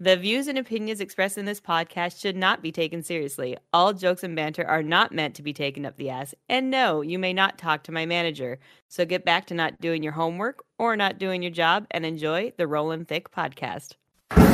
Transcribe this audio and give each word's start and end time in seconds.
The 0.00 0.16
views 0.16 0.46
and 0.46 0.56
opinions 0.56 1.00
expressed 1.00 1.38
in 1.38 1.44
this 1.44 1.60
podcast 1.60 2.20
should 2.20 2.36
not 2.36 2.62
be 2.62 2.70
taken 2.70 3.02
seriously. 3.02 3.56
All 3.72 3.92
jokes 3.92 4.22
and 4.22 4.36
banter 4.36 4.64
are 4.64 4.80
not 4.80 5.10
meant 5.10 5.34
to 5.34 5.42
be 5.42 5.52
taken 5.52 5.84
up 5.84 5.96
the 5.96 6.08
ass. 6.08 6.36
And 6.48 6.70
no, 6.70 7.00
you 7.00 7.18
may 7.18 7.32
not 7.32 7.58
talk 7.58 7.82
to 7.82 7.90
my 7.90 8.06
manager. 8.06 8.60
So 8.86 9.04
get 9.04 9.24
back 9.24 9.46
to 9.46 9.54
not 9.54 9.80
doing 9.80 10.04
your 10.04 10.12
homework 10.12 10.62
or 10.78 10.94
not 10.94 11.18
doing 11.18 11.42
your 11.42 11.50
job 11.50 11.88
and 11.90 12.06
enjoy 12.06 12.52
the 12.56 12.68
Rollin' 12.68 13.06
Thick 13.06 13.32
podcast. 13.32 13.96
Are 14.30 14.44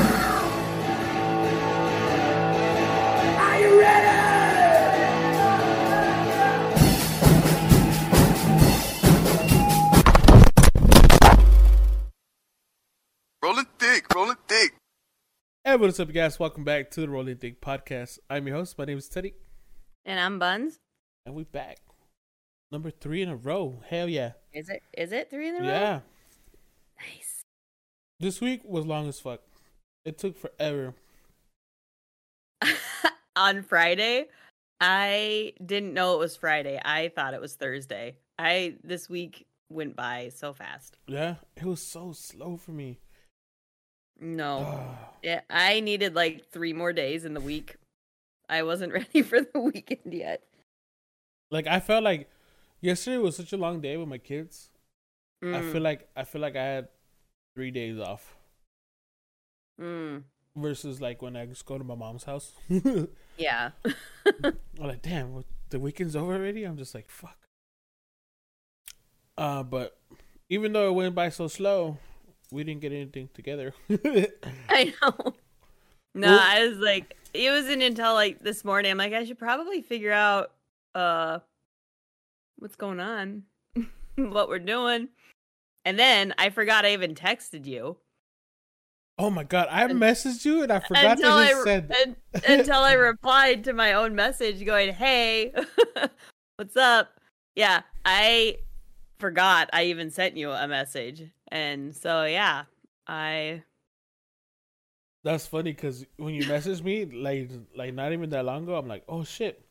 you 3.61 3.79
ready? 3.79 4.15
Rolling 13.43 13.67
thick, 13.79 14.15
rolling 14.15 14.37
thick. 14.49 14.75
Hey, 15.65 15.77
what's 15.77 15.99
up, 15.99 16.13
guys? 16.13 16.39
Welcome 16.39 16.65
back 16.65 16.91
to 16.93 17.01
the 17.01 17.09
Rolling 17.09 17.37
Thick 17.37 17.61
Podcast. 17.61 18.19
I'm 18.29 18.47
your 18.47 18.57
host. 18.57 18.77
My 18.77 18.85
name 18.85 18.99
is 18.99 19.09
Teddy, 19.09 19.35
And 20.05 20.21
I'm 20.21 20.39
Bunz. 20.39 20.79
and 21.25 21.35
we're 21.35 21.45
back. 21.45 21.79
Number 22.71 22.91
three 22.91 23.23
in 23.23 23.29
a 23.29 23.37
row. 23.37 23.81
Hell 23.89 24.09
yeah. 24.09 24.33
Is 24.53 24.69
it 24.69 24.83
is 24.97 25.13
it 25.13 25.31
three 25.31 25.49
in 25.49 25.57
a 25.57 25.61
row? 25.61 25.67
Yeah. 25.67 26.01
Nice. 27.01 27.43
This 28.21 28.41
week 28.41 28.61
was 28.65 28.85
long 28.85 29.09
as 29.09 29.21
fuck. 29.21 29.41
It 30.05 30.19
took 30.19 30.37
forever. 30.37 30.95
On 33.37 33.63
Friday, 33.63 34.27
I 34.81 35.55
didn't 35.65 35.95
know 35.95 36.15
it 36.15 36.19
was 36.19 36.37
Friday. 36.37 36.81
I 36.85 37.09
thought 37.15 37.33
it 37.35 37.41
was 37.41 37.55
Thursday. 37.55 38.17
I 38.39 38.77
this 38.83 39.09
week 39.09 39.47
went 39.71 39.97
by 39.97 40.31
so 40.35 40.53
fast. 40.53 40.99
Yeah. 41.07 41.37
It 41.57 41.65
was 41.65 41.81
so 41.81 42.13
slow 42.13 42.57
for 42.57 42.73
me. 42.73 42.99
No. 44.21 44.67
Ah. 44.67 45.11
Yeah, 45.23 45.41
I 45.49 45.81
needed 45.81 46.15
like 46.15 46.47
three 46.51 46.73
more 46.73 46.93
days 46.93 47.25
in 47.25 47.35
the 47.35 47.41
week. 47.41 47.77
I 48.49 48.63
wasn't 48.63 48.93
ready 48.99 49.23
for 49.23 49.41
the 49.41 49.61
weekend 49.61 50.13
yet. 50.13 50.43
like 51.51 51.67
I 51.67 51.81
felt 51.81 52.05
like 52.05 52.29
yesterday 52.81 53.19
was 53.19 53.37
such 53.37 53.53
a 53.53 53.57
long 53.57 53.81
day 53.81 53.97
with 53.97 54.09
my 54.09 54.19
kids. 54.19 54.71
I 55.53 55.63
Mm, 55.63 55.73
feel 55.73 55.83
like 55.83 56.09
I 56.17 56.25
feel 56.25 56.41
like 56.43 56.57
I 56.57 56.65
had 56.65 56.89
three 57.55 57.71
days 57.71 57.99
off 57.99 58.37
mm, 59.79 60.25
versus 60.57 61.01
like 61.01 61.23
when 61.23 61.37
I 61.37 61.47
just 61.47 61.67
go 61.67 61.79
to 61.79 61.85
my 61.85 61.95
mom's 61.95 62.25
house. 62.25 62.53
yeah. 63.37 63.71
I'm 64.45 64.87
like, 64.89 65.03
damn, 65.03 65.35
what, 65.35 65.45
the 65.71 65.79
weekend's 65.81 66.17
over 66.17 66.35
already. 66.35 66.65
I'm 66.65 66.77
just 66.77 66.95
like, 66.95 67.09
fuck. 67.09 67.39
Uh, 69.37 69.63
but 69.63 69.99
even 70.49 70.73
though 70.73 70.89
it 70.89 70.93
went 70.93 71.15
by 71.15 71.29
so 71.29 71.49
slow, 71.49 71.99
we 72.55 72.65
didn't 72.65 72.81
get 72.81 72.93
anything 72.93 73.29
together. 73.35 73.75
I 74.69 74.93
know. 75.03 75.35
No, 76.15 76.29
Well- 76.29 76.41
I 76.41 76.67
was 76.69 76.79
like, 76.79 77.17
it 77.35 77.51
wasn't 77.51 77.83
until 77.83 78.15
like 78.15 78.41
this 78.43 78.65
morning. 78.65 78.93
I'm 78.93 78.99
like, 78.99 79.13
I 79.13 79.25
should 79.25 79.39
probably 79.39 79.83
figure 79.83 80.13
out 80.13 80.53
uh 80.95 81.41
what's 82.59 82.77
going 82.77 83.01
on, 83.01 83.43
what 84.17 84.49
we're 84.49 84.59
doing. 84.61 85.09
And 85.85 85.99
then 85.99 86.33
I 86.39 86.51
forgot 86.51 86.85
I 86.85 86.93
even 86.93 87.15
texted 87.15 87.67
you 87.67 87.99
oh 89.19 89.31
my 89.31 89.45
god, 89.45 89.69
I 89.71 89.87
messaged 89.89 90.45
you 90.45 90.63
and 90.63 90.73
I 90.73 90.81
forgot 90.81 91.19
until 91.19 91.37
that 91.37 91.55
I 91.55 91.65
said. 91.65 91.93
un- 92.05 92.17
until 92.49 92.81
I 92.81 92.95
replied 92.95 93.65
to 93.65 93.73
my 93.73 93.93
own 93.93 94.15
message 94.15 94.65
going, 94.65 94.93
"Hey, 94.93 95.53
what's 96.57 96.77
up?" 96.77 97.11
Yeah, 97.55 97.83
I 98.05 98.59
forgot 99.19 99.71
I 99.73 99.85
even 99.85 100.11
sent 100.11 100.37
you 100.37 100.51
a 100.51 100.67
message, 100.67 101.31
and 101.55 101.95
so 101.95 102.25
yeah, 102.25 102.65
I 103.07 103.63
That's 105.23 105.47
funny 105.47 105.73
because 105.73 106.05
when 106.19 106.35
you 106.35 106.43
messaged 106.45 106.83
me, 106.85 107.07
like, 107.07 107.49
like 107.75 107.95
not 107.95 108.13
even 108.13 108.29
that 108.31 108.45
long 108.45 108.65
ago, 108.65 108.77
I'm 108.77 108.89
like, 108.89 109.05
oh 109.09 109.25
shit. 109.25 109.65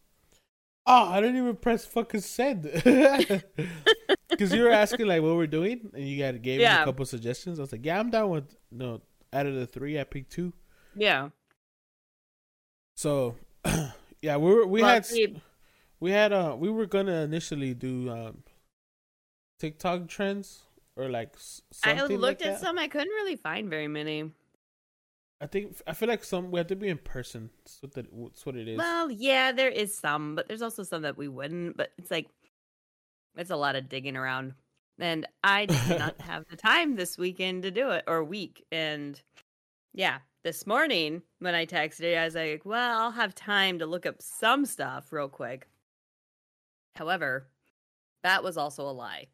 Oh, 0.85 1.09
I 1.09 1.21
didn't 1.21 1.37
even 1.37 1.55
press 1.57 1.85
fucking 1.85 2.21
send. 2.21 2.63
Because 4.29 4.51
you 4.51 4.63
were 4.63 4.71
asking 4.71 5.05
like 5.05 5.21
what 5.21 5.35
we're 5.35 5.45
doing, 5.45 5.91
and 5.93 6.03
you 6.03 6.17
got 6.17 6.41
gave 6.41 6.59
me 6.59 6.65
a 6.65 6.85
couple 6.85 7.05
suggestions. 7.05 7.59
I 7.59 7.61
was 7.61 7.71
like, 7.71 7.85
yeah, 7.85 7.99
I'm 7.99 8.09
down 8.09 8.31
with 8.31 8.49
no. 8.71 8.99
Out 9.31 9.45
of 9.45 9.53
the 9.53 9.67
three, 9.67 9.99
I 9.99 10.03
picked 10.05 10.31
two. 10.31 10.51
yeah. 10.95 11.29
So, 12.95 13.35
yeah, 14.21 14.37
we 14.37 14.53
were 14.53 14.65
we 14.65 14.81
Well, 14.81 14.89
had 14.93 15.05
see- 15.05 15.39
we 15.99 16.11
had 16.11 16.33
uh 16.33 16.55
we 16.57 16.69
were 16.69 16.85
gonna 16.87 17.21
initially 17.21 17.73
do 17.75 18.09
um 18.09 18.43
TikTok 19.59 20.07
trends 20.07 20.63
or 20.95 21.09
like 21.09 21.35
I 21.83 22.01
looked 22.01 22.21
like 22.21 22.41
at 22.41 22.53
that. 22.53 22.61
some. 22.61 22.77
I 22.77 22.87
couldn't 22.87 23.09
really 23.09 23.35
find 23.35 23.69
very 23.69 23.87
many. 23.87 24.31
I 25.41 25.47
think 25.47 25.75
I 25.87 25.93
feel 25.93 26.07
like 26.07 26.23
some 26.23 26.51
we 26.51 26.59
have 26.59 26.67
to 26.67 26.75
be 26.75 26.87
in 26.87 26.97
person. 26.97 27.49
That's 27.59 27.81
what 27.81 27.93
the, 27.93 28.05
that's 28.23 28.45
what 28.45 28.55
it 28.55 28.67
is. 28.67 28.77
Well, 28.77 29.11
yeah, 29.11 29.51
there 29.51 29.69
is 29.69 29.97
some, 29.97 30.35
but 30.35 30.47
there's 30.47 30.61
also 30.61 30.83
some 30.83 31.01
that 31.01 31.17
we 31.17 31.27
wouldn't. 31.27 31.75
But 31.75 31.91
it's 31.97 32.11
like 32.11 32.27
it's 33.35 33.49
a 33.49 33.55
lot 33.55 33.75
of 33.75 33.89
digging 33.89 34.15
around, 34.15 34.53
and 34.99 35.27
I 35.43 35.65
did 35.65 35.89
not 35.99 36.21
have 36.21 36.45
the 36.49 36.55
time 36.55 36.95
this 36.95 37.17
weekend 37.17 37.63
to 37.63 37.71
do 37.71 37.89
it 37.89 38.03
or 38.07 38.23
week. 38.23 38.65
And 38.71 39.19
yeah, 39.93 40.19
this 40.43 40.65
morning 40.67 41.23
when 41.39 41.55
I 41.55 41.65
texted 41.65 42.11
you, 42.11 42.17
I 42.17 42.25
was 42.25 42.35
like, 42.35 42.61
"Well, 42.63 43.01
I'll 43.01 43.11
have 43.11 43.35
time 43.35 43.79
to 43.79 43.85
look 43.85 44.05
up 44.05 44.21
some 44.21 44.65
stuff 44.65 45.11
real 45.11 45.29
quick." 45.29 45.67
However, 46.95 47.47
that 48.23 48.43
was 48.43 48.57
also 48.57 48.87
a 48.87 48.93
lie. 48.93 49.27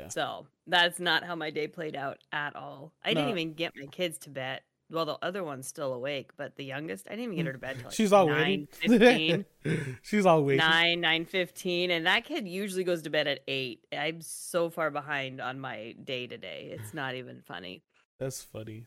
Yeah. 0.00 0.08
So 0.08 0.46
that's 0.66 0.98
not 1.00 1.24
how 1.24 1.34
my 1.36 1.50
day 1.50 1.68
played 1.68 1.96
out 1.96 2.18
at 2.32 2.56
all. 2.56 2.92
I 3.04 3.14
didn't 3.14 3.30
even 3.30 3.54
get 3.54 3.72
my 3.78 3.86
kids 3.86 4.18
to 4.18 4.30
bed. 4.30 4.60
Well, 4.88 5.04
the 5.04 5.18
other 5.20 5.42
one's 5.42 5.66
still 5.66 5.92
awake, 5.92 6.30
but 6.36 6.54
the 6.56 6.64
youngest, 6.64 7.08
I 7.08 7.16
didn't 7.16 7.24
even 7.32 7.36
get 7.36 7.46
her 7.46 7.52
to 7.54 7.58
bed 7.58 7.76
till 7.76 7.86
like 7.86 7.94
She's 7.94 8.12
all 8.12 8.28
9, 8.28 8.68
waiting. 8.84 9.44
15, 9.64 9.96
She's 10.02 10.24
all 10.24 10.44
waiting. 10.44 10.58
9, 10.64 11.00
9, 11.00 11.24
15, 11.24 11.90
and 11.90 12.06
that 12.06 12.24
kid 12.24 12.46
usually 12.46 12.84
goes 12.84 13.02
to 13.02 13.10
bed 13.10 13.26
at 13.26 13.40
8. 13.48 13.80
I'm 13.98 14.20
so 14.20 14.70
far 14.70 14.92
behind 14.92 15.40
on 15.40 15.58
my 15.58 15.96
day 16.04 16.28
to 16.28 16.38
day. 16.38 16.76
It's 16.78 16.94
not 16.94 17.16
even 17.16 17.42
funny. 17.44 17.82
That's 18.20 18.42
funny. 18.42 18.84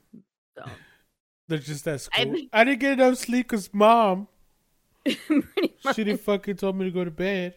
So, 0.57 0.63
They're 1.49 1.57
just 1.57 1.85
at 1.87 2.07
I 2.13 2.25
mean- 2.25 2.49
I 2.53 2.63
didn't 2.63 2.79
get 2.79 2.93
enough 2.93 3.17
sleep 3.17 3.49
because 3.49 3.73
mom 3.73 4.27
she 5.05 6.03
didn't 6.03 6.21
fucking 6.21 6.55
told 6.57 6.77
me 6.77 6.85
to 6.85 6.91
go 6.91 7.03
to 7.03 7.11
bed. 7.11 7.55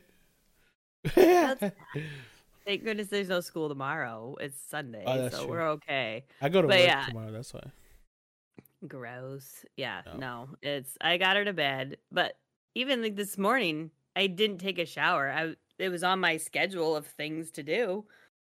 Thank 2.65 2.85
goodness 2.85 3.09
there's 3.09 3.29
no 3.29 3.41
school 3.41 3.69
tomorrow. 3.69 4.37
It's 4.41 4.61
Sunday, 4.69 5.03
Oh, 5.07 5.29
so 5.29 5.39
true. 5.45 5.49
we're 5.51 5.69
okay. 5.73 6.25
I 6.41 6.49
go 6.49 6.63
to 6.63 6.69
But 6.69 6.79
work 6.79 6.87
yeah. 6.87 7.05
tomorrow. 7.07 7.33
That's 7.33 7.53
why. 7.53 7.65
Gross. 8.87 9.65
Yeah, 9.77 10.03
No. 10.07 10.17
no. 10.19 10.49
It's 10.63 10.97
I 11.01 11.17
got 11.17 11.37
her 11.37 11.45
to 11.45 11.53
bed, 11.53 11.99
but 12.11 12.37
even 12.75 13.03
like 13.03 13.17
this 13.17 13.39
morning, 13.39 13.91
I 14.17 14.27
didn't 14.27 14.59
take 14.59 14.79
a 14.79 14.87
shower. 14.87 15.31
I 15.31 15.55
it 15.79 15.89
was 15.89 16.03
on 16.05 16.21
my 16.21 16.37
schedule 16.37 16.95
of 16.97 17.07
things 17.07 17.51
to 17.53 17.63
do. 17.63 18.05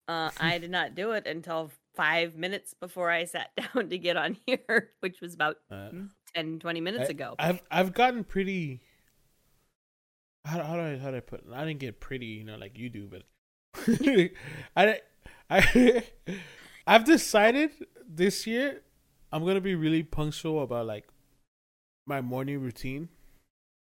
Uh 0.09 0.31
I 0.41 0.59
did 0.59 0.71
not 0.71 0.95
do 0.95 1.12
it 1.12 1.27
until 1.27 1.71
5 1.95 2.37
minutes 2.37 2.75
before 2.75 3.11
I 3.11 3.25
sat 3.25 3.50
down 3.75 3.89
to 3.89 3.99
get 3.99 4.16
on 4.16 4.37
here, 4.47 4.91
which 5.00 5.21
was 5.21 5.34
about 5.34 5.56
Uh, 5.71 5.91
10 6.34 6.59
20 6.59 6.81
minutes 6.81 7.09
I- 7.09 7.12
ago. 7.12 7.34
I've 7.39 7.62
I've 7.71 7.93
gotten 7.95 8.25
pretty. 8.25 8.83
How 10.45 10.62
how 10.62 10.75
do 10.75 10.81
I 10.83 10.97
how 10.99 11.11
do 11.12 11.16
I 11.16 11.21
put? 11.21 11.45
I 11.53 11.65
didn't 11.65 11.81
get 11.81 12.00
pretty, 12.00 12.27
you 12.27 12.45
know, 12.45 12.56
like 12.56 12.77
you 12.78 12.89
do, 12.91 13.06
but 13.09 13.22
I 14.77 15.01
I 15.51 16.03
I've 16.87 17.05
decided 17.05 17.71
this 18.09 18.47
year 18.47 18.83
I'm 19.33 19.45
gonna 19.45 19.61
be 19.61 19.75
really 19.75 20.03
punctual 20.03 20.63
about 20.63 20.87
like 20.87 21.07
my 22.07 22.21
morning 22.21 22.61
routine. 22.61 23.09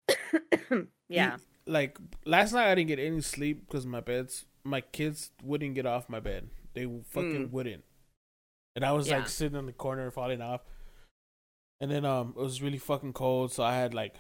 yeah. 1.09 1.37
Like 1.67 1.99
last 2.25 2.53
night, 2.53 2.71
I 2.71 2.75
didn't 2.75 2.89
get 2.89 2.99
any 2.99 3.21
sleep 3.21 3.67
because 3.67 3.85
my 3.87 4.01
beds, 4.01 4.45
my 4.65 4.81
kids 4.81 5.31
wouldn't 5.43 5.75
get 5.75 5.85
off 5.87 6.09
my 6.09 6.21
bed. 6.21 6.49
They 6.75 6.85
fucking 7.11 7.49
Mm. 7.49 7.51
wouldn't, 7.51 7.85
and 8.77 8.85
I 8.85 8.93
was 8.93 9.09
Yeah. 9.09 9.19
like 9.19 9.29
sitting 9.29 9.59
in 9.59 9.67
the 9.67 9.73
corner 9.73 10.11
falling 10.11 10.41
off. 10.43 10.61
And 11.81 11.91
then 11.91 12.05
um, 12.05 12.35
it 12.37 12.41
was 12.41 12.63
really 12.63 12.79
fucking 12.79 13.13
cold, 13.15 13.53
so 13.53 13.63
I 13.65 13.75
had 13.77 13.95
like 13.95 14.15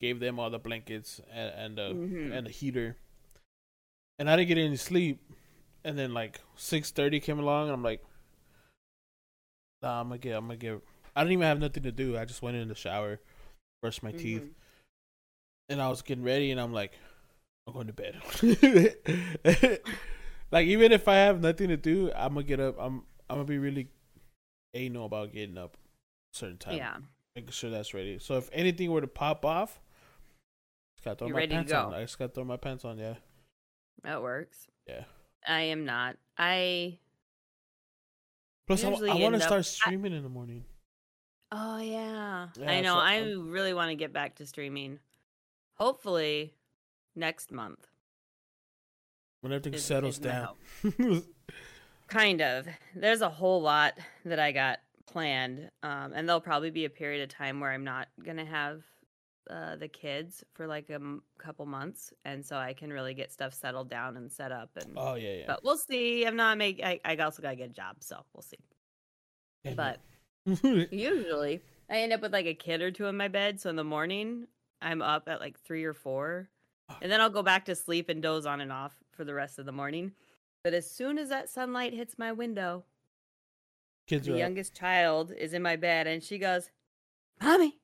gave 0.00 0.18
them 0.18 0.38
all 0.40 0.50
the 0.50 0.58
blankets 0.58 1.20
and 1.30 1.52
and 1.54 1.78
the 1.78 1.94
Mhm. 1.94 2.32
and 2.32 2.46
the 2.46 2.50
heater, 2.50 2.96
and 4.22 4.30
I 4.30 4.36
didn't 4.36 4.48
get 4.50 4.58
any 4.58 4.76
sleep. 4.76 5.20
And 5.84 5.98
then 5.98 6.14
like 6.14 6.40
six 6.54 6.92
thirty 6.92 7.18
came 7.18 7.40
along, 7.40 7.64
and 7.64 7.72
I'm 7.74 7.82
like, 7.82 8.04
Nah, 9.82 10.00
I'm 10.00 10.06
gonna 10.10 10.18
get, 10.18 10.36
I'm 10.36 10.44
gonna 10.46 10.56
get. 10.56 10.80
I 11.16 11.22
didn't 11.22 11.32
even 11.32 11.46
have 11.46 11.58
nothing 11.58 11.82
to 11.82 11.90
do. 11.90 12.16
I 12.16 12.24
just 12.24 12.40
went 12.40 12.56
in 12.56 12.68
the 12.68 12.76
shower, 12.76 13.18
brushed 13.82 14.04
my 14.04 14.12
teeth, 14.12 14.44
Mhm. 14.44 14.52
and 15.70 15.82
I 15.82 15.88
was 15.88 16.02
getting 16.02 16.22
ready, 16.22 16.52
and 16.52 16.60
I'm 16.60 16.72
like, 16.72 16.92
I'm 17.66 17.74
going 17.74 17.88
to 17.88 17.92
bed. 17.92 18.20
like 20.52 20.66
even 20.66 20.92
if 20.92 21.08
I 21.08 21.16
have 21.16 21.40
nothing 21.40 21.68
to 21.68 21.76
do, 21.76 22.12
I'm 22.14 22.34
gonna 22.34 22.46
get 22.46 22.60
up. 22.60 22.76
I'm 22.78 23.02
I'm 23.28 23.36
gonna 23.38 23.44
be 23.44 23.58
really 23.58 23.88
a 24.74 24.78
anal 24.78 25.06
about 25.06 25.32
getting 25.32 25.58
up 25.58 25.76
certain 26.32 26.58
time. 26.58 26.76
Yeah. 26.76 26.96
making 27.34 27.50
sure 27.50 27.70
that's 27.70 27.92
ready. 27.92 28.18
So 28.20 28.36
if 28.36 28.48
anything 28.52 28.90
were 28.92 29.00
to 29.00 29.06
pop 29.08 29.44
off, 29.44 29.80
just 30.96 31.04
gotta 31.04 31.16
throw 31.16 31.26
You're 31.28 31.36
my 31.38 31.46
pants 31.46 31.72
on. 31.72 31.92
I 31.92 32.02
just 32.02 32.18
gotta 32.18 32.32
throw 32.32 32.44
my 32.44 32.56
pants 32.56 32.84
on. 32.84 32.98
Yeah, 32.98 33.14
That 34.04 34.22
works. 34.22 34.66
yeah. 34.86 35.04
I 35.46 35.60
am 35.62 35.84
not. 35.84 36.16
I 36.38 36.98
Plus, 38.66 38.84
I, 38.84 38.88
I 38.88 38.90
want 39.14 39.34
to 39.34 39.36
up- 39.36 39.42
start 39.42 39.58
I- 39.58 39.62
streaming 39.62 40.12
in 40.12 40.22
the 40.22 40.28
morning. 40.28 40.64
Oh 41.50 41.78
yeah. 41.78 42.48
Yeah, 42.58 42.70
I 42.70 42.80
know. 42.80 42.94
so 42.94 42.98
I 43.00 43.12
I'm- 43.14 43.50
really 43.50 43.74
want 43.74 43.90
to 43.90 43.94
get 43.96 44.12
back 44.12 44.36
to 44.36 44.46
streaming. 44.46 44.98
Hopefully 45.74 46.54
next 47.16 47.50
month. 47.52 47.86
When 49.40 49.52
everything 49.52 49.74
is- 49.74 49.84
settles 49.84 50.14
is 50.14 50.20
down. 50.20 50.54
Kind 52.08 52.40
of. 52.40 52.66
There's 52.94 53.20
a 53.22 53.28
whole 53.28 53.60
lot 53.62 53.94
that 54.24 54.38
I 54.38 54.52
got 54.52 54.78
planned. 55.06 55.70
Um 55.82 56.12
and 56.14 56.28
there'll 56.28 56.40
probably 56.40 56.70
be 56.70 56.84
a 56.84 56.90
period 56.90 57.22
of 57.22 57.28
time 57.28 57.60
where 57.60 57.70
I'm 57.72 57.84
not 57.84 58.08
going 58.24 58.36
to 58.38 58.44
have 58.44 58.82
uh, 59.50 59.76
the 59.76 59.88
kids 59.88 60.44
for 60.54 60.66
like 60.66 60.88
a 60.90 60.94
m- 60.94 61.22
couple 61.38 61.66
months 61.66 62.12
and 62.24 62.44
so 62.44 62.56
I 62.56 62.72
can 62.74 62.92
really 62.92 63.14
get 63.14 63.32
stuff 63.32 63.52
settled 63.52 63.90
down 63.90 64.16
and 64.16 64.30
set 64.30 64.52
up 64.52 64.70
and 64.76 64.94
oh 64.96 65.14
yeah, 65.14 65.34
yeah. 65.34 65.44
but 65.46 65.64
we'll 65.64 65.76
see. 65.76 66.24
I'm 66.24 66.36
not 66.36 66.58
making. 66.58 66.84
I, 66.84 67.00
I 67.04 67.16
also 67.16 67.42
got 67.42 67.50
to 67.50 67.56
get 67.56 67.70
a 67.70 67.72
job, 67.72 67.96
so 68.00 68.24
we'll 68.34 68.42
see. 68.42 68.58
But. 69.76 70.00
Usually, 70.90 71.60
I 71.88 71.98
end 71.98 72.12
up 72.12 72.20
with 72.20 72.32
like 72.32 72.46
a 72.46 72.54
kid 72.54 72.82
or 72.82 72.90
two 72.90 73.06
in 73.06 73.16
my 73.16 73.28
bed. 73.28 73.60
So 73.60 73.70
in 73.70 73.76
the 73.76 73.84
morning, 73.84 74.48
I'm 74.80 75.02
up 75.02 75.28
at 75.28 75.40
like 75.40 75.60
three 75.60 75.84
or 75.84 75.92
four, 75.94 76.48
and 77.00 77.10
then 77.12 77.20
I'll 77.20 77.30
go 77.30 77.42
back 77.42 77.64
to 77.66 77.74
sleep 77.76 78.08
and 78.08 78.20
doze 78.20 78.44
on 78.44 78.60
and 78.60 78.72
off 78.72 78.92
for 79.12 79.24
the 79.24 79.34
rest 79.34 79.58
of 79.60 79.66
the 79.66 79.72
morning. 79.72 80.12
But 80.64 80.74
as 80.74 80.90
soon 80.90 81.16
as 81.18 81.28
that 81.28 81.48
sunlight 81.48 81.92
hits 81.92 82.18
my 82.18 82.32
window, 82.32 82.84
kids 84.08 84.26
the 84.26 84.32
are 84.32 84.34
up. 84.34 84.40
youngest 84.40 84.74
child 84.74 85.32
is 85.36 85.54
in 85.54 85.62
my 85.62 85.76
bed, 85.76 86.08
and 86.08 86.22
she 86.22 86.38
goes, 86.38 86.70
"Mommy, 87.40 87.78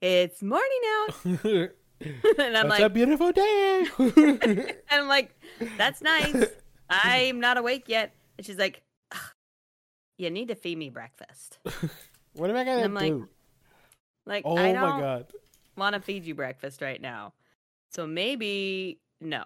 it's 0.00 0.42
morning 0.42 0.80
out," 1.00 1.24
and 1.24 2.56
I'm 2.56 2.70
It's 2.72 2.80
a 2.80 2.88
beautiful 2.88 3.32
day. 3.32 3.86
and 3.98 4.74
I'm 4.90 5.08
like, 5.08 5.34
"That's 5.76 6.02
nice. 6.02 6.46
I'm 6.88 7.40
not 7.40 7.58
awake 7.58 7.84
yet." 7.88 8.14
And 8.36 8.46
she's 8.46 8.58
like, 8.58 8.82
"You 10.18 10.30
need 10.30 10.48
to 10.48 10.54
feed 10.54 10.78
me 10.78 10.90
breakfast." 10.90 11.58
what 12.34 12.50
am 12.50 12.56
I 12.56 12.64
gonna 12.64 12.82
I'm 12.82 12.94
like, 12.94 13.12
do? 13.12 13.28
Like, 14.26 14.42
oh 14.44 14.56
I 14.56 14.72
my 14.72 14.80
don't 14.80 15.00
god. 15.00 15.26
want 15.76 15.94
to 15.94 16.00
feed 16.00 16.24
you 16.24 16.34
breakfast 16.34 16.82
right 16.82 17.00
now. 17.00 17.32
So 17.90 18.06
maybe 18.06 19.00
no. 19.20 19.44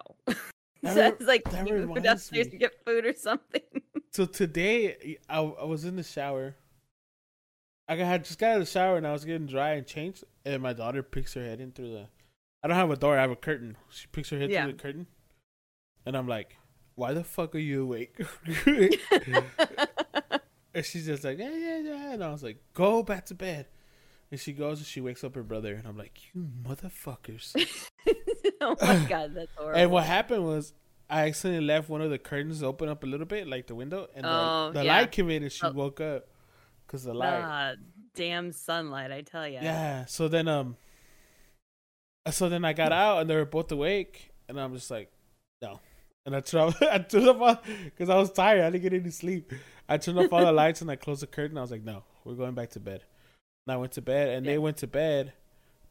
So 0.85 1.01
it's 1.01 1.25
like 1.25 1.43
you 1.65 1.87
go 1.87 1.95
downstairs 1.95 2.47
me. 2.47 2.51
to 2.51 2.57
get 2.57 2.73
food 2.85 3.05
or 3.05 3.13
something. 3.13 3.61
So 4.11 4.25
today, 4.25 5.17
I, 5.29 5.39
I 5.39 5.63
was 5.63 5.85
in 5.85 5.95
the 5.95 6.03
shower. 6.03 6.55
I 7.87 7.95
had 7.95 8.23
just 8.25 8.39
got 8.39 8.51
out 8.51 8.53
of 8.57 8.61
the 8.61 8.65
shower 8.71 8.97
and 8.97 9.05
I 9.05 9.11
was 9.11 9.25
getting 9.25 9.47
dry 9.47 9.71
and 9.73 9.85
changed, 9.85 10.23
and 10.45 10.61
my 10.63 10.73
daughter 10.73 11.03
picks 11.03 11.33
her 11.33 11.43
head 11.43 11.59
in 11.59 11.71
through 11.71 11.91
the. 11.91 12.07
I 12.63 12.67
don't 12.67 12.77
have 12.77 12.89
a 12.91 12.95
door; 12.95 13.17
I 13.17 13.21
have 13.21 13.31
a 13.31 13.35
curtain. 13.35 13.75
She 13.89 14.07
picks 14.07 14.29
her 14.29 14.37
head 14.39 14.49
Yeah. 14.49 14.63
through 14.63 14.73
the 14.73 14.79
curtain, 14.79 15.07
and 16.05 16.15
I'm 16.15 16.27
like, 16.27 16.57
"Why 16.95 17.13
the 17.13 17.23
fuck 17.23 17.53
are 17.55 17.59
you 17.59 17.83
awake?" 17.83 18.19
and 20.73 20.85
she's 20.85 21.05
just 21.05 21.23
like, 21.23 21.37
"Yeah, 21.37 21.53
yeah, 21.55 21.79
yeah," 21.79 22.13
and 22.13 22.23
I 22.23 22.31
was 22.31 22.43
like, 22.43 22.57
"Go 22.73 23.03
back 23.03 23.25
to 23.27 23.35
bed." 23.35 23.67
And 24.31 24.39
she 24.39 24.51
goes 24.53 24.79
and 24.79 24.87
she 24.87 24.99
wakes 25.01 25.23
up 25.23 25.35
her 25.35 25.43
brother, 25.43 25.75
and 25.75 25.87
I'm 25.87 25.97
like, 25.97 26.33
"You 26.33 26.47
motherfuckers!" 26.63 27.53
oh 28.61 28.75
my 28.81 29.05
god, 29.09 29.35
that's 29.35 29.51
horrible. 29.55 29.79
And 29.79 29.91
what 29.91 30.05
happened 30.05 30.45
was, 30.45 30.73
I 31.09 31.27
accidentally 31.27 31.65
left 31.67 31.89
one 31.89 32.01
of 32.01 32.09
the 32.09 32.17
curtains 32.17 32.63
open 32.63 32.89
up 32.89 33.03
a 33.03 33.07
little 33.07 33.25
bit, 33.27 33.47
like 33.47 33.67
the 33.67 33.75
window, 33.75 34.07
and 34.15 34.23
the, 34.23 34.29
Oh, 34.29 34.71
the 34.73 34.83
yeah. 34.85 34.93
light 34.99 35.11
came 35.11 35.29
in, 35.29 35.43
and 35.43 35.51
she 35.51 35.65
Oh. 35.65 35.71
woke 35.71 36.01
up 36.01 36.27
because 36.93 37.05
the 37.05 37.13
light. 37.13 37.41
Ah, 37.43 37.73
damn 38.13 38.51
sunlight, 38.51 39.11
I 39.11 39.21
tell 39.21 39.47
you. 39.47 39.57
Yeah. 39.59 40.05
So 40.05 40.27
then, 40.27 40.47
um, 40.47 40.77
so 42.29 42.49
then 42.49 42.63
I 42.63 42.73
got 42.73 42.91
out, 42.91 43.21
and 43.21 43.29
they 43.29 43.35
were 43.35 43.45
both 43.45 43.71
awake, 43.71 44.29
and 44.47 44.59
I'm 44.59 44.75
just 44.75 44.91
like, 44.91 45.11
no. 45.59 45.79
And 46.23 46.35
I 46.35 46.41
turned 46.41 46.75
off, 46.75 46.81
I 46.83 46.99
turned 46.99 47.27
off 47.29 47.65
because 47.83 48.11
I 48.11 48.15
was 48.15 48.31
tired. 48.31 48.61
I 48.61 48.69
didn't 48.69 48.83
get 48.83 48.93
any 48.93 49.09
sleep. 49.09 49.51
I 49.89 49.97
turned 49.97 50.19
off 50.19 50.31
all 50.31 50.45
the 50.45 50.51
lights 50.51 50.81
and 50.81 50.91
I 50.91 50.95
closed 50.95 51.23
the 51.23 51.27
curtain. 51.27 51.57
I 51.57 51.61
was 51.61 51.71
like, 51.71 51.83
no, 51.83 52.03
we're 52.23 52.35
going 52.35 52.53
back 52.53 52.69
to 52.71 52.79
bed. 52.79 53.03
And 53.65 53.73
I 53.73 53.77
went 53.77 53.93
to 53.93 54.01
bed, 54.01 54.29
and 54.29 54.45
they 54.45 54.59
went 54.59 54.77
to 54.77 54.87
bed, 54.87 55.33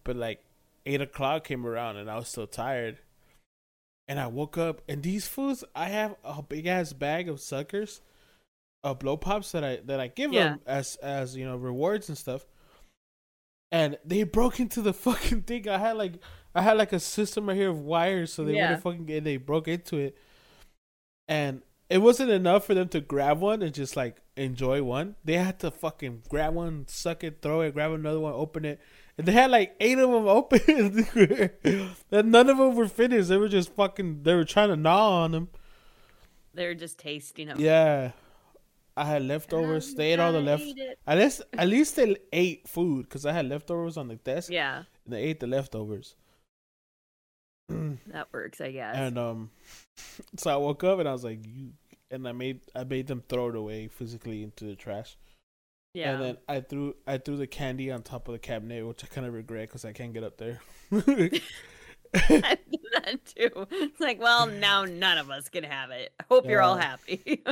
but 0.05 0.15
like 0.15 0.45
eight 0.87 1.01
o'clock 1.01 1.43
came 1.43 1.67
around, 1.67 1.97
and 1.97 2.09
I 2.09 2.15
was 2.15 2.29
still 2.29 2.47
tired. 2.47 2.99
And 4.07 4.21
I 4.21 4.29
woke 4.29 4.57
up, 4.57 4.83
and 4.89 5.03
these 5.03 5.27
fools, 5.27 5.65
I 5.75 5.87
have 5.87 6.15
a 6.23 6.43
big 6.43 6.67
ass 6.67 6.93
bag 6.93 7.29
of 7.29 7.41
suckers, 7.41 8.03
of 8.85 8.99
blow 8.99 9.17
pops 9.17 9.53
that 9.53 9.63
I 9.65 9.77
that 9.85 10.01
I 10.01 10.09
give 10.09 10.33
Yeah. 10.33 10.45
them 10.51 10.61
as 10.67 10.97
as 10.97 11.37
you 11.37 11.45
know 11.45 11.57
rewards 11.57 12.09
and 12.09 12.19
stuff. 12.19 12.45
And 13.71 13.99
they 14.05 14.23
broke 14.25 14.61
into 14.61 14.83
the 14.83 14.93
fucking 15.07 15.43
thing. 15.43 15.69
I 15.69 15.79
had 15.79 15.97
like 15.97 16.15
I 16.55 16.63
had 16.63 16.77
like 16.77 16.93
a 16.93 17.01
system 17.01 17.49
right 17.49 17.57
here 17.57 17.71
of 17.71 17.81
wires, 17.81 18.33
so 18.33 18.45
they 18.45 18.55
Yeah. 18.55 18.63
wouldn't 18.69 18.83
fucking 18.83 19.05
get. 19.07 19.25
They 19.25 19.37
broke 19.39 19.69
into 19.69 19.97
it, 19.97 20.17
and 21.29 21.63
it 21.89 21.99
wasn't 21.99 22.31
enough 22.31 22.65
for 22.67 22.75
them 22.75 22.89
to 22.89 23.01
grab 23.01 23.41
one 23.41 23.63
and 23.63 23.73
just 23.75 23.97
like 23.97 24.17
enjoy 24.37 24.83
one. 24.83 25.15
They 25.25 25.35
had 25.37 25.59
to 25.61 25.71
fucking 25.71 26.23
grab 26.29 26.55
one, 26.55 26.87
suck 26.89 27.23
it, 27.25 27.41
throw 27.43 27.61
it, 27.61 27.75
grab 27.75 27.93
another 27.93 28.21
one, 28.21 28.33
open 28.33 28.65
it. 28.65 28.81
And 29.19 29.27
they 29.29 29.33
had 29.33 29.51
like 29.51 29.77
eight 29.79 29.99
of 29.99 30.11
them 30.11 30.27
open, 30.27 31.07
and 32.11 32.33
none 32.33 32.49
of 32.49 32.57
them 32.59 32.75
were 32.75 32.89
finished. 32.89 33.29
They 33.29 33.37
were 33.37 33.49
just 33.49 33.71
fucking. 33.75 34.23
They 34.23 34.35
were 34.35 34.45
trying 34.45 34.71
to 34.71 34.77
gnaw 34.77 35.23
on 35.25 35.33
them. 35.33 35.49
They're 36.55 36.75
just 36.75 36.99
tasting 36.99 37.49
them. 37.49 37.59
Yeah, 37.61 38.13
I 38.97 39.05
had 39.05 39.23
leftovers. 39.23 39.95
They 39.95 40.13
ate 40.13 40.19
all 40.21 40.33
the 40.33 40.41
left. 40.41 40.65
At 41.07 41.19
least, 41.19 41.43
at 41.57 41.69
least 41.69 41.97
they 41.97 42.17
ate 42.33 42.69
food 42.69 43.05
because 43.09 43.25
I 43.27 43.33
had 43.33 43.49
leftovers 43.49 43.97
on 43.97 44.09
the 44.09 44.17
desk. 44.17 44.51
Yeah, 44.51 44.85
and 45.05 45.13
they 45.15 45.23
ate 45.23 45.41
the 45.41 45.47
leftovers. 45.47 46.15
that 47.69 48.27
works, 48.33 48.61
I 48.61 48.73
guess. 48.73 48.95
and 48.97 49.19
um, 49.19 49.51
so 50.37 50.53
I 50.53 50.57
woke 50.57 50.85
up 50.85 50.99
and 50.99 51.09
I 51.09 51.13
was 51.13 51.25
like, 51.25 51.41
"You," 51.47 51.73
and 52.11 52.27
I 52.29 52.33
made 52.33 52.61
I 52.75 52.85
made 52.85 53.07
them 53.07 53.23
throw 53.29 53.49
it 53.49 53.57
away 53.57 53.89
physically 53.89 54.43
into 54.43 54.65
the 54.65 54.77
trash. 54.77 55.17
yeah. 55.95 56.13
And 56.13 56.23
then 56.23 56.37
I 56.49 56.61
threw 56.61 56.95
I 57.07 57.19
threw 57.19 57.37
the 57.37 57.47
candy 57.47 57.91
on 57.91 58.03
top 58.03 58.29
of 58.29 58.33
the 58.33 58.39
cabinet, 58.39 58.87
which 58.87 59.05
I 59.05 59.07
kind 59.07 59.27
of 59.27 59.33
regret 59.33 59.69
because 59.69 59.85
I 59.85 59.93
can't 59.93 60.13
get 60.13 60.25
up 60.25 60.37
there. 60.37 60.61
I 60.93 60.99
do 62.71 62.79
that 62.93 63.25
too. 63.25 63.67
It's 63.71 64.01
like, 64.01 64.21
well, 64.21 64.47
now 64.47 64.85
none 64.85 65.17
of 65.17 65.31
us 65.31 65.49
can 65.49 65.65
have 65.65 65.91
it. 65.91 66.13
I 66.21 66.25
hope 66.29 66.47
you're 66.47 66.61
all 66.61 66.77
happy. 66.77 67.43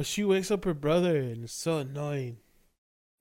But 0.00 0.06
she 0.06 0.24
wakes 0.24 0.50
up 0.50 0.64
her 0.64 0.72
brother, 0.72 1.18
and 1.18 1.44
it's 1.44 1.52
so 1.52 1.76
annoying. 1.76 2.38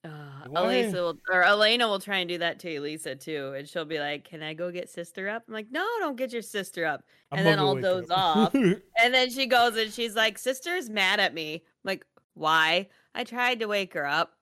Uh, 0.06 0.48
Elisa 0.56 1.02
will, 1.02 1.18
or 1.30 1.44
Elena 1.44 1.90
will 1.90 2.00
try 2.00 2.20
and 2.20 2.30
do 2.30 2.38
that 2.38 2.58
to 2.60 2.74
Elisa 2.74 3.16
too, 3.16 3.54
and 3.58 3.68
she'll 3.68 3.84
be 3.84 4.00
like, 4.00 4.24
"Can 4.24 4.42
I 4.42 4.54
go 4.54 4.72
get 4.72 4.88
sister 4.88 5.28
up?" 5.28 5.44
I'm 5.46 5.54
like, 5.54 5.68
"No, 5.72 5.86
don't 6.00 6.16
get 6.16 6.31
your 6.31 6.42
sister 6.42 6.86
up." 6.86 7.04
And 7.34 7.46
then 7.46 7.58
gonna 7.58 7.68
I'll 7.68 7.81
doze 7.81 8.10
off. 8.10 8.54
And 8.54 9.14
then 9.14 9.30
she 9.30 9.46
goes 9.46 9.76
and 9.76 9.92
she's 9.92 10.16
like, 10.16 10.38
"Sister's 10.38 10.90
mad 10.90 11.20
at 11.20 11.34
me." 11.34 11.56
I'm 11.56 11.62
like, 11.84 12.06
why? 12.34 12.88
I 13.14 13.26
tried 13.26 13.60
to 13.60 13.66
wake 13.66 13.94
her 13.94 14.06
up. 14.06 14.36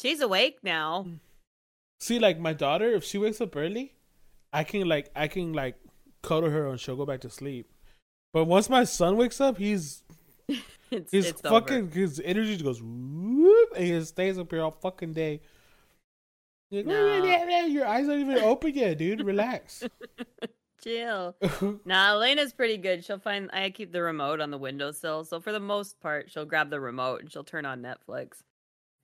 She's 0.00 0.20
awake 0.20 0.58
now. 0.64 1.06
See, 2.00 2.18
like 2.18 2.40
my 2.40 2.54
daughter, 2.54 2.90
if 2.90 3.04
she 3.04 3.18
wakes 3.18 3.40
up 3.40 3.54
early, 3.54 3.94
I 4.52 4.64
can 4.64 4.88
like 4.88 5.10
I 5.14 5.28
can 5.28 5.52
like 5.52 5.76
cuddle 6.22 6.50
her 6.50 6.66
and 6.66 6.80
she'll 6.80 6.96
go 6.96 7.06
back 7.06 7.20
to 7.20 7.30
sleep. 7.30 7.70
But 8.32 8.46
once 8.46 8.68
my 8.68 8.82
son 8.82 9.16
wakes 9.16 9.40
up, 9.40 9.58
he's 9.58 10.02
It's, 10.92 11.10
his 11.12 11.26
it's 11.30 11.40
fucking 11.40 11.84
over. 11.88 11.98
his 11.98 12.20
energy 12.24 12.52
just 12.52 12.64
goes 12.64 12.82
whoop, 12.82 13.70
and 13.76 13.84
he 13.84 14.04
stays 14.04 14.38
up 14.38 14.50
here 14.50 14.62
all 14.62 14.70
fucking 14.70 15.12
day. 15.14 15.40
Like, 16.70 16.86
No. 16.86 17.22
"Yeah, 17.24 17.46
yeah, 17.48 17.66
Your 17.66 17.86
eyes 17.86 18.08
aren't 18.08 18.20
even 18.20 18.38
open 18.38 18.74
yet, 18.74 18.98
dude. 18.98 19.20
Relax. 19.24 19.84
chill. 20.82 21.36
Nah, 21.84 22.10
Elena's 22.12 22.52
pretty 22.52 22.76
good. 22.76 23.04
She'll 23.04 23.18
find 23.18 23.50
I 23.52 23.70
keep 23.70 23.92
the 23.92 24.02
remote 24.02 24.40
on 24.40 24.50
the 24.50 24.58
windowsill, 24.58 25.24
so 25.24 25.40
for 25.40 25.52
the 25.52 25.60
most 25.60 26.00
part, 26.00 26.30
she'll 26.30 26.44
grab 26.44 26.70
the 26.70 26.80
remote 26.80 27.20
and 27.20 27.30
she'll 27.32 27.44
turn 27.44 27.64
on 27.66 27.82
Netflix, 27.82 28.42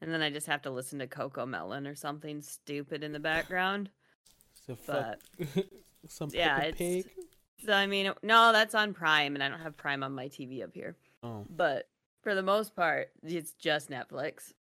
and 0.00 0.12
then 0.12 0.20
I 0.22 0.30
just 0.30 0.46
have 0.46 0.62
to 0.62 0.70
listen 0.70 0.98
to 0.98 1.06
CoComelon 1.06 1.90
or 1.90 1.94
something 1.94 2.40
stupid 2.42 3.02
in 3.04 3.12
the 3.12 3.20
background. 3.20 3.90
so 4.66 4.74
fuck. 4.74 5.16
Some 6.06 6.30
yeah, 6.32 6.58
it's- 6.58 6.74
Pig. 6.76 7.06
So 7.64 7.72
I 7.72 7.86
mean, 7.86 8.12
no, 8.22 8.52
that's 8.52 8.74
on 8.76 8.94
Prime, 8.94 9.34
and 9.34 9.42
I 9.42 9.48
don't 9.48 9.58
have 9.60 9.76
Prime 9.76 10.02
on 10.04 10.12
my 10.14 10.28
TV 10.28 10.62
up 10.62 10.70
here. 10.74 10.94
Oh, 11.22 11.44
But 11.50 11.88
for 12.22 12.34
the 12.34 12.42
most 12.42 12.74
part, 12.76 13.10
it's 13.22 13.52
just 13.52 13.90
Netflix. 13.90 14.52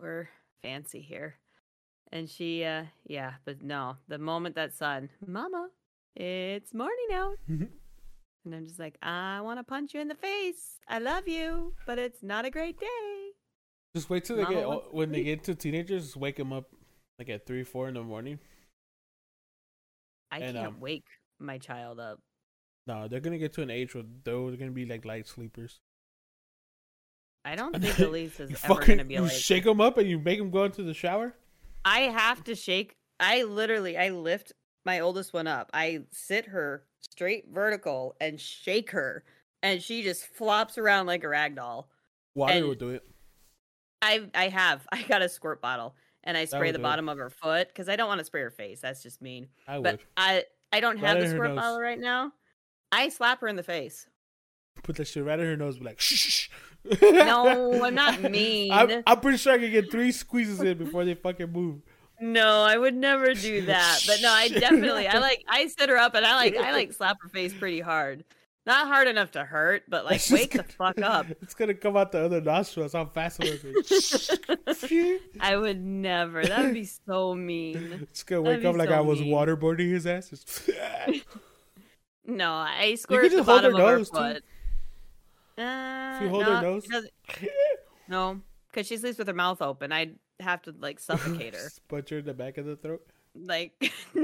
We're 0.00 0.28
fancy 0.62 1.00
here. 1.00 1.36
And 2.12 2.28
she, 2.28 2.64
uh, 2.64 2.84
yeah, 3.06 3.34
but 3.44 3.62
no, 3.62 3.96
the 4.08 4.18
moment 4.18 4.54
that 4.54 4.72
son, 4.72 5.08
Mama, 5.26 5.68
it's 6.14 6.72
morning 6.72 7.08
out. 7.12 7.36
and 7.48 7.68
I'm 8.54 8.66
just 8.66 8.78
like, 8.78 8.96
I 9.02 9.40
want 9.40 9.58
to 9.58 9.64
punch 9.64 9.94
you 9.94 10.00
in 10.00 10.08
the 10.08 10.14
face. 10.14 10.78
I 10.88 10.98
love 10.98 11.26
you, 11.26 11.74
but 11.86 11.98
it's 11.98 12.22
not 12.22 12.44
a 12.44 12.50
great 12.50 12.78
day. 12.78 13.30
just 13.96 14.10
wait 14.10 14.24
till 14.24 14.36
they 14.36 14.42
Mama 14.44 14.54
get 14.82 14.94
when 14.94 15.10
they 15.12 15.24
get 15.24 15.42
to 15.44 15.54
teenagers. 15.54 16.04
Just 16.04 16.16
wake 16.16 16.36
them 16.36 16.52
up 16.52 16.66
like 17.18 17.28
at 17.30 17.46
three, 17.46 17.64
four 17.64 17.88
in 17.88 17.94
the 17.94 18.02
morning. 18.02 18.38
I 20.30 20.38
And, 20.38 20.56
can't 20.56 20.68
um, 20.68 20.80
wake 20.80 21.06
my 21.40 21.58
child 21.58 21.98
up. 21.98 22.20
No, 22.86 23.08
they're 23.08 23.20
gonna 23.20 23.38
get 23.38 23.52
to 23.54 23.62
an 23.62 23.70
age 23.70 23.94
where 23.94 24.04
they're 24.24 24.56
gonna 24.56 24.70
be 24.70 24.84
like 24.86 25.04
light 25.04 25.26
sleepers. 25.26 25.80
I 27.44 27.56
don't 27.56 27.72
think 27.80 27.98
Elise 27.98 28.40
is 28.40 28.50
ever 28.64 28.74
fucking 28.74 28.86
going 28.86 28.98
to 28.98 29.04
be 29.04 29.14
you 29.14 29.28
shake 29.28 29.64
them 29.64 29.80
up 29.80 29.98
and 29.98 30.08
you 30.08 30.18
make 30.18 30.38
them 30.38 30.50
go 30.50 30.64
into 30.64 30.82
the 30.82 30.94
shower. 30.94 31.34
I 31.84 32.00
have 32.00 32.42
to 32.44 32.54
shake. 32.54 32.96
I 33.20 33.42
literally, 33.42 33.98
I 33.98 34.08
lift 34.10 34.52
my 34.86 35.00
oldest 35.00 35.34
one 35.34 35.46
up. 35.46 35.70
I 35.74 36.04
sit 36.10 36.46
her 36.46 36.84
straight 37.00 37.48
vertical 37.52 38.16
and 38.20 38.40
shake 38.40 38.90
her, 38.92 39.24
and 39.62 39.82
she 39.82 40.02
just 40.02 40.24
flops 40.26 40.78
around 40.78 41.06
like 41.06 41.22
a 41.22 41.28
rag 41.28 41.54
doll. 41.56 41.90
Water 42.34 42.54
And- 42.54 42.66
will 42.66 42.74
do 42.74 42.90
it. 42.90 43.02
I 44.00 44.28
I 44.34 44.48
have. 44.48 44.86
I 44.92 45.02
got 45.02 45.20
a 45.22 45.28
squirt 45.28 45.60
bottle, 45.60 45.94
and 46.24 46.36
I 46.38 46.46
spray 46.46 46.70
the 46.70 46.78
do 46.78 46.82
it. 46.82 46.82
bottom 46.82 47.08
of 47.10 47.18
her 47.18 47.30
foot 47.30 47.68
because 47.68 47.88
I 47.90 47.96
don't 47.96 48.08
want 48.08 48.18
to 48.20 48.24
spray 48.24 48.40
her 48.42 48.50
face. 48.50 48.80
That's 48.80 49.02
just 49.02 49.20
mean. 49.22 49.48
I 49.68 49.80
But 49.80 49.92
would 49.96 50.00
I 50.16 50.44
I 50.72 50.80
don't 50.80 50.96
have 50.98 51.16
Right 51.16 51.24
the 51.24 51.30
squirt 51.30 51.54
bottle 51.54 51.78
right 51.80 51.98
now. 52.00 52.32
I 52.94 53.08
slap 53.08 53.40
her 53.40 53.48
in 53.48 53.56
the 53.56 53.62
face. 53.62 54.06
put 54.82 54.96
that 54.96 55.06
shit 55.06 55.24
right 55.24 55.38
in 55.38 55.46
her 55.46 55.56
nose. 55.56 55.78
Be 55.78 55.84
like, 55.84 56.00
shh. 56.00 56.14
shh, 56.14 56.30
shh." 56.30 56.48
No, 57.00 57.82
I'm 57.84 57.94
not 57.94 58.20
mean. 58.30 58.70
I'm, 58.70 59.02
I'm 59.06 59.20
pretty 59.20 59.38
sure 59.38 59.54
I 59.54 59.58
can 59.58 59.70
get 59.70 59.90
three 59.90 60.12
squeezes 60.12 60.60
in 60.60 60.76
before 60.78 61.04
they 61.04 61.14
fucking 61.14 61.50
move. 61.50 61.80
No, 62.20 62.62
I 62.62 62.76
would 62.76 62.94
never 62.94 63.32
do 63.34 63.62
that. 63.66 64.00
But 64.06 64.18
no, 64.22 64.30
I 64.30 64.48
definitely 64.48 65.08
I 65.08 65.18
like 65.18 65.42
I 65.48 65.66
sit 65.66 65.88
her 65.88 65.96
up 65.96 66.14
and 66.14 66.24
I 66.24 66.36
like 66.36 66.56
I 66.56 66.72
like 66.72 66.92
slap 66.98 67.16
her 67.22 67.28
face 67.28 67.52
pretty 67.54 67.80
hard. 67.80 68.24
Not 68.66 68.86
hard 68.86 69.08
enough 69.08 69.32
to 69.32 69.44
hurt, 69.44 69.82
but 69.88 70.06
like 70.06 70.22
wake 70.30 70.52
the 70.52 70.62
fuck 70.62 70.98
up. 71.00 71.26
It's 71.42 71.54
gonna 71.54 71.74
come 71.74 71.96
out 71.98 72.12
the 72.12 72.24
other 72.24 72.40
nostrils. 72.40 72.92
How 72.94 73.04
fast 73.04 73.40
it 73.42 73.62
was. 73.62 74.30
I 75.40 75.56
would 75.56 75.82
never. 75.84 76.44
That 76.44 76.64
would 76.64 76.74
be 76.74 76.84
so 76.84 77.34
mean. 77.34 78.06
It's 78.10 78.22
gonna 78.22 78.42
That'd 78.42 78.56
wake 78.58 78.62
be 78.62 78.68
up 78.68 78.76
like 78.76 78.88
so 78.88 78.94
I 78.96 79.00
was 79.00 79.20
mean. 79.20 79.32
waterboarding 79.34 79.90
his 79.90 80.06
ass. 80.06 80.30
No, 82.26 82.52
I 82.52 82.94
squirt 82.96 83.30
the 83.30 83.36
just 83.38 83.48
hold 83.48 83.64
her 83.64 83.70
bottom 83.72 83.80
of 83.86 83.88
her 83.88 83.98
too. 83.98 84.04
foot. 84.04 84.44
Uh, 85.56 86.12
If 86.16 86.22
you 86.22 86.28
hold 86.30 86.44
no, 86.46 86.54
her 86.56 86.62
nose. 86.62 86.86
No, 88.08 88.40
because 88.70 88.86
she 88.86 88.96
sleeps 88.98 89.18
with 89.18 89.28
her 89.28 89.34
mouth 89.34 89.62
open. 89.62 89.90
I'd 89.92 90.16
have 90.40 90.60
to 90.62 90.74
like 90.78 91.00
suffocate 91.00 91.54
her. 91.54 91.70
Punch 91.88 92.10
her 92.10 92.18
in 92.18 92.24
the 92.26 92.34
back 92.34 92.58
of 92.58 92.66
the 92.66 92.76
throat. 92.76 93.02
Like 93.34 93.72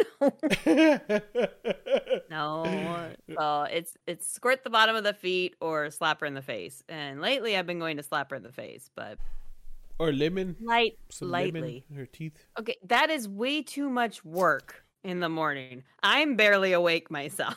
no, 2.31 2.65
no. 2.65 3.09
So 3.39 3.63
it's 3.63 3.97
it's 4.07 4.31
squirt 4.31 4.63
the 4.65 4.71
bottom 4.71 4.97
of 4.97 5.05
the 5.05 5.15
feet 5.15 5.57
or 5.61 5.91
slap 5.91 6.21
her 6.21 6.27
in 6.27 6.35
the 6.35 6.43
face. 6.43 6.83
And 6.89 7.21
lately, 7.21 7.57
I've 7.57 7.67
been 7.67 7.79
going 7.79 7.97
to 7.97 8.03
slap 8.03 8.31
her 8.31 8.37
in 8.37 8.43
the 8.43 8.53
face, 8.53 8.91
but 8.95 9.19
or 9.99 10.13
lemon. 10.13 10.57
light, 10.61 10.99
Some 11.11 11.31
lightly. 11.31 11.61
lemon 11.61 11.83
her 11.97 12.07
teeth. 12.07 12.35
Okay, 12.59 12.77
that 12.87 13.11
is 13.11 13.29
way 13.29 13.63
too 13.63 13.89
much 13.91 14.25
work 14.25 14.85
in 15.05 15.21
the 15.21 15.29
morning. 15.29 15.83
I'm 16.03 16.37
barely 16.37 16.73
awake 16.73 17.11
myself. 17.11 17.57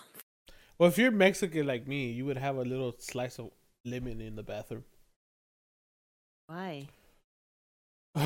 Well, 0.83 0.91
if 0.91 0.97
you're 0.97 1.11
Mexican 1.11 1.65
like 1.65 1.87
me, 1.87 2.11
you 2.11 2.25
would 2.25 2.35
have 2.35 2.57
a 2.57 2.61
little 2.65 2.93
slice 2.99 3.39
of 3.39 3.51
lemon 3.85 4.19
in 4.19 4.35
the 4.35 4.43
bathroom. 4.43 4.83
Why? 6.47 6.89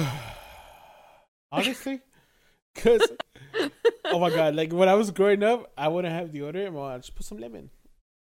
Honestly, 1.52 2.02
because 2.74 3.08
oh 4.06 4.18
my 4.18 4.32
god, 4.32 4.56
like 4.56 4.74
when 4.74 4.90
I 4.90 4.96
was 4.96 5.12
growing 5.12 5.44
up, 5.44 5.72
I 5.78 5.88
wouldn't 5.88 6.12
have 6.12 6.30
deodorant. 6.30 6.72
Well, 6.74 6.86
I 6.86 6.98
just 6.98 7.14
put 7.14 7.28
some 7.28 7.38
lemon. 7.38 7.70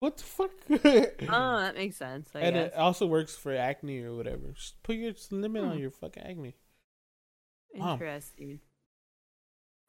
What 0.01 0.19
the 0.19 0.25
fuck? 0.25 0.51
Oh, 0.69 0.77
that 1.61 1.75
makes 1.75 1.97
sense. 1.97 2.29
I 2.35 2.41
and 2.41 2.55
guess. 2.55 2.67
it 2.67 2.75
also 2.77 3.07
works 3.07 3.35
for 3.35 3.55
acne 3.57 4.03
or 4.03 4.15
whatever. 4.15 4.53
Just 4.55 4.83
put 4.83 4.97
your 4.97 5.15
lemon 5.31 5.65
on 5.65 5.77
Hmm. 5.77 5.81
your 5.81 5.91
fucking 5.91 6.23
acne. 6.23 6.55
Interesting. 7.75 8.61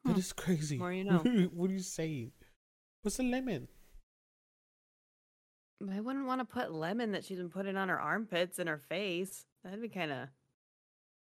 That 0.05 0.13
Hmm. 0.13 0.19
is 0.19 0.31
crazy. 0.31 0.77
More 0.77 0.93
you 0.93 1.03
know. 1.03 1.17
what 1.53 1.69
are 1.71 1.73
you 1.73 1.79
saying? 1.79 2.31
What's 3.01 3.19
a 3.19 3.23
lemon? 3.23 3.67
I 5.87 5.99
wouldn't 6.01 6.25
want 6.25 6.41
to 6.41 6.45
put 6.45 6.73
lemon 6.73 7.13
that 7.13 7.23
she's 7.23 7.37
been 7.37 7.49
putting 7.49 7.77
on 7.77 7.89
her 7.89 7.99
armpits 7.99 8.59
and 8.59 8.67
her 8.67 8.77
face. 8.77 9.45
That'd 9.63 9.81
be 9.81 9.87
kind 9.87 10.11
of. 10.11 10.27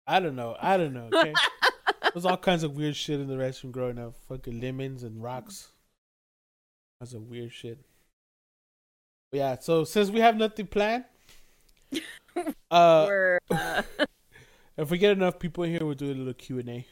I 0.06 0.20
don't 0.20 0.36
know. 0.36 0.56
I 0.58 0.76
don't 0.78 0.94
know. 0.94 1.10
Okay. 1.12 1.34
There's 2.14 2.24
all 2.24 2.38
kinds 2.38 2.62
of 2.62 2.74
weird 2.74 2.96
shit 2.96 3.20
in 3.20 3.26
the 3.26 3.34
restroom 3.34 3.72
growing 3.72 3.98
up. 3.98 4.14
Fucking 4.28 4.60
lemons 4.60 5.02
and 5.02 5.22
rocks. 5.22 5.72
That's 6.98 7.12
a 7.12 7.20
weird 7.20 7.52
shit. 7.52 7.78
But 9.30 9.38
yeah, 9.38 9.58
so 9.60 9.84
since 9.84 10.08
we 10.10 10.20
have 10.20 10.36
nothing 10.36 10.66
planned, 10.66 11.04
uh, 12.70 13.38
uh, 13.50 13.82
if 14.78 14.90
we 14.90 14.96
get 14.96 15.12
enough 15.12 15.38
people 15.38 15.64
in 15.64 15.70
here, 15.72 15.84
we'll 15.84 15.94
do 15.94 16.10
a 16.10 16.14
little 16.14 16.32
Q 16.32 16.60
and 16.60 16.70
A. 16.70 16.86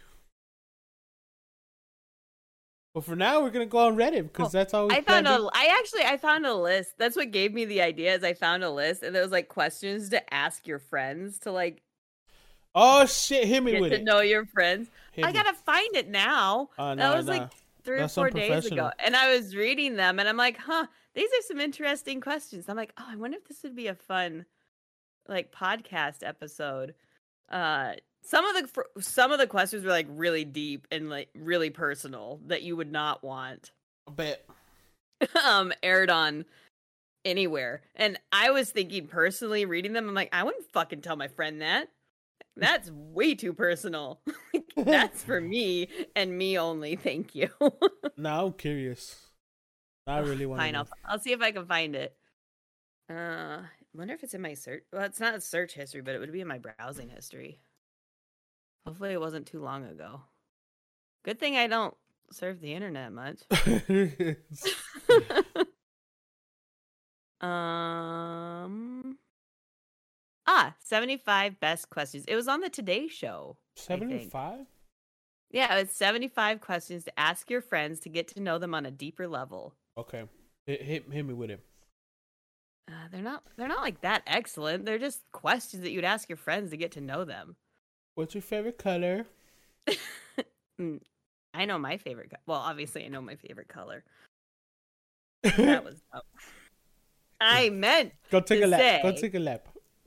But 2.96 3.04
for 3.04 3.14
now, 3.14 3.42
we're 3.42 3.50
gonna 3.50 3.66
go 3.66 3.76
on 3.80 3.94
Reddit 3.94 4.22
because 4.22 4.54
Oh, 4.54 4.58
that's 4.58 4.72
all 4.72 4.88
we 4.88 4.94
I 4.94 5.02
found 5.02 5.28
a. 5.28 5.50
I 5.52 5.76
actually 5.78 6.04
I 6.04 6.16
found 6.16 6.46
a 6.46 6.54
list. 6.54 6.94
That's 6.96 7.14
what 7.14 7.30
gave 7.30 7.52
me 7.52 7.66
the 7.66 7.82
idea. 7.82 8.14
Is 8.14 8.24
I 8.24 8.32
found 8.32 8.64
a 8.64 8.70
list 8.70 9.02
and 9.02 9.14
there 9.14 9.20
was 9.20 9.30
like 9.32 9.48
questions 9.48 10.08
to 10.08 10.32
ask 10.32 10.66
your 10.66 10.78
friends 10.78 11.38
to 11.40 11.52
like 11.52 11.82
Oh 12.74 13.04
shit! 13.04 13.44
Hit 13.44 13.62
me 13.62 13.72
get 13.72 13.80
with 13.82 13.90
to 13.92 13.98
it. 13.98 14.04
know 14.04 14.20
your 14.20 14.46
friends. 14.46 14.88
Hit 15.12 15.26
I 15.26 15.28
me. 15.28 15.34
gotta 15.34 15.52
find 15.52 15.94
it 15.94 16.08
now. 16.08 16.70
Oh, 16.78 16.94
that 16.94 17.14
was 17.14 17.26
like 17.28 17.50
three 17.84 17.98
That's 17.98 18.16
or 18.16 18.30
four 18.30 18.30
days 18.30 18.64
ago, 18.64 18.90
and 18.98 19.14
I 19.14 19.36
was 19.36 19.54
reading 19.54 19.96
them, 19.96 20.18
and 20.18 20.26
I'm 20.26 20.38
like, 20.38 20.56
huh, 20.56 20.86
these 21.12 21.28
are 21.28 21.42
some 21.48 21.60
interesting 21.60 22.22
questions. 22.22 22.64
I'm 22.66 22.76
like, 22.76 22.94
oh, 22.98 23.04
I 23.06 23.16
wonder 23.16 23.36
if 23.36 23.46
this 23.46 23.62
would 23.62 23.76
be 23.76 23.88
a 23.88 23.94
fun 23.94 24.46
like 25.28 25.52
podcast 25.52 26.26
episode. 26.26 26.94
Uh, 27.50 27.92
some 28.26 28.44
of 28.44 28.54
the 28.54 29.02
some 29.02 29.32
of 29.32 29.38
the 29.38 29.46
questions 29.46 29.84
were 29.84 29.90
like 29.90 30.06
really 30.10 30.44
deep 30.44 30.86
and 30.90 31.08
like 31.08 31.28
really 31.34 31.70
personal 31.70 32.40
that 32.46 32.62
you 32.62 32.76
would 32.76 32.90
not 32.90 33.22
want 33.22 33.72
I 34.08 34.12
bet. 34.12 34.46
um 35.44 35.72
aired 35.82 36.10
on 36.10 36.44
anywhere. 37.26 37.82
And 37.94 38.18
I 38.32 38.50
was 38.50 38.70
thinking 38.70 39.08
personally 39.08 39.64
reading 39.64 39.92
them, 39.92 40.08
I'm 40.08 40.14
like, 40.14 40.34
I 40.34 40.44
wouldn't 40.44 40.70
fucking 40.72 41.02
tell 41.02 41.16
my 41.16 41.28
friend 41.28 41.60
that. 41.60 41.88
That's 42.56 42.90
way 42.90 43.34
too 43.34 43.52
personal. 43.52 44.20
Like, 44.54 44.64
That's 44.86 45.22
for 45.22 45.40
me 45.40 45.88
and 46.14 46.36
me 46.36 46.58
only. 46.58 46.96
Thank 46.96 47.34
you. 47.34 47.48
Now 48.16 48.46
I'm 48.46 48.52
curious. 48.52 49.16
I 50.06 50.18
really 50.18 50.46
want 50.46 50.60
Fine, 50.60 50.74
to. 50.74 50.78
I'll, 50.80 50.88
I'll 51.04 51.18
see 51.18 51.32
if 51.32 51.42
I 51.42 51.50
can 51.50 51.66
find 51.66 51.94
it. 51.94 52.14
Uh, 53.10 53.14
I 53.62 53.68
wonder 53.94 54.14
if 54.14 54.22
it's 54.22 54.34
in 54.34 54.40
my 54.42 54.54
search. 54.54 54.84
Well, 54.92 55.02
it's 55.02 55.20
not 55.20 55.42
search 55.42 55.74
history, 55.74 56.00
but 56.00 56.14
it 56.14 56.20
would 56.20 56.32
be 56.32 56.40
in 56.40 56.48
my 56.48 56.58
browsing 56.58 57.08
history. 57.08 57.58
Hopefully, 58.86 59.12
it 59.12 59.20
wasn't 59.20 59.46
too 59.46 59.60
long 59.60 59.84
ago. 59.84 60.20
Good 61.24 61.40
thing 61.40 61.56
I 61.56 61.66
don't 61.66 61.94
surf 62.30 62.60
the 62.60 62.72
internet 62.72 63.12
much. 63.12 63.40
um. 67.40 69.18
Ah, 70.46 70.76
75 70.78 71.58
best 71.58 71.90
questions. 71.90 72.24
It 72.28 72.36
was 72.36 72.46
on 72.46 72.60
the 72.60 72.68
Today 72.68 73.08
Show. 73.08 73.56
Seventy-five. 73.74 74.66
Yeah, 75.50 75.76
it's 75.76 75.96
75 75.96 76.60
questions 76.60 77.04
to 77.04 77.18
ask 77.18 77.50
your 77.50 77.60
friends 77.60 78.00
to 78.00 78.08
get 78.08 78.28
to 78.28 78.40
know 78.40 78.58
them 78.58 78.74
on 78.74 78.86
a 78.86 78.90
deeper 78.90 79.26
level. 79.28 79.74
Okay. 79.96 80.24
Hit, 80.66 80.82
hit 80.82 81.12
hit 81.12 81.26
me 81.26 81.34
with 81.34 81.50
it. 81.50 81.64
Uh, 82.88 83.08
they're 83.10 83.22
not 83.22 83.42
they're 83.56 83.68
not 83.68 83.82
like 83.82 84.00
that 84.02 84.22
excellent. 84.26 84.84
They're 84.84 84.98
just 84.98 85.22
questions 85.32 85.82
that 85.82 85.90
you'd 85.90 86.04
ask 86.04 86.28
your 86.28 86.36
friends 86.36 86.70
to 86.70 86.76
get 86.76 86.92
to 86.92 87.00
know 87.00 87.24
them. 87.24 87.56
What's 88.16 88.34
your 88.34 88.42
favorite 88.42 88.78
color? 88.78 89.26
Mm, 90.78 91.00
I 91.54 91.64
know 91.64 91.78
my 91.78 91.96
favorite. 91.96 92.28
Co- 92.28 92.36
well, 92.46 92.58
obviously, 92.60 93.02
I 93.06 93.08
know 93.08 93.22
my 93.22 93.36
favorite 93.36 93.66
color. 93.68 94.04
That 95.42 95.84
was. 95.88 95.94
dumb. 96.12 96.20
I 97.40 97.70
meant. 97.70 98.12
Go 98.30 98.40
take 98.40 98.62
a 98.62 98.66
lap. 98.66 99.02
Go 99.02 99.12
take 99.12 99.34
a 99.34 99.38
lap. 99.38 99.66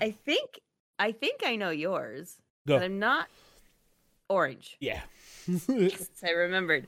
I 0.00 0.12
think. 0.24 0.60
I 1.00 1.10
think 1.10 1.40
I 1.44 1.56
know 1.56 1.70
yours, 1.70 2.36
Go. 2.68 2.76
but 2.78 2.84
I'm 2.84 3.00
not. 3.00 3.26
Orange. 4.28 4.76
Yeah. 4.78 5.00
Yes, 5.68 6.08
I 6.24 6.30
remembered. 6.30 6.86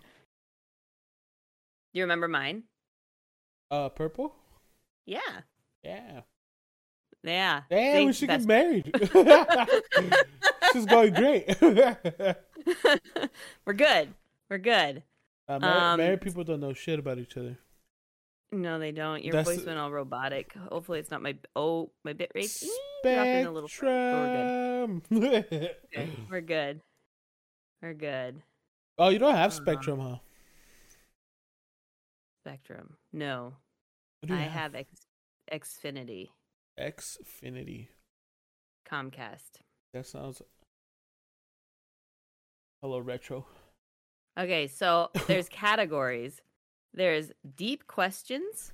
You 1.94 2.04
remember 2.04 2.28
mine? 2.28 2.62
uh, 3.72 3.88
purple. 3.88 4.36
Yeah. 5.04 5.40
Yeah. 5.82 6.20
Yeah. 7.22 7.62
Damn, 7.70 8.06
we 8.06 8.12
should 8.12 8.28
get 8.28 8.44
married. 8.44 8.90
this 9.12 10.74
is 10.74 10.86
going 10.86 11.14
great. 11.14 11.60
We're 11.60 12.36
good. 13.74 14.14
We're 14.48 14.58
good. 14.58 15.02
uh, 15.48 15.58
married, 15.58 15.76
Um, 15.76 15.96
married 15.98 16.20
people 16.20 16.44
don't 16.44 16.60
know 16.60 16.72
shit 16.72 16.98
about 16.98 17.18
each 17.18 17.36
other. 17.36 17.58
No, 18.50 18.78
they 18.78 18.92
don't. 18.92 19.22
Your 19.22 19.32
That's 19.32 19.48
voice 19.48 19.66
went 19.66 19.78
all 19.78 19.90
robotic. 19.90 20.54
Hopefully, 20.70 21.00
it's 21.00 21.10
not 21.10 21.20
my 21.20 21.36
oh 21.54 21.90
my 22.04 22.14
bit 22.14 22.30
rate. 22.34 22.50
Dropping 23.02 23.46
a 23.46 23.50
little. 23.50 23.68
But 23.80 23.88
we're 23.88 24.32
good. 24.32 25.02
Spectrum. 25.04 25.70
Okay, 25.94 26.16
We're 26.30 26.40
good. 26.40 26.80
We're 27.82 27.94
good. 27.94 28.42
oh, 28.98 29.08
you 29.10 29.18
don't 29.18 29.34
have 29.34 29.52
Spectrum, 29.52 30.00
huh? 30.00 30.16
Spectrum. 32.42 32.94
No, 33.12 33.52
What 34.20 34.28
do 34.28 34.34
you 34.34 34.40
I 34.40 34.44
have 34.44 34.74
X 34.74 34.88
Xfinity 35.52 36.28
Xfinity. 36.80 37.88
Comcast. 38.90 39.60
That 39.92 40.06
sounds 40.06 40.40
hello 42.82 42.98
retro. 43.00 43.46
Okay, 44.38 44.66
so 44.68 45.10
there's 45.26 45.48
categories. 45.48 46.40
There's 46.94 47.32
deep 47.56 47.86
questions, 47.86 48.72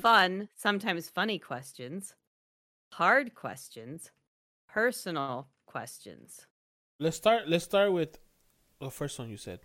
fun, 0.00 0.48
sometimes 0.56 1.08
funny 1.08 1.38
questions, 1.38 2.14
hard 2.92 3.34
questions, 3.34 4.10
personal 4.68 5.48
questions. 5.66 6.46
Let's 6.98 7.16
start. 7.16 7.48
Let's 7.48 7.64
start 7.64 7.92
with 7.92 8.18
the 8.80 8.90
first 8.90 9.18
one 9.18 9.30
you 9.30 9.36
said. 9.36 9.60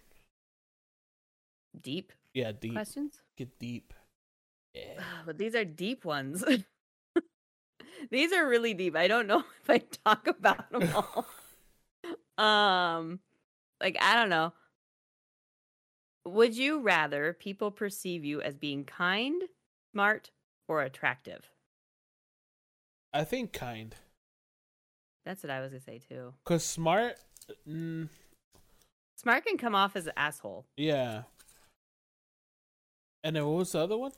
Deep 1.82 2.14
Yeah, 2.34 2.52
deep. 2.54 2.74
questions? 2.74 3.22
Get 3.38 3.58
deep. 3.60 3.94
Yeah. 4.74 5.02
But 5.26 5.38
these 5.38 5.56
are 5.56 5.66
deep 5.66 6.06
ones. 6.06 6.44
these 8.12 8.32
are 8.34 8.48
really 8.48 8.74
deep. 8.74 8.96
I 8.96 9.08
don't 9.08 9.28
know 9.28 9.40
if 9.64 9.70
I 9.70 9.78
talk 10.06 10.28
about 10.28 10.70
them 10.72 10.90
all. 10.94 11.26
um, 12.44 13.20
like 13.82 13.98
I 14.02 14.16
don't 14.16 14.30
know. 14.30 14.54
Would 16.26 16.56
you 16.58 16.80
rather 16.82 17.34
people 17.34 17.70
perceive 17.70 18.26
you 18.26 18.42
as 18.42 18.56
being 18.56 18.84
kind, 18.84 19.44
smart, 19.94 20.32
or 20.68 20.82
attractive? 20.82 21.52
I 23.14 23.24
think 23.24 23.54
kind. 23.54 23.96
That's 25.24 25.44
what 25.44 25.52
I 25.52 25.62
was 25.62 25.72
gonna 25.72 25.82
say 25.82 26.00
too. 26.00 26.34
Cause 26.46 26.64
smart, 26.66 27.16
mm, 27.68 28.10
Smart 29.18 29.46
can 29.46 29.58
come 29.58 29.76
off 29.76 29.96
as 29.96 30.08
an 30.08 30.14
asshole. 30.18 30.66
yeah. 30.78 31.24
And 33.24 33.36
then 33.36 33.46
what 33.48 33.56
was 33.58 33.72
the 33.72 33.80
other 33.80 33.98
one? 33.98 34.12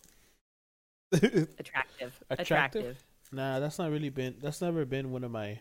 Attractive. 1.14 1.58
Attractive? 1.60 2.30
Attractive. 2.30 3.04
Nah, 3.32 3.60
that's 3.60 3.80
not 3.80 3.92
really 3.92 4.10
been. 4.10 4.36
That's 4.42 4.62
never 4.62 4.86
been 4.86 5.12
one 5.12 5.24
of 5.24 5.32
my. 5.32 5.60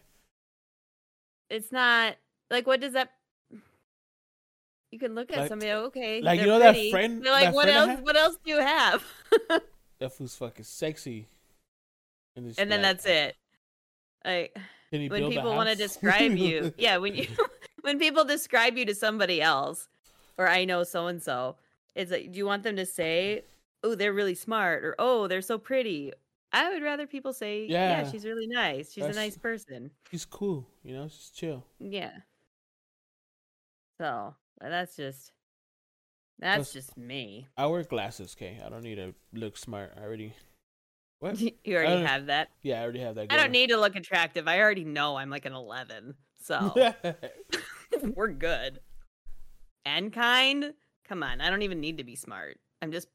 It's 1.50 1.70
not 1.70 2.16
like 2.50 2.66
what 2.66 2.80
does 2.80 2.92
that 2.94 3.12
you 4.90 4.98
can 4.98 5.14
look 5.14 5.32
at 5.32 5.38
Like- 5.38 5.48
somebody 5.48 5.72
okay. 5.72 6.22
like, 6.22 6.40
you 6.40 6.46
know 6.46 6.58
that 6.58 6.76
friend- 6.90 7.22
They're 7.22 7.32
like, 7.32 7.54
what 7.54 7.68
else 7.68 8.00
what 8.00 8.16
else 8.16 8.38
do 8.44 8.50
you 8.50 8.60
have? 8.60 9.04
That 9.98 10.12
fool's 10.12 10.36
fucking 10.36 10.66
sexy. 10.66 11.26
And, 12.36 12.54
and 12.58 12.70
then 12.70 12.82
like, 12.82 12.82
that's 12.82 13.06
it. 13.06 13.34
Like 14.26 14.54
when 14.90 15.30
people 15.30 15.54
want 15.54 15.68
to 15.68 15.74
describe 15.86 16.36
you 16.36 16.72
yeah 16.78 16.96
when 16.96 17.14
you 17.14 17.26
when 17.82 17.98
people 17.98 18.24
describe 18.24 18.76
you 18.76 18.84
to 18.84 18.94
somebody 18.94 19.40
else 19.42 19.88
or 20.38 20.48
i 20.48 20.64
know 20.64 20.82
so 20.84 21.06
and 21.06 21.22
so 21.22 21.56
it's 21.94 22.10
like 22.10 22.32
do 22.32 22.38
you 22.38 22.46
want 22.46 22.62
them 22.62 22.76
to 22.76 22.86
say 22.86 23.42
oh 23.82 23.94
they're 23.94 24.12
really 24.12 24.34
smart 24.34 24.84
or 24.84 24.94
oh 24.98 25.26
they're 25.26 25.42
so 25.42 25.58
pretty 25.58 26.12
i 26.52 26.72
would 26.72 26.82
rather 26.82 27.06
people 27.06 27.32
say 27.32 27.66
yeah, 27.68 28.02
Yeah. 28.02 28.10
she's 28.10 28.24
really 28.24 28.46
nice 28.46 28.92
she's 28.92 29.04
a 29.04 29.12
nice 29.12 29.36
person 29.36 29.90
He's 30.10 30.24
cool, 30.24 30.66
you 30.82 30.94
know, 30.94 31.08
she's 31.08 31.30
chill. 31.34 31.64
yeah 31.78 32.12
so 34.00 34.34
that's 34.60 34.96
just 34.96 35.32
that's 36.38 36.72
just 36.72 36.96
me 36.96 37.48
I 37.56 37.66
wear 37.66 37.82
glasses, 37.82 38.36
okay. 38.36 38.60
I 38.64 38.68
don't 38.68 38.82
need 38.82 38.96
to 38.96 39.14
look 39.32 39.56
smart. 39.56 39.94
I 39.98 40.02
already. 40.02 40.32
What? 41.18 41.40
you 41.40 41.54
already 41.74 42.04
have 42.04 42.26
that 42.26 42.48
Yeah, 42.62 42.78
I 42.80 42.82
already 42.82 43.00
have 43.00 43.14
that. 43.14 43.32
i 43.32 43.36
don't 43.38 43.50
need 43.50 43.70
to 43.70 43.78
look 43.78 43.96
attractive 43.96 44.46
i 44.46 44.60
already 44.60 44.84
know 44.84 45.16
i'm 45.16 45.30
like 45.30 45.46
an 45.46 45.54
11 45.54 46.14
so 46.42 46.74
we're 48.14 48.28
good. 48.28 48.80
And 49.86 50.12
kind? 50.12 50.74
Come 51.08 51.22
on, 51.22 51.40
I 51.40 51.48
don't 51.48 51.62
even 51.62 51.80
need 51.80 51.98
to 51.98 52.04
be 52.04 52.16
smart. 52.16 52.58
I'm 52.82 52.92
just 52.92 53.08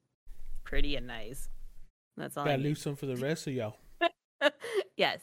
pretty 0.64 0.96
and 0.96 1.06
nice. 1.06 1.48
That's 2.18 2.38
all 2.38 2.44
I 2.44 2.48
Gotta 2.48 2.58
need. 2.60 2.63
leave 2.70 2.77
some 2.77 2.96
for 2.96 3.06
the 3.06 3.15
rest 3.18 3.48
of 3.48 3.53
y'all. 3.53 3.77
yes. 4.98 5.20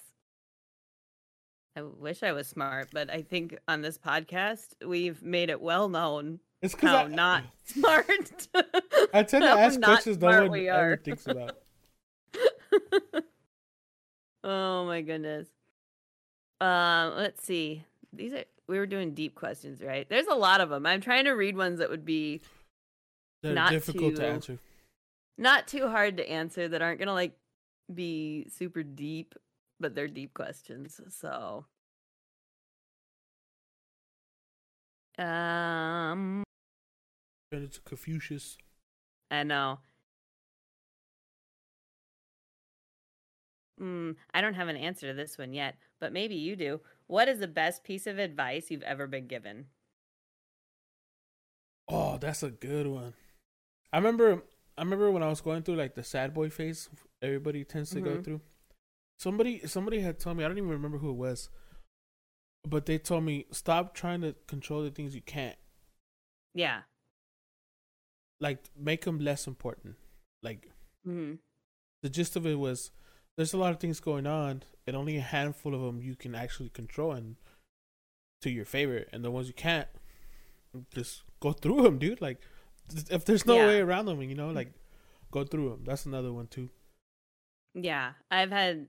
I 1.77 1.83
wish 1.83 2.23
I 2.23 2.33
was 2.33 2.49
smart, 2.49 2.89
but 2.93 3.09
I 3.11 3.23
think 3.23 3.57
on 3.69 3.83
this 3.83 3.99
podcast 3.99 4.67
we've 4.85 5.23
made 5.23 5.49
it 5.51 5.61
well 5.61 5.89
known 5.89 6.41
It's 6.61 6.75
how 6.81 7.05
I, 7.05 7.07
not 7.07 7.45
smart. 7.65 8.09
I 9.15 9.23
tend 9.23 9.45
to 9.45 9.51
ask 9.51 9.81
questions 9.81 10.19
no 10.19 10.27
one 10.29 10.51
we 10.51 10.69
ever 10.69 10.97
thinks 10.97 11.27
about. 11.27 11.57
oh 14.45 14.85
my 14.87 15.03
goodness. 15.03 15.47
Um, 16.61 17.15
let's 17.17 17.45
see. 17.45 17.85
These 18.13 18.33
are 18.33 18.45
we 18.67 18.79
were 18.79 18.87
doing 18.87 19.15
deep 19.15 19.35
questions, 19.35 19.81
right? 19.83 20.09
There's 20.09 20.27
a 20.27 20.35
lot 20.35 20.61
of 20.61 20.69
them. 20.71 20.85
I'm 20.85 21.01
trying 21.01 21.25
to 21.25 21.33
read 21.33 21.57
ones 21.57 21.79
that 21.79 21.89
would 21.91 22.05
be 22.05 22.41
They're 23.43 23.55
Not 23.55 23.71
difficult 23.71 24.17
to 24.17 24.21
to- 24.23 24.27
answer. 24.29 24.59
Not 25.39 25.69
too 25.69 25.89
hard 25.89 26.17
to 26.19 26.29
answer 26.29 26.69
that 26.69 26.83
aren't 26.83 26.99
gonna 26.99 27.15
like 27.15 27.39
be 27.95 28.47
super 28.51 28.83
deep, 28.83 29.35
but 29.81 29.95
they're 29.95 30.09
deep 30.09 30.35
questions. 30.35 31.01
So, 31.11 31.67
um, 35.19 36.43
And 37.53 37.65
it's 37.65 37.79
Confucius. 37.79 38.59
I 39.31 39.43
know. 39.43 39.81
Mm, 43.81 44.17
I 44.35 44.41
don't 44.41 44.55
have 44.55 44.69
an 44.69 44.77
answer 44.77 45.07
to 45.09 45.15
this 45.15 45.39
one 45.39 45.53
yet, 45.55 45.77
but 46.01 46.13
maybe 46.13 46.35
you 46.35 46.57
do. 46.57 46.81
What 47.07 47.29
is 47.29 47.39
the 47.39 47.49
best 47.49 47.85
piece 47.85 48.07
of 48.07 48.19
advice 48.19 48.71
you've 48.71 48.83
ever 48.83 49.07
been 49.07 49.27
given? 49.27 49.67
Oh, 51.89 52.19
that's 52.19 52.43
a 52.43 52.51
good 52.51 52.87
one. 52.87 53.15
I 53.93 53.99
remember. 53.99 54.43
I 54.79 54.83
remember 54.83 55.11
when 55.11 55.23
I 55.23 55.29
was 55.29 55.41
going 55.41 55.63
through 55.63 55.77
like 55.77 55.95
the 55.95 56.03
sad 56.05 56.33
boy 56.33 56.51
phase. 56.51 56.89
Everybody 57.21 57.65
tends 57.65 57.91
to 57.91 58.01
go 58.01 58.17
Mhm. 58.17 58.25
through. 58.25 58.41
Somebody, 59.19 59.67
somebody 59.67 60.01
had 60.01 60.19
told 60.21 60.37
me. 60.37 60.45
I 60.45 60.49
don't 60.49 60.59
even 60.59 60.71
remember 60.71 60.99
who 60.99 61.11
it 61.11 61.15
was, 61.17 61.51
but 62.65 62.87
they 62.87 62.99
told 62.99 63.25
me 63.25 63.47
stop 63.51 63.95
trying 63.95 64.21
to 64.21 64.35
control 64.47 64.83
the 64.83 64.91
things 64.91 65.15
you 65.15 65.23
can't. 65.23 65.59
Yeah. 66.55 66.83
Like 68.41 68.61
make 68.77 69.05
them 69.05 69.19
less 69.19 69.47
important. 69.47 69.97
Like 70.43 70.71
hmm 71.05 71.35
the 72.03 72.09
gist 72.09 72.37
of 72.37 72.47
it 72.47 72.55
was 72.55 72.93
there's 73.37 73.53
a 73.53 73.57
lot 73.57 73.73
of 73.73 73.81
things 73.81 73.99
going 73.99 74.27
on 74.27 74.63
and 74.87 74.95
only 74.97 75.17
a 75.17 75.21
handful 75.21 75.75
of 75.75 75.81
them 75.81 76.01
you 76.01 76.15
can 76.15 76.33
actually 76.35 76.69
control 76.69 77.11
and 77.13 77.35
to 78.43 78.51
your 78.51 78.65
favorite 78.65 79.09
and 79.13 79.25
the 79.25 79.31
ones 79.33 79.49
you 79.49 79.53
can't 79.55 79.89
just 80.95 81.25
go 81.41 81.53
through 81.53 81.83
them 81.83 81.99
dude 81.99 82.21
like 82.21 82.41
if 83.11 83.25
there's 83.25 83.47
no 83.47 83.57
Yeah. 83.57 83.67
way 83.69 83.81
around 83.81 84.07
them 84.07 84.23
you 84.23 84.35
know 84.35 84.51
like 84.51 84.73
go 85.31 85.45
through 85.45 85.71
them 85.71 85.85
that's 85.85 86.07
another 86.07 86.33
one 86.33 86.47
too 86.47 86.69
Yeah, 87.75 88.13
I've 88.31 88.51
had 88.51 88.89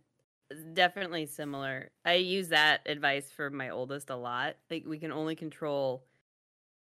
definitely 0.74 1.26
similar. 1.26 1.92
I 2.06 2.14
use 2.16 2.50
that 2.50 2.82
advice 2.86 3.32
for 3.32 3.50
my 3.50 3.70
oldest 3.70 4.10
a 4.10 4.16
lot. 4.16 4.56
Like 4.70 4.86
we 4.86 4.98
can 4.98 5.12
only 5.12 5.36
control 5.36 6.06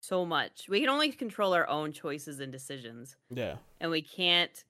so 0.02 0.26
much. 0.26 0.68
We 0.70 0.80
can 0.80 0.90
only 0.90 1.12
control 1.12 1.54
our 1.54 1.68
own 1.68 1.92
choices 1.92 2.40
and 2.40 2.52
decisions. 2.52 3.18
yeah 3.30 3.58
And 3.82 3.92
we 3.92 4.02
can't 4.02 4.64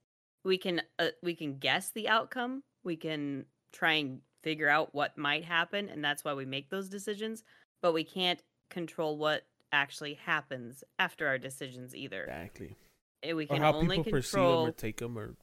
we 0.44 0.58
can 0.58 0.82
uh, 0.98 1.10
we 1.22 1.36
can 1.36 1.58
guess 1.58 1.92
the 1.92 2.08
outcome. 2.10 2.64
We 2.84 2.96
can 2.96 3.46
try 3.72 3.94
and 3.94 4.22
figure 4.42 4.70
out 4.70 4.96
what 4.96 5.18
might 5.18 5.44
happen 5.46 5.90
and 5.90 6.04
that's 6.04 6.24
why 6.24 6.34
we 6.34 6.46
make 6.46 6.70
those 6.70 6.90
decisions, 6.90 7.44
but 7.82 7.94
we 7.94 8.04
can't 8.04 8.42
control 8.70 9.18
what 9.18 9.44
actually 9.72 10.16
happens 10.16 10.84
after 10.98 11.28
our 11.28 11.38
decisions 11.38 11.96
either. 11.96 12.24
exactly 12.24 12.76
We 13.24 13.44
or 13.46 13.48
can 13.48 13.62
how 13.62 13.74
only 13.74 13.98
people 13.98 14.12
perceive 14.14 14.32
them 14.34 14.42
control 14.42 14.68
or 14.68 14.72
take 14.72 14.98
them 14.98 15.18
or 15.18 15.36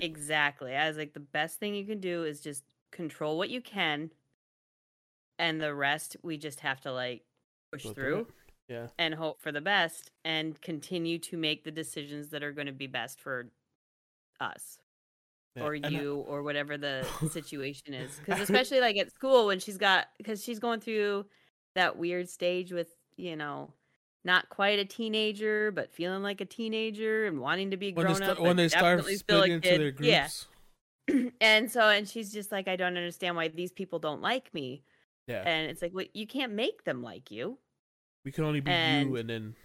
Exactly. 0.00 0.74
I 0.74 0.88
was 0.88 0.96
like, 0.96 1.12
the 1.12 1.20
best 1.20 1.58
thing 1.60 1.74
you 1.74 1.84
can 1.84 2.00
do 2.00 2.24
is 2.24 2.40
just 2.40 2.64
control 2.92 3.36
what 3.36 3.50
you 3.50 3.60
can, 3.60 4.10
and 5.38 5.60
the 5.60 5.74
rest 5.74 6.16
we 6.22 6.38
just 6.38 6.60
have 6.60 6.80
to 6.80 6.92
like 6.92 7.22
push 7.70 7.84
go 7.84 7.92
through 7.92 8.26
yeah 8.68 8.86
and 8.98 9.14
hope 9.14 9.40
for 9.40 9.50
the 9.52 9.60
best 9.60 10.10
and 10.24 10.60
continue 10.62 11.18
to 11.18 11.36
make 11.36 11.64
the 11.64 11.70
decisions 11.70 12.28
that 12.30 12.42
are 12.42 12.52
going 12.52 12.66
to 12.66 12.72
be 12.72 12.86
best 12.86 13.20
for 13.20 13.50
us 14.40 14.78
yeah. 15.56 15.62
or 15.64 15.74
And 15.74 15.86
I- 15.86 15.88
you 15.90 16.16
or 16.26 16.42
whatever 16.42 16.78
the 16.78 17.06
situation 17.30 17.92
is. 17.94 18.18
Because 18.18 18.40
especially 18.40 18.80
like 18.80 18.96
at 18.96 19.12
school 19.12 19.46
when 19.46 19.58
she's 19.60 19.78
got 19.78 20.06
because 20.16 20.42
she's 20.42 20.58
going 20.58 20.80
through 20.80 21.26
that 21.74 21.96
weird 21.98 22.28
stage 22.28 22.72
with 22.72 22.88
you 23.16 23.36
know. 23.36 23.72
Not 24.24 24.48
quite 24.50 24.78
a 24.78 24.84
teenager, 24.84 25.72
but 25.72 25.92
feeling 25.92 26.22
like 26.22 26.40
a 26.40 26.44
teenager 26.44 27.26
and 27.26 27.40
wanting 27.40 27.72
to 27.72 27.76
be 27.76 27.92
when 27.92 28.06
grown 28.06 28.20
they, 28.20 28.26
up. 28.26 28.38
when 28.38 28.56
they 28.56 28.68
start 28.68 28.98
definitely 28.98 29.16
still 29.16 29.38
a 29.38 29.46
splitting 29.46 29.54
into 29.56 29.78
their 29.98 30.08
Yeah, 30.08 30.28
groups. 31.08 31.32
And 31.40 31.68
so 31.68 31.88
and 31.88 32.08
she's 32.08 32.32
just 32.32 32.52
like 32.52 32.68
i 32.68 32.76
don't 32.76 32.96
understand 32.96 33.34
why 33.34 33.48
these 33.48 33.72
people 33.72 33.98
don't 33.98 34.22
like 34.22 34.54
me. 34.54 34.84
Yeah, 35.26 35.42
and 35.44 35.68
it's 35.68 35.82
like 35.82 35.92
well, 35.92 36.06
you 36.12 36.28
can't 36.28 36.52
make 36.52 36.84
them 36.84 37.02
like 37.02 37.32
you. 37.32 37.58
We 38.24 38.30
can 38.30 38.44
only 38.44 38.60
be 38.60 38.70
and- 38.70 39.10
you 39.10 39.16
and 39.16 39.28
then 39.28 39.56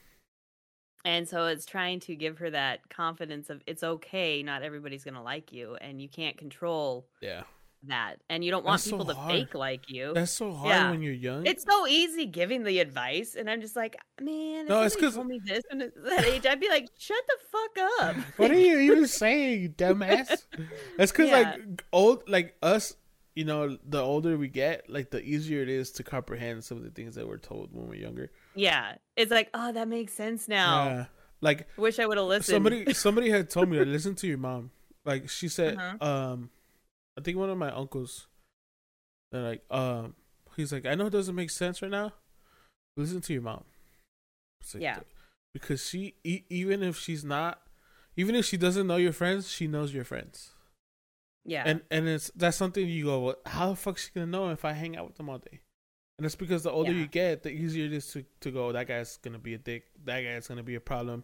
and 1.05 1.29
so 1.29 1.45
it's 1.45 1.67
trying 1.67 1.99
to 2.01 2.15
give 2.15 2.39
her 2.39 2.49
that 2.49 2.89
confidence 2.89 3.51
of 3.51 3.61
it's 3.67 3.83
okay 3.83 4.41
not 4.41 4.63
everybody's 4.63 5.03
gonna 5.03 5.21
like 5.21 5.53
you 5.53 5.75
and 5.79 6.01
you 6.01 6.09
can't 6.09 6.35
control 6.37 7.07
yeah 7.21 7.43
that 7.87 8.17
and 8.29 8.43
you 8.43 8.51
don't 8.51 8.65
want 8.65 8.81
That's 8.81 8.89
so 8.89 8.97
people 8.97 9.13
to 9.13 9.27
fake 9.27 9.53
like 9.55 9.89
you 9.89 10.13
that's 10.13 10.31
so 10.31 10.51
hard 10.53 10.69
Yeah. 10.69 10.91
when 10.91 11.01
you're 11.01 11.13
young 11.13 11.45
it's 11.45 11.63
so 11.63 11.87
easy 11.87 12.25
giving 12.25 12.63
the 12.63 12.79
advice 12.79 13.35
and 13.35 13.49
i'm 13.49 13.61
just 13.61 13.75
like 13.75 13.95
man 14.21 14.67
No, 14.67 14.81
it's 14.83 14.95
because 14.95 15.15
told 15.15 15.27
me 15.27 15.39
this 15.45 15.63
when 15.69 15.81
it's 15.81 15.95
that 16.03 16.25
age 16.25 16.45
i'd 16.45 16.59
be 16.59 16.69
like 16.69 16.87
shut 16.97 17.23
the 17.27 17.37
fuck 17.51 17.89
up 18.01 18.15
What 18.37 18.51
are 18.51 18.59
you 18.59 18.77
even 18.79 19.07
saying, 19.21 19.61
you 19.61 19.69
dumbass? 19.69 20.45
That's 20.97 21.11
because 21.11 21.29
Yeah. 21.29 21.55
like 21.55 21.83
old, 21.91 22.27
like 22.29 22.55
us, 22.61 22.95
you 23.35 23.45
know, 23.45 23.77
the 23.87 24.01
older 24.01 24.37
we 24.37 24.47
get, 24.47 24.89
like 24.89 25.11
the 25.11 25.21
easier 25.23 25.61
it 25.61 25.69
is 25.69 25.91
to 25.93 26.03
comprehend 26.03 26.63
some 26.63 26.77
of 26.77 26.83
the 26.83 26.89
things 26.91 27.15
that 27.15 27.27
we're 27.27 27.37
told 27.37 27.69
when 27.73 27.87
we're 27.87 27.95
younger. 27.95 28.31
yeah 28.55 28.95
it's 29.15 29.31
like 29.31 29.49
oh 29.53 29.71
that 29.71 29.87
makes 29.87 30.13
sense 30.13 30.47
now 30.47 30.85
Yeah. 30.85 31.05
Like 31.41 31.67
wish 31.77 31.99
i 31.99 32.05
would 32.05 32.17
have 32.17 32.27
listened 32.27 32.55
somebody, 32.55 32.93
somebody 32.93 33.29
had 33.29 33.49
told 33.49 33.69
me 33.69 33.77
to 33.77 33.85
listen 33.97 34.15
to 34.15 34.27
your 34.27 34.37
mom. 34.39 34.71
Like 35.05 35.29
she 35.29 35.47
said, 35.47 35.77
Uh-huh. 35.77 36.05
um, 36.33 36.49
I 37.17 37.21
think 37.21 37.37
one 37.37 37.49
of 37.49 37.57
my 37.57 37.71
uncles, 37.71 38.27
they're 39.31 39.41
like, 39.41 39.63
um, 39.71 40.15
he's 40.55 40.71
like, 40.71 40.85
I 40.85 40.95
know 40.95 41.07
it 41.07 41.11
doesn't 41.11 41.35
make 41.35 41.49
sense 41.49 41.81
right 41.81 41.91
now. 41.91 42.13
Listen 42.95 43.21
to 43.21 43.33
your 43.33 43.41
mom. 43.41 43.63
Like, 44.73 44.83
Yeah. 44.83 44.99
Because 45.53 45.87
she, 45.87 46.15
e- 46.23 46.43
even 46.49 46.83
if 46.83 46.97
she's 46.97 47.23
not, 47.23 47.61
even 48.15 48.35
if 48.35 48.45
she 48.45 48.57
doesn't 48.57 48.85
know 48.87 48.97
your 48.97 49.13
friends, 49.13 49.49
she 49.49 49.67
knows 49.67 49.93
your 49.93 50.03
friends. 50.03 50.51
yeah 51.45 51.63
And 51.65 51.81
and 51.89 52.07
it's 52.07 52.29
that's 52.35 52.57
something 52.57 52.87
you 52.87 53.05
go, 53.05 53.19
well, 53.21 53.35
how 53.45 53.69
the 53.69 53.75
fuck's 53.75 54.05
she 54.05 54.11
gonna 54.13 54.27
know 54.27 54.49
if 54.49 54.65
I 54.65 54.73
hang 54.73 54.97
out 54.97 55.07
with 55.07 55.15
them 55.17 55.29
all 55.29 55.37
day? 55.39 55.61
And 56.19 56.25
it's 56.25 56.35
because 56.35 56.63
the 56.63 56.71
older 56.71 56.91
Yeah. 56.91 56.99
you 56.99 57.07
get, 57.07 57.43
the 57.43 57.51
easier 57.51 57.85
it 57.85 57.93
is 57.93 58.07
to, 58.13 58.25
to 58.41 58.51
go, 58.51 58.71
that 58.71 58.87
guy's 58.87 59.17
gonna 59.17 59.39
be 59.39 59.53
a 59.53 59.57
dick, 59.57 59.85
that 60.05 60.21
guy's 60.21 60.47
gonna 60.47 60.63
be 60.63 60.75
a 60.75 60.79
problem. 60.81 61.23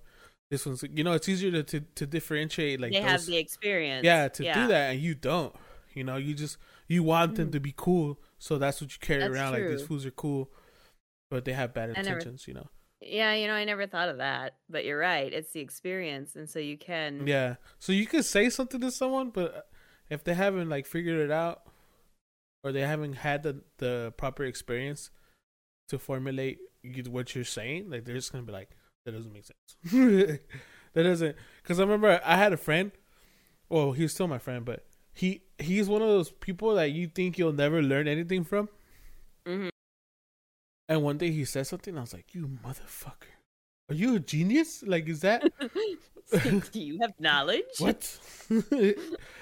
This 0.49 0.65
one's 0.65 0.84
you 0.93 1.03
know, 1.03 1.13
it's 1.13 1.27
easier 1.29 1.51
to 1.51 1.63
to, 1.63 1.79
to 1.95 2.06
differentiate 2.06 2.79
like 2.79 2.91
they 2.91 2.99
those, 3.01 3.10
have 3.10 3.25
the 3.25 3.38
experience. 3.38 4.03
Yeah, 4.06 4.27
to 4.29 4.43
do 4.43 4.67
that 4.67 4.91
and 4.93 4.99
you 5.01 5.13
don't. 5.15 5.53
You 5.95 6.03
know, 6.03 6.17
you 6.17 6.34
just 6.34 6.58
you 6.88 7.03
want 7.03 7.36
them 7.36 7.49
Mhm. 7.49 7.53
to 7.53 7.60
be 7.60 7.73
cool, 7.75 8.19
so 8.38 8.58
that's 8.58 8.82
what 8.82 8.91
you 8.93 8.99
carry 8.99 9.19
That's 9.21 9.34
around 9.34 9.53
like 9.53 9.63
these 9.67 9.79
true. 9.79 9.88
fools 9.88 10.06
are 10.06 10.12
cool. 10.12 10.51
But 11.29 11.45
they 11.45 11.53
have 11.53 11.73
bad 11.73 11.89
I 11.89 11.93
never- 12.01 12.10
intentions, 12.17 12.47
you 12.47 12.53
know. 12.53 12.69
Yeah, 13.01 13.34
you 13.34 13.47
know, 13.47 13.53
I 13.53 13.65
never 13.65 13.86
thought 13.86 14.08
of 14.08 14.17
that, 14.17 14.58
but 14.69 14.86
you're 14.86 14.97
right. 14.97 15.32
It's 15.34 15.51
the 15.51 15.60
experience, 15.60 16.36
and 16.38 16.49
so 16.49 16.60
you 16.60 16.77
can. 16.77 17.27
Yeah. 17.27 17.56
So 17.79 17.91
you 17.91 18.06
could 18.08 18.23
say 18.23 18.49
something 18.49 18.79
to 18.79 18.91
someone, 18.91 19.29
but 19.32 19.56
uh, 19.56 19.62
if 20.10 20.23
they 20.23 20.34
haven't 20.36 20.69
like 20.69 20.86
figured 20.86 21.19
it 21.19 21.32
out 21.32 21.67
or 22.63 22.71
they 22.71 22.82
haven't 22.82 23.13
had 23.13 23.43
the 23.43 23.62
the 23.77 24.13
proper 24.17 24.43
experience 24.45 25.10
to 25.89 25.99
formulate 25.99 26.60
what 27.10 27.36
you're 27.36 27.43
saying, 27.43 27.89
like 27.89 28.06
they're 28.06 28.15
just 28.15 28.32
gonna 28.32 28.43
be 28.45 28.53
like, 28.53 28.69
that 29.06 29.12
doesn't 29.12 29.34
make 29.34 29.43
sense. 29.45 29.91
that 30.93 31.03
doesn't. 31.03 31.36
Because 31.62 31.79
I 31.79 31.84
remember 31.84 32.21
I 32.23 32.38
had 32.38 32.53
a 32.53 32.58
friend. 32.58 32.91
Well, 33.69 33.91
he's 33.93 34.13
still 34.13 34.27
my 34.27 34.38
friend, 34.38 34.63
but 34.63 34.86
he 35.13 35.43
he's 35.58 35.88
one 35.88 36.02
of 36.02 36.08
those 36.08 36.32
people 36.32 36.76
that 36.76 36.91
you 36.91 37.08
think 37.08 37.38
you'll 37.38 37.54
never 37.54 37.82
learn 37.82 38.08
anything 38.08 38.43
from. 38.43 38.69
Mm-hmm. 39.47 39.69
And 40.89 41.04
one 41.04 41.17
day 41.17 41.32
he 41.32 41.45
said 41.45 41.67
something, 41.67 41.97
I 41.97 42.02
was 42.02 42.13
like, 42.13 42.34
"You 42.34 42.47
motherfucker, 42.63 43.34
are 43.89 43.95
you 43.95 44.15
a 44.15 44.19
genius? 44.19 44.84
Like, 44.86 45.08
is 45.08 45.21
that?" 45.21 45.43
Do 46.71 46.80
you 46.80 46.99
have 47.02 47.13
knowledge? 47.19 47.63
What? 47.78 48.17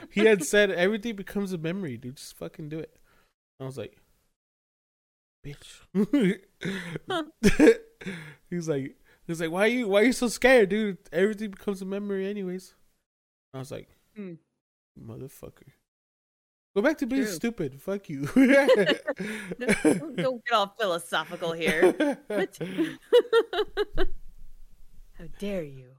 he 0.10 0.26
had 0.26 0.44
said 0.44 0.72
everything 0.72 1.16
becomes 1.16 1.54
a 1.54 1.58
memory, 1.58 1.98
dude. 1.98 2.18
Just 2.18 2.38
fucking 2.38 2.70
do 2.70 2.80
it. 2.80 2.98
I 3.60 3.66
was 3.66 3.78
like, 3.78 3.98
bitch. 5.46 5.82
he's 8.50 8.68
like, 8.68 8.96
he's 9.28 9.40
like, 9.40 9.52
why 9.52 9.68
you, 9.68 9.88
why 9.88 10.02
you 10.02 10.12
so 10.12 10.28
scared, 10.28 10.70
dude? 10.70 10.98
Everything 11.14 11.52
becomes 11.52 11.82
a 11.82 11.86
memory, 11.86 12.28
anyways. 12.28 12.74
I 13.54 13.60
was 13.60 13.72
like, 13.72 13.90
Hmm. 14.16 14.34
Motherfucker. 15.02 15.74
Go 16.74 16.82
back 16.82 16.98
to 17.00 17.06
being 17.06 17.24
True. 17.24 17.32
stupid. 17.32 17.82
Fuck 17.82 18.10
you. 18.10 18.28
Don't, 18.28 18.96
don't 20.16 20.46
get 20.46 20.54
all 20.54 20.74
philosophical 20.80 21.52
here. 21.52 22.18
How 25.18 25.26
dare 25.38 25.64
you? 25.64 25.90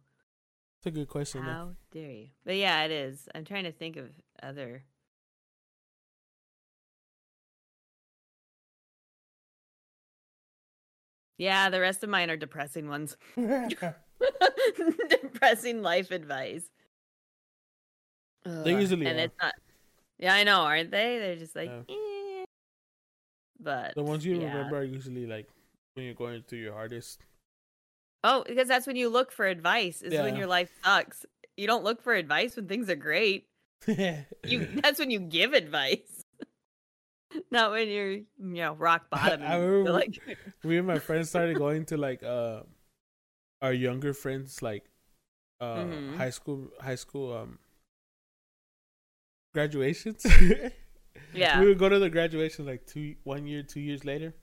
It's 0.79 0.87
a 0.87 0.91
good 0.91 1.09
question. 1.09 1.45
though. 1.45 1.53
How 1.53 1.73
dare 1.93 2.11
you? 2.11 2.29
But 2.45 2.57
yeah, 2.57 2.85
it 2.85 2.91
is. 2.91 3.29
I'm 3.35 3.45
trying 3.45 3.65
to 3.65 3.73
think 3.73 3.97
of 3.97 4.09
other. 4.43 4.85
Yeah, 11.37 11.69
the 11.71 11.81
rest 11.81 12.03
of 12.03 12.09
mine 12.09 12.31
are 12.31 12.37
depressing 12.37 12.89
ones. 12.89 13.17
depressing 15.11 15.83
life 15.83 16.11
advice. 16.11 16.71
They 18.45 18.73
usually 18.79 19.07
and 19.07 19.19
are. 19.19 19.25
it's 19.25 19.35
not. 19.41 19.55
Yeah, 20.19 20.35
I 20.35 20.45
know, 20.45 20.61
aren't 20.63 20.91
they? 20.91 21.19
They're 21.19 21.37
just 21.37 21.57
like, 21.57 21.71
Yeah. 21.71 21.95
eh. 21.95 22.45
but 23.61 23.95
the 23.95 24.03
ones 24.03 24.25
you 24.25 24.37
yeah. 24.41 24.49
remember 24.55 24.79
are 24.79 24.85
usually 24.85 25.27
like 25.27 25.49
when 25.95 26.07
you're 26.07 26.15
going 26.15 26.43
through 26.43 26.59
your 26.61 26.73
hardest. 26.75 27.21
Oh, 28.25 28.45
because 28.47 28.69
that's 28.69 28.87
when 28.87 28.97
you 28.97 29.09
look 29.09 29.33
for 29.33 29.47
advice. 29.47 30.03
Is 30.03 30.13
when 30.13 30.37
your 30.37 30.47
life 30.47 30.71
sucks. 30.85 31.27
You 31.57 31.67
don't 31.67 31.85
look 31.85 32.03
for 32.03 32.15
advice 32.15 32.57
when 32.57 32.67
things 32.69 32.89
are 32.91 32.97
great. 32.97 33.47
You 34.47 34.67
that's 34.83 34.99
when 34.99 35.11
you 35.11 35.21
give 35.21 35.53
advice. 35.55 36.25
Not 37.51 37.71
when 37.73 37.89
you're 37.89 38.13
you 38.13 38.27
know 38.39 38.75
rock 38.75 39.11
bottom. 39.11 39.43
I 39.43 39.57
remember 39.57 39.91
like 39.93 40.19
me 40.65 40.79
and 40.79 40.87
my 40.87 40.99
friends 40.99 41.31
started 41.31 41.57
going 41.59 41.85
to 41.87 41.97
like 41.97 42.23
uh 42.23 42.63
our 43.61 43.73
younger 43.73 44.13
friends 44.15 44.63
like 44.63 44.85
uh 45.61 45.77
Mhm. 45.87 46.17
high 46.17 46.31
school 46.31 46.71
high 46.81 46.97
school 46.99 47.33
um 47.37 47.59
graduations 49.53 50.25
yeah. 51.35 51.61
we 51.61 51.67
would 51.67 51.79
go 51.79 51.89
to 51.89 51.99
the 51.99 52.09
graduation 52.11 52.65
like 52.67 52.87
two 52.87 53.15
one 53.25 53.47
year 53.47 53.63
two 53.63 53.81
years 53.81 54.05
later 54.05 54.35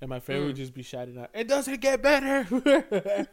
and 0.00 0.08
my 0.08 0.20
friend 0.20 0.44
would 0.44 0.54
Mm. 0.54 0.58
just 0.58 0.74
be 0.74 0.82
shouting 0.82 1.18
out 1.18 1.30
it 1.34 1.48
doesn't 1.48 1.80
get 1.80 2.02
better 2.02 2.46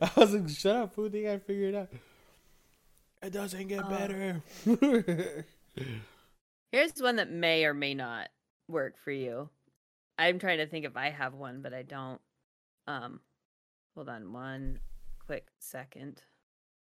i 0.00 0.10
was 0.16 0.34
like 0.34 0.48
shut 0.48 0.76
up 0.76 0.94
who 0.94 1.08
think 1.10 1.26
i 1.26 1.38
figured 1.38 1.74
it 1.74 1.78
out 1.78 1.88
it 3.22 3.32
doesn't 3.32 3.66
get 3.68 3.82
Oh. 3.84 3.88
better 3.90 4.42
Here's 6.72 6.92
one 7.00 7.16
that 7.16 7.30
may 7.30 7.64
or 7.64 7.72
may 7.72 7.94
not 7.94 8.28
work 8.68 8.98
for 9.02 9.10
you. 9.10 9.48
I'm 10.18 10.38
trying 10.38 10.58
to 10.58 10.66
think 10.66 10.84
if 10.84 10.96
I 10.96 11.08
have 11.10 11.32
one, 11.34 11.62
but 11.62 11.72
I 11.72 11.82
don't. 11.82 12.20
Um, 12.86 13.20
hold 13.94 14.08
on 14.10 14.32
one 14.34 14.80
quick 15.24 15.46
second. 15.60 16.20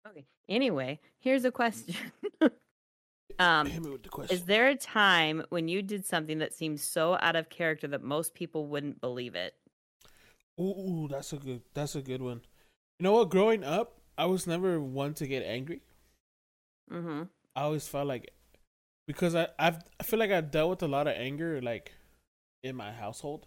Okay. 0.09 0.25
Anyway, 0.49 0.99
here's 1.19 1.45
a 1.45 1.51
question. 1.51 1.95
um, 3.39 3.67
me 3.67 3.79
with 3.79 4.03
the 4.03 4.09
question 4.09 4.35
Is 4.35 4.45
there 4.45 4.67
a 4.67 4.75
time 4.75 5.43
when 5.49 5.67
you 5.67 5.81
did 5.81 6.05
something 6.05 6.39
that 6.39 6.53
seemed 6.53 6.79
so 6.79 7.17
out 7.21 7.35
of 7.35 7.49
character 7.49 7.87
that 7.89 8.03
most 8.03 8.33
people 8.33 8.67
wouldn't 8.67 9.01
believe 9.01 9.35
it? 9.35 9.53
Ooh, 10.59 11.07
that's 11.09 11.33
a 11.33 11.37
good. 11.37 11.61
That's 11.73 11.95
a 11.95 12.01
good 12.01 12.21
one. 12.21 12.41
You 12.99 13.03
know 13.03 13.13
what? 13.13 13.29
Growing 13.29 13.63
up, 13.63 13.99
I 14.17 14.25
was 14.25 14.47
never 14.47 14.79
one 14.79 15.13
to 15.15 15.27
get 15.27 15.43
angry. 15.43 15.81
Mm-hmm. 16.91 17.23
I 17.55 17.61
always 17.61 17.87
felt 17.87 18.07
like 18.07 18.31
because 19.07 19.35
I 19.35 19.49
I've, 19.59 19.79
I 19.99 20.03
feel 20.03 20.19
like 20.19 20.31
I 20.31 20.41
dealt 20.41 20.69
with 20.69 20.83
a 20.83 20.87
lot 20.87 21.07
of 21.07 21.13
anger 21.15 21.61
like 21.61 21.93
in 22.63 22.75
my 22.75 22.91
household, 22.91 23.45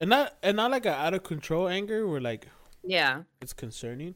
and 0.00 0.10
not 0.10 0.36
and 0.42 0.56
not 0.56 0.70
like 0.70 0.86
a 0.86 0.92
out 0.94 1.14
of 1.14 1.22
control 1.24 1.66
anger 1.68 2.06
where 2.06 2.20
like 2.20 2.46
Yeah. 2.84 3.22
it's 3.40 3.52
concerning, 3.52 4.14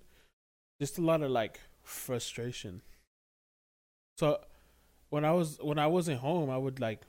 just 0.81 0.99
a 0.99 1.03
lot 1.03 1.23
of 1.23 1.31
like 1.31 1.61
frustration. 1.83 2.83
So 4.19 4.41
when 5.11 5.25
I 5.25 5.33
was 5.33 5.59
when 5.61 5.79
I 5.79 5.87
wasn't 5.87 6.21
home, 6.21 6.51
I 6.51 6.59
would 6.59 6.81
like 6.81 7.03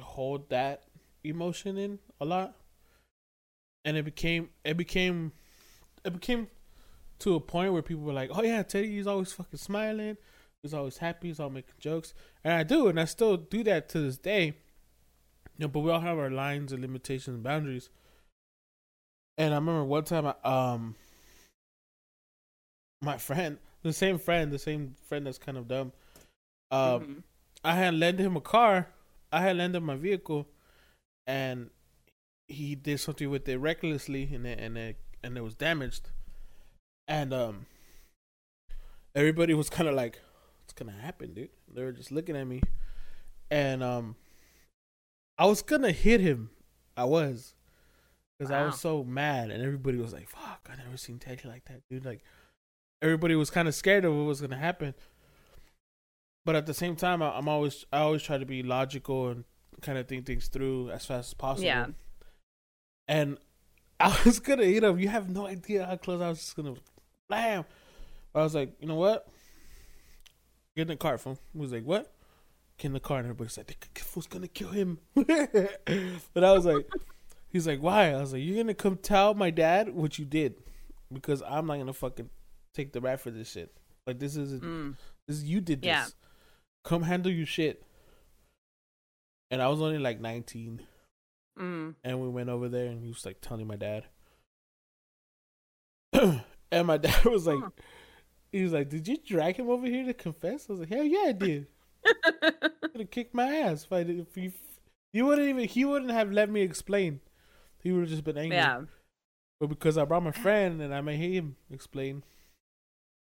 hold 0.00 0.50
that 0.50 0.84
emotion 1.24 1.78
in 1.78 1.98
a 2.20 2.24
lot, 2.24 2.54
and 3.84 3.96
it 3.96 4.04
became 4.04 4.50
it 4.64 4.76
became 4.76 5.32
it 6.04 6.12
became 6.12 6.48
to 7.20 7.34
a 7.34 7.40
point 7.40 7.72
where 7.72 7.82
people 7.82 8.04
were 8.04 8.12
like, 8.12 8.30
"Oh 8.32 8.42
yeah, 8.42 8.62
Teddy, 8.62 8.96
he's 8.96 9.06
always 9.06 9.32
fucking 9.32 9.58
smiling, 9.58 10.16
he's 10.62 10.74
always 10.74 10.98
happy, 10.98 11.28
he's 11.28 11.40
always 11.40 11.54
making 11.54 11.74
jokes," 11.78 12.14
and 12.44 12.52
I 12.52 12.62
do, 12.62 12.88
and 12.88 13.00
I 13.00 13.04
still 13.04 13.36
do 13.36 13.64
that 13.64 13.88
to 13.90 14.00
this 14.00 14.18
day. 14.18 14.56
You 15.56 15.64
know, 15.64 15.68
but 15.68 15.80
we 15.80 15.90
all 15.90 16.00
have 16.00 16.18
our 16.18 16.30
lines 16.30 16.72
and 16.72 16.82
limitations 16.82 17.34
and 17.34 17.42
boundaries. 17.42 17.88
And 19.38 19.54
I 19.54 19.56
remember 19.56 19.84
one 19.84 20.04
time, 20.04 20.26
I, 20.26 20.34
um, 20.44 20.96
my 23.02 23.18
friend, 23.18 23.58
the 23.82 23.92
same 23.92 24.18
friend, 24.18 24.50
the 24.52 24.58
same 24.58 24.94
friend 25.08 25.26
that's 25.26 25.38
kind 25.38 25.56
of 25.58 25.68
dumb, 25.68 25.92
um, 26.70 27.00
Mhm. 27.02 27.22
I 27.64 27.74
had 27.74 27.94
lent 27.94 28.18
him 28.20 28.36
a 28.36 28.40
car. 28.40 28.88
I 29.32 29.40
had 29.40 29.56
lent 29.56 29.74
him 29.74 29.84
my 29.84 29.96
vehicle, 29.96 30.48
and 31.26 31.70
he 32.48 32.74
did 32.76 33.00
something 33.00 33.28
with 33.28 33.48
it 33.48 33.58
recklessly, 33.58 34.32
and 34.34 34.46
it, 34.46 34.58
and 34.60 34.78
it 34.78 34.96
and 35.22 35.36
it 35.36 35.40
was 35.40 35.54
damaged. 35.54 36.10
And 37.08 37.32
um, 37.34 37.66
everybody 39.14 39.54
was 39.54 39.68
kind 39.70 39.88
of 39.88 39.94
like, 39.94 40.20
"What's 40.60 40.72
gonna 40.72 40.92
happen, 40.92 41.34
dude?" 41.34 41.50
They 41.68 41.82
were 41.82 41.92
just 41.92 42.12
looking 42.12 42.36
at 42.36 42.46
me, 42.46 42.62
and 43.50 43.82
um, 43.82 44.16
I 45.38 45.46
was 45.46 45.62
gonna 45.62 45.92
hit 45.92 46.20
him. 46.20 46.50
I 46.96 47.04
was, 47.04 47.54
because 48.38 48.50
I 48.50 48.64
was 48.64 48.80
so 48.80 49.04
mad, 49.04 49.50
and 49.50 49.62
everybody 49.62 49.98
was 49.98 50.12
like, 50.12 50.28
"Fuck, 50.28 50.68
I 50.70 50.76
never 50.76 50.96
seen 50.96 51.18
Teddy 51.18 51.48
like 51.48 51.64
that, 51.66 51.82
dude." 51.90 52.04
Like, 52.04 52.22
everybody 53.02 53.34
was 53.34 53.50
kind 53.50 53.68
of 53.68 53.74
scared 53.74 54.04
of 54.04 54.14
what 54.14 54.24
was 54.24 54.40
gonna 54.40 54.56
happen. 54.56 54.94
But 56.44 56.56
at 56.56 56.66
the 56.66 56.74
same 56.74 56.96
time 56.96 57.22
I, 57.22 57.30
i'm 57.36 57.48
always 57.48 57.84
i 57.92 57.98
always 57.98 58.22
try 58.22 58.38
to 58.38 58.46
be 58.46 58.62
logical 58.62 59.28
and 59.28 59.44
kind 59.82 59.98
of 59.98 60.06
think 60.08 60.26
things 60.26 60.48
through 60.48 60.90
as 60.90 61.04
fast 61.04 61.30
as 61.30 61.34
possible. 61.34 61.66
Yeah. 61.66 61.86
and 63.08 63.38
i 64.00 64.16
was 64.24 64.38
gonna 64.40 64.64
you 64.64 64.80
know 64.80 64.94
you 64.94 65.08
have 65.08 65.28
no 65.28 65.46
idea 65.46 65.86
how 65.86 65.96
close 65.96 66.20
i 66.20 66.28
was 66.28 66.38
just 66.38 66.56
gonna 66.56 66.74
blam. 67.28 67.64
But 68.32 68.40
i 68.40 68.42
was 68.42 68.54
like 68.54 68.72
you 68.80 68.86
know 68.88 68.96
what? 68.96 69.26
Get 70.76 70.82
in 70.82 70.88
the 70.88 70.96
car 70.96 71.16
fool. 71.16 71.38
He 71.54 71.58
was 71.58 71.72
like 71.72 71.84
what? 71.84 72.12
Get 72.76 72.88
in 72.88 72.92
the 72.92 73.00
car 73.00 73.18
and 73.18 73.26
everybody's 73.26 73.56
like 73.56 73.66
the 73.94 74.00
fool's 74.00 74.26
gonna 74.26 74.48
kill 74.48 74.70
him. 74.70 74.98
But 76.34 76.44
i 76.44 76.52
was 76.52 76.64
like 76.66 76.86
he's 77.48 77.66
like 77.66 77.80
why? 77.80 78.12
I 78.12 78.20
was 78.20 78.32
like 78.32 78.42
you're 78.42 78.56
gonna 78.56 78.74
come 78.74 78.96
tell 78.96 79.34
my 79.34 79.50
dad 79.50 79.94
what 79.94 80.18
you 80.18 80.24
did 80.24 80.62
because 81.12 81.42
i'm 81.48 81.66
not 81.66 81.78
gonna 81.78 81.92
fucking 81.92 82.28
take 82.76 82.92
the 82.92 83.00
rap 83.00 83.18
for 83.20 83.30
this 83.30 83.50
shit 83.50 83.72
like 84.06 84.18
this 84.18 84.36
is 84.36 84.60
Mm. 84.60 84.96
this 85.26 85.42
you 85.42 85.60
did 85.60 85.80
this. 85.82 85.86
Yeah. 85.88 86.06
Come 86.84 87.02
handle 87.02 87.32
your 87.32 87.46
shit. 87.46 87.82
And 89.50 89.60
I 89.62 89.68
was 89.68 89.80
only 89.80 89.98
like 89.98 90.20
19, 90.20 90.82
Mm. 91.58 91.94
and 92.04 92.20
we 92.20 92.28
went 92.28 92.48
over 92.50 92.68
there, 92.68 92.86
and 92.90 93.00
he 93.02 93.08
was 93.08 93.24
like 93.24 93.40
telling 93.40 93.66
my 93.66 93.76
dad. 93.76 94.04
and 96.12 96.86
my 96.86 96.96
dad 96.96 97.24
was 97.24 97.46
like, 97.46 97.60
Huh. 97.60 97.70
he 98.52 98.62
was 98.62 98.72
like, 98.72 98.88
"Did 98.88 99.06
you 99.08 99.16
drag 99.24 99.56
him 99.56 99.68
over 99.68 99.86
here 99.86 100.04
to 100.04 100.14
confess?" 100.14 100.68
I 100.68 100.72
was 100.72 100.80
like, 100.80 100.88
"Hell 100.88 101.04
yeah, 101.04 101.26
I 101.28 101.32
did. 101.32 101.66
Have 102.96 103.10
kicked 103.10 103.34
my 103.34 103.46
ass 103.56 103.84
if 103.84 103.92
I 103.92 104.02
did. 104.04 104.20
If 104.20 104.36
you, 104.36 104.52
He 105.12 105.22
wouldn't 105.22 105.48
even. 105.48 105.64
He 105.68 105.84
wouldn't 105.84 106.10
have 106.12 106.30
let 106.32 106.50
me 106.50 106.60
explain. 106.62 107.20
He 107.82 107.92
would 107.92 108.00
have 108.02 108.10
just 108.10 108.24
been 108.24 108.38
angry. 108.38 108.56
Yeah. 108.56 108.82
But 109.60 109.68
because 109.68 109.96
I 109.98 110.04
brought 110.04 110.22
my 110.22 110.30
friend 110.32 110.80
and 110.82 110.94
I 110.94 111.00
made 111.00 111.18
him 111.18 111.56
explain, 111.70 112.24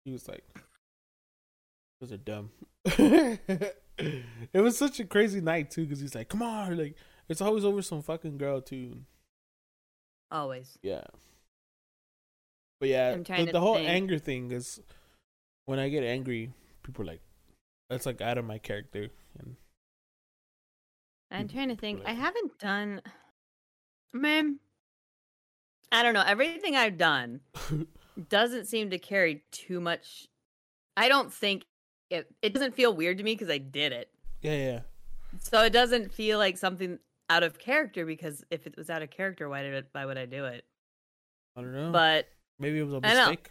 he 0.04 0.12
was 0.12 0.28
like, 0.28 0.44
"Those 2.00 2.12
are 2.12 2.16
dumb." 2.16 2.50
it 2.84 3.74
was 4.54 4.76
such 4.76 5.00
a 5.00 5.04
crazy 5.04 5.40
night 5.40 5.70
too, 5.70 5.82
because 5.82 6.00
he's 6.00 6.14
like, 6.14 6.28
"Come 6.28 6.42
on!" 6.42 6.76
Like 6.76 6.96
it's 7.28 7.40
always 7.40 7.64
over 7.64 7.82
some 7.82 8.02
fucking 8.02 8.38
girl 8.38 8.60
too. 8.60 8.98
Always. 10.30 10.78
Yeah. 10.82 11.04
But 12.80 12.88
yeah, 12.88 13.16
the, 13.16 13.50
the 13.52 13.60
whole 13.60 13.74
think. 13.74 13.88
anger 13.88 14.18
thing 14.18 14.50
is 14.52 14.80
when 15.66 15.78
I 15.78 15.90
get 15.90 16.02
angry, 16.02 16.50
people 16.82 17.02
are 17.02 17.08
like 17.08 17.20
that's 17.90 18.06
like 18.06 18.20
out 18.20 18.38
of 18.38 18.44
my 18.44 18.58
character. 18.58 19.08
And 19.38 19.56
I'm 21.30 21.48
trying 21.48 21.68
to 21.68 21.76
think. 21.76 22.02
I 22.06 22.12
haven't 22.14 22.58
done. 22.58 23.02
Man, 24.12 24.60
I 25.92 26.02
don't 26.02 26.14
know. 26.14 26.24
Everything 26.26 26.74
I've 26.74 26.96
done 26.96 27.40
doesn't 28.28 28.66
seem 28.66 28.90
to 28.90 28.98
carry 28.98 29.42
too 29.52 29.80
much. 29.80 30.28
I 30.96 31.08
don't 31.08 31.32
think 31.32 31.64
it. 32.10 32.30
It 32.42 32.52
doesn't 32.54 32.74
feel 32.74 32.94
weird 32.94 33.18
to 33.18 33.24
me 33.24 33.34
because 33.34 33.50
I 33.50 33.58
did 33.58 33.92
it. 33.92 34.08
yeah, 34.42 34.56
yeah. 34.56 34.80
So 35.38 35.62
it 35.62 35.70
doesn't 35.72 36.12
feel 36.12 36.38
like 36.38 36.58
something 36.58 36.98
out 37.28 37.44
of 37.44 37.58
character 37.58 38.04
because 38.04 38.44
if 38.50 38.66
it 38.66 38.76
was 38.76 38.90
out 38.90 39.00
of 39.02 39.10
character, 39.10 39.48
why 39.48 39.62
did 39.62 39.74
it? 39.74 39.86
Why 39.92 40.04
would 40.04 40.18
I 40.18 40.26
do 40.26 40.44
it? 40.46 40.64
I 41.56 41.60
don't 41.60 41.72
know. 41.72 41.92
But 41.92 42.28
maybe 42.58 42.78
it 42.80 42.82
was 42.82 42.94
a 42.94 43.00
mistake. 43.00 43.50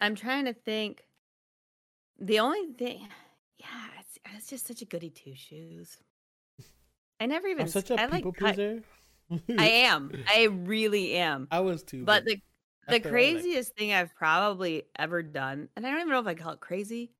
I'm 0.00 0.14
trying 0.14 0.46
to 0.46 0.54
think. 0.54 1.02
The 2.18 2.38
only 2.38 2.72
thing, 2.72 3.06
yeah, 3.58 3.66
it's, 4.00 4.18
it's 4.34 4.48
just 4.48 4.66
such 4.66 4.80
a 4.80 4.86
goody 4.86 5.10
two 5.10 5.34
shoes. 5.34 5.98
I 7.20 7.26
never 7.26 7.46
even. 7.48 7.62
I'm 7.62 7.68
such 7.68 7.90
I 7.90 7.94
a 7.94 7.96
like 8.08 8.12
people 8.12 8.32
cut- 8.32 8.54
pleaser. 8.54 8.82
I 9.58 9.66
am. 9.68 10.12
I 10.28 10.44
really 10.44 11.14
am. 11.16 11.48
I 11.50 11.60
was 11.60 11.82
too. 11.82 12.04
But 12.04 12.24
the 12.24 12.38
the 12.88 12.96
after 12.96 13.08
a 13.08 13.12
while, 13.12 13.20
like- 13.22 13.32
craziest 13.42 13.74
thing 13.76 13.92
I've 13.92 14.14
probably 14.14 14.84
ever 14.98 15.22
done, 15.22 15.68
and 15.76 15.86
I 15.86 15.90
don't 15.90 16.00
even 16.00 16.10
know 16.10 16.20
if 16.20 16.26
I 16.26 16.34
call 16.34 16.52
it 16.52 16.60
crazy, 16.60 17.10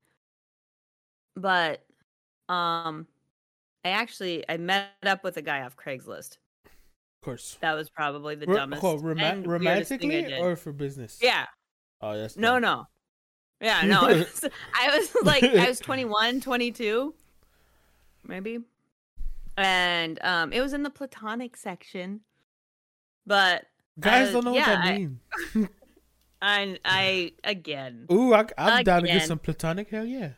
but 1.35 1.83
um, 2.49 3.07
I 3.85 3.89
actually 3.89 4.43
I 4.49 4.57
met 4.57 4.87
up 5.03 5.23
with 5.23 5.37
a 5.37 5.41
guy 5.41 5.61
off 5.61 5.75
Craigslist. 5.75 6.37
of 6.65 7.21
course. 7.23 7.57
That 7.61 7.73
was 7.73 7.89
probably 7.89 8.35
the 8.35 8.45
dumbest 8.45 8.81
hold, 8.81 9.03
roma- 9.03 9.21
and 9.23 9.45
weirdest 9.45 9.89
thing 9.89 10.11
I 10.11 10.15
romantically 10.15 10.39
or 10.39 10.55
for 10.55 10.71
business? 10.71 11.19
yeah, 11.21 11.45
Oh, 12.01 12.17
that's 12.17 12.37
no, 12.37 12.59
dumb. 12.59 12.61
no, 12.61 13.67
yeah, 13.67 13.81
no. 13.85 14.01
was- 14.07 14.45
I 14.73 14.97
was 14.97 15.15
like, 15.23 15.43
I 15.43 15.67
was 15.67 15.79
21, 15.79 16.41
22, 16.41 17.13
maybe, 18.25 18.59
and 19.57 20.19
um, 20.23 20.53
it 20.53 20.61
was 20.61 20.73
in 20.73 20.83
the 20.83 20.89
platonic 20.89 21.57
section, 21.57 22.21
but 23.25 23.65
Guys 23.99 24.29
uh, 24.29 24.31
don't 24.33 24.45
know 24.45 24.53
yeah, 24.53 24.59
what 24.59 24.67
that 24.67 24.85
I- 24.85 24.97
means. 24.97 25.19
I, 26.41 26.77
I 26.85 27.31
again. 27.43 28.05
Ooh, 28.11 28.33
I, 28.33 28.45
I'm 28.57 28.83
down 28.83 29.01
to 29.01 29.07
get 29.07 29.23
some 29.27 29.39
platonic. 29.39 29.89
Hell 29.89 30.05
yeah. 30.05 30.29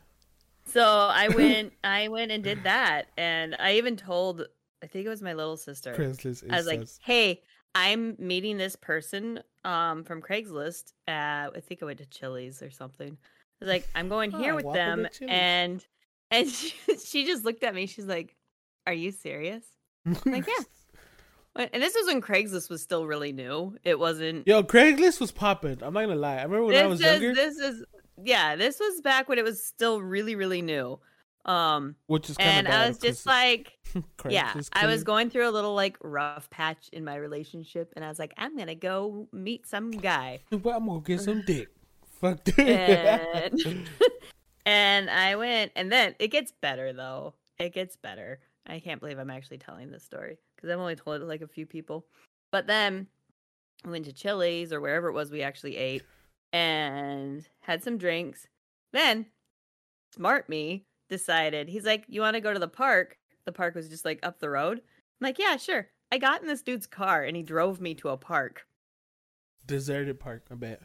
So 0.64 0.82
I 0.82 1.28
went, 1.36 1.72
I 1.84 2.08
went 2.08 2.30
and 2.32 2.42
did 2.42 2.64
that, 2.64 3.08
and 3.18 3.54
I 3.58 3.74
even 3.74 3.96
told, 3.96 4.46
I 4.82 4.86
think 4.86 5.04
it 5.04 5.10
was 5.10 5.20
my 5.20 5.34
little 5.34 5.56
sister. 5.58 5.94
Craigslist. 5.94 6.50
I 6.50 6.56
was 6.56 6.66
like. 6.66 6.88
"Hey, 7.02 7.42
I'm 7.74 8.16
meeting 8.18 8.56
this 8.56 8.76
person 8.76 9.40
um 9.64 10.04
from 10.04 10.22
Craigslist. 10.22 10.92
At, 11.06 11.50
I 11.54 11.60
think 11.60 11.82
I 11.82 11.86
went 11.86 11.98
to 11.98 12.06
Chili's 12.06 12.62
or 12.62 12.70
something. 12.70 13.18
I 13.60 13.64
was 13.64 13.68
like, 13.68 13.86
I'm 13.94 14.08
going 14.08 14.30
here 14.30 14.54
Oh, 14.54 14.56
with 14.56 14.72
them, 14.72 15.06
and 15.28 15.84
and 16.30 16.48
she, 16.48 16.72
she 17.04 17.26
just 17.26 17.44
looked 17.44 17.62
at 17.62 17.74
me. 17.74 17.86
She's 17.86 18.06
like, 18.06 18.36
"Are 18.86 18.94
you 18.94 19.12
serious?" 19.12 19.64
like, 20.24 20.46
yeah. 20.46 20.64
And 21.56 21.82
this 21.82 21.94
was 21.94 22.06
when 22.06 22.20
Craigslist 22.22 22.70
was 22.70 22.82
still 22.82 23.06
really 23.06 23.32
new. 23.32 23.76
It 23.84 23.98
wasn't. 23.98 24.46
Yo, 24.46 24.62
Craigslist 24.62 25.20
was 25.20 25.32
popping. 25.32 25.82
I'm 25.82 25.94
not 25.94 26.02
gonna 26.02 26.14
lie. 26.14 26.36
I 26.36 26.42
remember 26.44 26.64
when 26.64 26.74
this 26.74 26.82
I 26.82 26.86
was 26.86 27.00
is 27.00 27.06
younger, 27.06 27.34
this 27.34 27.58
is 27.58 27.84
yeah. 28.22 28.56
This 28.56 28.78
was 28.78 29.00
back 29.00 29.28
when 29.28 29.38
it 29.38 29.44
was 29.44 29.62
still 29.62 30.00
really 30.00 30.36
really 30.36 30.62
new. 30.62 31.00
Um, 31.44 31.96
which 32.06 32.30
is 32.30 32.36
and 32.38 32.68
I 32.68 32.88
was 32.88 32.98
just 32.98 33.26
like. 33.26 33.72
yeah 34.28 34.54
i 34.72 34.86
was 34.86 35.02
going 35.02 35.30
through 35.30 35.48
a 35.48 35.50
little 35.50 35.74
like 35.74 35.96
rough 36.00 36.48
patch 36.50 36.88
in 36.92 37.04
my 37.04 37.16
relationship 37.16 37.92
and 37.96 38.04
i 38.04 38.08
was 38.08 38.20
like 38.20 38.32
i'm 38.36 38.56
gonna 38.56 38.74
go 38.74 39.26
meet 39.32 39.66
some 39.66 39.90
guy 39.90 40.38
Well, 40.52 40.76
I'm 40.76 40.86
gonna 40.86 41.00
get 41.00 41.20
some 41.20 41.42
dick. 41.46 41.68
Fuck 42.20 42.44
that. 42.44 43.52
and 43.66 43.88
and 44.64 45.10
i 45.10 45.34
went 45.34 45.72
and 45.74 45.90
then 45.90 46.14
it 46.20 46.28
gets 46.28 46.52
better 46.52 46.92
though 46.92 47.34
it 47.58 47.72
gets 47.72 47.96
better 47.96 48.38
i 48.66 48.78
can't 48.78 49.00
believe 49.00 49.18
i'm 49.18 49.30
actually 49.30 49.58
telling 49.58 49.90
this 49.90 50.04
story 50.04 50.38
because 50.60 50.72
i've 50.72 50.80
only 50.80 50.96
told 50.96 51.16
it 51.16 51.18
to 51.20 51.26
like 51.26 51.42
a 51.42 51.48
few 51.48 51.66
people. 51.66 52.06
But 52.52 52.66
then 52.66 53.06
i 53.84 53.88
went 53.88 54.04
to 54.06 54.12
chili's 54.12 54.72
or 54.72 54.80
wherever 54.80 55.08
it 55.08 55.14
was 55.14 55.30
we 55.30 55.42
actually 55.42 55.76
ate 55.76 56.02
and 56.52 57.46
had 57.60 57.82
some 57.82 57.98
drinks. 57.98 58.48
Then 58.92 59.26
smart 60.14 60.48
me 60.48 60.84
decided 61.08 61.68
he's 61.68 61.84
like 61.84 62.04
you 62.08 62.20
want 62.20 62.34
to 62.34 62.40
go 62.40 62.52
to 62.52 62.58
the 62.58 62.68
park? 62.68 63.18
The 63.44 63.52
park 63.52 63.74
was 63.74 63.88
just 63.88 64.04
like 64.04 64.20
up 64.22 64.40
the 64.40 64.50
road. 64.50 64.78
I'm 64.78 65.26
like 65.26 65.38
yeah 65.38 65.56
sure. 65.56 65.88
I 66.12 66.18
got 66.18 66.42
in 66.42 66.48
this 66.48 66.62
dude's 66.62 66.86
car 66.86 67.22
and 67.22 67.36
he 67.36 67.42
drove 67.42 67.80
me 67.80 67.94
to 67.96 68.08
a 68.08 68.16
park. 68.16 68.66
Deserted 69.66 70.18
park. 70.18 70.44
I 70.50 70.54
bet. 70.54 70.82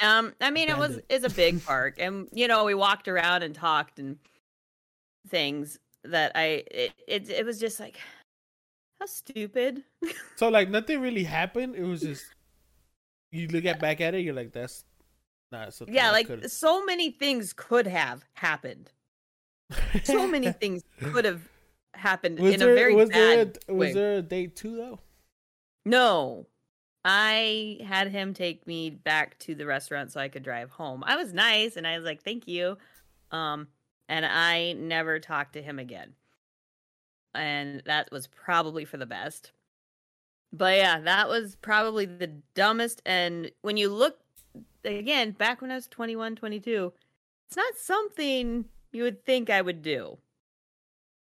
um, 0.00 0.34
I 0.40 0.50
mean, 0.50 0.68
it 0.68 0.78
was 0.78 1.00
it's 1.08 1.24
a 1.24 1.30
big 1.30 1.64
park, 1.66 1.96
and 1.98 2.28
you 2.32 2.46
know, 2.46 2.64
we 2.64 2.74
walked 2.74 3.08
around 3.08 3.42
and 3.42 3.54
talked 3.54 3.98
and 3.98 4.18
things 5.28 5.78
that 6.04 6.32
I 6.34 6.62
it 6.70 6.92
it, 7.08 7.30
it 7.30 7.44
was 7.44 7.58
just 7.58 7.80
like 7.80 7.96
how 9.00 9.06
stupid. 9.06 9.84
So 10.36 10.48
like 10.48 10.68
nothing 10.70 11.00
really 11.00 11.24
happened. 11.24 11.74
It 11.74 11.82
was 11.82 12.00
just 12.02 12.24
you 13.32 13.48
look 13.48 13.64
at 13.64 13.80
back 13.80 14.00
at 14.00 14.14
it. 14.14 14.20
You're 14.20 14.34
like, 14.34 14.52
that's 14.52 14.84
not 15.50 15.74
something. 15.74 15.94
yeah, 15.94 16.10
like 16.12 16.26
could've- 16.28 16.50
so 16.50 16.84
many 16.84 17.10
things 17.10 17.52
could 17.52 17.86
have 17.86 18.24
happened. 18.34 18.92
So 20.04 20.26
many 20.36 20.52
things 20.52 20.82
could 21.02 21.24
have 21.24 21.42
happened 21.94 22.38
was 22.38 22.54
in 22.54 22.60
there 22.60 22.72
a 22.72 22.74
very 22.76 22.94
was 22.94 23.08
bad 23.08 23.54
there 23.54 23.62
a, 23.68 23.74
way. 23.74 23.86
was 23.86 23.94
there 23.94 24.14
a 24.18 24.22
date 24.22 24.54
two 24.56 24.76
though? 24.76 25.00
No. 25.84 26.46
I 27.04 27.78
had 27.84 28.08
him 28.08 28.34
take 28.34 28.66
me 28.66 28.90
back 28.90 29.38
to 29.40 29.54
the 29.54 29.66
restaurant 29.66 30.12
so 30.12 30.20
I 30.20 30.28
could 30.28 30.42
drive 30.42 30.70
home. 30.70 31.02
I 31.06 31.16
was 31.16 31.32
nice 31.32 31.76
and 31.76 31.86
I 31.86 31.96
was 31.96 32.04
like, 32.04 32.22
"Thank 32.22 32.46
you." 32.46 32.76
Um 33.30 33.68
and 34.08 34.24
I 34.24 34.72
never 34.74 35.18
talked 35.18 35.54
to 35.54 35.62
him 35.62 35.78
again. 35.78 36.14
And 37.34 37.82
that 37.86 38.10
was 38.10 38.26
probably 38.26 38.84
for 38.84 38.96
the 38.96 39.06
best. 39.06 39.52
But 40.52 40.76
yeah, 40.78 41.00
that 41.00 41.28
was 41.28 41.56
probably 41.56 42.06
the 42.06 42.28
dumbest 42.54 43.02
and 43.04 43.50
when 43.62 43.76
you 43.76 43.90
look 43.90 44.18
again, 44.84 45.32
back 45.32 45.60
when 45.60 45.70
I 45.70 45.74
was 45.74 45.86
21, 45.88 46.36
22, 46.36 46.92
it's 47.48 47.56
not 47.56 47.74
something 47.76 48.64
you 48.92 49.02
would 49.02 49.24
think 49.26 49.50
I 49.50 49.60
would 49.60 49.82
do. 49.82 50.16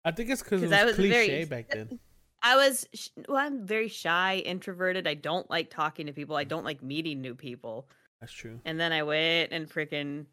I 0.05 0.11
think 0.13 0.31
it's 0.31 0.43
because 0.43 0.63
it 0.63 0.73
I 0.73 0.85
was 0.85 0.97
cliche 0.97 1.27
very- 1.29 1.45
back 1.45 1.69
then. 1.71 1.99
I 2.45 2.57
was 2.57 2.89
well, 3.29 3.37
I'm 3.39 3.65
very 3.67 3.87
shy, 3.87 4.43
introverted. 4.45 5.07
I 5.07 5.15
don't 5.15 5.49
like 5.49 5.71
talking 5.71 6.07
to 6.07 6.13
people. 6.13 6.35
I 6.35 6.43
don't 6.43 6.65
like 6.65 6.83
meeting 6.83 7.21
new 7.21 7.37
people. 7.37 7.87
That's 8.21 8.33
true. 8.33 8.59
And 8.65 8.81
then 8.81 8.93
I 8.93 9.05
went 9.05 9.53
and 9.53 9.69
freaking 9.71 10.27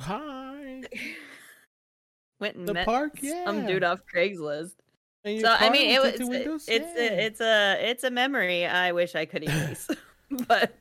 Hi. 0.00 0.82
went 2.40 2.56
and 2.56 2.68
The 2.68 2.74
met 2.74 2.84
park? 2.86 3.18
some 3.44 3.66
dude 3.66 3.82
off 3.84 4.00
Craigslist. 4.14 4.74
So 5.40 5.48
I 5.48 5.70
mean, 5.70 5.90
it 5.90 6.00
was 6.02 6.14
it's 6.68 6.92
Yeah. 6.96 7.02
a, 7.02 7.26
it's 7.26 7.40
a 7.40 7.90
it's 7.90 8.04
a 8.04 8.10
memory 8.10 8.66
I 8.66 8.92
wish 8.92 9.14
I 9.14 9.24
could 9.26 9.44
erase, 9.44 9.88
but 10.48 10.72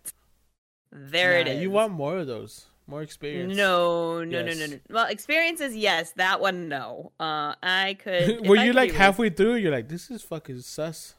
there 0.92 1.40
it 1.40 1.48
Nah, 1.48 1.54
is. 1.54 1.62
You 1.62 1.72
want 1.72 1.94
more 1.94 2.18
of 2.18 2.28
those? 2.28 2.66
More 2.90 3.02
experience? 3.02 3.56
No, 3.58 4.24
no, 4.24 4.42
no, 4.42 4.54
no, 4.54 4.66
no. 4.66 4.80
Well, 4.90 5.08
experiences, 5.08 5.76
yes. 5.76 6.14
That 6.14 6.40
one, 6.40 6.70
no. 6.70 7.12
Uh, 7.20 7.54
I 7.62 7.98
could. 8.02 8.48
Were 8.48 8.56
you 8.56 8.68
could 8.68 8.76
like 8.76 8.90
erase- 8.92 8.98
halfway 8.98 9.30
through? 9.30 9.56
You're 9.56 9.74
like, 9.74 9.90
this 9.90 10.10
is 10.10 10.22
fucking 10.24 10.62
sus. 10.62 11.16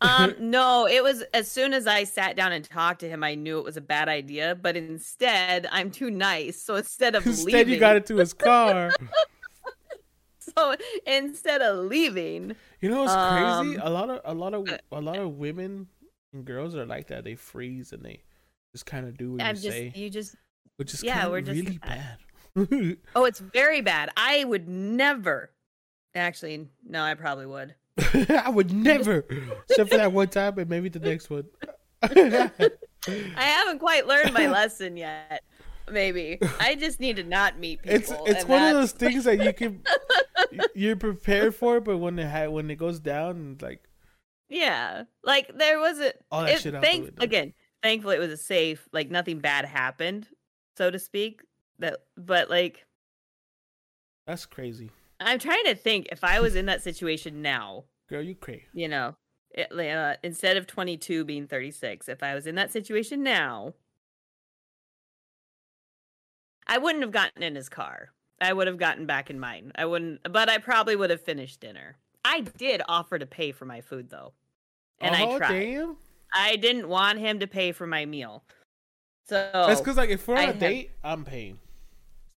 Um, 0.00 0.34
no, 0.38 0.86
it 0.86 1.02
was 1.02 1.22
as 1.32 1.50
soon 1.50 1.72
as 1.72 1.86
I 1.86 2.04
sat 2.04 2.36
down 2.36 2.52
and 2.52 2.62
talked 2.64 3.00
to 3.00 3.08
him, 3.08 3.22
I 3.24 3.36
knew 3.36 3.58
it 3.58 3.64
was 3.64 3.76
a 3.76 3.80
bad 3.80 4.08
idea. 4.08 4.54
But 4.60 4.76
instead, 4.76 5.66
I'm 5.70 5.90
too 5.90 6.10
nice. 6.10 6.60
So 6.60 6.74
instead 6.74 7.14
of 7.14 7.24
Instead, 7.26 7.52
leaving, 7.52 7.74
you 7.74 7.80
got 7.80 7.96
into 7.96 8.16
his 8.16 8.34
car. 8.34 8.92
So 10.56 10.74
instead 11.06 11.62
of 11.62 11.86
leaving, 11.86 12.54
You 12.80 12.90
know 12.90 13.04
what's 13.04 13.12
crazy? 13.14 13.78
Um, 13.78 13.80
A 13.82 13.90
lot 13.90 14.10
of 14.10 14.20
a 14.24 14.34
lot 14.34 14.54
of 14.54 14.68
a 14.92 15.00
lot 15.00 15.18
of 15.18 15.32
women 15.36 15.88
and 16.32 16.44
girls 16.44 16.74
are 16.76 16.86
like 16.86 17.08
that. 17.08 17.24
They 17.24 17.34
freeze 17.34 17.92
and 17.92 18.02
they 18.04 18.22
just 18.72 18.86
kind 18.86 19.06
of 19.06 19.16
do 19.16 19.32
what 19.32 19.42
I'm 19.42 19.56
you 19.56 19.62
just 19.62 19.76
say, 19.76 19.92
you 19.94 20.10
just 20.10 20.36
which 20.76 20.92
is 20.94 21.02
yeah, 21.02 21.28
we're 21.28 21.40
just 21.40 21.60
really 21.60 21.78
that. 21.84 22.18
bad. 22.56 22.96
oh, 23.14 23.24
it's 23.24 23.38
very 23.54 23.80
bad. 23.80 24.10
I 24.16 24.44
would 24.44 24.68
never. 24.68 25.50
Actually, 26.14 26.68
no, 26.86 27.02
I 27.02 27.14
probably 27.14 27.46
would. 27.46 27.74
I 28.28 28.50
would 28.50 28.72
never, 28.72 29.24
except 29.68 29.90
for 29.90 29.96
that 29.96 30.12
one 30.12 30.28
time 30.28 30.58
and 30.58 30.68
maybe 30.68 30.88
the 30.88 30.98
next 31.00 31.30
one. 31.30 31.44
I 32.02 32.50
haven't 33.36 33.78
quite 33.78 34.06
learned 34.06 34.32
my 34.32 34.48
lesson 34.48 34.96
yet. 34.96 35.42
Maybe. 35.90 36.38
I 36.60 36.74
just 36.74 37.00
need 37.00 37.16
to 37.16 37.24
not 37.24 37.58
meet 37.58 37.82
people. 37.82 37.96
It's 37.96 38.12
it's 38.26 38.44
one 38.46 38.62
of 38.62 38.72
those 38.74 38.92
things 38.92 39.24
that 39.24 39.42
you 39.42 39.52
can 39.52 39.82
you're 40.74 40.96
prepared 40.96 41.54
for, 41.54 41.80
but 41.80 41.98
when 41.98 42.18
it 42.18 42.28
ha- 42.28 42.48
when 42.48 42.70
it 42.70 42.76
goes 42.76 43.00
down, 43.00 43.58
like 43.60 43.82
Yeah, 44.48 45.04
like 45.22 45.50
there 45.56 45.78
wasn't. 45.80 46.16
All 46.30 46.42
that 46.42 46.50
it, 46.56 46.60
shit 46.60 46.74
out 46.74 46.82
thank- 46.82 47.22
again, 47.22 47.52
thankfully 47.82 48.16
it 48.16 48.20
was 48.20 48.30
a 48.30 48.36
safe. 48.36 48.88
Like 48.92 49.10
nothing 49.10 49.40
bad 49.40 49.64
happened, 49.64 50.28
so 50.76 50.90
to 50.90 50.98
speak. 50.98 51.42
That, 51.80 51.98
but 52.16 52.48
like 52.50 52.86
that's 54.26 54.46
crazy, 54.46 54.90
I'm 55.20 55.38
trying 55.38 55.64
to 55.64 55.74
think 55.74 56.08
if 56.12 56.24
I 56.24 56.40
was 56.40 56.54
in 56.54 56.66
that 56.66 56.82
situation 56.82 57.42
now, 57.42 57.84
girl. 58.08 58.22
You 58.22 58.34
crazy. 58.34 58.64
you 58.72 58.88
know, 58.88 59.16
it, 59.50 59.72
uh, 59.72 60.16
instead 60.22 60.56
of 60.56 60.66
22 60.66 61.24
being 61.24 61.46
36, 61.46 62.08
if 62.08 62.22
I 62.22 62.34
was 62.34 62.46
in 62.46 62.54
that 62.54 62.72
situation 62.72 63.22
now, 63.22 63.74
I 66.66 66.78
wouldn't 66.78 67.02
have 67.02 67.12
gotten 67.12 67.42
in 67.42 67.54
his 67.54 67.68
car. 67.68 68.10
I 68.40 68.52
would 68.52 68.66
have 68.66 68.78
gotten 68.78 69.06
back 69.06 69.30
in 69.30 69.38
mine. 69.38 69.72
I 69.76 69.84
wouldn't, 69.86 70.20
but 70.30 70.48
I 70.48 70.58
probably 70.58 70.96
would 70.96 71.10
have 71.10 71.20
finished 71.20 71.60
dinner. 71.60 71.96
I 72.24 72.40
did 72.40 72.82
offer 72.88 73.18
to 73.18 73.26
pay 73.26 73.52
for 73.52 73.64
my 73.64 73.80
food 73.80 74.10
though, 74.10 74.32
and 75.00 75.14
oh 75.14 75.34
I 75.34 75.38
tried. 75.38 75.60
damn! 75.60 75.96
I 76.34 76.56
didn't 76.56 76.88
want 76.88 77.18
him 77.18 77.38
to 77.40 77.46
pay 77.46 77.72
for 77.72 77.86
my 77.86 78.06
meal. 78.06 78.44
So 79.28 79.50
That's 79.52 79.80
because 79.80 79.96
like 79.96 80.10
if 80.10 80.26
we're 80.26 80.34
on 80.34 80.40
I 80.40 80.42
a 80.44 80.46
have- 80.48 80.58
date, 80.58 80.90
I'm 81.02 81.24
paying, 81.24 81.58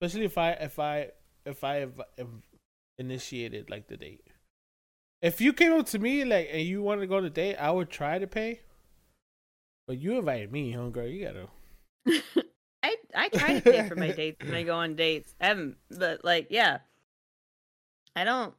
especially 0.01 0.25
if 0.25 0.37
I 0.37 0.51
if 0.51 0.79
I 0.79 1.11
if 1.45 1.63
I 1.63 1.75
have, 1.75 1.93
initiated 2.97 3.69
like 3.69 3.87
the 3.87 3.97
date. 3.97 4.21
If 5.21 5.41
you 5.41 5.53
came 5.53 5.73
up 5.73 5.85
to 5.87 5.99
me 5.99 6.23
like 6.25 6.49
and 6.51 6.61
you 6.63 6.81
wanted 6.81 7.01
to 7.01 7.07
go 7.07 7.17
on 7.17 7.25
a 7.25 7.29
date, 7.29 7.55
I 7.55 7.71
would 7.71 7.89
try 7.89 8.19
to 8.19 8.27
pay. 8.27 8.61
But 9.87 9.99
you 9.99 10.17
invited 10.17 10.51
me, 10.51 10.71
huh, 10.71 10.89
girl? 10.89 11.07
You 11.07 11.25
gotta. 11.25 12.21
I 13.15 13.29
try 13.29 13.59
to 13.59 13.61
pay 13.61 13.87
for 13.87 13.95
my 13.95 14.11
dates 14.15 14.43
when 14.43 14.53
I 14.53 14.63
go 14.63 14.75
on 14.75 14.95
dates. 14.95 15.33
I 15.39 15.47
haven't, 15.47 15.77
but 15.89 16.23
like, 16.23 16.47
yeah, 16.49 16.79
I 18.15 18.23
don't. 18.23 18.53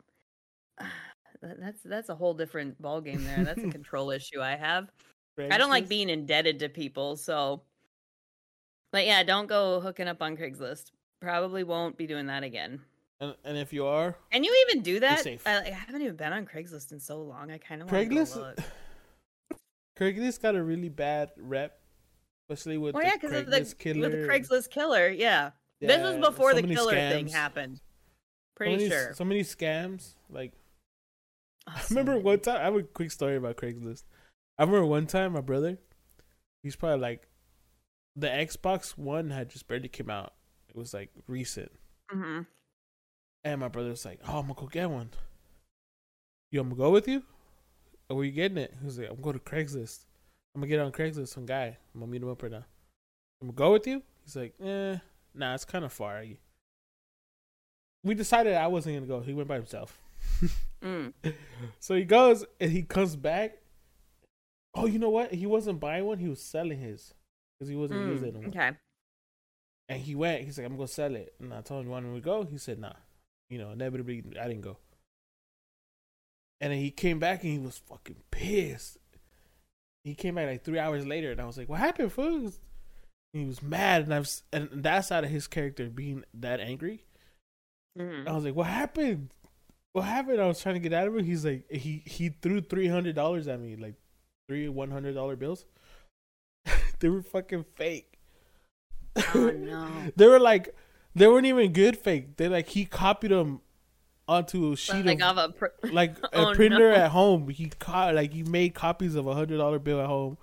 That's 1.43 1.83
that's 1.85 2.09
a 2.09 2.15
whole 2.15 2.35
different 2.35 2.81
ball 2.81 3.01
game 3.01 3.23
there. 3.23 3.45
That's 3.45 3.63
a 3.63 3.69
control 3.71 4.11
issue 4.11 4.41
I 4.41 4.57
have. 4.57 4.91
I 5.39 5.59
don't 5.59 5.71
like 5.71 5.87
being 5.87 6.09
indebted 6.09 6.59
to 6.61 6.69
people, 6.69 7.15
so. 7.17 7.61
But 8.91 9.05
yeah, 9.05 9.23
don't 9.23 9.47
go 9.47 9.81
hooking 9.81 10.09
up 10.09 10.23
on 10.23 10.37
Craigslist. 10.37 10.93
Probably 11.21 11.63
won't 11.63 11.99
be 11.99 12.07
doing 12.07 12.27
that 12.27 12.43
again. 12.43 12.81
And, 13.21 13.35
and 13.45 13.57
if 13.57 13.73
you 13.73 13.87
are, 13.87 14.17
and 14.33 14.45
you 14.45 14.67
even 14.69 14.83
do 14.83 15.01
that? 15.01 15.27
I, 15.27 15.59
like, 15.59 15.67
I 15.69 15.71
haven't 15.71 16.03
even 16.03 16.17
been 16.17 16.33
on 16.33 16.47
Craigslist 16.47 16.93
in 16.93 17.01
so 17.01 17.23
long. 17.23 17.51
I 17.51 17.59
kind 17.59 17.83
of 17.83 17.89
Craigslist, 17.89 18.63
Craigslist 19.99 20.43
got 20.43 20.55
a 20.55 20.63
really 20.63 20.91
bad 20.91 21.31
rep, 21.37 21.79
especially 22.49 22.79
with 22.79 22.95
Well, 22.95 23.03
the 23.03 23.09
yeah, 23.09 23.15
because 23.17 23.33
of 23.33 23.47
the 23.47 23.61
with 24.01 24.13
the 24.13 24.27
Craigslist 24.29 24.71
killer. 24.71 25.09
Yeah, 25.09 25.51
this 25.81 26.03
was 26.03 26.17
before 26.17 26.53
so 26.55 26.61
the 26.61 26.75
killer 26.75 26.93
thing 26.93 27.27
scams. 27.27 27.33
happened. 27.33 27.77
So 27.79 27.83
Pretty 28.57 28.77
many- 28.77 28.89
sure. 28.89 29.15
So 29.15 29.25
many 29.25 29.41
scams. 29.43 30.15
Like 30.31 30.53
Oh, 31.69 31.73
I 31.75 31.83
remember 31.91 32.19
one 32.19 32.39
time. 32.41 32.61
I 32.61 32.65
have 32.65 32.77
a 32.77 32.83
quick 32.85 33.11
story 33.11 33.37
about 33.37 33.57
Craigslist. 33.57 34.05
I 34.59 34.63
remember 34.63 34.87
one 34.87 35.07
time 35.07 35.33
my 35.33 35.41
brother, 35.41 35.79
he's 36.63 36.77
probably 36.77 37.01
like, 37.01 37.29
the 38.15 38.29
Xbox 38.29 38.97
One 38.97 39.31
had 39.31 39.51
just 39.51 39.67
barely 39.69 39.89
came 39.89 40.09
out. 40.09 40.33
It 40.69 40.77
was 40.77 40.95
like 40.95 41.11
recent, 41.27 41.73
Mm-hmm. 42.15 42.43
and 43.45 43.61
my 43.61 43.69
brother 43.69 43.91
was 43.91 44.05
like, 44.05 44.21
"Oh, 44.29 44.39
I'm 44.39 44.43
gonna 44.47 44.55
go 44.55 44.67
get 44.69 44.89
one. 44.89 45.11
You, 46.53 46.61
I'm 46.61 46.69
gonna 46.69 46.79
go 46.79 46.91
with 46.93 47.09
you. 47.09 47.25
Or 48.09 48.17
where 48.17 48.25
you 48.25 48.31
getting 48.33 48.59
it?" 48.59 48.73
He 48.79 48.85
was 48.87 48.99
like, 48.99 49.11
"I'm 49.11 49.21
going 49.21 49.39
to 49.39 49.45
Craigslist. 49.45 50.05
I'm 50.57 50.63
gonna 50.63 50.69
get 50.69 50.81
on 50.81 50.91
Craigslist. 50.91 51.29
Some 51.29 51.45
guy. 51.45 51.77
I'm 51.95 52.01
gonna 52.01 52.11
meet 52.11 52.23
him 52.23 52.31
up 52.31 52.43
right 52.43 52.51
now. 52.51 52.65
I'm 53.43 53.49
gonna 53.49 53.53
go 53.53 53.73
with 53.73 53.87
you." 53.87 54.03
He's 54.25 54.35
like, 54.37 54.55
"Eh, 54.59 54.97
nah, 55.35 55.55
it's 55.55 55.67
kind 55.67 55.85
of 55.85 55.93
far." 55.93 56.25
We 58.03 58.15
decided 58.15 58.55
I 58.55 58.67
wasn't 58.69 58.97
gonna 58.97 59.07
go. 59.07 59.21
He 59.21 59.35
went 59.35 59.49
by 59.49 59.57
himself. 59.57 60.01
Mm. 60.83 61.13
So 61.79 61.95
he 61.95 62.05
goes 62.05 62.45
and 62.59 62.73
he 62.73 62.83
comes 62.83 63.17
back. 63.17 63.59
Oh, 64.75 64.87
you 64.87 64.99
know 64.99 65.11
what? 65.11 65.33
He 65.33 65.47
wasn't 65.47 65.79
buying 65.81 66.05
one. 66.07 66.19
He 66.19 66.29
was 66.29 66.41
selling 66.41 66.79
his 66.79 67.13
because 67.59 67.69
he 67.69 67.77
wasn't 67.77 68.01
Mm, 68.01 68.09
using 68.13 68.35
one. 68.35 68.47
Okay. 68.49 68.71
And 69.91 70.01
he 70.01 70.15
went. 70.15 70.45
He's 70.45 70.57
like, 70.59 70.67
"I'm 70.67 70.77
gonna 70.77 70.89
sell 70.89 71.15
it." 71.17 71.35
And 71.39 71.53
I 71.53 71.61
told 71.61 71.81
him, 71.83 71.87
"You 71.89 71.93
want 71.93 72.07
me 72.07 72.15
to 72.15 72.21
go?" 72.25 72.45
He 72.45 72.57
said, 72.59 72.79
"Nah." 72.79 72.95
You 73.51 73.59
know, 73.59 73.71
inevitably, 73.73 74.25
I 74.41 74.49
didn't 74.49 74.63
go. 74.63 74.79
And 76.61 76.73
then 76.73 76.79
he 76.81 76.91
came 76.91 77.19
back 77.19 77.43
and 77.45 77.53
he 77.53 77.59
was 77.59 77.77
fucking 77.79 78.23
pissed. 78.31 78.97
He 80.07 80.15
came 80.15 80.37
back 80.37 80.47
like 80.47 80.63
three 80.65 80.79
hours 80.79 81.05
later, 81.05 81.33
and 81.33 81.41
I 81.41 81.47
was 81.47 81.59
like, 81.59 81.69
"What 81.69 81.81
happened, 81.81 82.13
fool?" 82.13 82.53
He 83.33 83.45
was 83.45 83.61
mad, 83.61 84.03
and 84.03 84.15
I 84.15 84.21
was, 84.21 84.45
and 84.53 84.69
that's 84.73 85.11
out 85.11 85.25
of 85.25 85.31
his 85.31 85.49
character 85.49 85.91
being 85.91 86.23
that 86.33 86.61
angry. 86.61 87.03
Mhm. 87.99 88.29
I 88.29 88.33
was 88.33 88.45
like, 88.45 88.55
"What 88.55 88.69
happened? 88.69 89.35
What 89.95 90.05
happened?" 90.05 90.41
I 90.41 90.47
was 90.47 90.61
trying 90.61 90.77
to 90.77 90.81
get 90.81 90.93
out 90.93 91.09
of 91.09 91.17
it. 91.17 91.25
He's 91.25 91.45
like, 91.45 91.69
he 91.73 92.05
he 92.07 92.29
threw 92.29 92.61
three 92.61 92.87
hundred 92.87 93.17
dollars 93.17 93.49
at 93.49 93.59
me, 93.59 93.75
like 93.75 93.97
three 94.49 94.69
one 94.69 94.93
hundred 94.93 95.15
dollar 95.15 95.35
bills. 95.35 95.65
they 97.01 97.09
were 97.09 97.23
fucking 97.23 97.65
fake. 97.75 98.21
Oh 99.35 99.51
no. 99.51 99.89
they 100.17 100.29
were 100.29 100.39
like, 100.39 100.73
they 101.17 101.27
weren't 101.27 101.47
even 101.47 101.73
good 101.73 101.97
fake. 101.97 102.37
They 102.37 102.49
like 102.49 102.69
he 102.69 102.85
copied 102.85 103.33
them 103.33 103.61
onto 104.29 104.73
a 104.73 104.77
sheet 104.77 105.05
like 105.07 105.23
of 105.23 105.39
off 105.39 105.51
a 105.51 105.53
pr- 105.53 105.67
like 105.93 106.17
a 106.33 106.39
Oh, 106.49 106.55
printer 106.55 106.91
no. 106.91 106.97
at 106.97 107.11
home. 107.11 107.49
He 107.49 107.71
co- 107.79 108.13
like 108.13 108.33
he 108.33 108.43
made 108.43 108.75
copies 108.75 109.15
of 109.15 109.27
a 109.27 109.35
hundred 109.35 109.59
dollar 109.59 109.79
bill 109.79 110.01
at 110.01 110.07
home. 110.07 110.39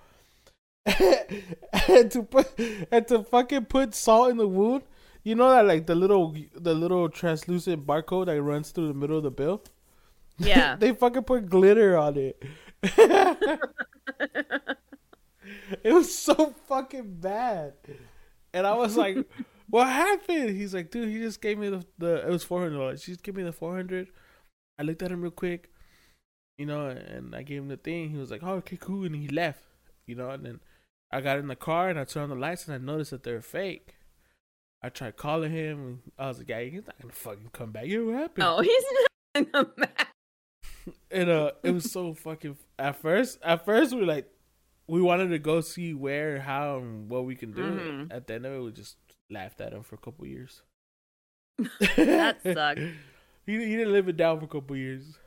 and 0.86 2.10
to 2.12 2.22
put 2.22 2.58
and 2.90 3.08
to 3.08 3.22
fucking 3.24 3.64
put 3.66 3.94
salt 3.94 4.30
in 4.30 4.36
the 4.36 4.46
wound. 4.48 4.82
You 5.22 5.34
know 5.34 5.48
that 5.50 5.66
like 5.66 5.86
the 5.86 5.94
little 5.94 6.34
the 6.54 6.74
little 6.74 7.08
translucent 7.08 7.86
barcode 7.86 8.26
that 8.26 8.42
runs 8.42 8.70
through 8.70 8.88
the 8.88 8.94
middle 8.94 9.16
of 9.18 9.22
the 9.22 9.30
bill. 9.30 9.62
Yeah. 10.38 10.76
they 10.78 10.92
fucking 10.92 11.22
put 11.24 11.48
glitter 11.48 11.96
on 11.96 12.16
it. 12.18 12.42
it 15.82 15.92
was 15.92 16.14
so 16.16 16.54
fucking 16.68 17.16
bad, 17.20 17.74
and 18.52 18.66
I 18.66 18.74
was 18.74 18.96
like, 18.96 19.16
"What 19.68 19.86
happened?" 19.88 20.50
He's 20.56 20.74
like, 20.74 20.90
"Dude, 20.90 21.08
he 21.08 21.18
just 21.18 21.40
gave 21.40 21.58
me 21.58 21.68
the 21.68 21.84
the 21.98 22.26
it 22.26 22.30
was 22.30 22.44
four 22.44 22.60
hundred 22.62 22.78
dollars. 22.78 23.04
He 23.04 23.12
just 23.12 23.22
gave 23.24 23.36
me 23.36 23.42
the 23.42 23.52
four 23.52 23.74
hundred. 23.74 24.08
I 24.78 24.82
looked 24.82 25.02
at 25.02 25.10
him 25.12 25.22
real 25.22 25.30
quick, 25.30 25.70
you 26.58 26.66
know, 26.66 26.86
and 26.88 27.34
I 27.34 27.42
gave 27.42 27.62
him 27.62 27.68
the 27.68 27.76
thing. 27.76 28.10
He 28.10 28.16
was 28.16 28.30
like, 28.30 28.42
"Oh, 28.42 28.54
okay, 28.54 28.76
cool," 28.80 29.04
and 29.04 29.14
he 29.14 29.28
left, 29.28 29.62
you 30.06 30.14
know. 30.14 30.30
And 30.30 30.44
then 30.44 30.60
I 31.12 31.20
got 31.20 31.38
in 31.38 31.46
the 31.48 31.56
car 31.56 31.88
and 31.90 31.98
I 31.98 32.04
turned 32.04 32.24
on 32.32 32.38
the 32.38 32.42
lights 32.46 32.66
and 32.66 32.74
I 32.74 32.78
noticed 32.78 33.10
that 33.12 33.22
they're 33.22 33.40
fake. 33.40 33.94
I 34.82 34.88
tried 34.90 35.16
calling 35.16 35.52
him. 35.52 35.78
And 35.86 35.98
I 36.18 36.28
was 36.28 36.38
like, 36.38 36.48
"Yeah, 36.48 36.60
he's 36.62 36.86
not 36.86 37.00
gonna 37.00 37.12
fucking 37.12 37.50
come 37.52 37.70
back. 37.72 37.86
You 37.86 38.04
know 38.06 38.12
what 38.12 38.20
happened?" 38.20 38.46
oh, 38.46 38.60
he's 38.62 38.84
not 38.92 39.52
gonna 39.52 39.64
come 39.64 39.72
back. 39.76 40.08
and 41.10 41.30
uh 41.30 41.52
it 41.62 41.70
was 41.70 41.90
so 41.90 42.12
fucking 42.12 42.56
at 42.78 42.94
first 43.00 43.38
at 43.42 43.64
first 43.64 43.94
we 43.94 44.00
were 44.00 44.06
like 44.06 44.28
we 44.86 45.00
wanted 45.00 45.28
to 45.28 45.38
go 45.38 45.62
see 45.62 45.94
where 45.94 46.40
how 46.40 46.76
and 46.76 47.08
what 47.08 47.24
we 47.24 47.34
can 47.34 47.52
do 47.52 47.62
Mhm. 47.62 48.12
at 48.14 48.26
the 48.26 48.34
end 48.34 48.44
of 48.44 48.52
it 48.52 48.60
we 48.60 48.70
just 48.70 48.96
laughed 49.30 49.60
at 49.60 49.72
him 49.72 49.82
for 49.82 49.94
a 49.94 49.98
couple 49.98 50.26
years 50.26 50.62
That 51.96 52.36
sucked. 52.44 52.80
he, 53.46 53.52
he 53.52 53.76
didn't 53.76 53.92
live 53.92 54.08
it 54.08 54.16
down 54.16 54.38
for 54.38 54.44
a 54.44 54.48
couple 54.48 54.76
years 54.76 55.18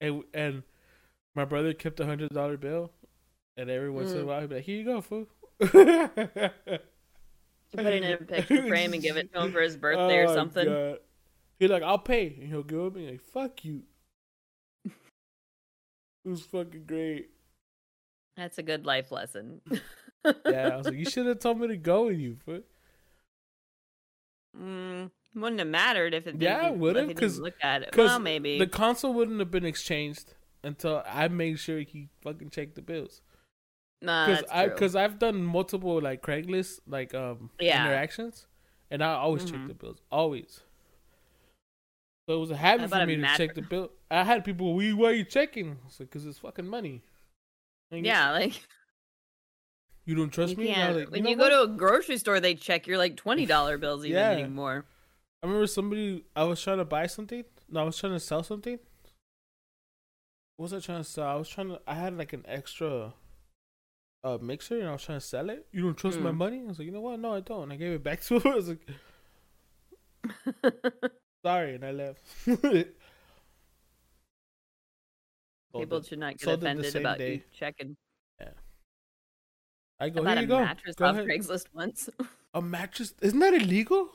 and 0.00 0.22
and 0.34 0.62
my 1.34 1.44
brother 1.44 1.72
kept 1.74 2.00
a 2.00 2.06
hundred 2.06 2.30
dollar 2.30 2.56
bill 2.56 2.90
and 3.56 3.70
every 3.70 3.90
once 3.90 4.12
in 4.12 4.18
a 4.18 4.22
Mm. 4.22 4.26
while 4.26 4.40
he'd 4.40 4.48
be 4.50 4.54
like 4.56 4.64
here 4.64 4.78
you 4.78 4.84
go 4.84 5.00
fool 5.00 5.26
You 7.72 7.78
put 7.78 7.86
it 7.86 8.02
in 8.04 8.12
a 8.12 8.16
picture 8.18 8.62
frame 8.68 8.92
and 8.92 9.02
give 9.02 9.16
it 9.16 9.32
to 9.32 9.42
him 9.42 9.52
for 9.52 9.60
his 9.60 9.76
birthday 9.86 10.18
or 10.18 10.28
Oh, 10.28 10.34
something. 10.34 10.66
God. 10.66 10.98
He's 11.58 11.70
like, 11.70 11.82
I'll 11.82 11.98
pay. 11.98 12.36
And 12.40 12.48
he'll 12.48 12.62
give 12.62 12.78
it 12.78 12.94
me 12.94 13.10
like, 13.10 13.20
fuck 13.22 13.64
you. 13.64 13.82
it 14.84 14.92
was 16.24 16.42
fucking 16.42 16.84
great. 16.86 17.30
That's 18.36 18.58
a 18.58 18.62
good 18.62 18.86
life 18.86 19.10
lesson. 19.10 19.60
Yeah, 20.44 20.70
I 20.72 20.76
was 20.76 20.86
like, 20.86 20.96
you 20.96 21.06
should 21.06 21.26
have 21.26 21.38
told 21.40 21.58
me 21.60 21.68
to 21.68 21.76
go 21.76 22.06
with 22.06 22.18
you. 22.18 22.36
Foot. 22.44 22.66
Mm, 24.60 25.10
wouldn't 25.34 25.58
have 25.58 25.68
mattered 25.68 26.14
if 26.14 26.26
it. 26.26 26.40
Yeah, 26.40 26.68
it 26.68 26.76
would've, 26.76 27.02
if 27.04 27.08
he 27.08 27.14
didn't 27.14 27.20
'cause- 27.20 27.38
look 27.40 27.54
at 27.62 27.82
it. 27.82 27.96
Well, 27.96 28.18
maybe. 28.18 28.58
the 28.58 28.66
console 28.66 29.12
wouldn't 29.14 29.38
have 29.40 29.50
been 29.50 29.64
exchanged 29.66 30.34
until 30.64 31.02
I 31.06 31.28
made 31.28 31.58
sure 31.58 31.80
he 31.80 32.08
fucking 32.22 32.50
checked 32.50 32.74
the 32.74 32.82
bills. 32.82 33.20
nah, 34.02 34.26
Because 34.26 34.44
I 34.50 34.68
because 34.68 34.94
I've 34.96 35.18
done 35.18 35.42
multiple 35.44 36.00
like 36.00 36.22
Craigslist 36.22 36.80
like 36.86 37.14
um 37.14 37.50
Yeah. 37.60 37.84
interactions, 37.86 38.46
and 38.90 39.02
I 39.02 39.14
always 39.14 39.44
check 39.44 39.60
Mhm. 39.60 39.68
the 39.68 39.74
bills 39.74 40.00
always. 40.10 40.60
So 42.28 42.34
it 42.36 42.40
was 42.40 42.50
a 42.50 42.56
habit 42.56 42.90
for 42.90 43.06
me 43.06 43.16
to 43.16 43.36
check 43.36 43.54
the 43.54 43.62
bill. 43.62 43.92
I 44.10 44.24
had 44.24 44.44
people, 44.44 44.74
we 44.74 44.92
why 44.92 45.10
are 45.10 45.12
you 45.12 45.24
checking? 45.24 45.78
It's 45.86 46.00
like, 46.00 46.14
it's 46.14 46.38
fucking 46.38 46.66
money. 46.66 47.02
And 47.92 48.04
yeah, 48.04 48.32
like 48.32 48.52
you 50.06 50.14
don't 50.14 50.30
trust 50.30 50.52
you 50.52 50.64
me. 50.64 50.68
Like, 50.74 51.10
when 51.10 51.24
know 51.24 51.30
you 51.30 51.36
go 51.36 51.48
to 51.50 51.62
a 51.72 51.76
grocery 51.76 52.16
store, 52.16 52.40
they 52.40 52.54
check 52.54 52.86
your 52.86 52.96
like 52.96 53.16
twenty 53.16 53.44
dollar 53.44 53.76
bills 53.76 54.04
even 54.06 54.16
Yeah. 54.16 54.30
anymore. 54.30 54.86
I 55.42 55.46
remember 55.46 55.66
somebody. 55.66 56.24
I 56.34 56.44
was 56.44 56.62
trying 56.62 56.78
to 56.78 56.84
buy 56.84 57.06
something. 57.08 57.44
No, 57.68 57.80
I 57.80 57.84
was 57.84 57.98
trying 57.98 58.12
to 58.14 58.20
sell 58.20 58.42
something. 58.42 58.78
What 60.56 60.62
was 60.70 60.72
I 60.72 60.80
trying 60.80 61.02
to 61.02 61.08
sell? 61.08 61.26
I 61.28 61.34
was 61.34 61.48
trying 61.48 61.68
to. 61.68 61.80
I 61.86 61.94
had 61.94 62.16
like 62.16 62.32
an 62.32 62.44
extra, 62.48 63.12
a 64.24 64.38
mixer 64.38 64.78
and 64.78 64.88
I 64.88 64.92
was 64.92 65.02
trying 65.04 65.18
to 65.20 65.26
sell 65.26 65.50
it. 65.50 65.66
You 65.72 65.82
don't 65.82 65.96
trust 65.96 66.18
my 66.20 66.30
Mm. 66.30 66.36
money? 66.36 66.60
I 66.64 66.68
was 66.68 66.78
like, 66.78 66.86
you 66.86 66.92
know 66.92 67.00
what? 67.02 67.20
No, 67.20 67.34
I 67.34 67.40
don't. 67.40 67.64
And 67.64 67.72
I 67.72 67.76
gave 67.76 67.92
it 67.92 68.02
back 68.02 68.22
to 68.22 68.38
her. 68.40 68.50
I 68.50 68.54
was 68.54 68.68
like, 68.68 68.86
sorry, 71.44 71.74
and 71.74 71.84
I 71.84 71.90
left. 71.90 72.22
People 75.76 76.02
should 76.02 76.18
not 76.20 76.32
get 76.38 76.40
sold 76.40 76.62
offended 76.62 76.96
about 76.96 77.20
you 77.20 77.42
checking. 77.52 77.96
I 80.00 80.08
go, 80.10 80.22
bought 80.22 80.30
here 80.30 80.38
a 80.38 80.42
you 80.42 80.46
go. 80.48 80.60
mattress 80.60 80.96
Go 80.96 81.06
off 81.06 81.14
ahead. 81.16 81.26
Craigslist 81.26 81.66
once, 81.74 82.08
A 82.54 82.62
mattress? 82.62 83.14
Isn't 83.22 83.38
that 83.40 83.54
illegal? 83.54 84.10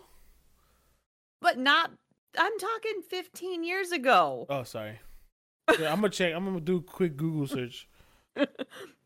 but 1.41 1.57
not. 1.57 1.91
I'm 2.37 2.57
talking 2.59 3.01
15 3.09 3.63
years 3.63 3.91
ago. 3.91 4.45
Oh, 4.49 4.63
sorry. 4.63 4.99
Yeah, 5.79 5.91
I'm 5.91 5.97
gonna 6.01 6.09
check. 6.09 6.33
I'm 6.33 6.45
gonna 6.45 6.59
do 6.59 6.77
a 6.77 6.81
quick 6.81 7.17
Google 7.17 7.47
search. 7.47 7.87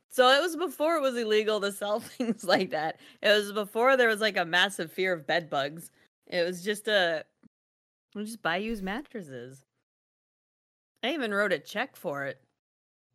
So 0.09 0.29
it 0.29 0.41
was 0.41 0.55
before 0.55 0.95
it 0.95 1.01
was 1.01 1.17
illegal 1.17 1.59
to 1.59 1.73
sell 1.73 1.99
things 1.99 2.45
like 2.45 2.69
that. 2.71 3.01
It 3.21 3.31
was 3.31 3.51
before 3.51 3.97
there 3.97 4.07
was 4.07 4.21
like 4.21 4.37
a 4.37 4.45
massive 4.45 4.89
fear 4.89 5.11
of 5.11 5.27
bed 5.27 5.49
bugs. 5.49 5.91
It 6.27 6.45
was 6.45 6.63
just 6.63 6.87
a 6.87 7.25
we 8.15 8.23
just 8.23 8.41
buy 8.41 8.55
used 8.55 8.81
mattresses. 8.81 9.65
I 11.03 11.13
even 11.13 11.33
wrote 11.33 11.51
a 11.51 11.59
check 11.59 11.97
for 11.97 12.23
it. 12.23 12.39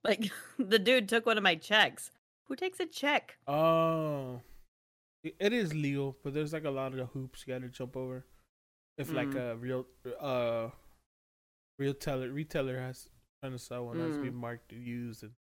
Like 0.04 0.30
the 0.58 0.78
dude 0.78 1.08
took 1.08 1.24
one 1.24 1.38
of 1.38 1.42
my 1.42 1.54
checks. 1.54 2.10
Who 2.50 2.56
takes 2.56 2.80
a 2.80 2.86
check? 2.86 3.36
Oh, 3.46 4.42
It- 5.22 5.52
is 5.52 5.72
legal, 5.72 6.18
but 6.24 6.34
there's 6.34 6.52
like 6.52 6.64
a 6.64 6.70
lot 6.70 6.90
of 6.92 6.98
the 6.98 7.06
hoops 7.06 7.46
you 7.46 7.54
gotta 7.54 7.68
jump 7.68 7.96
over. 7.96 8.26
If 8.98 9.12
like 9.12 9.28
Mm. 9.28 9.52
a 9.52 9.56
real 9.56 9.86
uh 10.18 10.70
retailer 11.78 12.30
retailer 12.32 12.80
has 12.80 13.08
trying 13.40 13.52
to 13.52 13.58
sell 13.58 13.86
one 13.86 14.00
has 14.00 14.16
to 14.16 14.22
be 14.22 14.30
Mm. 14.30 14.34
marked 14.34 14.72
used 14.72 15.22
and 15.22 15.32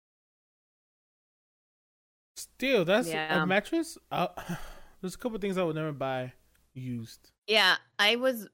still 2.37 2.85
that's 2.85 3.07
Yeah. 3.09 3.41
a 3.41 3.45
mattress. 3.47 3.97
Uh, 4.11 4.27
there's 5.01 5.15
a 5.15 5.17
couple 5.17 5.39
things 5.39 5.57
I 5.57 5.63
would 5.63 5.75
never 5.75 5.91
buy 5.91 6.33
used. 6.75 7.31
Yeah, 7.47 7.77
I 7.97 8.17
was 8.17 8.47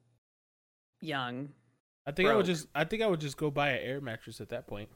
young. 1.02 1.54
I 2.06 2.12
think 2.14 2.30
I 2.30 2.36
would 2.36 2.46
just 2.46 2.68
I 2.74 2.86
think 2.86 3.04
I 3.04 3.08
would 3.08 3.20
just 3.20 3.36
go 3.36 3.52
buy 3.52 3.72
an 3.72 3.84
air 3.86 4.00
mattress 4.00 4.40
at 4.40 4.48
that 4.50 4.66
point. 4.66 4.90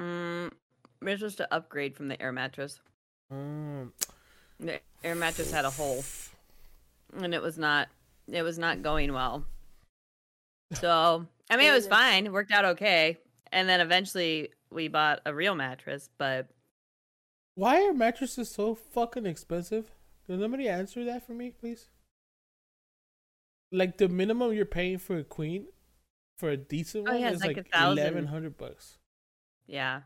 Mm, 0.00 0.52
we're 1.02 1.16
supposed 1.16 1.36
to 1.38 1.54
upgrade 1.54 1.96
from 1.96 2.08
the 2.08 2.20
air 2.20 2.32
mattress. 2.32 2.80
Um, 3.30 3.92
The 4.60 4.80
air 5.04 5.14
mattress 5.14 5.50
had 5.50 5.64
a 5.64 5.70
hole, 5.70 6.04
and 7.16 7.34
it 7.34 7.42
was 7.42 7.58
not. 7.58 7.88
It 8.28 8.42
was 8.42 8.58
not 8.58 8.82
going 8.82 9.12
well. 9.12 9.44
So 10.74 11.26
I 11.50 11.56
mean, 11.56 11.70
it 11.70 11.74
was 11.74 11.86
fine. 11.86 12.26
It 12.26 12.32
worked 12.32 12.50
out 12.52 12.64
okay. 12.64 13.18
And 13.52 13.68
then 13.68 13.80
eventually 13.80 14.50
we 14.70 14.88
bought 14.88 15.20
a 15.24 15.32
real 15.32 15.54
mattress, 15.54 16.10
but 16.18 16.48
why 17.54 17.82
are 17.86 17.92
mattresses 17.92 18.50
so 18.50 18.74
fucking 18.74 19.24
expensive? 19.26 19.92
Can 20.26 20.40
somebody 20.40 20.68
answer 20.68 21.04
that 21.04 21.24
for 21.24 21.32
me, 21.32 21.50
please? 21.52 21.88
Like 23.72 23.98
the 23.98 24.08
minimum 24.08 24.52
you're 24.52 24.64
paying 24.64 24.98
for 24.98 25.16
a 25.18 25.24
queen, 25.24 25.66
for 26.36 26.50
a 26.50 26.56
decent 26.56 27.08
Oh, 27.08 27.12
one, 27.12 27.20
yeah, 27.20 27.30
is 27.30 27.40
like 27.40 27.56
like 27.56 27.66
a 27.66 27.68
thousand. 27.68 27.98
eleven 27.98 28.26
hundred 28.26 28.56
bucks. 28.56 28.98
yeah. 29.66 30.02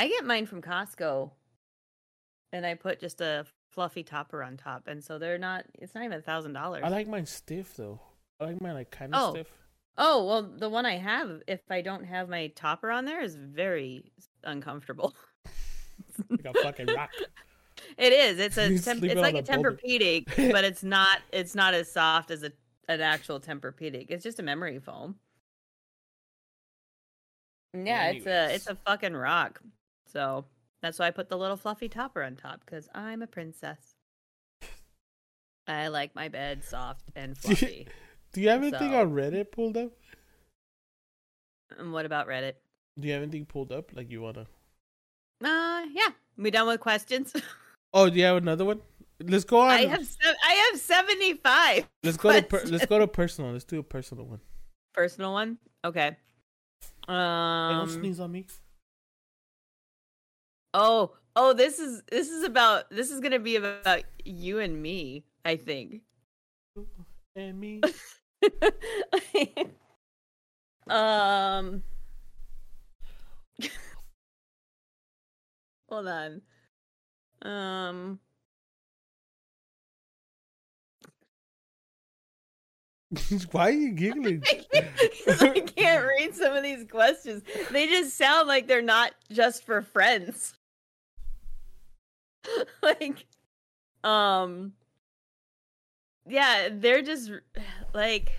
I 0.00 0.08
get 0.08 0.24
mine 0.24 0.46
from 0.46 0.62
Costco, 0.62 1.30
and 2.54 2.64
I 2.64 2.74
put 2.74 3.00
just 3.00 3.20
a 3.20 3.44
fluffy 3.70 4.02
topper 4.02 4.42
on 4.42 4.56
top, 4.56 4.86
and 4.86 5.04
so 5.04 5.18
they're 5.18 5.36
not. 5.36 5.64
It's 5.78 5.94
not 5.94 6.04
even 6.04 6.18
a 6.18 6.22
thousand 6.22 6.54
dollars. 6.54 6.82
I 6.84 6.88
like 6.88 7.06
mine 7.06 7.26
stiff 7.26 7.76
though. 7.76 8.00
I 8.40 8.44
like 8.46 8.62
mine 8.62 8.74
like 8.74 8.90
kind 8.90 9.14
of 9.14 9.20
Oh. 9.22 9.30
stiff. 9.34 9.48
Oh 9.98 10.24
well, 10.24 10.42
the 10.42 10.70
one 10.70 10.86
I 10.86 10.96
have, 10.96 11.42
if 11.46 11.60
I 11.70 11.82
don't 11.82 12.04
have 12.04 12.30
my 12.30 12.46
topper 12.56 12.90
on 12.90 13.04
there, 13.04 13.20
is 13.20 13.36
very 13.36 14.10
uncomfortable. 14.44 15.14
Like 16.28 16.44
a 16.56 16.62
fucking 16.62 16.86
rock. 16.86 17.10
It 17.98 18.12
is. 18.12 18.38
It's 18.38 18.56
a 18.58 18.78
temp- 18.84 19.04
it's 19.04 19.14
like 19.20 19.34
a 19.34 19.38
a. 19.38 19.42
Tempur-Pedic, 19.42 20.52
but 20.52 20.64
it's 20.64 20.82
not. 20.82 21.20
It's 21.32 21.54
not 21.54 21.72
as 21.74 21.90
soft 21.90 22.30
as 22.30 22.42
a 22.42 22.52
an 22.88 23.00
actual 23.00 23.38
Tempur-Pedic. 23.40 24.06
It's 24.10 24.22
just 24.24 24.38
a 24.38 24.42
memory 24.42 24.78
foam. 24.80 25.16
Yeah, 27.74 28.10
it's 28.10 28.26
a 28.26 28.54
it's 28.54 28.66
a 28.66 28.74
fucking 28.74 29.14
rock. 29.14 29.60
So 30.12 30.44
that's 30.82 30.98
why 30.98 31.06
I 31.06 31.10
put 31.10 31.28
the 31.28 31.36
little 31.38 31.56
fluffy 31.56 31.88
topper 31.88 32.22
on 32.22 32.36
top 32.36 32.60
because 32.64 32.88
I'm 32.94 33.22
a 33.22 33.26
princess. 33.26 33.78
I 35.68 35.88
like 35.88 36.14
my 36.14 36.28
bed 36.28 36.64
soft 36.64 37.04
and 37.14 37.36
fluffy. 37.38 37.86
Do 38.32 38.40
you 38.40 38.48
have 38.48 38.62
anything 38.62 38.90
So- 38.90 39.00
on 39.00 39.10
Reddit 39.12 39.52
pulled 39.52 39.76
up? 39.76 39.90
and 41.78 41.92
what 41.92 42.04
about 42.04 42.26
Reddit? 42.26 42.54
Do 42.98 43.06
you 43.06 43.14
have 43.14 43.22
anything 43.22 43.46
pulled 43.46 43.70
up 43.70 43.94
like 43.94 44.10
you 44.10 44.20
wanna? 44.22 44.46
Uh, 45.42 45.82
yeah. 45.92 46.08
We 46.36 46.50
done 46.50 46.66
with 46.66 46.80
questions? 46.80 47.32
Oh, 47.92 48.08
do 48.08 48.16
you 48.16 48.24
have 48.24 48.36
another 48.36 48.64
one? 48.64 48.80
Let's 49.20 49.42
go 49.42 49.58
on. 49.62 49.70
I 49.70 49.86
have 49.86 50.06
se- 50.06 50.36
I 50.44 50.52
have 50.70 50.78
seventy 50.80 51.34
five. 51.34 51.88
let's 52.04 52.16
go 52.16 52.32
to 52.32 52.40
per- 52.40 52.62
let's 52.66 52.86
go 52.86 53.00
to 53.00 53.08
personal. 53.08 53.50
Let's 53.50 53.64
do 53.64 53.80
a 53.80 53.82
personal 53.82 54.26
one. 54.26 54.38
Personal 54.94 55.32
one. 55.32 55.58
Okay. 55.84 56.16
Um. 57.08 57.78
don't 57.78 57.88
sneeze 57.90 58.20
on 58.20 58.30
me. 58.30 58.46
Oh, 60.72 61.12
oh, 61.34 61.52
this 61.52 61.78
is 61.78 62.02
this 62.10 62.28
is 62.28 62.44
about 62.44 62.90
this 62.90 63.10
is 63.10 63.20
gonna 63.20 63.38
be 63.38 63.56
about 63.56 64.04
you 64.24 64.58
and 64.60 64.80
me. 64.80 65.24
I 65.44 65.56
think. 65.56 66.02
And 67.34 67.58
me. 67.58 67.80
um. 70.88 71.82
Hold 75.88 76.08
on. 76.08 76.42
Um. 77.42 78.20
Why 83.50 83.68
are 83.68 83.72
you 83.72 83.90
giggling? 83.90 84.42
I 85.26 85.64
can't 85.76 86.06
read 86.06 86.34
some 86.34 86.54
of 86.54 86.62
these 86.62 86.84
questions. 86.84 87.42
They 87.72 87.88
just 87.88 88.16
sound 88.16 88.46
like 88.46 88.68
they're 88.68 88.82
not 88.82 89.14
just 89.32 89.66
for 89.66 89.82
friends. 89.82 90.54
like, 92.82 93.26
um, 94.04 94.72
yeah, 96.28 96.68
they're 96.72 97.02
just 97.02 97.30
like 97.94 98.32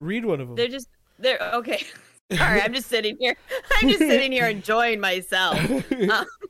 Read 0.00 0.24
one 0.24 0.40
of 0.40 0.48
them. 0.48 0.56
they're 0.56 0.68
just 0.68 0.88
they're 1.18 1.40
okay. 1.54 1.82
Sorry, 2.36 2.62
I'm 2.62 2.72
just 2.72 2.88
sitting 2.88 3.16
here. 3.18 3.36
I'm 3.74 3.88
just 3.88 3.98
sitting 3.98 4.30
here 4.30 4.46
enjoying 4.46 5.00
myself. 5.00 5.58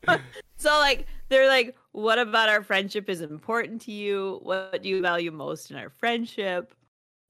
Um, 0.09 0.21
so 0.59 0.71
like 0.79 1.07
they're 1.31 1.49
like, 1.49 1.75
what 1.93 2.19
about 2.19 2.51
our 2.51 2.63
friendship 2.63 3.09
is 3.09 3.23
important 3.23 3.81
to 3.83 3.93
you? 3.93 4.41
What 4.43 4.83
do 4.83 4.91
you 4.91 5.01
value 5.01 5.31
most 5.31 5.71
in 5.71 5.79
our 5.79 5.89
friendship? 5.89 6.75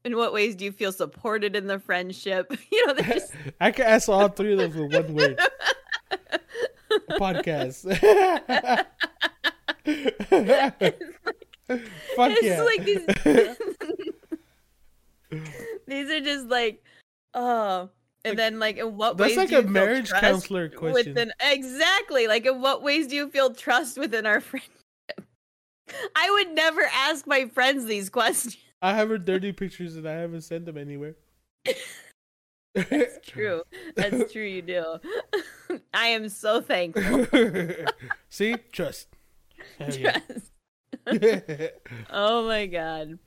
In 0.05 0.17
what 0.17 0.33
ways 0.33 0.57
do 0.57 0.65
you 0.65 0.73
feel 0.73 0.91
supported 0.91 1.55
in 1.55 1.69
the 1.69 1.79
friendship? 1.79 2.53
You 2.73 2.87
know, 2.89 2.95
just 2.95 3.33
I 3.61 3.71
can 3.71 3.87
ask 3.87 4.09
all 4.09 4.27
three 4.27 4.55
of 4.55 4.73
them 4.73 4.89
with 4.89 4.95
one 4.95 5.15
word. 5.15 5.41
Podcast. 7.19 7.85
Fuck 12.17 12.33
it's 12.33 12.43
yeah. 12.43 12.63
like 12.63 12.85
these 12.85 13.07
these 15.87 16.11
are 16.11 16.21
just 16.21 16.47
like 16.47 16.83
oh 17.35 17.89
and 18.25 18.33
Like, 18.33 18.37
then 18.37 18.59
like 18.59 18.77
in 18.77 18.97
what 18.97 19.17
That's 19.17 19.31
ways 19.31 19.37
like 19.37 19.49
do 19.49 19.55
you 19.55 19.61
a 19.61 19.63
feel 19.63 19.71
marriage 19.71 20.09
trust 20.09 20.25
counselor 20.25 20.69
question. 20.69 20.93
within 20.93 21.33
exactly 21.41 22.27
like 22.27 22.45
in 22.47 22.61
what 22.61 22.83
ways 22.83 23.07
do 23.07 23.15
you 23.17 23.31
feel 23.31 23.55
trust 23.55 23.97
within 23.99 24.27
our 24.27 24.41
friendship 24.41 24.73
i 26.17 26.31
would 26.31 26.55
never 26.55 26.83
ask 26.93 27.27
my 27.27 27.47
friends 27.47 27.85
these 27.87 28.11
questions 28.11 28.57
I 28.83 28.95
have 28.95 29.11
her 29.11 29.19
dirty 29.19 29.53
pictures 29.53 29.97
and 29.97 30.09
I 30.09 30.15
haven't 30.15 30.41
sent 30.41 30.65
them 30.65 30.79
anywhere. 30.79 31.15
That's 32.75 33.19
true 33.27 33.63
that's 33.97 34.33
true 34.33 34.45
you 34.45 34.63
do 34.63 34.85
i 35.95 36.07
am 36.07 36.29
so 36.29 36.61
thankful 36.61 37.27
See? 38.29 38.55
Trust. 38.73 39.09
Trust. 39.79 40.53
oh 42.11 42.47
my 42.47 42.67
god 42.67 43.09
and 43.09 43.19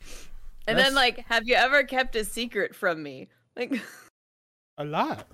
That's- 0.65 0.85
then 0.85 0.95
like 0.95 1.25
have 1.27 1.43
you 1.45 1.55
ever 1.55 1.83
kept 1.83 2.15
a 2.15 2.23
secret 2.23 2.75
from 2.75 3.03
me 3.03 3.29
like 3.55 3.81
A 4.77 4.85
lot. 4.85 5.27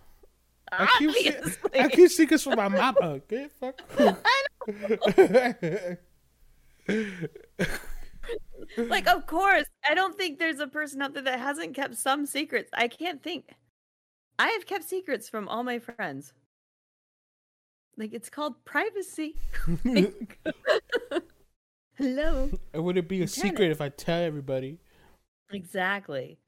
I 0.71 0.85
keep, 0.99 1.35
I 1.73 1.87
keep 1.89 2.11
secrets 2.11 2.43
from 2.43 2.55
my 2.57 2.67
mama. 2.67 3.21
Okay, 3.25 3.47
fuck. 3.59 3.81
like 8.77 9.07
of 9.07 9.25
course 9.25 9.65
i 9.89 9.93
don't 9.95 10.15
think 10.15 10.37
there's 10.39 10.59
a 10.59 10.67
person 10.67 11.01
out 11.01 11.13
there 11.13 11.23
that 11.23 11.39
hasn't 11.39 11.73
kept 11.75 11.95
some 11.97 12.25
secrets 12.25 12.69
i 12.73 12.87
can't 12.87 13.23
think 13.23 13.49
i 14.39 14.49
have 14.49 14.65
kept 14.65 14.83
secrets 14.83 15.29
from 15.29 15.47
all 15.47 15.63
my 15.63 15.77
friends 15.77 16.33
like 17.97 18.13
it's 18.13 18.29
called 18.29 18.55
privacy 18.65 19.35
hello 21.95 22.49
it 22.73 22.79
would 22.81 22.97
it 22.97 23.07
be 23.07 23.21
a 23.21 23.27
secret 23.27 23.69
if 23.69 23.81
I 23.81 23.89
tell 23.89 24.21
everybody? 24.21 24.79
exactly 25.51 26.39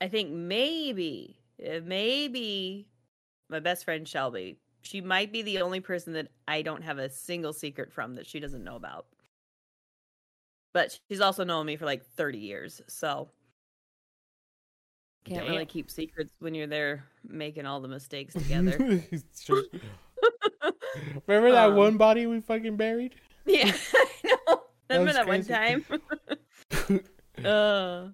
i 0.00 0.08
think 0.08 0.30
maybe 0.30 1.38
uh, 1.64 1.80
maybe 1.84 2.88
my 3.48 3.60
best 3.60 3.84
friend 3.84 4.08
shelby 4.08 4.58
she 4.86 5.00
might 5.00 5.32
be 5.32 5.42
the 5.42 5.60
only 5.60 5.80
person 5.80 6.12
that 6.14 6.28
I 6.46 6.62
don't 6.62 6.82
have 6.82 6.98
a 6.98 7.10
single 7.10 7.52
secret 7.52 7.92
from 7.92 8.14
that 8.14 8.26
she 8.26 8.40
doesn't 8.40 8.64
know 8.64 8.76
about. 8.76 9.06
But 10.72 10.98
she's 11.08 11.20
also 11.20 11.44
known 11.44 11.66
me 11.66 11.76
for 11.76 11.86
like 11.86 12.04
30 12.04 12.38
years, 12.38 12.80
so 12.86 13.30
can't 15.26 15.48
really 15.48 15.66
keep 15.66 15.90
secrets 15.90 16.32
when 16.38 16.54
you're 16.54 16.66
there 16.66 17.04
making 17.26 17.66
all 17.66 17.80
the 17.80 17.88
mistakes 17.88 18.34
together. 18.38 18.76
Remember 21.26 21.50
that 21.52 21.70
Um, 21.70 21.76
one 21.76 21.96
body 21.96 22.26
we 22.26 22.40
fucking 22.40 22.76
buried? 22.76 23.14
yeah, 23.44 23.72
I 23.94 24.06
know. 24.24 24.62
That 24.88 24.98
Remember 24.98 25.12
that 25.12 25.26
one 25.26 25.44
time? 25.44 25.84
uh, 27.44 28.08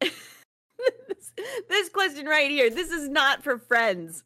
this, 0.00 1.32
this 1.68 1.88
question 1.88 2.26
right 2.26 2.50
here. 2.50 2.68
This 2.70 2.90
is 2.90 3.08
not 3.08 3.42
for 3.44 3.56
friends. 3.58 4.24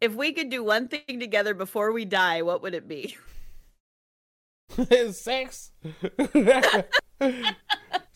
If 0.00 0.14
we 0.14 0.32
could 0.32 0.50
do 0.50 0.62
one 0.62 0.88
thing 0.88 1.18
together 1.18 1.54
before 1.54 1.90
we 1.90 2.04
die, 2.04 2.42
what 2.42 2.60
would 2.62 2.74
it 2.74 2.86
be? 2.86 3.16
Sex. 5.10 5.72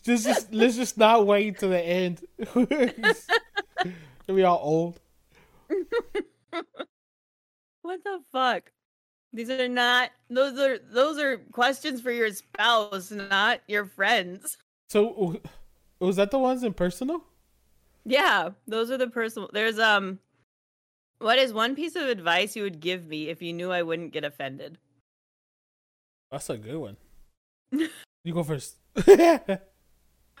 Just, 0.03 0.25
just 0.25 0.53
let's 0.53 0.75
just 0.75 0.97
not 0.97 1.25
wait 1.25 1.59
to 1.59 1.67
the 1.67 1.79
end. 1.79 2.21
we 4.27 4.43
all 4.43 4.59
old. 4.61 4.99
What 7.81 8.03
the 8.03 8.21
fuck? 8.31 8.71
These 9.33 9.49
are 9.49 9.67
not 9.67 10.11
those 10.29 10.59
are 10.59 10.77
those 10.77 11.17
are 11.17 11.37
questions 11.51 12.01
for 12.01 12.11
your 12.11 12.31
spouse, 12.31 13.11
not 13.11 13.61
your 13.67 13.85
friends. 13.85 14.57
So 14.89 15.41
was 15.99 16.17
that 16.17 16.31
the 16.31 16.39
ones 16.39 16.63
in 16.63 16.73
personal? 16.73 17.23
Yeah, 18.05 18.49
those 18.67 18.91
are 18.91 18.97
the 18.97 19.07
personal. 19.07 19.49
There's 19.51 19.79
um 19.79 20.19
what 21.19 21.39
is 21.39 21.53
one 21.53 21.75
piece 21.75 21.95
of 21.95 22.03
advice 22.03 22.55
you 22.55 22.63
would 22.63 22.79
give 22.79 23.07
me 23.07 23.29
if 23.29 23.41
you 23.41 23.53
knew 23.53 23.71
I 23.71 23.83
wouldn't 23.83 24.11
get 24.11 24.23
offended? 24.23 24.77
That's 26.31 26.49
a 26.49 26.57
good 26.57 26.77
one. 26.77 26.97
You 28.23 28.35
go 28.35 28.43
first. 28.43 28.75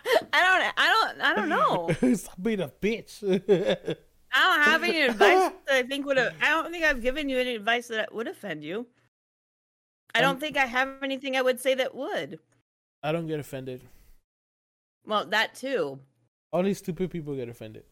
I 0.33 0.43
don't 0.43 0.73
I 0.77 0.87
don't 0.87 1.21
I 1.21 1.33
don't 1.35 1.49
know. 1.49 2.13
Stop 2.15 2.41
being 2.41 2.61
a 2.61 2.67
bitch. 2.69 3.21
I 4.33 4.39
don't 4.39 4.63
have 4.63 4.83
any 4.83 5.01
advice 5.09 5.51
that 5.67 5.75
I 5.75 5.83
think 5.83 6.05
would 6.05 6.17
have. 6.17 6.33
I 6.41 6.49
don't 6.49 6.71
think 6.71 6.83
I've 6.85 7.01
given 7.01 7.29
you 7.29 7.37
any 7.37 7.55
advice 7.55 7.87
that 7.89 8.13
would 8.13 8.27
offend 8.27 8.63
you. 8.63 8.87
I 10.15 10.21
don't 10.21 10.35
Um, 10.35 10.39
think 10.39 10.57
I 10.57 10.65
have 10.65 11.01
anything 11.03 11.35
I 11.37 11.41
would 11.41 11.59
say 11.59 11.73
that 11.75 11.95
would. 11.95 12.39
I 13.03 13.11
don't 13.11 13.27
get 13.27 13.39
offended. 13.39 13.81
Well, 15.05 15.25
that 15.25 15.55
too. 15.55 15.99
Only 16.53 16.73
stupid 16.73 17.09
people 17.11 17.35
get 17.35 17.49
offended. 17.49 17.83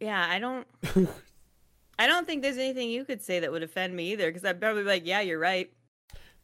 Yeah, 0.00 0.26
I 0.28 0.38
don't. 0.38 0.66
I 1.98 2.06
don't 2.06 2.26
think 2.26 2.42
there's 2.42 2.58
anything 2.58 2.90
you 2.90 3.04
could 3.04 3.22
say 3.22 3.40
that 3.40 3.50
would 3.52 3.62
offend 3.62 3.94
me 3.96 4.12
either. 4.12 4.28
Because 4.30 4.44
I'd 4.44 4.60
probably 4.60 4.82
be 4.82 4.88
like, 4.88 5.06
"Yeah, 5.06 5.20
you're 5.20 5.38
right." 5.38 5.72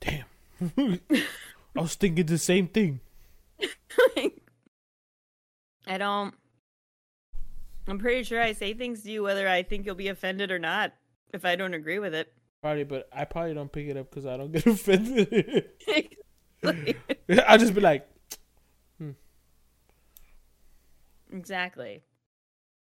Damn. 0.01 0.24
I 0.76 1.80
was 1.80 1.95
thinking 1.95 2.26
the 2.26 2.38
same 2.38 2.68
thing. 2.68 3.01
I 5.86 5.98
don't. 5.98 6.34
I'm 7.88 7.98
pretty 7.98 8.22
sure 8.22 8.40
I 8.40 8.52
say 8.52 8.74
things 8.74 9.02
to 9.02 9.11
you 9.11 9.22
whether 9.22 9.48
I 9.48 9.62
think 9.62 9.86
you'll 9.86 9.94
be 9.94 10.08
offended 10.08 10.50
or 10.50 10.58
not. 10.58 10.92
If 11.32 11.44
I 11.44 11.56
don't 11.56 11.74
agree 11.74 11.98
with 11.98 12.14
it. 12.14 12.32
Probably, 12.62 12.84
but 12.84 13.08
I 13.12 13.24
probably 13.24 13.54
don't 13.54 13.72
pick 13.72 13.86
it 13.88 13.96
up 13.96 14.11
because 14.11 14.26
I 14.26 14.36
don't 14.36 14.52
get 14.52 14.66
offended. 14.66 15.66
I'll 17.46 17.58
just 17.58 17.74
be 17.74 17.80
like, 17.80 18.06
hmm. 18.98 19.12
exactly. 21.32 22.02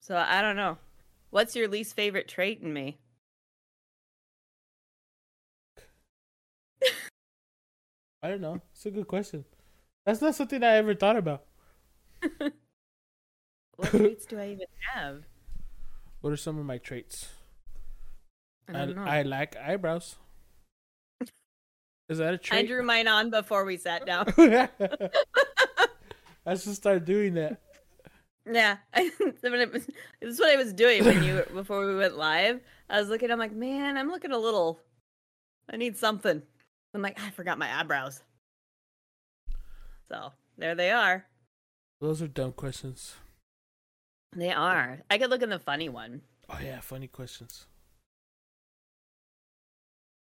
So 0.01 0.15
I 0.15 0.41
don't 0.41 0.55
know. 0.55 0.77
What's 1.31 1.55
your 1.55 1.67
least 1.67 1.95
favorite 1.95 2.27
trait 2.27 2.61
in 2.61 2.71
me? 2.71 2.99
I 8.21 8.29
don't 8.29 8.41
know. 8.41 8.61
It's 8.73 8.85
a 8.85 8.91
good 8.91 9.07
question. 9.07 9.45
That's 10.05 10.21
not 10.21 10.35
something 10.35 10.63
I 10.63 10.75
ever 10.75 10.93
thought 10.93 11.17
about. 11.17 11.45
What 13.77 13.89
traits 13.89 14.25
do 14.25 14.39
I 14.39 14.49
even 14.49 14.67
have? 14.93 15.23
What 16.21 16.31
are 16.33 16.37
some 16.37 16.57
of 16.57 16.65
my 16.65 16.77
traits? 16.77 17.29
I 18.67 18.71
I, 18.71 18.85
don't 18.85 18.95
know. 18.95 19.03
I 19.03 19.21
like 19.23 19.55
eyebrows. 19.57 20.15
Is 22.07 22.19
that 22.19 22.33
a 22.35 22.37
trait? 22.37 22.65
I 22.65 22.67
drew 22.67 22.83
mine 22.83 23.07
on 23.07 23.31
before 23.31 23.65
we 23.65 23.77
sat 23.77 24.05
down. 24.05 24.27
I 26.45 26.55
should 26.55 26.75
start 26.75 27.05
doing 27.05 27.33
that. 27.33 27.59
Yeah, 28.51 28.77
I, 28.93 29.11
it 29.19 29.73
was, 29.73 29.87
this 30.21 30.33
is 30.33 30.39
what 30.39 30.51
I 30.51 30.55
was 30.55 30.71
doing 30.71 31.03
when 31.03 31.23
you 31.23 31.43
before 31.51 31.85
we 31.85 31.95
went 31.95 32.15
live. 32.15 32.61
I 32.89 32.99
was 32.99 33.09
looking. 33.09 33.31
I'm 33.31 33.39
like, 33.39 33.53
man, 33.53 33.97
I'm 33.97 34.09
looking 34.09 34.31
a 34.31 34.37
little. 34.37 34.79
I 35.67 35.77
need 35.77 35.97
something. 35.97 36.43
I'm 36.93 37.01
like, 37.01 37.19
I 37.19 37.31
forgot 37.31 37.57
my 37.57 37.79
eyebrows. 37.79 38.21
So 40.09 40.31
there 40.57 40.75
they 40.75 40.91
are. 40.91 41.25
Those 42.01 42.21
are 42.21 42.27
dumb 42.27 42.51
questions. 42.51 43.15
They 44.35 44.51
are. 44.51 44.99
I 45.09 45.17
could 45.17 45.29
look 45.29 45.41
in 45.41 45.49
the 45.49 45.59
funny 45.59 45.89
one. 45.89 46.21
Oh 46.49 46.59
yeah, 46.61 46.79
funny 46.81 47.07
questions. 47.07 47.65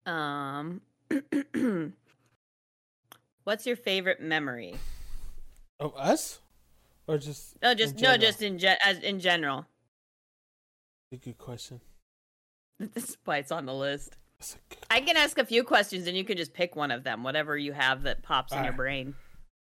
Um, 0.05 0.83
what's 3.45 3.67
your 3.67 3.77
favorite 3.77 4.21
memory? 4.21 4.77
Of 5.81 5.95
us, 5.97 6.41
or 7.09 7.19
just? 7.19 7.61
No, 7.61 7.75
just 7.75 7.97
in 7.97 8.03
no, 8.03 8.13
general? 8.13 8.21
just 8.21 8.43
in 8.43 8.59
ge- 8.59 8.79
as 8.85 8.99
in 9.01 9.19
general. 9.19 9.67
a 11.13 11.17
good 11.17 11.39
question. 11.39 11.81
This 12.79 13.11
is 13.11 13.17
why 13.25 13.39
it's 13.39 13.51
on 13.51 13.65
the 13.65 13.75
list. 13.75 14.17
That's. 14.39 14.59
I 14.91 15.01
can 15.01 15.17
ask 15.17 15.39
a 15.39 15.47
few 15.47 15.65
questions, 15.65 16.07
and 16.07 16.17
you 16.17 16.25
can 16.25 16.37
just 16.37 16.53
pick 16.53 16.77
one 16.77 16.91
of 16.91 17.05
them, 17.05 17.25
whatever 17.25 17.57
you 17.57 17.73
have 17.73 18.03
that 18.03 18.23
pops 18.23 18.53
in 18.53 18.63
your 18.63 18.75
brain. 18.75 19.15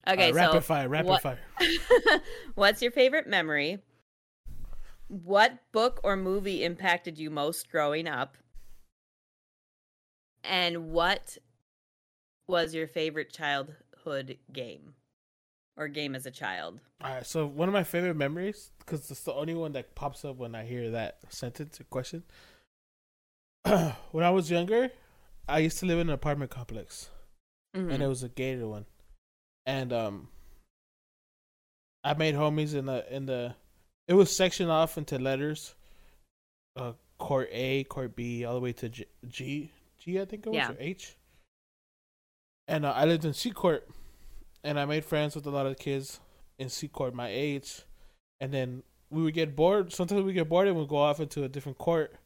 Okay, 0.08 0.30
uh, 0.30 0.34
rapid 0.34 0.52
so 0.52 0.60
fire, 0.60 0.88
rapid 0.88 1.08
what- 1.08 1.22
fire. 1.22 1.38
what's 2.54 2.80
your 2.82 2.90
favorite 2.90 3.26
memory? 3.26 3.78
What 5.08 5.58
book 5.72 6.00
or 6.04 6.16
movie 6.16 6.62
impacted 6.64 7.18
you 7.18 7.30
most 7.30 7.68
growing 7.70 8.06
up? 8.06 8.36
And 10.44 10.90
what 10.92 11.36
was 12.46 12.74
your 12.74 12.86
favorite 12.86 13.32
childhood 13.32 14.38
game 14.52 14.94
or 15.76 15.88
game 15.88 16.14
as 16.14 16.26
a 16.26 16.30
child? 16.30 16.80
All 17.02 17.12
right, 17.14 17.26
so 17.26 17.46
one 17.46 17.68
of 17.68 17.72
my 17.74 17.84
favorite 17.84 18.14
memories, 18.16 18.70
because 18.78 19.10
it's 19.10 19.22
the 19.22 19.34
only 19.34 19.54
one 19.54 19.72
that 19.72 19.94
pops 19.94 20.24
up 20.24 20.36
when 20.36 20.54
I 20.54 20.64
hear 20.64 20.90
that 20.90 21.18
sentence 21.28 21.80
or 21.80 21.84
question. 21.84 22.22
when 23.64 24.24
I 24.24 24.30
was 24.30 24.50
younger, 24.50 24.90
I 25.48 25.58
used 25.58 25.78
to 25.80 25.86
live 25.86 25.98
in 25.98 26.08
an 26.08 26.14
apartment 26.14 26.50
complex, 26.50 27.10
Mhm. 27.76 27.92
and 27.92 28.02
it 28.02 28.06
was 28.06 28.22
a 28.22 28.28
gated 28.28 28.64
one, 28.64 28.86
and 29.70 29.92
um, 29.92 30.28
I 32.02 32.14
made 32.14 32.34
homies 32.34 32.74
in 32.74 32.86
the 32.86 33.04
in 33.14 33.26
the. 33.26 33.54
It 34.08 34.14
was 34.14 34.34
sectioned 34.34 34.70
off 34.70 34.98
into 34.98 35.18
letters, 35.18 35.74
uh, 36.76 36.92
court 37.18 37.48
A, 37.52 37.84
court 37.84 38.16
B, 38.16 38.44
all 38.44 38.54
the 38.54 38.60
way 38.60 38.72
to 38.72 38.88
G, 38.88 39.04
G, 39.28 39.70
G 39.98 40.20
I 40.20 40.24
think 40.24 40.46
it 40.46 40.50
was 40.50 40.56
Yeah. 40.56 40.72
or 40.72 40.76
H. 40.80 41.16
And 42.66 42.84
uh, 42.84 42.90
I 42.92 43.04
lived 43.04 43.24
in 43.24 43.32
C 43.34 43.50
court, 43.52 43.88
and 44.64 44.78
I 44.80 44.84
made 44.84 45.04
friends 45.04 45.36
with 45.36 45.46
a 45.46 45.50
lot 45.50 45.66
of 45.66 45.78
kids 45.78 46.18
in 46.58 46.68
C 46.68 46.88
court 46.88 47.14
my 47.14 47.28
age, 47.28 47.82
and 48.40 48.52
then 48.52 48.82
we 49.10 49.22
would 49.22 49.34
get 49.34 49.54
bored. 49.54 49.92
Sometimes 49.92 50.22
we 50.24 50.32
get 50.32 50.48
bored 50.48 50.66
and 50.66 50.76
we'd 50.76 50.88
go 50.88 50.96
off 50.96 51.20
into 51.20 51.44
a 51.44 51.48
different 51.48 51.78
court 51.78 52.16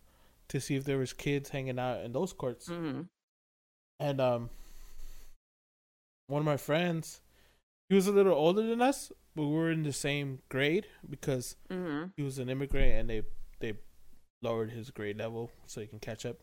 to 0.48 0.60
see 0.60 0.76
if 0.76 0.84
there 0.84 0.98
was 0.98 1.12
kids 1.12 1.50
hanging 1.50 1.78
out 1.78 2.04
in 2.04 2.12
those 2.12 2.32
courts. 2.32 2.68
Mhm. 2.68 3.08
And 4.00 4.20
um, 4.20 4.50
one 6.28 6.40
of 6.40 6.46
my 6.46 6.56
friends, 6.58 7.20
he 7.94 7.96
was 7.96 8.08
a 8.08 8.12
little 8.12 8.34
older 8.34 8.62
than 8.66 8.82
us, 8.82 9.12
but 9.36 9.44
we 9.46 9.54
were 9.54 9.70
in 9.70 9.84
the 9.84 9.92
same 9.92 10.40
grade 10.48 10.86
because 11.08 11.56
Mhm. 11.70 12.12
he 12.16 12.22
was 12.24 12.38
an 12.38 12.48
immigrant 12.48 12.92
and 12.98 13.08
they 13.08 13.22
they 13.60 13.74
lowered 14.42 14.70
his 14.72 14.90
grade 14.90 15.16
level 15.16 15.50
so 15.66 15.80
he 15.80 15.86
can 15.86 16.00
catch 16.00 16.26
up. 16.26 16.38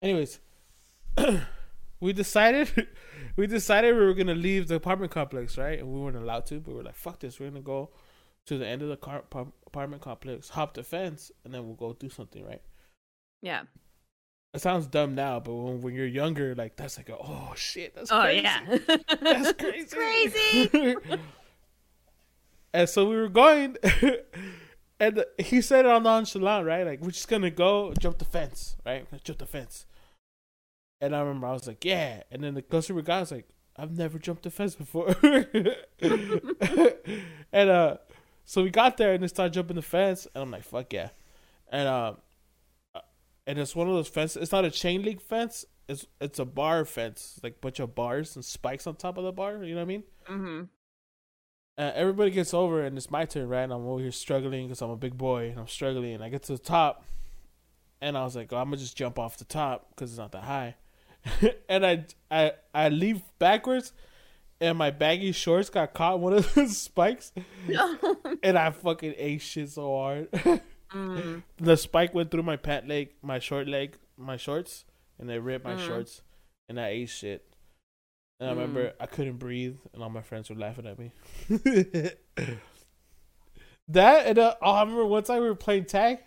Anyways, 0.00 0.40
we 2.00 2.12
decided 2.12 2.88
we 3.36 3.46
decided 3.46 3.94
we 3.94 4.04
were 4.04 4.14
gonna 4.14 4.34
leave 4.34 4.68
the 4.68 4.76
apartment 4.76 5.12
complex, 5.12 5.56
right? 5.58 5.78
And 5.78 5.88
we 5.92 6.00
weren't 6.00 6.16
allowed 6.16 6.46
to, 6.46 6.58
but 6.60 6.70
we 6.72 6.76
were 6.78 6.84
like, 6.84 6.96
"Fuck 6.96 7.20
this! 7.20 7.38
We're 7.38 7.50
gonna 7.50 7.60
go 7.60 7.90
to 8.46 8.58
the 8.58 8.66
end 8.66 8.82
of 8.82 8.88
the 8.88 8.96
car, 8.96 9.22
par- 9.22 9.52
apartment 9.66 10.02
complex, 10.02 10.48
hop 10.50 10.74
the 10.74 10.82
fence, 10.82 11.30
and 11.44 11.54
then 11.54 11.64
we'll 11.66 11.76
go 11.76 11.92
do 11.92 12.08
something, 12.08 12.44
right?" 12.44 12.62
Yeah. 13.42 13.64
It 14.54 14.60
sounds 14.60 14.86
dumb 14.86 15.14
now, 15.14 15.40
but 15.40 15.54
when, 15.54 15.80
when 15.80 15.94
you're 15.94 16.06
younger, 16.06 16.54
like 16.54 16.76
that's 16.76 16.98
like, 16.98 17.08
a, 17.08 17.16
oh 17.16 17.52
shit, 17.56 17.94
that's 17.94 18.10
crazy. 18.10 18.46
Oh 18.46 18.66
crazy. 18.66 18.84
yeah. 18.88 18.96
That's 19.22 19.52
crazy. 19.54 20.68
crazy. 20.68 20.96
and 22.74 22.88
so 22.88 23.08
we 23.08 23.16
were 23.16 23.30
going, 23.30 23.78
and 25.00 25.24
he 25.38 25.62
said 25.62 25.86
it 25.86 25.90
on 25.90 26.02
nonchalant, 26.02 26.66
right? 26.66 26.84
Like 26.86 27.00
we're 27.00 27.12
just 27.12 27.28
gonna 27.28 27.50
go 27.50 27.94
jump 27.98 28.18
the 28.18 28.26
fence, 28.26 28.76
right? 28.84 29.06
Jump 29.24 29.38
the 29.38 29.46
fence. 29.46 29.86
And 31.00 31.16
I 31.16 31.20
remember 31.20 31.46
I 31.46 31.52
was 31.52 31.66
like, 31.66 31.84
yeah. 31.84 32.22
And 32.30 32.44
then 32.44 32.52
the 32.54 32.62
closer 32.62 32.92
we 32.92 33.00
got, 33.02 33.16
I 33.16 33.20
was 33.20 33.32
like, 33.32 33.48
I've 33.76 33.96
never 33.96 34.18
jumped 34.18 34.44
a 34.44 34.50
fence 34.50 34.74
before. 34.74 35.16
and 37.52 37.70
uh, 37.70 37.96
so 38.44 38.62
we 38.62 38.70
got 38.70 38.98
there 38.98 39.14
and 39.14 39.22
they 39.22 39.28
started 39.28 39.54
jumping 39.54 39.76
the 39.76 39.82
fence, 39.82 40.28
and 40.34 40.42
I'm 40.42 40.50
like, 40.50 40.64
fuck 40.64 40.92
yeah. 40.92 41.08
And 41.70 41.88
um, 41.88 42.18
and 43.46 43.58
it's 43.58 43.74
one 43.74 43.88
of 43.88 43.94
those 43.94 44.08
fences. 44.08 44.42
It's 44.42 44.52
not 44.52 44.64
a 44.64 44.70
chain 44.70 45.02
link 45.02 45.20
fence. 45.20 45.64
It's 45.88 46.06
it's 46.20 46.38
a 46.38 46.44
bar 46.44 46.84
fence, 46.84 47.40
like 47.42 47.60
bunch 47.60 47.80
of 47.80 47.94
bars 47.94 48.36
and 48.36 48.44
spikes 48.44 48.86
on 48.86 48.96
top 48.96 49.18
of 49.18 49.24
the 49.24 49.32
bar. 49.32 49.62
You 49.64 49.74
know 49.74 49.80
what 49.80 49.82
I 49.82 49.86
mean? 49.86 50.02
Mm-hmm. 50.28 50.62
Uh, 51.78 51.90
everybody 51.94 52.30
gets 52.30 52.54
over, 52.54 52.82
and 52.84 52.96
it's 52.96 53.10
my 53.10 53.24
turn, 53.24 53.48
right? 53.48 53.62
And 53.62 53.72
I'm 53.72 53.86
over 53.86 54.00
here 54.00 54.12
struggling 54.12 54.68
because 54.68 54.82
I'm 54.82 54.90
a 54.90 54.96
big 54.96 55.16
boy 55.16 55.48
and 55.50 55.58
I'm 55.58 55.66
struggling. 55.66 56.14
And 56.14 56.22
I 56.22 56.28
get 56.28 56.42
to 56.44 56.52
the 56.52 56.58
top, 56.58 57.04
and 58.00 58.16
I 58.16 58.24
was 58.24 58.36
like, 58.36 58.52
oh, 58.52 58.58
I'm 58.58 58.66
gonna 58.66 58.76
just 58.76 58.96
jump 58.96 59.18
off 59.18 59.38
the 59.38 59.44
top 59.44 59.88
because 59.90 60.10
it's 60.10 60.18
not 60.18 60.32
that 60.32 60.44
high. 60.44 60.76
and 61.68 61.86
I 61.86 62.04
I 62.30 62.52
I 62.74 62.88
leave 62.90 63.22
backwards, 63.38 63.92
and 64.60 64.78
my 64.78 64.90
baggy 64.90 65.32
shorts 65.32 65.70
got 65.70 65.94
caught 65.94 66.16
in 66.16 66.20
one 66.20 66.32
of 66.34 66.54
those 66.54 66.76
spikes, 66.76 67.32
and 68.42 68.58
I 68.58 68.70
fucking 68.70 69.14
ate 69.16 69.42
shit 69.42 69.70
so 69.70 69.96
hard. 69.96 70.60
Mm. 70.94 71.42
the 71.58 71.76
spike 71.76 72.14
went 72.14 72.30
through 72.30 72.42
my 72.42 72.56
pant 72.56 72.86
leg, 72.88 73.10
my 73.22 73.38
short 73.38 73.66
leg, 73.68 73.96
my 74.16 74.36
shorts, 74.36 74.84
and 75.18 75.30
it 75.30 75.40
ripped 75.40 75.64
my 75.64 75.74
Mhm. 75.74 75.86
shorts, 75.86 76.22
and 76.68 76.78
I 76.80 76.88
ate 76.88 77.08
shit. 77.08 77.44
And 78.40 78.50
I 78.50 78.52
Mm. 78.52 78.56
remember 78.56 78.92
I 79.00 79.06
couldn't 79.06 79.36
breathe, 79.38 79.76
and 79.92 80.02
all 80.02 80.10
my 80.10 80.22
friends 80.22 80.50
were 80.50 80.56
laughing 80.56 80.86
at 80.86 80.98
me. 80.98 81.12
that 83.88 84.26
and 84.26 84.38
uh, 84.38 84.54
oh, 84.62 84.70
I 84.70 84.80
remember 84.80 85.06
one 85.06 85.22
time 85.24 85.42
we 85.42 85.48
were 85.48 85.54
playing 85.54 85.84
tag, 85.86 86.18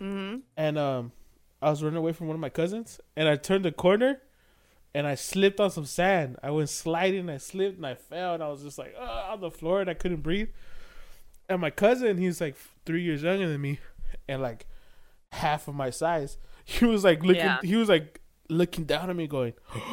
Mm-hmm. 0.00 0.38
and 0.56 0.78
um, 0.78 1.12
I 1.60 1.70
was 1.70 1.82
running 1.82 1.96
away 1.98 2.12
from 2.12 2.28
one 2.28 2.34
of 2.36 2.40
my 2.40 2.50
cousins, 2.50 3.00
and 3.16 3.28
I 3.28 3.34
turned 3.36 3.64
the 3.64 3.72
corner, 3.72 4.20
and 4.94 5.06
I 5.08 5.16
slipped 5.16 5.58
on 5.58 5.70
some 5.72 5.86
sand. 5.86 6.36
I 6.42 6.50
went 6.52 6.68
sliding, 6.70 7.28
I 7.28 7.38
slipped, 7.38 7.76
and 7.78 7.86
I 7.86 7.94
fell, 7.96 8.34
and 8.34 8.42
I 8.42 8.48
was 8.48 8.62
just 8.62 8.78
like 8.78 8.94
on 8.98 9.40
the 9.40 9.50
floor, 9.50 9.80
and 9.80 9.90
I 9.90 9.94
couldn't 9.94 10.22
breathe. 10.22 10.50
And 11.48 11.60
my 11.60 11.70
cousin, 11.70 12.16
he's 12.18 12.40
like 12.40 12.54
three 12.88 13.02
years 13.02 13.22
younger 13.22 13.46
than 13.48 13.60
me, 13.60 13.78
and 14.28 14.40
like 14.42 14.66
half 15.32 15.68
of 15.68 15.74
my 15.74 15.90
size. 15.90 16.38
He 16.64 16.84
was 16.84 17.02
like 17.04 17.22
looking, 17.22 17.44
Yeah. 17.44 17.60
he 17.62 17.76
was 17.76 17.88
like 17.88 18.20
looking 18.50 18.84
down 18.84 19.08
at 19.10 19.16
me, 19.16 19.26
going, 19.26 19.54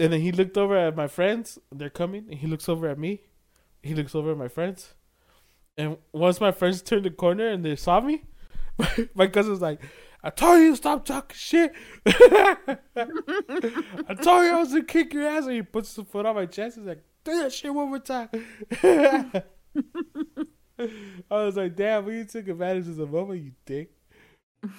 and 0.00 0.12
then 0.12 0.20
he 0.20 0.30
looked 0.30 0.56
over 0.56 0.76
at 0.76 0.94
my 0.96 1.08
friends. 1.08 1.58
They're 1.72 1.90
coming, 2.02 2.26
and 2.30 2.38
he 2.38 2.46
looks 2.46 2.68
over 2.68 2.88
at 2.88 2.98
me. 2.98 3.22
He 3.82 3.94
looks 3.94 4.14
over 4.14 4.30
at 4.32 4.38
my 4.38 4.48
friends, 4.48 4.94
and 5.76 5.96
once 6.12 6.40
my 6.40 6.52
friends 6.52 6.82
turned 6.82 7.04
the 7.06 7.10
corner 7.10 7.46
and 7.48 7.64
they 7.64 7.74
saw 7.76 8.00
me, 8.00 8.22
my 9.14 9.26
cousin's 9.26 9.60
like, 9.60 9.80
I 10.22 10.30
told 10.30 10.60
you 10.60 10.70
to 10.72 10.76
stop 10.76 11.04
talking 11.04 11.36
shit. 11.36 11.72
I 12.06 12.76
told 14.28 14.44
you 14.44 14.52
I 14.54 14.58
was 14.60 14.68
gonna 14.68 14.84
kick 14.84 15.14
your 15.14 15.26
ass. 15.26 15.44
And 15.46 15.54
he 15.54 15.62
puts 15.62 15.94
the 15.94 16.04
foot 16.04 16.26
on 16.26 16.34
my 16.34 16.46
chest. 16.46 16.76
He's 16.76 16.86
like, 16.86 17.02
do 17.24 17.32
that 17.42 17.52
shit 17.52 17.72
one 17.74 17.88
more 17.88 17.98
time. 17.98 18.28
I 21.30 21.34
was 21.44 21.56
like, 21.56 21.76
damn, 21.76 22.04
we 22.04 22.24
took 22.24 22.48
advantage 22.48 22.88
of 22.88 22.96
the 22.96 23.06
moment, 23.06 23.42
you 23.42 23.52
dick. 23.66 23.90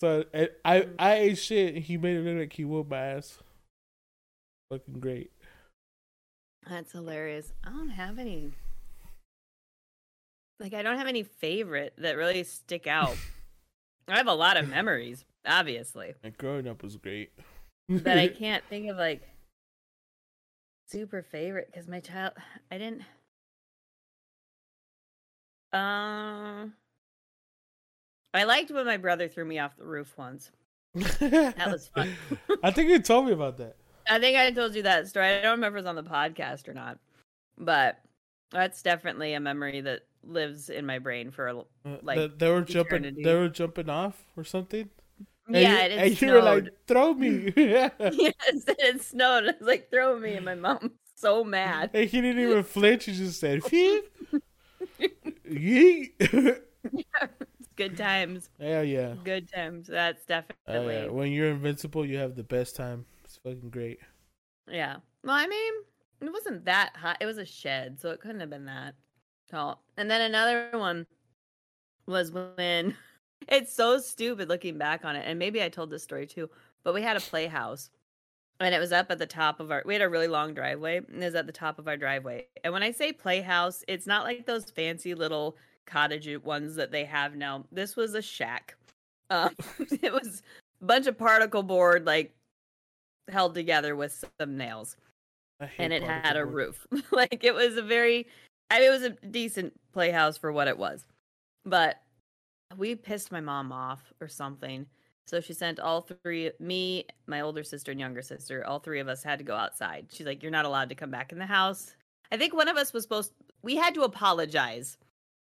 So 0.00 0.24
and 0.34 0.50
I 0.64 0.88
I 0.98 1.14
ate 1.14 1.38
shit 1.38 1.76
and 1.76 1.84
he 1.84 1.96
made 1.96 2.16
it 2.16 2.22
look 2.24 2.36
like 2.36 2.52
he 2.52 2.64
whooped 2.64 2.90
my 2.90 2.98
ass. 2.98 3.38
Fucking 4.68 4.98
great. 4.98 5.30
That's 6.68 6.90
hilarious. 6.90 7.52
I 7.62 7.70
don't 7.70 7.90
have 7.90 8.18
any. 8.18 8.50
Like, 10.58 10.74
I 10.74 10.82
don't 10.82 10.98
have 10.98 11.06
any 11.06 11.22
favorite 11.22 11.92
that 11.98 12.16
really 12.16 12.42
stick 12.42 12.88
out. 12.88 13.16
I 14.08 14.16
have 14.16 14.26
a 14.26 14.34
lot 14.34 14.56
of 14.56 14.68
memories, 14.68 15.24
obviously, 15.46 16.14
And 16.24 16.36
growing 16.36 16.66
up 16.66 16.82
was 16.82 16.96
great. 16.96 17.30
but 17.88 18.18
I 18.18 18.26
can't 18.26 18.64
think 18.68 18.88
of 18.90 18.96
like 18.96 19.22
super 20.88 21.22
favorite 21.22 21.68
because 21.70 21.86
my 21.86 22.00
child, 22.00 22.32
I 22.72 22.78
didn't. 22.78 23.02
Um, 25.72 26.74
I 28.34 28.44
liked 28.44 28.70
when 28.70 28.86
my 28.86 28.96
brother 28.96 29.28
threw 29.28 29.44
me 29.44 29.58
off 29.58 29.76
the 29.76 29.84
roof 29.84 30.14
once. 30.16 30.50
That 30.94 31.68
was 31.70 31.88
fun. 31.88 32.14
I 32.62 32.70
think 32.70 32.90
you 32.90 32.98
told 32.98 33.26
me 33.26 33.32
about 33.32 33.58
that. 33.58 33.76
I 34.08 34.18
think 34.18 34.36
I 34.36 34.50
told 34.50 34.74
you 34.74 34.82
that 34.82 35.06
story. 35.08 35.26
I 35.26 35.42
don't 35.42 35.52
remember 35.52 35.78
if 35.78 35.84
it 35.84 35.86
was 35.88 35.96
on 35.96 35.96
the 35.96 36.10
podcast 36.10 36.68
or 36.68 36.74
not, 36.74 36.98
but 37.56 37.98
that's 38.50 38.82
definitely 38.82 39.32
a 39.34 39.40
memory 39.40 39.80
that 39.80 40.00
lives 40.24 40.68
in 40.70 40.84
my 40.84 40.98
brain 40.98 41.30
for 41.30 41.48
a, 41.48 41.58
Uh, 41.58 41.64
Like, 42.02 42.18
they, 42.18 42.28
they 42.28 42.50
were 42.50 42.62
jumping. 42.62 43.04
eternity. 43.04 43.22
They 43.22 43.34
were 43.34 43.48
jumping 43.48 43.88
off 43.88 44.22
or 44.36 44.44
something. 44.44 44.90
And 45.48 45.56
yeah. 45.56 45.72
you, 45.72 45.76
and 45.78 45.92
and 46.00 46.22
you 46.22 46.32
were 46.32 46.42
like, 46.42 46.68
"Throw 46.86 47.14
me!" 47.14 47.52
Yeah. 47.56 47.88
yes, 47.98 48.34
it 48.68 49.02
snowed. 49.02 49.44
I 49.44 49.54
was 49.58 49.66
like, 49.66 49.90
throw 49.90 50.18
me, 50.18 50.34
and 50.34 50.44
my 50.44 50.54
mom's 50.54 50.92
so 51.16 51.42
mad. 51.42 51.90
and 51.94 52.08
he 52.08 52.20
didn't 52.20 52.42
even 52.42 52.62
flinch. 52.62 53.06
He 53.06 53.12
just 53.12 53.40
said, 53.40 53.64
"Phew." 53.64 54.04
Yeet. 55.52 56.60
Good 57.76 57.96
times, 57.96 58.50
Hell 58.60 58.84
yeah. 58.84 59.14
good 59.24 59.50
times. 59.50 59.86
That's 59.88 60.24
definitely 60.26 60.94
yeah. 60.94 61.06
When 61.08 61.32
you're 61.32 61.50
invincible, 61.50 62.04
you 62.04 62.18
have 62.18 62.34
the 62.36 62.42
best 62.42 62.76
time. 62.76 63.06
It's 63.24 63.38
fucking 63.38 63.70
great. 63.70 63.98
yeah. 64.70 64.96
Well, 65.24 65.34
I 65.36 65.46
mean, 65.46 65.72
it 66.20 66.32
wasn't 66.32 66.64
that 66.66 66.92
hot. 66.96 67.16
It 67.20 67.26
was 67.26 67.38
a 67.38 67.46
shed, 67.46 68.00
so 68.00 68.10
it 68.10 68.20
couldn't 68.20 68.40
have 68.40 68.50
been 68.50 68.66
that 68.66 68.94
tall. 69.50 69.82
And 69.96 70.10
then 70.10 70.20
another 70.20 70.68
one 70.78 71.06
was 72.06 72.30
when 72.32 72.94
it's 73.48 73.72
so 73.74 73.98
stupid 73.98 74.48
looking 74.48 74.76
back 74.78 75.04
on 75.04 75.16
it. 75.16 75.24
And 75.26 75.38
maybe 75.38 75.62
I 75.62 75.68
told 75.68 75.90
this 75.90 76.02
story 76.02 76.26
too, 76.26 76.50
but 76.84 76.92
we 76.94 77.02
had 77.02 77.16
a 77.16 77.20
playhouse. 77.20 77.90
And 78.60 78.74
it 78.74 78.78
was 78.78 78.92
up 78.92 79.10
at 79.10 79.18
the 79.18 79.26
top 79.26 79.58
of 79.58 79.70
our 79.72 79.82
we 79.84 79.94
had 79.94 80.02
a 80.02 80.08
really 80.08 80.28
long 80.28 80.54
driveway 80.54 80.98
and 80.98 81.22
it 81.22 81.26
was 81.26 81.34
at 81.34 81.46
the 81.46 81.52
top 81.52 81.78
of 81.78 81.88
our 81.88 81.96
driveway. 81.96 82.46
And 82.62 82.72
when 82.72 82.82
I 82.82 82.92
say 82.92 83.12
playhouse, 83.12 83.82
it's 83.88 84.06
not 84.06 84.24
like 84.24 84.46
those 84.46 84.70
fancy 84.70 85.14
little 85.14 85.56
cottage 85.86 86.28
ones 86.44 86.76
that 86.76 86.92
they 86.92 87.04
have 87.04 87.34
now. 87.34 87.64
This 87.72 87.96
was 87.96 88.14
a 88.14 88.22
shack. 88.22 88.76
Um, 89.30 89.54
it 90.02 90.12
was 90.12 90.42
a 90.80 90.84
bunch 90.84 91.06
of 91.06 91.18
particle 91.18 91.62
board 91.62 92.06
like 92.06 92.34
held 93.28 93.54
together 93.54 93.96
with 93.96 94.24
some 94.40 94.56
nails 94.56 94.96
and 95.78 95.92
it 95.92 96.02
had 96.02 96.36
a 96.36 96.44
board. 96.44 96.54
roof. 96.54 96.86
like 97.12 97.44
it 97.44 97.54
was 97.54 97.76
a 97.76 97.82
very, 97.82 98.26
I 98.70 98.78
mean, 98.78 98.88
it 98.88 98.90
was 98.90 99.02
a 99.02 99.10
decent 99.10 99.72
playhouse 99.92 100.36
for 100.36 100.52
what 100.52 100.68
it 100.68 100.78
was. 100.78 101.04
But 101.64 102.00
we 102.76 102.94
pissed 102.94 103.32
my 103.32 103.40
mom 103.40 103.72
off 103.72 104.12
or 104.20 104.28
something. 104.28 104.86
So 105.26 105.40
she 105.40 105.52
sent 105.52 105.80
all 105.80 106.02
three, 106.02 106.50
me, 106.58 107.06
my 107.26 107.40
older 107.40 107.62
sister, 107.62 107.92
and 107.92 108.00
younger 108.00 108.22
sister, 108.22 108.66
all 108.66 108.80
three 108.80 109.00
of 109.00 109.08
us 109.08 109.22
had 109.22 109.38
to 109.38 109.44
go 109.44 109.54
outside. 109.54 110.06
She's 110.10 110.26
like, 110.26 110.42
You're 110.42 110.52
not 110.52 110.64
allowed 110.64 110.88
to 110.88 110.94
come 110.94 111.10
back 111.10 111.32
in 111.32 111.38
the 111.38 111.46
house. 111.46 111.94
I 112.30 112.36
think 112.36 112.54
one 112.54 112.68
of 112.68 112.76
us 112.76 112.92
was 112.92 113.02
supposed, 113.02 113.32
we 113.62 113.76
had 113.76 113.94
to 113.94 114.02
apologize 114.02 114.96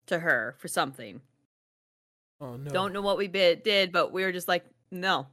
to 0.07 0.19
her 0.19 0.55
for 0.59 0.67
something. 0.67 1.21
Oh 2.39 2.57
no! 2.57 2.69
Don't 2.69 2.93
know 2.93 3.01
what 3.01 3.17
we 3.17 3.27
bit, 3.27 3.63
did, 3.63 3.91
but 3.91 4.11
we 4.11 4.23
were 4.23 4.31
just 4.31 4.47
like, 4.47 4.65
No. 4.91 5.27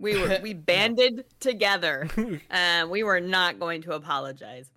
We 0.00 0.16
were, 0.16 0.38
we 0.40 0.54
banded 0.54 1.24
together 1.40 2.08
and 2.50 2.88
we 2.88 3.02
were 3.02 3.20
not 3.20 3.58
going 3.58 3.82
to 3.82 3.92
apologize. 3.92 4.70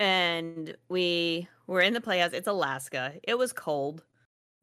And 0.00 0.76
we 0.88 1.46
were 1.68 1.80
in 1.80 1.92
the 1.92 2.00
playhouse. 2.00 2.32
It's 2.32 2.48
Alaska. 2.48 3.14
It 3.22 3.38
was 3.38 3.52
cold. 3.52 4.02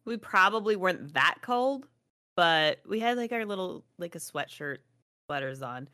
We 0.04 0.18
probably 0.18 0.76
weren't 0.76 1.14
that 1.14 1.36
cold, 1.42 1.88
but 2.40 2.80
we 2.88 3.02
had 3.02 3.18
like 3.18 3.34
our 3.34 3.44
little 3.44 3.84
like 3.98 4.16
a 4.16 4.18
sweatshirt 4.18 4.78
sweaters 5.28 5.62
on. 5.62 5.90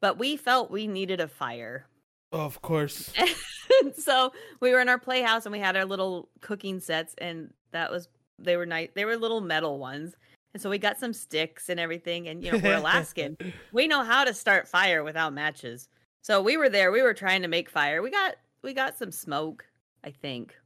But 0.00 0.18
we 0.18 0.38
felt 0.38 0.70
we 0.70 0.86
needed 0.86 1.20
a 1.20 1.28
fire. 1.28 1.84
of 2.32 2.62
course. 2.62 3.12
so 3.98 4.32
we 4.60 4.72
were 4.72 4.80
in 4.80 4.88
our 4.88 4.98
playhouse 4.98 5.44
and 5.44 5.52
we 5.52 5.58
had 5.58 5.76
our 5.76 5.84
little 5.84 6.30
cooking 6.40 6.80
sets 6.80 7.14
and 7.18 7.52
that 7.72 7.90
was 7.90 8.08
they 8.38 8.56
were 8.56 8.64
nice 8.64 8.88
they 8.94 9.04
were 9.04 9.18
little 9.18 9.42
metal 9.42 9.78
ones. 9.78 10.14
And 10.54 10.62
so 10.62 10.70
we 10.70 10.78
got 10.78 10.98
some 10.98 11.12
sticks 11.12 11.68
and 11.68 11.78
everything 11.78 12.28
and 12.28 12.42
you 12.42 12.52
know 12.52 12.60
we're 12.64 12.76
Alaskan 12.76 13.36
we 13.74 13.86
know 13.86 14.02
how 14.02 14.24
to 14.24 14.32
start 14.32 14.66
fire 14.66 15.04
without 15.04 15.34
matches. 15.34 15.90
So 16.22 16.40
we 16.40 16.56
were 16.56 16.70
there. 16.70 16.92
We 16.92 17.02
were 17.02 17.12
trying 17.12 17.42
to 17.42 17.48
make 17.48 17.68
fire. 17.68 18.00
We 18.00 18.10
got 18.10 18.36
we 18.62 18.72
got 18.72 18.96
some 18.96 19.12
smoke, 19.12 19.66
I 20.02 20.12
think. 20.12 20.56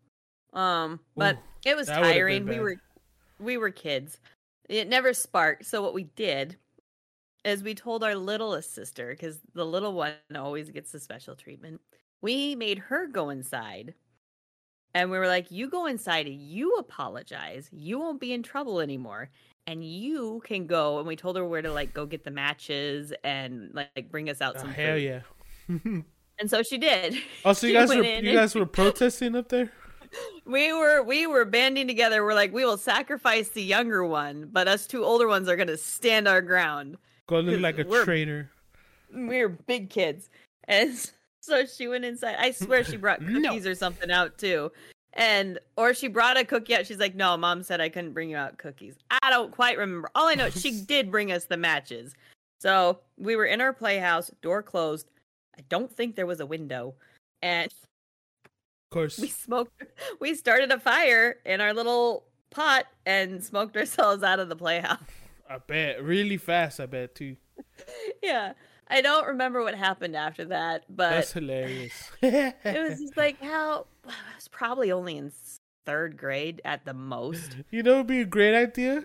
Um, 0.52 1.00
but 1.16 1.34
Ooh, 1.34 1.70
it 1.70 1.76
was 1.76 1.88
that 1.88 2.02
would've 2.02 2.14
been 2.14 2.20
tiring. 2.20 2.46
We 2.46 2.60
were 2.60 2.76
we 3.40 3.56
were 3.56 3.70
kids. 3.70 4.20
It 4.68 4.88
never 4.88 5.12
sparked. 5.14 5.64
So 5.66 5.82
what 5.82 5.94
we 5.94 6.04
did 6.04 6.56
is 7.44 7.62
we 7.62 7.74
told 7.74 8.04
our 8.04 8.14
littlest 8.14 8.74
sister 8.74 9.10
because 9.10 9.38
the 9.54 9.64
little 9.64 9.94
one 9.94 10.12
always 10.36 10.70
gets 10.70 10.92
the 10.92 11.00
special 11.00 11.34
treatment. 11.34 11.80
We 12.20 12.54
made 12.56 12.78
her 12.78 13.06
go 13.06 13.30
inside. 13.30 13.94
And 14.94 15.10
we 15.10 15.18
were 15.18 15.28
like, 15.28 15.50
you 15.50 15.68
go 15.70 15.86
inside 15.86 16.26
and 16.26 16.40
you 16.40 16.74
apologize. 16.76 17.68
You 17.72 17.98
won't 17.98 18.20
be 18.20 18.32
in 18.32 18.42
trouble 18.42 18.80
anymore 18.80 19.30
and 19.66 19.84
you 19.84 20.40
can 20.46 20.66
go 20.66 20.98
and 20.98 21.06
we 21.06 21.14
told 21.14 21.36
her 21.36 21.44
where 21.44 21.60
to 21.60 21.70
like 21.70 21.92
go 21.92 22.06
get 22.06 22.24
the 22.24 22.30
matches 22.30 23.12
and 23.22 23.70
like 23.74 24.10
bring 24.10 24.30
us 24.30 24.40
out 24.40 24.54
Oh, 24.56 24.60
some 24.60 24.70
hell 24.72 24.94
food. 24.96 25.02
yeah! 25.02 25.20
and 26.40 26.50
so 26.50 26.62
she 26.62 26.78
did 26.78 27.14
Oh, 27.44 27.52
so 27.52 27.66
you 27.68 27.74
guys 27.74 27.90
were 27.90 27.96
you 27.96 28.02
and- 28.04 28.26
guys 28.32 28.54
were 28.54 28.64
protesting 28.80 29.36
up 29.36 29.50
there? 29.50 29.70
We 30.44 30.72
were 30.72 31.02
we 31.02 31.26
were 31.26 31.44
banding 31.44 31.86
together 31.86 32.24
we're 32.24 32.34
like 32.34 32.52
we 32.52 32.64
will 32.64 32.76
sacrifice 32.78 33.48
the 33.50 33.62
younger 33.62 34.04
one 34.04 34.48
but 34.52 34.66
us 34.68 34.86
two 34.86 35.04
older 35.04 35.28
ones 35.28 35.48
are 35.48 35.56
gonna 35.56 35.76
stand 35.76 36.26
our 36.28 36.40
ground 36.40 36.96
Go 37.26 37.40
look 37.40 37.60
like 37.60 37.78
a 37.78 37.84
We're- 37.84 38.04
traitor. 38.04 38.50
we 39.14 39.40
were 39.42 39.48
big 39.48 39.90
kids 39.90 40.30
and 40.64 40.94
so 41.40 41.64
she 41.66 41.88
went 41.88 42.04
inside 42.04 42.36
i 42.38 42.50
swear 42.50 42.84
she 42.84 42.96
brought 42.96 43.20
No. 43.22 43.40
cookies 43.50 43.66
or 43.66 43.74
something 43.74 44.10
out 44.10 44.38
too 44.38 44.70
And 45.14 45.58
or 45.76 45.94
she 45.94 46.06
brought 46.08 46.36
a 46.38 46.44
cookie 46.44 46.76
out. 46.76 46.86
She's 46.86 46.98
like, 47.00 47.14
"No, 47.16 47.36
mom 47.36 47.62
said 47.62 47.80
I 47.80 47.88
couldn't 47.88 48.12
bring 48.12 48.28
you 48.30 48.36
out 48.36 48.58
cookies." 48.58 48.94
I 49.10 49.30
don't 49.30 49.50
quite 49.50 49.78
remember. 49.78 50.10
All 50.14 50.28
I 50.28 50.34
know, 50.34 50.46
is 50.46 50.60
she 50.60 50.82
did 50.94 51.10
bring 51.10 51.32
us 51.32 51.46
the 51.46 51.56
matches. 51.56 52.14
So 52.60 53.00
we 53.16 53.34
were 53.34 53.46
in 53.46 53.60
our 53.62 53.72
playhouse, 53.72 54.30
door 54.42 54.62
closed. 54.62 55.08
I 55.58 55.62
don't 55.70 55.90
think 55.90 56.14
there 56.14 56.26
was 56.26 56.40
a 56.40 56.46
window, 56.46 56.94
and 57.42 57.72
Of 58.88 58.90
course. 58.90 59.18
we 59.18 59.28
smoked. 59.28 59.82
We 60.20 60.34
started 60.34 60.72
a 60.72 60.80
fire 60.80 61.36
in 61.44 61.60
our 61.60 61.74
little 61.74 62.24
pot 62.50 62.86
and 63.04 63.44
smoked 63.44 63.76
ourselves 63.76 64.22
out 64.22 64.40
of 64.40 64.48
the 64.48 64.56
playhouse. 64.56 64.98
I 65.50 65.58
bet. 65.58 66.02
Really 66.02 66.38
fast, 66.38 66.80
I 66.80 66.86
bet, 66.86 67.14
too. 67.14 67.36
yeah, 68.22 68.54
I 68.88 69.02
don't 69.02 69.26
remember 69.26 69.62
what 69.62 69.74
happened 69.74 70.16
after 70.16 70.46
that, 70.46 70.84
but 70.88 71.10
That's 71.10 71.32
hilarious. 71.32 72.10
it 72.22 72.54
was 72.64 72.98
just 72.98 73.16
like 73.16 73.42
how 73.42 73.86
I 74.08 74.34
was 74.34 74.48
probably 74.48 74.90
only 74.90 75.18
in 75.18 75.32
third 75.84 76.16
grade 76.16 76.62
at 76.64 76.86
the 76.86 76.94
most. 76.94 77.58
You 77.70 77.82
know, 77.82 77.94
it'd 77.96 78.06
be 78.06 78.22
a 78.22 78.24
great 78.24 78.54
idea. 78.54 79.04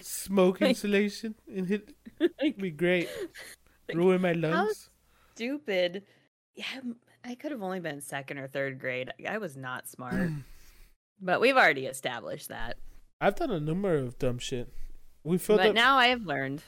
Smoke 0.00 0.62
insulation 0.62 1.34
and 1.52 1.66
hit. 1.66 1.92
It'd 2.20 2.58
be 2.58 2.70
great. 2.70 3.08
Ruin 3.92 4.20
my 4.20 4.32
lungs. 4.32 4.90
Stupid. 5.34 6.04
Yeah, 6.54 6.80
I 7.24 7.34
could 7.34 7.50
have 7.52 7.62
only 7.62 7.80
been 7.80 8.00
second 8.00 8.38
or 8.38 8.48
third 8.48 8.78
grade. 8.78 9.12
I 9.28 9.38
was 9.38 9.56
not 9.56 9.88
smart. 9.88 10.30
but 11.20 11.40
we've 11.40 11.56
already 11.56 11.86
established 11.86 12.48
that. 12.48 12.76
I've 13.20 13.36
done 13.36 13.50
a 13.50 13.60
number 13.60 13.94
of 13.96 14.18
dumb 14.18 14.38
shit. 14.38 14.72
We 15.22 15.36
filled 15.38 15.58
but 15.60 15.68
up. 15.68 15.74
now 15.74 15.96
I 15.96 16.06
have 16.08 16.24
learned 16.24 16.62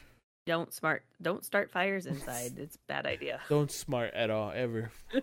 don't 0.45 0.73
smart 0.75 1.05
don't 1.23 1.45
start 1.45 1.71
fires 1.71 2.05
inside. 2.07 2.59
It's 2.59 2.77
a 2.77 2.81
bad 2.89 3.07
idea. 3.07 3.41
Don't 3.49 3.71
smart 3.71 4.13
at 4.13 4.29
all 4.29 4.51
ever. 4.55 4.91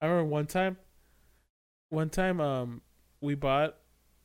I 0.00 0.06
remember 0.06 0.24
one 0.26 0.46
time. 0.46 0.76
One 1.88 2.10
time, 2.10 2.38
um, 2.40 2.82
we 3.22 3.34
bought 3.34 3.76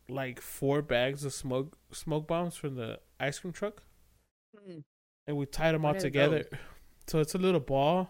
like 0.09 0.41
four 0.41 0.81
bags 0.81 1.23
of 1.23 1.33
smoke 1.33 1.77
smoke 1.93 2.27
bombs 2.27 2.55
from 2.57 2.75
the 2.75 2.99
ice 3.19 3.39
cream 3.39 3.53
truck, 3.53 3.81
Mm. 4.69 4.83
and 5.27 5.37
we 5.37 5.45
tied 5.45 5.73
them 5.73 5.85
all 5.85 5.95
together. 5.95 6.45
So 7.07 7.19
it's 7.19 7.33
a 7.35 7.37
little 7.39 7.59
ball 7.61 8.09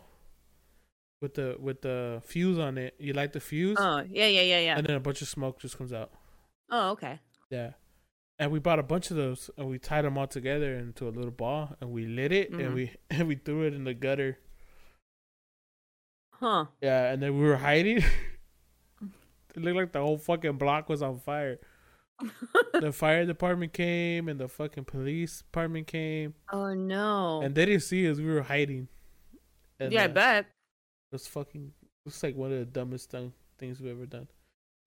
with 1.24 1.36
the 1.36 1.56
with 1.58 1.82
the 1.82 2.22
fuse 2.26 2.60
on 2.60 2.78
it. 2.78 2.94
You 3.00 3.14
light 3.14 3.32
the 3.32 3.40
fuse, 3.40 3.78
Oh, 3.80 4.04
yeah, 4.10 4.28
yeah, 4.28 4.42
yeah, 4.42 4.60
yeah. 4.60 4.78
and 4.78 4.86
then 4.86 4.98
a 4.98 5.00
bunch 5.00 5.22
of 5.22 5.30
smoke 5.30 5.58
just 5.60 5.78
comes 5.78 5.94
out. 5.94 6.12
Oh, 6.70 6.90
okay. 6.92 7.20
Yeah. 7.50 7.72
And 8.38 8.52
we 8.52 8.60
bought 8.60 8.78
a 8.80 8.84
bunch 8.84 9.10
of 9.10 9.16
those 9.16 9.50
and 9.58 9.68
we 9.70 9.80
tied 9.80 10.04
them 10.04 10.18
all 10.18 10.28
together 10.28 10.76
into 10.76 11.08
a 11.08 11.12
little 11.12 11.32
ball 11.32 11.76
and 11.80 11.92
we 11.92 12.06
lit 12.06 12.32
it 12.34 12.52
Mhm. 12.52 12.66
and 12.66 12.74
we 12.76 12.92
and 13.10 13.28
we 13.28 13.36
threw 13.36 13.64
it 13.66 13.74
in 13.74 13.86
the 13.86 13.94
gutter. 13.94 14.38
Huh. 16.34 16.66
Yeah, 16.82 17.12
and 17.14 17.24
then 17.24 17.38
we 17.40 17.46
were 17.46 17.56
hiding. 17.58 17.98
it 19.56 19.62
looked 19.62 19.78
like 19.78 19.92
the 19.94 20.02
whole 20.02 20.18
fucking 20.18 20.58
block 20.58 20.90
was 20.90 21.02
on 21.02 21.20
fire. 21.20 21.60
the 22.74 22.92
fire 23.04 23.26
department 23.26 23.72
came 23.72 24.28
and 24.28 24.40
the 24.40 24.48
fucking 24.50 24.84
police 24.86 25.40
department 25.40 25.88
came 25.88 26.34
oh 26.54 26.74
no. 26.74 27.42
and 27.42 27.56
they 27.56 27.66
didn't 27.66 27.82
see 27.84 28.10
us. 28.10 28.18
We 28.18 28.26
were 28.26 28.42
hiding. 28.44 28.90
And, 29.80 29.92
yeah, 29.94 30.04
I 30.04 30.06
uh, 30.06 30.08
bet. 30.10 30.46
It 31.14 31.18
was 31.18 31.28
fucking. 31.28 31.72
It 31.84 32.06
was 32.06 32.24
like 32.24 32.36
one 32.36 32.52
of 32.52 32.58
the 32.58 32.66
dumbest 32.66 33.12
thing, 33.12 33.34
things 33.60 33.80
we've 33.80 33.92
ever 33.92 34.08
done. 34.08 34.28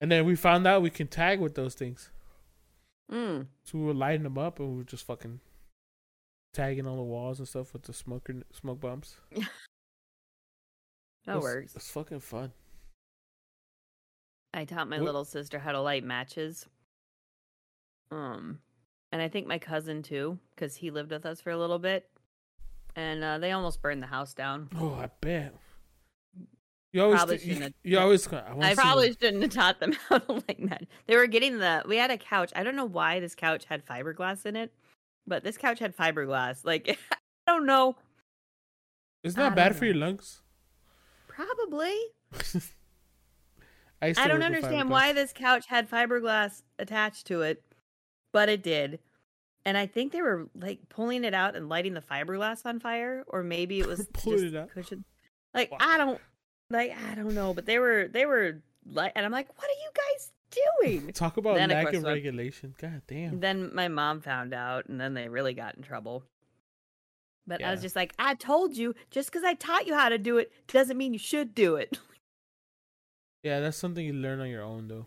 And 0.01 0.11
then 0.11 0.25
we 0.25 0.35
found 0.35 0.67
out 0.67 0.81
we 0.81 0.89
can 0.89 1.07
tag 1.07 1.39
with 1.39 1.55
those 1.55 1.73
things. 1.73 2.11
Mm. 3.09 3.47
So 3.63 3.77
we 3.77 3.85
were 3.85 3.93
lighting 3.93 4.23
them 4.23 4.37
up 4.37 4.59
and 4.59 4.69
we 4.69 4.77
were 4.79 4.83
just 4.83 5.05
fucking 5.05 5.39
tagging 6.53 6.85
on 6.85 6.97
the 6.97 7.03
walls 7.03 7.39
and 7.39 7.47
stuff 7.47 7.71
with 7.71 7.83
the 7.83 7.93
smoker 7.93 8.35
smoke 8.51 8.81
bombs. 8.81 9.15
That 11.25 11.37
It's- 11.37 11.43
works. 11.43 11.75
It's 11.75 11.91
fucking 11.91 12.19
fun. 12.21 12.51
I 14.53 14.63
taught 14.65 14.87
my 14.89 14.97
What- 14.97 15.05
little 15.05 15.25
sister 15.25 15.59
how 15.59 15.71
to 15.73 15.81
light 15.81 16.03
matches. 16.03 16.67
Um, 18.11 18.59
and 19.11 19.21
I 19.21 19.27
think 19.27 19.45
my 19.47 19.59
cousin 19.59 20.03
too, 20.03 20.39
because 20.55 20.75
he 20.77 20.89
lived 20.91 21.11
with 21.11 21.25
us 21.25 21.41
for 21.41 21.49
a 21.51 21.57
little 21.57 21.79
bit, 21.79 22.09
and 22.95 23.23
uh, 23.23 23.39
they 23.39 23.51
almost 23.51 23.81
burned 23.81 24.01
the 24.01 24.07
house 24.07 24.33
down. 24.33 24.69
Oh, 24.77 24.93
I 24.93 25.09
bet. 25.19 25.53
You 26.97 27.03
always, 27.03 27.17
Probably 27.19 27.35
you, 27.35 27.41
shouldn't 27.41 27.61
have- 27.61 27.73
you 27.83 27.99
always. 27.99 28.27
I, 28.33 28.71
I 28.71 28.73
probably 28.73 29.11
shouldn't 29.11 29.43
have 29.43 29.51
taught 29.51 29.79
them 29.79 29.93
how 30.09 30.17
to 30.17 30.31
light 30.31 30.67
that. 30.69 30.85
They 31.05 31.15
were 31.15 31.27
getting 31.27 31.59
the. 31.59 31.83
We 31.87 31.97
had 31.97 32.09
a 32.09 32.17
couch. 32.17 32.51
I 32.55 32.63
don't 32.63 32.75
know 32.75 32.85
why 32.85 33.19
this 33.19 33.35
couch 33.35 33.65
had 33.65 33.85
fiberglass 33.85 34.47
in 34.47 34.55
it, 34.55 34.73
but 35.27 35.43
this 35.43 35.59
couch 35.59 35.77
had 35.77 35.95
fiberglass. 35.95 36.65
Like 36.65 36.97
I 37.11 37.51
don't 37.51 37.67
know. 37.67 37.97
It's 39.23 39.37
I 39.37 39.41
not 39.43 39.49
don't 39.49 39.55
bad 39.57 39.75
for 39.75 39.85
your 39.85 39.93
lungs. 39.93 40.41
Probably. 41.27 41.93
I, 44.01 44.15
I 44.17 44.27
don't 44.27 44.41
understand 44.41 44.89
why 44.89 45.13
this 45.13 45.33
couch 45.33 45.67
had 45.67 45.87
fiberglass 45.87 46.63
attached 46.79 47.27
to 47.27 47.43
it, 47.43 47.61
but 48.33 48.49
it 48.49 48.63
did. 48.63 48.97
And 49.65 49.77
I 49.77 49.85
think 49.85 50.13
they 50.13 50.23
were 50.23 50.49
like 50.55 50.79
pulling 50.89 51.23
it 51.23 51.35
out 51.35 51.55
and 51.55 51.69
lighting 51.69 51.93
the 51.93 52.01
fiberglass 52.01 52.65
on 52.65 52.79
fire, 52.79 53.23
or 53.27 53.43
maybe 53.43 53.79
it 53.79 53.85
was 53.85 53.99
just 53.99 54.27
it 54.27 54.69
cushion. 54.73 55.05
Like 55.53 55.71
Wow. 55.71 55.77
I 55.79 55.97
don't, 55.99 56.19
like 56.69 56.95
I 57.11 57.15
don't 57.15 57.33
know, 57.35 57.53
but 57.53 57.65
they 57.65 57.79
were 57.79 58.07
they 58.11 58.25
were 58.25 58.61
like, 58.91 59.11
and 59.15 59.25
I'm 59.25 59.31
like, 59.31 59.47
what 59.57 59.67
are 59.67 59.81
you 59.81 59.89
guys 59.93 60.31
doing? 61.01 61.11
Talk 61.13 61.37
about 61.37 61.55
Then, 61.55 61.71
of 61.71 61.75
lack 61.75 61.85
course, 61.87 61.97
of 61.97 62.03
regulation. 62.03 62.75
God 62.79 63.01
damn. 63.07 63.39
Then 63.39 63.73
my 63.73 63.87
mom 63.87 64.21
found 64.21 64.53
out, 64.53 64.87
and 64.87 64.99
then 64.99 65.13
they 65.13 65.27
really 65.29 65.53
got 65.53 65.75
in 65.75 65.83
trouble. 65.83 66.23
But 67.45 67.63
I 67.63 67.71
was 67.71 67.81
just 67.81 67.95
like, 67.95 68.13
I 68.19 68.33
told 68.35 68.75
you, 68.75 68.93
just 69.09 69.29
because 69.31 69.45
I 69.45 69.53
taught 69.53 69.87
you 69.87 69.93
how 69.95 70.09
to 70.09 70.17
do 70.17 70.37
it 70.37 70.51
doesn't 70.67 70.97
mean 70.97 71.13
you 71.13 71.19
should 71.19 71.53
do 71.55 71.75
it. 71.75 71.97
Yeah, 73.43 73.61
that's 73.61 73.77
something 73.77 74.03
you 74.05 74.11
learn 74.13 74.41
on 74.41 74.49
your 74.49 74.63
own 74.63 74.87
though. 74.89 75.05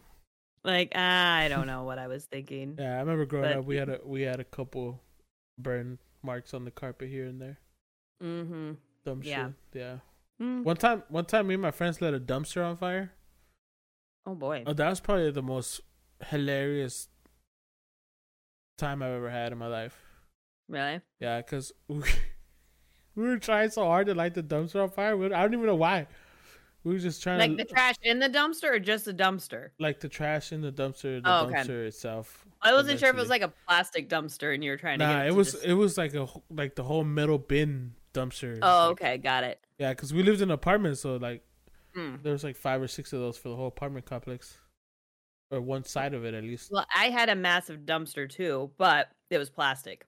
like 0.64 0.96
I 0.96 1.48
don't 1.48 1.66
know 1.72 1.82
what 1.84 1.98
I 1.98 2.06
was 2.06 2.24
thinking. 2.24 2.76
Yeah, 2.78 2.96
I 2.96 3.00
remember 3.00 3.26
growing 3.26 3.50
But- 3.50 3.58
up. 3.58 3.64
We 3.66 3.76
had 3.76 3.88
a 3.90 4.00
we 4.04 4.22
had 4.22 4.40
a 4.40 4.44
couple 4.44 5.00
burn 5.58 5.98
marks 6.22 6.54
on 6.54 6.64
the 6.64 6.70
carpet 6.70 7.10
here 7.10 7.26
and 7.26 7.38
there. 7.40 7.58
Mm-hmm. 8.22 8.72
Dumb 9.04 9.20
Yeah. 9.22 9.46
shit. 9.46 9.54
Yeah. 9.74 9.96
Mm. 10.40 10.64
One 10.64 10.76
time, 10.76 11.02
one 11.08 11.24
time, 11.26 11.46
me 11.48 11.54
and 11.54 11.62
my 11.62 11.70
friends 11.70 12.00
lit 12.00 12.14
a 12.14 12.20
dumpster 12.20 12.64
on 12.64 12.76
fire. 12.76 13.12
Oh 14.26 14.34
boy. 14.34 14.64
Oh, 14.66 14.72
that 14.72 14.88
was 14.88 15.00
probably 15.00 15.30
the 15.30 15.42
most 15.42 15.80
hilarious 16.28 17.08
time 18.78 19.02
I've 19.02 19.12
ever 19.12 19.30
had 19.30 19.52
in 19.52 19.58
my 19.58 19.66
life. 19.66 19.98
Really? 20.68 21.00
Yeah, 21.18 21.38
because 21.38 21.72
we, 21.88 21.96
we 23.14 23.24
were 23.24 23.38
trying 23.38 23.70
so 23.70 23.84
hard 23.84 24.06
to 24.06 24.14
light 24.14 24.34
the 24.34 24.42
dumpster 24.42 24.82
on 24.82 24.90
fire. 24.90 25.16
We- 25.16 25.32
I 25.32 25.42
don't 25.42 25.52
even 25.54 25.66
know 25.66 25.74
why. 25.74 26.06
We 26.82 26.94
were 26.94 26.98
just 26.98 27.22
trying 27.22 27.38
to 27.40 27.46
Like 27.46 27.58
to 27.58 27.64
the 27.64 27.74
trash 27.74 27.96
in 28.02 28.18
the 28.20 28.28
dumpster 28.30 28.70
or 28.74 28.78
just 28.78 29.04
the 29.04 29.12
dumpster? 29.12 29.70
like 29.78 30.00
the 30.00 30.08
trash 30.08 30.50
in 30.52 30.62
the 30.62 30.72
dumpster, 30.72 31.22
the 31.22 31.30
Oh, 31.30 31.44
okay. 31.46 31.56
dumpster 31.56 31.86
itself. 31.86 32.46
I 32.62 32.72
wasn't 32.72 32.98
sure 32.98 33.10
if 33.10 33.16
it 33.16 33.18
was 33.20 33.28
like 33.28 33.42
a 33.42 33.52
plastic 33.68 34.08
dumpster 34.08 34.54
and 34.54 34.64
you 34.64 34.70
were 34.70 34.78
trying 34.78 34.98
to 35.00 35.06
Nah, 35.06 35.22
it. 35.24 35.28
it 35.28 35.34
was 35.34 35.52
just- 35.52 35.64
it 35.64 35.74
was 35.74 35.98
like 35.98 36.14
a 36.14 36.26
like 36.48 36.76
the 36.76 36.82
whole 36.84 37.04
metal 37.04 37.36
bin 37.36 37.92
dumpster. 38.14 38.58
Oh, 38.62 38.88
Like, 38.88 38.90
okay, 38.92 39.18
got 39.18 39.44
it. 39.44 39.60
Yeah, 39.80 39.90
because 39.90 40.12
we 40.12 40.22
lived 40.22 40.40
in 40.42 40.50
an 40.50 40.54
apartment, 40.54 40.98
so 40.98 41.16
like 41.16 41.42
Mm. 41.96 42.22
there 42.22 42.32
was 42.32 42.44
like 42.44 42.54
five 42.56 42.80
or 42.80 42.86
six 42.86 43.12
of 43.12 43.18
those 43.18 43.36
for 43.36 43.48
the 43.48 43.56
whole 43.56 43.66
apartment 43.66 44.04
complex, 44.06 44.58
or 45.50 45.60
one 45.60 45.82
side 45.84 46.14
of 46.14 46.24
it 46.24 46.34
at 46.34 46.44
least. 46.44 46.70
Well, 46.70 46.86
I 46.94 47.10
had 47.10 47.28
a 47.28 47.34
massive 47.34 47.80
dumpster 47.80 48.28
too, 48.30 48.70
but 48.78 49.10
it 49.30 49.38
was 49.38 49.50
plastic. 49.50 50.06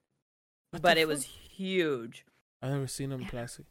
What 0.71 0.81
but 0.81 0.97
it 0.97 1.07
was 1.09 1.23
huge. 1.25 2.25
I've 2.61 2.71
never 2.71 2.87
seen 2.87 3.09
them 3.09 3.21
Yeah. 3.23 3.29
plastic. 3.29 3.65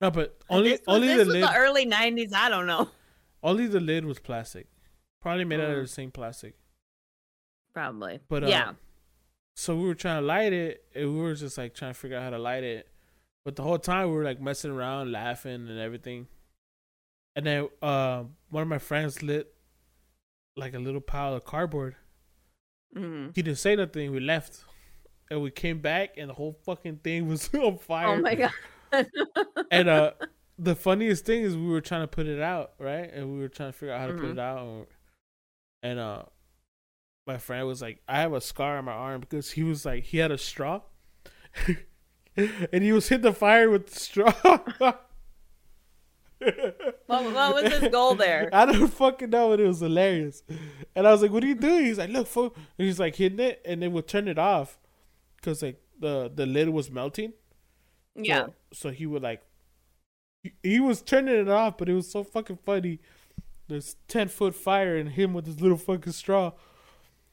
No, 0.00 0.12
but 0.12 0.38
only 0.48 0.70
this 0.70 0.80
was, 0.86 0.94
only 0.94 1.06
this 1.08 1.16
the 1.16 1.24
was 1.24 1.28
lid. 1.34 1.42
the 1.42 1.54
early 1.56 1.84
'90s. 1.86 2.32
I 2.32 2.48
don't 2.48 2.66
know. 2.68 2.90
only 3.42 3.66
the 3.66 3.80
lid 3.80 4.04
was 4.04 4.20
plastic. 4.20 4.68
Probably 5.20 5.44
made 5.44 5.58
out 5.58 5.70
of 5.70 5.78
Mm. 5.78 5.82
the 5.82 5.88
same 5.88 6.12
plastic. 6.12 6.54
Probably. 7.74 8.20
But 8.28 8.46
yeah. 8.48 8.74
So 9.56 9.76
we 9.76 9.86
were 9.88 9.94
trying 9.96 10.20
to 10.22 10.26
light 10.26 10.52
it, 10.52 10.84
and 10.94 11.12
we 11.14 11.20
were 11.20 11.34
just 11.34 11.58
like 11.58 11.74
trying 11.74 11.92
to 11.92 11.98
figure 11.98 12.16
out 12.16 12.22
how 12.22 12.30
to 12.30 12.38
light 12.38 12.62
it. 12.62 12.88
But 13.48 13.56
the 13.56 13.62
whole 13.62 13.78
time 13.78 14.10
we 14.10 14.14
were 14.14 14.24
like 14.24 14.42
messing 14.42 14.70
around, 14.70 15.10
laughing, 15.10 15.68
and 15.70 15.78
everything. 15.78 16.26
And 17.34 17.46
then 17.46 17.68
uh, 17.80 18.24
one 18.50 18.60
of 18.60 18.68
my 18.68 18.76
friends 18.76 19.22
lit 19.22 19.54
like 20.54 20.74
a 20.74 20.78
little 20.78 21.00
pile 21.00 21.32
of 21.34 21.46
cardboard. 21.46 21.96
hmm 22.94 23.28
He 23.34 23.40
didn't 23.40 23.56
say 23.56 23.74
nothing. 23.74 24.10
We 24.12 24.20
left, 24.20 24.64
and 25.30 25.40
we 25.40 25.50
came 25.50 25.80
back, 25.80 26.18
and 26.18 26.28
the 26.28 26.34
whole 26.34 26.58
fucking 26.66 26.98
thing 26.98 27.26
was 27.32 27.48
on 27.54 27.78
fire. 27.78 28.18
Oh 28.18 28.20
my 28.20 28.34
god. 28.34 28.52
And 29.70 29.88
uh, 29.88 30.10
the 30.58 30.74
funniest 30.74 31.24
thing 31.24 31.42
is 31.42 31.56
we 31.56 31.68
were 31.68 31.80
trying 31.80 32.02
to 32.02 32.06
put 32.06 32.26
it 32.26 32.42
out, 32.42 32.72
right? 32.78 33.10
And 33.10 33.32
we 33.32 33.38
were 33.38 33.48
trying 33.48 33.72
to 33.72 33.78
figure 33.78 33.94
out 33.94 34.00
how 34.00 34.06
to 34.08 34.12
put 34.12 34.24
Mhm. 34.24 34.32
it 34.32 34.38
out. 34.38 34.58
And, 34.66 34.86
and 35.82 35.98
uh, 35.98 36.22
my 37.26 37.38
friend 37.38 37.66
was 37.66 37.80
like, 37.80 38.02
"I 38.06 38.20
have 38.20 38.34
a 38.34 38.42
scar 38.42 38.76
on 38.76 38.84
my 38.84 38.92
arm 38.92 39.20
because 39.22 39.52
he 39.52 39.62
was 39.62 39.86
like, 39.86 40.04
he 40.04 40.18
had 40.18 40.32
a 40.32 40.36
straw, 40.36 40.82
and 42.72 42.82
he 42.82 42.92
was 42.92 43.08
hit 43.08 43.22
the 43.22 43.32
fire 43.32 43.68
with 43.70 43.86
the 43.88 43.98
straw." 43.98 44.32
What- 46.40 47.34
what 47.34 47.54
was 47.64 47.72
his 47.72 47.88
goal 47.90 48.14
there? 48.14 48.48
I 48.52 48.66
don't 48.66 48.86
fucking 48.88 49.30
know, 49.30 49.48
but 49.50 49.60
it 49.60 49.66
was 49.66 49.80
hilarious. 49.80 50.42
And 50.94 51.06
I 51.06 51.10
was 51.10 51.20
like, 51.22 51.32
"What 51.32 51.42
are 51.42 51.46
you 51.48 51.54
doing?" 51.56 51.84
He's 51.86 51.98
like, 51.98 52.10
"Look, 52.10 52.26
fool." 52.28 52.54
And 52.78 52.86
he's 52.86 53.00
like 53.00 53.16
hitting 53.16 53.40
it, 53.40 53.60
and 53.64 53.82
then 53.82 53.92
we'll 53.92 54.02
turn 54.04 54.28
it 54.28 54.38
off 54.38 54.78
because 55.36 55.62
like 55.62 55.80
the 55.98 56.30
the 56.32 56.46
lid 56.46 56.68
was 56.68 56.90
melting. 56.90 57.32
So- 58.16 58.22
yeah. 58.22 58.46
So, 58.72 58.90
he 58.90 59.06
would 59.06 59.22
like, 59.22 59.42
he, 60.42 60.52
he 60.62 60.80
was 60.80 61.02
turning 61.02 61.34
it 61.34 61.48
off, 61.48 61.76
but 61.78 61.88
it 61.88 61.94
was 61.94 62.10
so 62.10 62.22
fucking 62.22 62.58
funny 62.64 63.00
There's 63.68 63.96
ten 64.06 64.28
foot 64.28 64.54
fire 64.54 64.96
and 64.96 65.08
him 65.10 65.32
with 65.34 65.46
his 65.46 65.60
little 65.60 65.76
fucking 65.78 66.12
straw. 66.12 66.52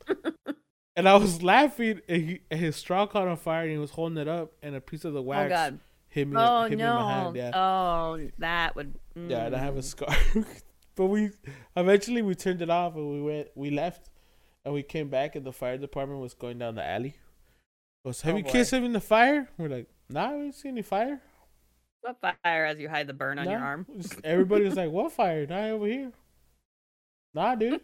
and 0.96 1.08
I 1.08 1.16
was 1.16 1.42
laughing, 1.54 2.02
and, 2.08 2.22
he, 2.22 2.40
and 2.50 2.60
his 2.60 2.76
straw 2.76 3.06
caught 3.06 3.28
on 3.28 3.38
fire, 3.38 3.64
and 3.64 3.72
he 3.72 3.78
was 3.78 3.92
holding 3.92 4.18
it 4.18 4.28
up, 4.28 4.54
and 4.62 4.76
a 4.76 4.82
piece 4.82 5.06
of 5.06 5.14
the 5.14 5.20
Oh 5.20 5.24
wax 5.24 5.50
god. 5.50 5.80
hit 6.10 6.28
me, 6.28 6.36
Oh 6.38 6.64
hit 6.64 6.78
me 6.78 6.84
in 6.84 6.90
my 6.90 7.00
no. 7.00 7.08
hand. 7.08 7.36
Yeah, 7.36 7.52
Oh, 7.54 8.30
that 8.40 8.76
would. 8.76 8.96
yeah, 9.16 9.46
and 9.46 9.56
I 9.56 9.60
have 9.60 9.76
a 9.78 9.82
mm. 9.82 9.84
scar. 9.84 10.16
but 10.96 11.06
we 11.08 11.32
eventually 11.76 12.22
we 12.22 12.36
turned 12.36 12.62
it 12.62 12.70
off, 12.70 12.96
and 12.96 13.10
we 13.12 13.22
went, 13.22 13.48
we 13.56 13.70
left, 13.70 14.10
and 14.64 14.74
we 14.74 14.84
came 14.84 15.10
back, 15.10 15.36
and 15.36 15.46
the 15.46 15.54
fire 15.54 15.78
department 15.78 16.22
was 16.22 16.34
going 16.34 16.60
down 16.60 16.76
the 16.76 16.86
alley. 16.86 17.16
Goes, 18.06 18.22
have 18.22 18.36
Oh, 18.36 18.38
you 18.38 18.44
boy. 18.44 18.64
him 18.64 18.84
in 18.84 18.94
the 18.94 19.02
fire? 19.02 19.50
We're 19.58 19.68
like, 19.70 19.88
nah, 20.10 20.32
we 20.32 20.44
didn't 20.44 20.56
see 20.56 20.70
any 20.70 20.84
fire. 20.84 21.22
What 22.02 22.18
fire 22.22 22.66
as 22.66 22.80
you 22.80 22.88
hide 22.88 23.08
the 23.08 23.14
burn 23.14 23.40
on 23.40 23.50
your 23.50 23.60
arm? 23.60 23.88
Everybody 24.24 24.66
was 24.66 24.76
like, 24.76 24.92
"What 24.98 25.12
fire? 25.12 25.48
Not 25.48 25.64
over 25.72 25.88
here." 25.88 26.12
Nah, 27.34 27.56
dude. 27.56 27.82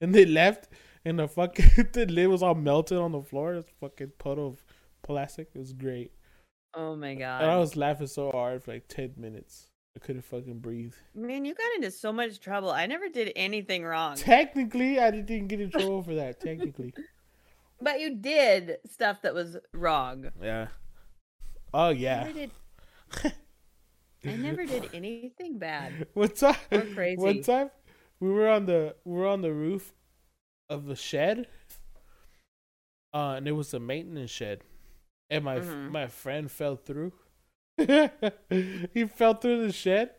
and 0.00 0.14
they 0.14 0.24
left, 0.24 0.68
and 1.04 1.18
the 1.18 1.28
fucking 1.28 1.88
the 1.92 2.06
lid 2.06 2.28
was 2.28 2.42
all 2.42 2.54
melted 2.54 2.98
on 2.98 3.12
the 3.12 3.22
floor. 3.22 3.54
It's 3.54 3.70
fucking 3.80 4.12
puddle 4.18 4.48
of 4.48 4.64
plastic. 5.02 5.48
It 5.54 5.58
was 5.58 5.72
great, 5.72 6.12
Oh 6.74 6.96
my 6.96 7.14
god. 7.14 7.42
and 7.42 7.50
I 7.50 7.58
was 7.58 7.76
laughing 7.76 8.06
so 8.06 8.30
hard 8.30 8.62
for 8.62 8.72
like 8.72 8.88
ten 8.88 9.12
minutes. 9.16 9.68
I 9.94 9.98
couldn't 9.98 10.22
fucking 10.22 10.60
breathe. 10.60 10.94
Man, 11.14 11.44
you 11.44 11.54
got 11.54 11.66
into 11.76 11.90
so 11.90 12.14
much 12.14 12.40
trouble. 12.40 12.70
I 12.70 12.86
never 12.86 13.10
did 13.10 13.30
anything 13.36 13.84
wrong. 13.84 14.16
Technically, 14.16 14.98
I 14.98 15.10
didn't 15.10 15.48
get 15.48 15.60
in 15.60 15.70
trouble 15.70 16.02
for 16.02 16.14
that. 16.14 16.40
Technically, 16.40 16.94
But 17.80 18.00
you 18.00 18.14
did 18.14 18.76
stuff 18.88 19.20
that 19.22 19.34
was 19.34 19.56
wrong. 19.74 20.30
yeah. 20.42 20.68
Oh 21.74 21.88
I 21.88 21.90
yeah. 21.90 22.20
never 22.24 22.32
did, 22.32 22.50
I 24.24 24.36
never 24.36 24.64
did 24.64 24.88
anything 24.94 25.58
bad 25.58 26.06
What 26.14 26.36
time, 26.36 26.54
or 26.70 26.82
crazy. 26.94 27.16
one 27.20 27.42
time, 27.42 27.70
we 28.20 28.30
were 28.30 28.48
on 28.48 28.66
the 28.66 28.94
we 29.04 29.14
were 29.16 29.26
on 29.26 29.40
the 29.42 29.52
roof 29.52 29.92
of 30.72 30.86
the 30.86 30.96
shed, 30.96 31.46
uh, 33.14 33.34
and 33.36 33.46
it 33.46 33.52
was 33.52 33.72
a 33.74 33.80
maintenance 33.80 34.30
shed, 34.30 34.62
and 35.30 35.44
my 35.44 35.58
Mhm. 35.60 35.90
my 35.90 36.06
friend 36.06 36.50
fell 36.50 36.76
through. 36.76 37.12
he 37.78 39.06
fell 39.06 39.34
through 39.34 39.66
the 39.66 39.72
shed, 39.72 40.10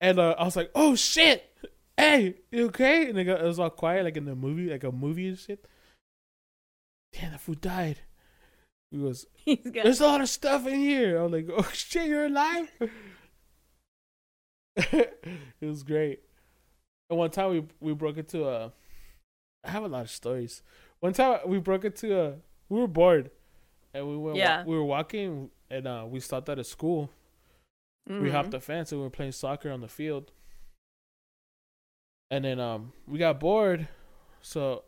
and 0.00 0.18
uh, 0.18 0.34
I 0.38 0.44
was 0.44 0.56
like, 0.56 0.70
"Oh 0.74 0.94
shit! 0.94 1.44
Hey, 1.96 2.36
you 2.50 2.66
okay?" 2.66 3.08
And 3.08 3.18
it, 3.18 3.24
got, 3.24 3.40
it 3.40 3.44
was 3.44 3.58
all 3.58 3.70
quiet, 3.70 4.04
like 4.04 4.16
in 4.16 4.24
the 4.24 4.34
movie, 4.34 4.70
like 4.70 4.84
a 4.84 4.92
movie 4.92 5.28
and 5.28 5.38
shit. 5.38 5.66
Damn, 7.12 7.32
that 7.32 7.40
fool 7.40 7.54
died. 7.54 8.00
He 8.90 8.98
goes, 8.98 9.26
there's 9.64 10.00
a 10.00 10.06
lot 10.06 10.20
of 10.20 10.28
stuff 10.28 10.66
in 10.66 10.78
here. 10.78 11.18
I 11.18 11.22
was 11.22 11.32
like, 11.32 11.48
oh 11.50 11.68
shit, 11.72 12.06
you're 12.06 12.26
alive. 12.26 12.70
it 14.76 15.62
was 15.62 15.82
great. 15.82 16.20
And 17.10 17.18
one 17.18 17.30
time 17.30 17.50
we 17.50 17.64
we 17.80 17.94
broke 17.94 18.18
into 18.18 18.46
a. 18.48 18.72
I 19.66 19.70
have 19.70 19.82
a 19.84 19.88
lot 19.88 20.02
of 20.02 20.10
stories. 20.10 20.62
One 21.00 21.12
time 21.12 21.40
we 21.46 21.58
broke 21.58 21.84
into 21.84 22.18
a. 22.18 22.34
We 22.68 22.80
were 22.80 22.86
bored, 22.88 23.30
and 23.92 24.08
we 24.08 24.16
went. 24.16 24.36
Yeah. 24.36 24.64
we 24.64 24.76
were 24.76 24.84
walking, 24.84 25.50
and 25.70 25.86
uh, 25.86 26.04
we 26.08 26.20
stopped 26.20 26.48
at 26.48 26.58
a 26.58 26.64
school. 26.64 27.10
We 28.08 28.14
Mhm. 28.14 28.30
hopped 28.30 28.50
the 28.52 28.60
fence 28.60 28.92
and 28.92 29.00
we 29.00 29.04
were 29.04 29.10
playing 29.10 29.32
soccer 29.32 29.68
on 29.70 29.80
the 29.80 29.88
field. 29.88 30.30
And 32.30 32.44
then 32.44 32.60
um 32.60 32.92
we 33.06 33.18
got 33.18 33.40
bored, 33.40 33.88
so 34.42 34.84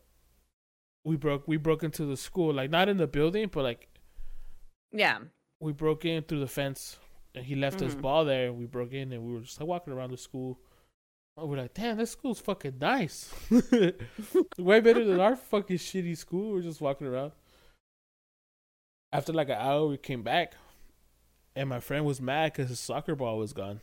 we 1.05 1.17
broke 1.17 1.47
we 1.49 1.57
broke 1.57 1.83
into 1.83 2.05
the 2.05 2.17
school 2.17 2.53
like 2.55 2.71
not 2.71 2.89
in 2.89 2.97
the 2.97 3.07
building 3.07 3.49
but 3.49 3.63
like 3.65 3.89
Yeah. 4.93 5.19
we 5.61 5.73
broke 5.73 6.05
in 6.05 6.23
through 6.25 6.41
the 6.41 6.47
fence 6.49 6.99
and 7.35 7.45
he 7.47 7.55
left 7.55 7.81
his 7.81 7.95
Mhm. 7.97 8.03
ball 8.03 8.25
there 8.25 8.49
and 8.49 8.59
we 8.59 8.67
broke 8.67 8.93
in 8.93 9.13
and 9.13 9.25
we 9.25 9.33
were 9.33 9.41
just 9.41 9.59
like 9.61 9.69
walking 9.69 9.93
around 9.93 10.11
the 10.11 10.17
school. 10.17 10.61
And 11.39 11.49
we're 11.49 11.57
like, 11.59 11.75
damn, 11.75 11.97
this 11.97 12.11
school's 12.11 12.41
fucking 12.41 12.79
nice. 12.81 13.33
Way 14.59 14.81
better 14.81 15.05
than 15.05 15.21
our 15.21 15.37
fucking 15.37 15.77
shitty 15.79 16.17
school. 16.17 16.53
We're 16.53 16.63
just 16.63 16.81
walking 16.81 17.07
around. 17.07 17.33
After 19.13 19.33
like 19.33 19.49
an 19.49 19.57
hour, 19.59 19.87
we 19.87 19.97
came 19.97 20.23
back, 20.23 20.55
and 21.57 21.69
my 21.69 21.81
friend 21.81 22.05
was 22.05 22.21
mad 22.21 22.53
because 22.53 22.69
his 22.69 22.81
soccer 22.81 23.15
ball 23.15 23.39
was 23.39 23.53
gone. 23.53 23.81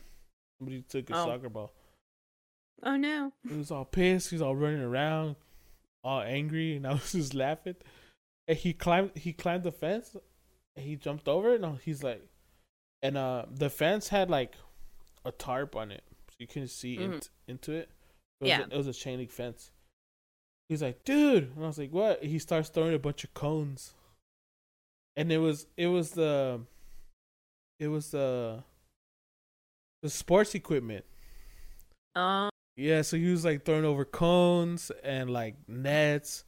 Somebody 0.59 0.83
took 0.87 1.07
his 1.07 1.17
Oh. 1.17 1.25
soccer 1.25 1.49
ball. 1.49 1.73
Oh 2.83 2.95
no. 2.97 3.31
He 3.47 3.55
was 3.55 3.71
all 3.71 3.85
pissed. 3.85 4.29
He's 4.29 4.41
all 4.41 4.55
running 4.55 4.81
around, 4.81 5.35
all 6.03 6.21
angry, 6.21 6.75
and 6.75 6.85
I 6.85 6.91
was 6.93 7.11
just 7.13 7.33
laughing. 7.33 7.75
And 8.47 8.57
he 8.57 8.73
climbed. 8.73 9.11
He 9.17 9.33
climbed 9.33 9.63
the 9.63 9.71
fence. 9.71 10.15
And 10.75 10.85
he 10.85 10.95
jumped 10.97 11.27
over 11.27 11.53
it. 11.53 11.63
And 11.63 11.79
he's 11.79 12.03
like, 12.03 12.21
and 13.01 13.15
uh, 13.17 13.45
the 13.49 13.69
fence 13.69 14.09
had 14.09 14.29
like 14.29 14.53
a 15.23 15.31
tarp 15.31 15.75
on 15.75 15.89
it, 15.91 16.03
so 16.37 16.43
you 16.43 16.47
couldn't 16.47 16.67
see 16.69 16.97
Mhm. 16.97 17.13
int- 17.15 17.29
into 17.47 17.71
it. 17.71 17.89
It 18.41 18.43
was, 18.43 18.49
Yeah. 18.49 18.59
a, 18.61 18.67
it 18.67 18.77
was 18.77 18.87
a 18.87 18.93
chain 18.93 19.17
link 19.19 19.31
fence. 19.31 19.71
He's 20.67 20.81
like, 20.81 21.03
dude, 21.05 21.51
and 21.55 21.63
I 21.63 21.67
was 21.67 21.77
like, 21.77 21.91
what? 21.91 22.23
He 22.23 22.39
starts 22.39 22.69
throwing 22.69 22.93
a 22.93 22.99
bunch 22.99 23.23
of 23.23 23.33
cones, 23.33 23.93
and 25.15 25.31
it 25.31 25.37
was 25.37 25.67
it 25.77 25.87
was 25.87 26.11
the, 26.11 26.61
it 27.79 27.87
was 27.87 28.11
the, 28.11 28.63
the 30.01 30.09
sports 30.09 30.55
equipment. 30.55 31.05
Um. 32.15 32.49
Yeah, 32.77 33.03
so 33.03 33.15
he 33.15 33.31
was 33.31 33.45
like 33.45 33.63
throwing 33.63 33.85
over 33.85 34.03
cones 34.03 34.91
and 35.03 35.29
like 35.29 35.55
nets 35.69 36.43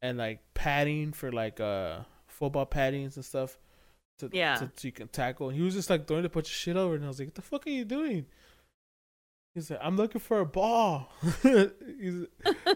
and 0.00 0.16
like 0.16 0.40
padding 0.54 1.12
for 1.12 1.30
like 1.30 1.60
uh 1.60 2.00
football 2.26 2.64
paddings 2.64 3.16
and 3.16 3.24
stuff. 3.24 3.58
To, 4.20 4.30
Yeah. 4.32 4.56
to, 4.56 4.70
so 4.74 4.88
you 4.88 4.92
can 4.92 5.08
tackle. 5.08 5.48
And 5.50 5.58
he 5.58 5.62
was 5.64 5.74
just 5.74 5.90
like 5.90 6.06
throwing 6.06 6.24
a 6.24 6.28
bunch 6.30 6.46
of 6.48 6.52
shit 6.54 6.76
over, 6.76 6.94
and 6.94 7.04
I 7.04 7.08
was 7.08 7.18
like, 7.18 7.28
"What 7.28 7.34
the 7.34 7.42
fuck 7.42 7.66
are 7.66 7.70
you 7.70 7.84
doing?" 7.84 8.26
He's 9.58 9.70
like, 9.70 9.80
"I'm 9.82 9.96
looking 9.96 10.20
for 10.20 10.38
a 10.40 10.46
ball." 10.46 11.10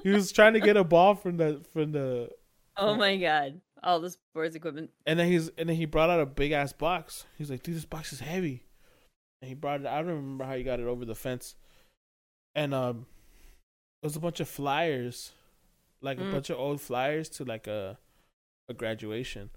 He 0.03 0.11
was 0.11 0.33
trying 0.33 0.55
to 0.55 0.61
get 0.61 0.76
a 0.76 0.85
ball 0.85 1.14
from 1.14 1.37
the 1.37 1.61
from 1.72 1.93
the, 1.93 2.30
Oh 2.76 2.95
my 2.97 3.16
god. 3.16 3.61
All 3.85 4.01
the 4.01 4.11
sports 4.11 4.55
equipment. 4.57 4.91
and 5.07 5.18
then 5.18 5.26
he's 5.28 5.49
and 5.59 5.68
then 5.68 5.76
he 5.76 5.85
brought 5.87 6.11
out 6.11 6.20
a 6.20 6.26
big 6.26 6.53
ass 6.53 6.72
box. 6.72 7.24
He's 7.39 7.51
like, 7.51 7.62
"Dude, 7.62 7.76
this 7.76 7.85
box 7.85 8.12
is 8.12 8.20
heavy," 8.20 8.64
and 9.41 9.49
he 9.49 9.55
brought 9.55 9.80
it. 9.80 9.87
I 9.87 9.99
don't 9.99 10.07
remember 10.09 10.45
how 10.45 10.55
he 10.57 10.62
got 10.62 10.80
it 10.80 10.87
over 10.87 11.05
the 11.05 11.14
fence, 11.14 11.55
and 12.55 12.72
um, 12.74 13.07
it 14.03 14.07
was 14.07 14.16
a 14.16 14.20
bunch 14.20 14.39
of 14.41 14.49
flyers, 14.49 15.33
like 16.01 16.18
a 16.18 16.22
Mm. 16.22 16.33
bunch 16.33 16.51
of 16.51 16.59
old 16.59 16.80
flyers 16.80 17.28
to 17.30 17.45
like 17.45 17.66
a 17.66 17.99
a 18.68 18.74
graduation. 18.74 19.51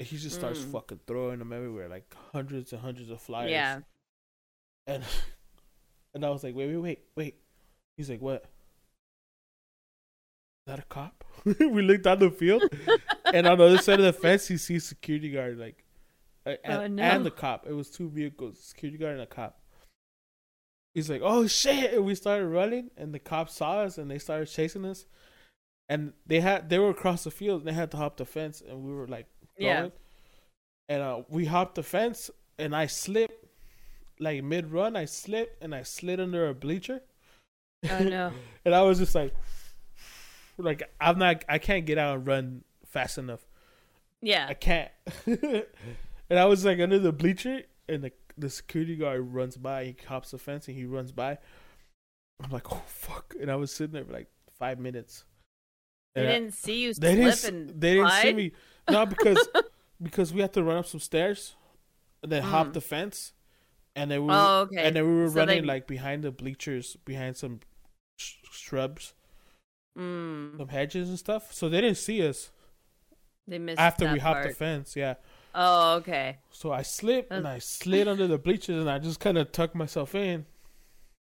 And 0.00 0.08
he 0.08 0.16
just 0.16 0.36
starts 0.36 0.60
Mm. 0.60 0.72
fucking 0.72 1.00
throwing 1.06 1.38
them 1.40 1.52
everywhere, 1.52 1.88
like 1.88 2.12
hundreds 2.32 2.72
and 2.72 2.82
hundreds 2.82 3.10
of 3.10 3.20
flyers. 3.20 3.50
Yeah. 3.50 3.80
And 4.86 5.02
and 6.14 6.24
I 6.24 6.30
was 6.30 6.42
like, 6.44 6.54
wait, 6.54 6.68
wait, 6.68 6.76
wait, 6.78 6.98
wait. 7.16 7.34
He's 7.96 8.10
like, 8.10 8.20
what? 8.20 8.44
Is 10.66 10.66
that 10.66 10.78
a 10.78 10.82
cop? 10.82 11.24
we 11.44 11.82
looked 11.82 12.04
down 12.04 12.18
the 12.20 12.30
field, 12.30 12.62
and 13.26 13.46
on 13.46 13.58
the 13.58 13.64
other 13.64 13.78
side 13.78 14.00
of 14.00 14.06
the 14.06 14.12
fence, 14.12 14.48
he 14.48 14.56
sees 14.56 14.84
security 14.84 15.30
guard, 15.30 15.58
like, 15.58 15.84
uh, 16.46 16.54
and, 16.64 16.82
Oh, 16.82 16.86
no. 16.86 17.02
and 17.02 17.26
the 17.26 17.30
cop. 17.30 17.66
It 17.66 17.72
was 17.74 17.90
two 17.90 18.08
vehicles, 18.08 18.58
security 18.60 18.98
guard 18.98 19.14
and 19.14 19.22
a 19.22 19.26
cop. 19.26 19.60
He's 20.94 21.10
like, 21.10 21.22
oh 21.24 21.46
shit! 21.46 21.92
And 21.94 22.04
we 22.04 22.14
started 22.14 22.46
running, 22.46 22.90
and 22.96 23.12
the 23.12 23.18
cops 23.18 23.54
saw 23.56 23.80
us, 23.80 23.98
and 23.98 24.10
they 24.10 24.18
started 24.18 24.46
chasing 24.46 24.84
us. 24.84 25.06
And 25.88 26.12
they 26.26 26.40
had 26.40 26.70
they 26.70 26.78
were 26.78 26.90
across 26.90 27.24
the 27.24 27.30
field, 27.30 27.60
and 27.60 27.68
they 27.68 27.72
had 27.74 27.90
to 27.90 27.96
hop 27.96 28.16
the 28.16 28.24
fence, 28.24 28.62
and 28.66 28.82
we 28.84 28.92
were 28.94 29.08
like, 29.08 29.26
Yeah. 29.58 29.88
And 30.88 31.02
uh, 31.02 31.22
we 31.28 31.46
hopped 31.46 31.74
the 31.74 31.82
fence, 31.82 32.30
and 32.58 32.74
I 32.76 32.86
slipped, 32.86 33.43
like 34.18 34.42
mid 34.44 34.70
run. 34.72 34.96
I 34.96 35.04
slipped, 35.06 35.62
and 35.62 35.74
I 35.74 35.82
slid 35.82 36.20
under 36.20 36.48
a 36.48 36.54
bleacher. 36.54 37.00
Oh 37.90 37.98
no. 38.00 38.32
and 38.64 38.74
I 38.74 38.82
was 38.82 38.98
just 38.98 39.14
like, 39.14 39.34
like 40.58 40.82
I'm 41.00 41.18
not, 41.18 41.44
I 41.48 41.58
can't 41.58 41.84
get 41.86 41.98
out 41.98 42.16
and 42.16 42.26
run 42.26 42.64
fast 42.86 43.18
enough. 43.18 43.46
Yeah. 44.22 44.46
I 44.48 44.54
can't. 44.54 44.90
and 45.26 46.38
I 46.38 46.44
was 46.46 46.64
like 46.64 46.80
under 46.80 46.98
the 46.98 47.12
bleacher, 47.12 47.62
and 47.88 48.02
the 48.04 48.12
the 48.36 48.50
security 48.50 48.96
guard 48.96 49.32
runs 49.34 49.56
by. 49.56 49.84
He 49.84 49.96
hops 50.06 50.30
the 50.32 50.38
fence 50.38 50.66
and 50.68 50.76
he 50.76 50.84
runs 50.84 51.12
by. 51.12 51.38
I'm 52.42 52.50
like, 52.50 52.72
oh 52.72 52.82
fuck! 52.86 53.34
And 53.40 53.50
I 53.50 53.56
was 53.56 53.70
sitting 53.72 53.92
there 53.92 54.04
for 54.04 54.12
like 54.12 54.28
five 54.58 54.78
minutes. 54.78 55.24
They 56.14 56.22
And 56.22 56.30
I- 56.30 56.32
didn't 56.38 56.54
see 56.54 56.80
you 56.82 56.94
they 56.94 57.14
didn't. 57.16 57.44
and 57.44 57.80
They 57.80 57.94
didn't 57.94 58.10
see 58.10 58.32
me. 58.32 58.52
Not 58.88 59.10
because 59.10 59.46
because 60.02 60.32
we 60.32 60.40
had 60.40 60.52
to 60.54 60.62
run 60.64 60.78
up 60.78 60.86
some 60.86 61.00
stairs, 61.00 61.54
and 62.22 62.32
then 62.32 62.42
hop 62.42 62.68
Mm. 62.68 62.72
the 62.72 62.80
fence, 62.80 63.32
and 63.96 64.10
then 64.10 64.22
we 64.22 64.26
were, 64.28 64.32
Oh, 64.34 64.60
okay. 64.62 64.84
and 64.86 64.96
then 64.96 65.06
we 65.06 65.14
were 65.22 65.28
So 65.28 65.36
running 65.36 65.62
they- 65.62 65.66
like 65.68 65.86
behind 65.86 66.24
the 66.24 66.30
bleachers, 66.30 66.96
behind 67.04 67.36
some 67.36 67.60
sh- 68.18 68.34
shrubs, 68.52 69.14
Mm, 69.96 70.56
some 70.58 70.68
hedges 70.68 71.08
and 71.08 71.18
stuff. 71.18 71.52
So 71.52 71.68
they 71.68 71.80
didn't 71.80 71.98
see 71.98 72.26
us 72.26 72.50
they 73.46 73.58
missed 73.60 73.78
after 73.78 74.12
we 74.12 74.18
hopped 74.18 74.42
the 74.48 74.54
fence. 74.54 74.96
Yeah. 74.96 75.14
Oh, 75.54 75.94
okay. 75.98 76.38
So 76.50 76.72
I 76.72 76.82
slipped 76.82 77.30
and 77.30 77.46
I 77.46 77.58
slid 77.60 78.08
under 78.08 78.26
the 78.26 78.38
bleachers, 78.38 78.80
and 78.80 78.90
I 78.90 78.98
just 78.98 79.20
kind 79.20 79.38
of 79.38 79.52
tucked 79.52 79.74
myself 79.76 80.14
in. 80.14 80.46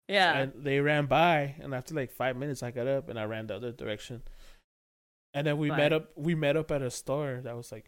Yeah. 0.09 0.37
and 0.39 0.53
they 0.65 0.81
ran 0.81 1.07
by 1.07 1.55
and 1.61 1.75
after 1.75 1.95
like 1.95 2.11
five 2.13 2.37
minutes 2.37 2.63
i 2.63 2.71
got 2.71 2.87
up 2.87 3.09
and 3.09 3.19
i 3.19 3.25
ran 3.25 3.47
the 3.47 3.57
other 3.57 3.73
direction 3.73 4.21
and 5.33 5.47
then 5.47 5.57
we 5.57 5.71
met 5.71 5.95
up 5.95 6.11
we 6.15 6.35
met 6.35 6.59
up 6.59 6.71
at 6.71 6.83
a 6.83 6.91
store 6.91 7.41
that 7.43 7.57
was 7.57 7.73
like 7.73 7.87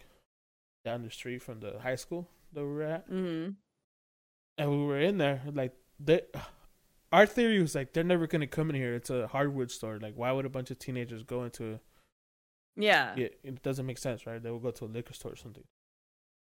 down 0.82 1.02
the 1.02 1.10
street 1.10 1.42
from 1.42 1.60
the 1.60 1.78
high 1.80 1.94
school 1.94 2.26
that 2.54 2.62
we 2.64 2.70
were 2.72 2.82
at 2.84 3.04
hmm 3.06 3.48
and 4.58 4.70
we 4.70 4.84
were 4.84 5.00
in 5.00 5.18
there 5.18 5.42
like 5.52 5.72
they 6.00 6.22
our 7.12 7.26
theory 7.26 7.60
was 7.60 7.74
like 7.74 7.92
they're 7.92 8.04
never 8.04 8.26
gonna 8.26 8.46
come 8.46 8.70
in 8.70 8.76
here. 8.76 8.94
It's 8.94 9.10
a 9.10 9.26
hardwood 9.28 9.70
store. 9.70 9.98
Like, 10.00 10.14
why 10.16 10.32
would 10.32 10.44
a 10.46 10.50
bunch 10.50 10.70
of 10.70 10.78
teenagers 10.78 11.22
go 11.22 11.44
into? 11.44 11.78
Yeah. 12.76 13.14
Yeah, 13.16 13.28
it 13.42 13.62
doesn't 13.62 13.86
make 13.86 13.98
sense, 13.98 14.26
right? 14.26 14.42
They 14.42 14.50
will 14.50 14.58
go 14.58 14.70
to 14.70 14.84
a 14.84 14.86
liquor 14.86 15.14
store 15.14 15.32
or 15.32 15.36
something. 15.36 15.64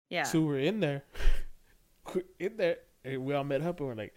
Yeah. 0.09 0.22
So 0.22 0.40
we're 0.40 0.61
in 0.61 0.80
there, 0.80 1.03
we're 2.14 2.22
in 2.38 2.57
there, 2.57 2.78
and 3.05 3.24
we 3.24 3.34
all 3.34 3.44
met 3.44 3.62
up 3.62 3.80
and 3.80 3.88
we're 3.88 3.94
like 3.94 4.14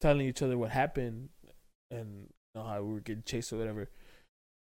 telling 0.00 0.26
each 0.26 0.42
other 0.42 0.56
what 0.58 0.70
happened 0.70 1.28
and 1.90 2.28
you 2.54 2.60
know, 2.60 2.66
how 2.66 2.82
we 2.82 2.94
were 2.94 3.00
getting 3.00 3.22
chased 3.22 3.52
or 3.52 3.58
whatever. 3.58 3.88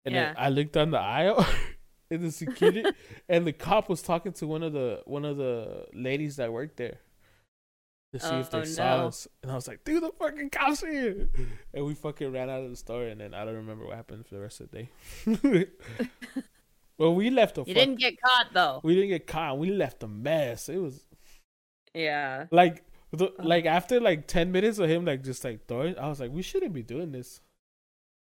And 0.04 0.14
then 0.14 0.34
Yeah. 0.34 0.42
I 0.42 0.48
looked 0.48 0.72
down 0.72 0.90
the 0.90 0.98
aisle 0.98 1.46
in 2.10 2.22
the 2.22 2.32
security, 2.32 2.84
and 3.28 3.46
the 3.46 3.52
cop 3.52 3.88
was 3.88 4.00
talking 4.02 4.32
to 4.32 4.46
one 4.46 4.62
of 4.62 4.72
the 4.72 5.02
one 5.04 5.24
of 5.26 5.36
the 5.36 5.86
ladies 5.92 6.36
that 6.36 6.50
worked 6.52 6.78
there 6.78 6.98
to 8.12 8.20
see 8.20 8.28
oh, 8.30 8.40
if 8.40 8.54
Oh, 8.54 8.60
they 8.60 8.66
saw 8.66 8.96
no. 9.02 9.06
us. 9.08 9.28
And 9.42 9.52
I 9.52 9.54
was 9.54 9.68
like, 9.68 9.84
"Dude, 9.84 10.02
the 10.02 10.10
fucking 10.18 10.50
cops 10.50 10.82
are 10.82 10.90
here!" 10.90 11.28
And 11.74 11.84
we 11.84 11.94
fucking 11.94 12.32
ran 12.32 12.48
out 12.50 12.62
of 12.64 12.70
the 12.70 12.76
store, 12.76 13.04
and 13.04 13.20
then 13.20 13.34
I 13.34 13.44
don't 13.44 13.54
remember 13.56 13.84
what 13.86 13.96
happened 13.96 14.26
for 14.26 14.34
the 14.34 14.40
rest 14.40 14.60
of 14.60 14.70
the 14.70 14.88
day. 15.26 15.68
well, 16.98 17.14
we 17.14 17.30
left 17.30 17.58
a 17.58 17.60
you 17.62 17.66
fuck- 17.66 17.74
didn't 17.74 17.98
get 18.00 18.20
caught 18.20 18.46
though. 18.52 18.80
we 18.82 18.94
didn't 18.94 19.10
get 19.10 19.26
caught. 19.26 19.58
We 19.58 19.70
left 19.70 20.02
a 20.02 20.08
mess. 20.08 20.68
It 20.68 20.78
was 20.78 21.04
Yeah. 21.94 22.46
like 22.50 22.84
the, 23.12 23.28
oh. 23.38 23.42
like 23.42 23.64
after 23.66 24.00
like 24.00 24.26
10 24.26 24.52
minutes 24.52 24.78
of 24.78 24.90
him 24.90 25.04
like 25.06 25.22
just 25.24 25.42
like 25.42 25.66
throwing 25.66 25.98
i 25.98 26.06
was 26.08 26.20
like 26.20 26.30
we 26.30 26.42
shouldn't 26.42 26.74
be 26.74 26.82
doing 26.82 27.10
this 27.10 27.40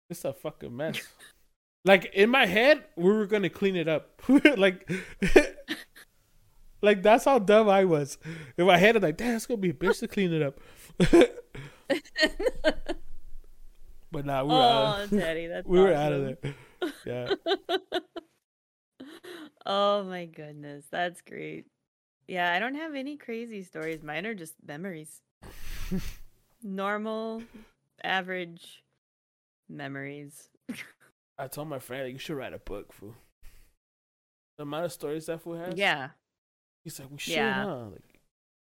it's 0.09 0.24
a 0.24 0.32
fucking 0.32 0.74
mess 0.74 0.97
like 1.86 2.05
in 2.13 2.30
my 2.30 2.45
head 2.45 2.82
we 2.95 3.11
were 3.11 3.26
gonna 3.26 3.49
clean 3.49 3.76
it 3.76 3.89
up 3.89 4.22
like 4.57 4.89
like 6.82 7.04
that's 7.04 7.26
how 7.26 7.38
dumb 7.40 7.70
i 7.70 7.86
was 7.86 8.18
in 8.58 8.66
my 8.66 8.78
head 8.78 8.96
i'm 8.96 9.02
like 9.02 9.18
damn 9.18 9.36
it's 9.36 9.46
gonna 9.46 9.58
be 9.58 9.70
a 9.70 9.74
bitch 9.74 10.00
to 10.00 10.08
clean 10.08 10.34
it 10.34 10.42
up 10.42 10.60
but 14.12 14.26
nah 14.26 14.44
we 14.44 14.50
were 14.50 14.56
oh, 14.56 14.62
out 14.62 15.02
of, 15.02 15.14
oh, 15.14 15.20
Teddy, 15.20 15.48
that's 15.48 15.68
we 15.74 15.80
were 15.80 15.94
out 15.94 16.14
of 16.14 16.24
there 16.24 16.38
yeah 17.06 17.34
oh 19.66 20.04
my 20.04 20.26
goodness, 20.26 20.86
that's 20.92 21.22
great. 21.22 21.66
Yeah, 22.28 22.54
I 22.54 22.60
don't 22.60 22.76
have 22.76 22.96
any 22.96 23.18
crazy 23.18 23.64
stories. 23.64 24.04
Mine 24.04 24.26
are 24.26 24.36
just 24.36 24.56
memories. 24.66 25.22
Normal, 26.64 27.44
average 28.04 28.84
memories. 29.68 30.50
i 31.38 31.48
told 31.48 31.68
my 31.68 31.80
friend 31.80 32.04
like, 32.04 32.14
you 32.14 32.20
should 32.20 32.36
write 32.36 32.54
a 32.54 32.60
book 32.60 32.94
fool 32.94 33.16
the 34.58 34.64
amount 34.64 34.86
of 34.86 34.92
stories 34.92 35.26
that 35.26 35.42
fool 35.42 35.58
has 35.58 35.76
Yeah. 35.76 36.10
He's 36.84 37.00
like, 37.00 37.12
we 37.12 37.18
should, 37.18 37.34
Yeah. 37.34 37.64
huh? 37.64 37.86
Like, 37.92 38.20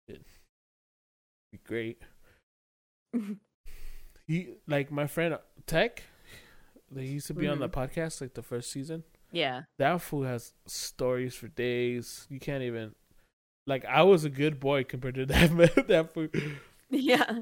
it'd 0.08 0.26
be 1.52 1.60
great. 1.64 2.02
he 4.28 4.50
like 4.68 4.92
my 4.92 5.08
friend 5.08 5.38
Tech. 5.66 6.04
They 6.92 7.06
used 7.06 7.28
to 7.28 7.34
be 7.34 7.48
on 7.48 7.60
the 7.60 7.70
mm-hmm. 7.70 7.80
podcast 7.80 8.22
like 8.22 8.34
the 8.34 8.44
first 8.44 8.72
season. 8.72 9.04
Yeah. 9.32 9.62
That 9.78 10.02
fool 10.02 10.24
has 10.24 10.54
stories 10.66 11.36
for 11.36 11.48
days. 11.48 12.26
You 12.30 12.40
can't 12.40 12.64
even. 12.64 12.96
Like 13.68 13.86
I 13.86 14.04
was 14.04 14.26
a 14.26 14.30
good 14.30 14.60
boy 14.60 14.84
compared 14.84 15.16
to 15.16 15.26
that. 15.28 15.88
That 15.88 16.14
fool. 16.14 16.28
Yeah. 16.90 17.40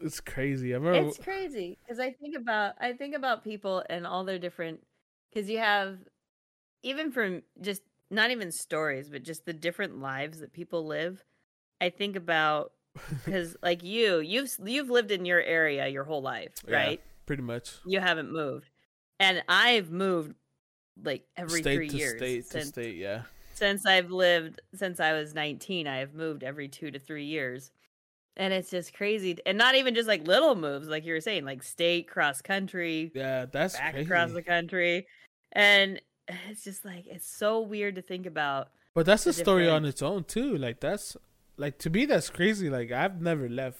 It's 0.00 0.20
crazy. 0.20 0.74
I 0.74 0.78
remember. 0.78 1.08
It's 1.08 1.18
crazy 1.18 1.78
because 1.82 1.98
I 1.98 2.12
think 2.12 2.36
about 2.36 2.74
I 2.80 2.92
think 2.92 3.14
about 3.14 3.44
people 3.44 3.82
and 3.88 4.06
all 4.06 4.24
their 4.24 4.38
different 4.38 4.80
because 5.32 5.48
you 5.48 5.58
have 5.58 5.98
even 6.82 7.10
from 7.10 7.42
just 7.60 7.82
not 8.10 8.30
even 8.30 8.50
stories 8.52 9.08
but 9.10 9.22
just 9.22 9.44
the 9.46 9.52
different 9.52 10.00
lives 10.00 10.40
that 10.40 10.52
people 10.52 10.86
live. 10.86 11.24
I 11.80 11.90
think 11.90 12.16
about 12.16 12.72
because 13.24 13.56
like 13.62 13.82
you 13.82 14.20
you've 14.20 14.54
you've 14.64 14.88
lived 14.90 15.10
in 15.10 15.24
your 15.24 15.42
area 15.42 15.88
your 15.88 16.04
whole 16.04 16.22
life 16.22 16.52
Yeah. 16.68 16.76
right 16.76 17.00
pretty 17.26 17.42
much 17.42 17.72
you 17.84 17.98
haven't 17.98 18.30
moved 18.32 18.70
and 19.18 19.42
I've 19.48 19.90
moved 19.90 20.34
like 21.02 21.24
every 21.36 21.60
state 21.62 21.74
three 21.74 21.88
years 21.88 22.18
state 22.18 22.50
to 22.50 22.60
state. 22.66 22.96
Yeah. 22.96 23.22
since 23.54 23.84
I've 23.84 24.10
lived 24.12 24.60
since 24.74 25.00
I 25.00 25.12
was 25.12 25.34
19, 25.34 25.88
I've 25.88 26.14
moved 26.14 26.44
every 26.44 26.68
2 26.68 26.92
to 26.92 26.98
3 27.00 27.24
years. 27.24 27.72
And 28.36 28.52
it's 28.52 28.70
just 28.70 28.94
crazy 28.94 29.38
and 29.46 29.58
not 29.58 29.74
even 29.76 29.94
just 29.94 30.06
like 30.08 30.26
little 30.26 30.54
moves 30.54 30.86
like 30.88 31.04
you 31.04 31.12
were 31.14 31.20
saying 31.20 31.44
like 31.44 31.62
state 31.64 32.08
cross 32.08 32.40
country 32.42 33.10
Yeah, 33.14 33.46
that's 33.46 33.76
back 33.76 33.92
crazy. 33.94 34.06
across 34.06 34.32
the 34.32 34.42
country. 34.42 35.06
And 35.52 36.00
it's 36.50 36.64
just 36.64 36.84
like 36.84 37.06
it's 37.06 37.26
so 37.28 37.60
weird 37.60 37.94
to 37.96 38.02
think 38.02 38.26
about. 38.26 38.68
But 38.94 39.06
that's 39.06 39.26
a 39.26 39.32
story 39.32 39.68
on 39.68 39.84
its 39.84 40.02
own 40.02 40.24
too. 40.24 40.56
Like 40.56 40.80
that's 40.80 41.16
like 41.56 41.78
to 41.78 41.90
me 41.90 42.06
that's 42.06 42.30
crazy. 42.30 42.70
Like 42.70 42.92
I've 42.92 43.20
never 43.20 43.48
left, 43.48 43.78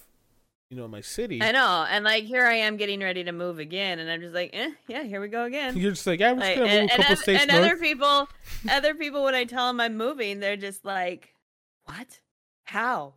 you 0.70 0.76
know, 0.76 0.88
my 0.88 1.00
city. 1.00 1.40
I 1.42 1.52
know. 1.52 1.86
And 1.88 2.04
like 2.04 2.24
here 2.24 2.44
I 2.44 2.54
am 2.54 2.76
getting 2.76 3.00
ready 3.00 3.22
to 3.24 3.32
move 3.32 3.58
again 3.60 3.98
and 4.00 4.10
I'm 4.10 4.20
just 4.20 4.34
like, 4.34 4.50
"Eh, 4.52 4.70
yeah, 4.88 5.04
here 5.04 5.20
we 5.20 5.28
go 5.28 5.44
again." 5.44 5.76
You're 5.76 5.92
just 5.92 6.06
like, 6.06 6.20
yeah, 6.20 6.32
we're 6.32 6.40
Like, 6.40 6.56
gonna 6.56 6.66
move 6.68 6.80
and, 6.80 6.90
a 6.90 6.96
couple 6.96 7.12
oth- 7.12 7.18
states 7.20 7.42
and 7.42 7.50
north. 7.52 7.64
other 7.64 7.76
people 7.76 8.28
other 8.70 8.94
people 8.94 9.22
when 9.24 9.34
i 9.34 9.44
tell 9.44 9.68
them 9.68 9.80
i'm 9.80 9.96
moving 9.96 10.40
they're 10.40 10.56
just 10.56 10.84
like 10.84 11.34
what 11.84 12.18
how 12.64 13.14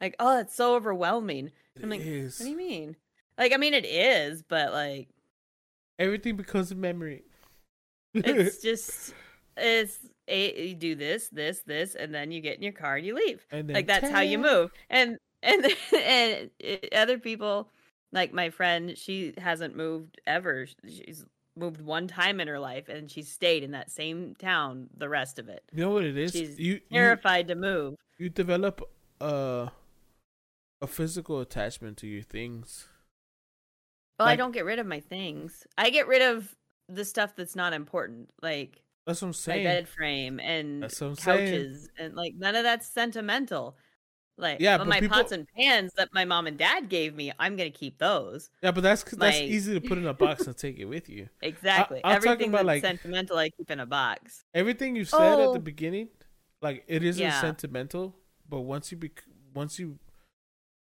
like 0.00 0.14
oh 0.20 0.38
it's 0.40 0.54
so 0.54 0.74
overwhelming 0.76 1.50
i'm 1.82 1.90
like 1.90 2.00
It 2.00 2.06
is. 2.06 2.38
what 2.38 2.44
do 2.46 2.50
you 2.52 2.56
mean 2.56 2.96
like 3.36 3.52
i 3.52 3.56
mean 3.56 3.74
it 3.74 3.84
is 3.84 4.42
but 4.42 4.72
like 4.72 5.08
Everything 5.98 6.34
becomes 6.36 6.72
a 6.72 6.74
memory. 6.74 7.22
It's 8.14 8.58
just 8.62 9.12
it's 9.56 9.98
a, 10.28 10.68
you 10.68 10.74
do 10.74 10.94
this 10.94 11.28
this 11.28 11.60
this 11.60 11.94
and 11.94 12.14
then 12.14 12.30
you 12.32 12.40
get 12.40 12.56
in 12.56 12.62
your 12.62 12.72
car 12.72 12.96
and 12.96 13.06
you 13.06 13.14
leave. 13.14 13.46
And 13.50 13.68
then 13.68 13.74
like 13.74 13.86
that's 13.86 14.08
how 14.08 14.20
you 14.20 14.38
move. 14.38 14.70
And 14.90 15.18
and 15.42 15.64
and 15.92 16.50
it- 16.58 16.92
other 16.94 17.18
people 17.18 17.68
like 18.12 18.32
my 18.32 18.50
friend 18.50 18.96
she 18.96 19.34
hasn't 19.38 19.76
moved 19.76 20.20
ever. 20.26 20.66
She's 20.86 21.24
moved 21.56 21.80
one 21.80 22.08
time 22.08 22.40
in 22.40 22.48
her 22.48 22.58
life 22.58 22.88
and 22.88 23.08
she 23.10 23.22
stayed 23.22 23.62
in 23.62 23.70
that 23.72 23.90
same 23.90 24.34
town 24.36 24.88
the 24.96 25.08
rest 25.08 25.38
of 25.38 25.48
it. 25.48 25.62
You 25.72 25.82
know 25.82 25.90
what 25.90 26.04
it 26.04 26.16
is? 26.16 26.32
She's 26.32 26.58
you, 26.58 26.74
you 26.74 26.80
terrified 26.90 27.48
to 27.48 27.54
move. 27.54 27.94
you 28.18 28.28
develop 28.28 28.80
a 29.20 29.70
a 30.80 30.86
physical 30.86 31.40
attachment 31.40 31.96
to 31.98 32.06
your 32.06 32.22
things. 32.22 32.88
well 34.18 34.28
i 34.28 34.36
don't 34.36 34.52
get 34.52 34.64
rid 34.64 34.78
of 34.78 34.86
my 34.86 35.00
things. 35.00 35.66
I 35.78 35.90
get 35.90 36.08
rid 36.08 36.22
of 36.22 36.54
the 36.88 37.04
stuff 37.04 37.34
that's 37.36 37.56
not 37.56 37.72
important 37.72 38.28
like 38.42 38.82
That's 39.06 39.22
what 39.22 39.26
I'm 39.26 39.30
my 39.30 39.32
saying. 39.32 39.64
bed 39.64 39.88
frame 39.88 40.40
and 40.40 40.82
That's 40.82 40.96
saying. 40.98 41.16
couches 41.16 41.88
and 41.98 42.14
like 42.14 42.34
none 42.36 42.54
of 42.54 42.62
that's 42.62 42.86
sentimental 42.86 43.76
like 44.36 44.58
Yeah, 44.60 44.76
but 44.78 44.84
but 44.84 44.90
my 44.90 45.00
people- 45.00 45.16
pots 45.16 45.32
and 45.32 45.46
pans 45.56 45.92
that 45.96 46.08
my 46.12 46.24
mom 46.24 46.46
and 46.46 46.58
dad 46.58 46.88
gave 46.88 47.14
me 47.14 47.32
i'm 47.38 47.56
gonna 47.56 47.70
keep 47.70 47.98
those 47.98 48.50
Yeah, 48.62 48.72
but 48.72 48.82
that's 48.82 49.02
'cause 49.04 49.12
that's 49.12 49.36
Like- 49.36 49.44
that's 49.44 49.52
easy 49.52 49.74
to 49.74 49.80
put 49.80 49.96
in 49.98 50.06
a 50.06 50.12
box 50.14 50.46
and 50.46 50.56
take 50.56 50.78
it 50.78 50.84
with 50.86 51.08
you. 51.08 51.28
exactly 51.40 52.00
I'm 52.04 52.16
talking 52.16 52.30
everything 52.32 52.48
about, 52.50 52.66
that's 52.66 52.66
like- 52.66 52.82
sentimental 52.82 53.38
i 53.38 53.48
keep 53.50 53.70
in 53.70 53.80
a 53.80 53.86
box 53.86 54.44
Everything 54.52 54.96
you 54.96 55.04
said 55.04 55.20
at 55.20 55.38
Oh. 55.48 55.52
the 55.54 55.60
beginning, 55.60 56.08
like 56.60 56.84
it 56.88 57.02
isn't 57.04 57.22
Yeah. 57.22 57.40
sentimental, 57.40 58.16
but 58.48 58.60
once 58.62 58.90
you 58.90 58.98
bec- 58.98 59.24
once 59.54 59.78
you 59.78 59.98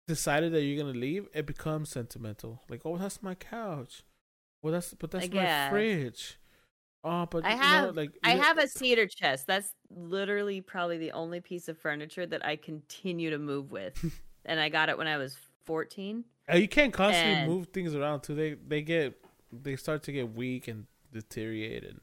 decided 0.08 0.51
that 0.54 0.64
you're 0.64 0.84
gonna 0.84 0.97
leave, 0.97 1.28
it 1.34 1.45
becomes 1.45 1.89
sentimental. 1.89 2.62
Like, 2.68 2.82
oh, 2.86 2.97
that's 2.97 3.22
my 3.24 3.36
couch. 3.36 4.04
Well, 4.64 4.74
that's 4.74 4.93
but 4.95 5.11
that's 5.11 5.26
I 5.26 5.28
my 5.28 5.34
guess. 5.34 5.70
fridge. 5.70 6.39
Oh, 7.03 7.26
but 7.30 7.43
I 7.45 7.51
you 7.51 7.55
know, 7.57 7.61
have- 7.61 7.95
like 7.97 8.11
I 8.24 8.32
have 8.32 8.57
a 8.57 8.68
cedar 8.68 9.05
chest. 9.05 9.45
That's 9.45 9.74
literally 9.91 10.61
probably 10.61 10.97
the 10.97 11.11
only 11.11 11.41
piece 11.41 11.68
of 11.68 11.78
furniture 11.78 12.26
that 12.26 12.43
I 12.45 12.55
continue 12.55 13.30
to 13.30 13.38
move 13.38 13.72
with. 13.72 14.20
and 14.45 14.59
I 14.59 14.70
got 14.70 14.89
it 14.89 14.97
when 14.97 15.07
I 15.07 15.18
was 15.18 15.38
14. 15.66 16.24
Uh, 16.51 16.55
You 16.55 16.68
can't 16.68 16.93
constantly 16.93 17.34
And- 17.41 17.51
move 17.51 17.68
things 17.68 17.93
around 17.93 18.22
too. 18.22 18.34
They 18.36 18.53
they 18.53 18.82
get 18.82 19.14
they 19.51 19.76
start 19.76 20.01
to 20.03 20.11
get 20.11 20.34
weak 20.34 20.68
and 20.70 20.88
deteriorate 21.11 21.84
and 21.84 21.99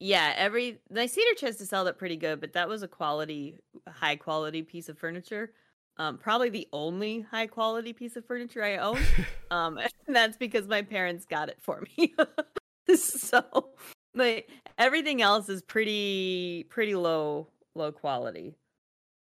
Yeah, 0.00 0.32
every 0.36 0.78
my 0.90 1.06
cedar 1.06 1.34
chest 1.36 1.58
has 1.58 1.70
held 1.70 1.88
up 1.88 1.98
pretty 1.98 2.16
good, 2.16 2.40
but 2.40 2.52
that 2.52 2.68
was 2.68 2.82
a 2.84 2.88
quality, 2.88 3.58
high 3.88 4.16
quality 4.16 4.62
piece 4.62 4.88
of 4.88 4.96
furniture. 4.96 5.52
Um, 5.98 6.16
probably 6.16 6.48
the 6.48 6.68
only 6.72 7.22
high 7.22 7.48
quality 7.48 7.92
piece 7.92 8.16
of 8.16 8.24
furniture 8.24 8.62
I 8.62 8.76
own. 8.76 8.98
um, 9.50 9.78
and 10.06 10.14
that's 10.14 10.36
because 10.36 10.68
my 10.68 10.82
parents 10.82 11.24
got 11.24 11.48
it 11.48 11.58
for 11.60 11.84
me. 11.96 12.14
so, 12.96 13.70
like 14.14 14.48
everything 14.78 15.20
else 15.22 15.48
is 15.48 15.62
pretty 15.62 16.66
pretty 16.68 16.94
low 16.94 17.48
low 17.74 17.90
quality. 17.92 18.54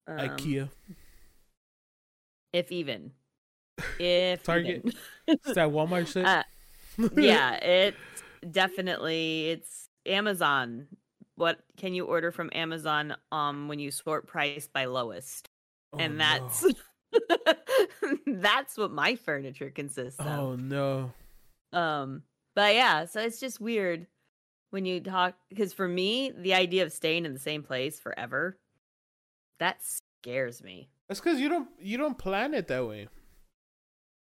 Um, 0.07 0.18
IKEA. 0.18 0.70
if 2.53 2.72
even, 2.72 3.12
if 3.99 4.43
Target. 4.43 4.84
even. 4.86 4.93
It's 5.28 5.53
that 5.53 5.70
Walmart 5.70 6.07
shit. 6.07 6.26
Uh, 6.26 6.43
yeah, 7.16 7.55
it's 7.55 7.97
definitely 8.49 9.49
it's 9.49 9.89
Amazon. 10.05 10.88
What 11.36 11.59
can 11.78 11.95
you 11.95 12.05
order 12.05 12.32
from 12.32 12.51
Amazon 12.53 13.16
um 13.32 13.68
when 13.68 13.80
you 13.80 13.89
sort 13.89 14.28
price 14.28 14.68
by 14.72 14.86
lowest? 14.86 15.49
Oh, 15.93 15.97
and 15.99 16.17
no. 16.17 16.23
that's 16.23 16.65
that's 18.27 18.77
what 18.77 18.91
my 18.91 19.15
furniture 19.15 19.69
consists 19.69 20.19
of. 20.19 20.27
oh 20.27 20.55
no. 20.55 21.11
Um 21.73 22.23
but 22.55 22.73
yeah, 22.75 23.05
so 23.05 23.21
it's 23.21 23.39
just 23.39 23.59
weird 23.61 24.07
when 24.71 24.85
you 24.85 24.99
talk 25.01 25.35
because 25.49 25.73
for 25.73 25.87
me, 25.87 26.31
the 26.37 26.53
idea 26.53 26.83
of 26.83 26.91
staying 26.93 27.25
in 27.25 27.33
the 27.33 27.39
same 27.39 27.63
place 27.63 27.99
forever 27.99 28.57
that 29.59 29.77
scares 29.83 30.63
me. 30.63 30.89
That's 31.07 31.19
because 31.19 31.39
you 31.39 31.49
don't 31.49 31.69
you 31.79 31.97
don't 31.97 32.17
plan 32.17 32.53
it 32.53 32.67
that 32.67 32.87
way. 32.87 33.07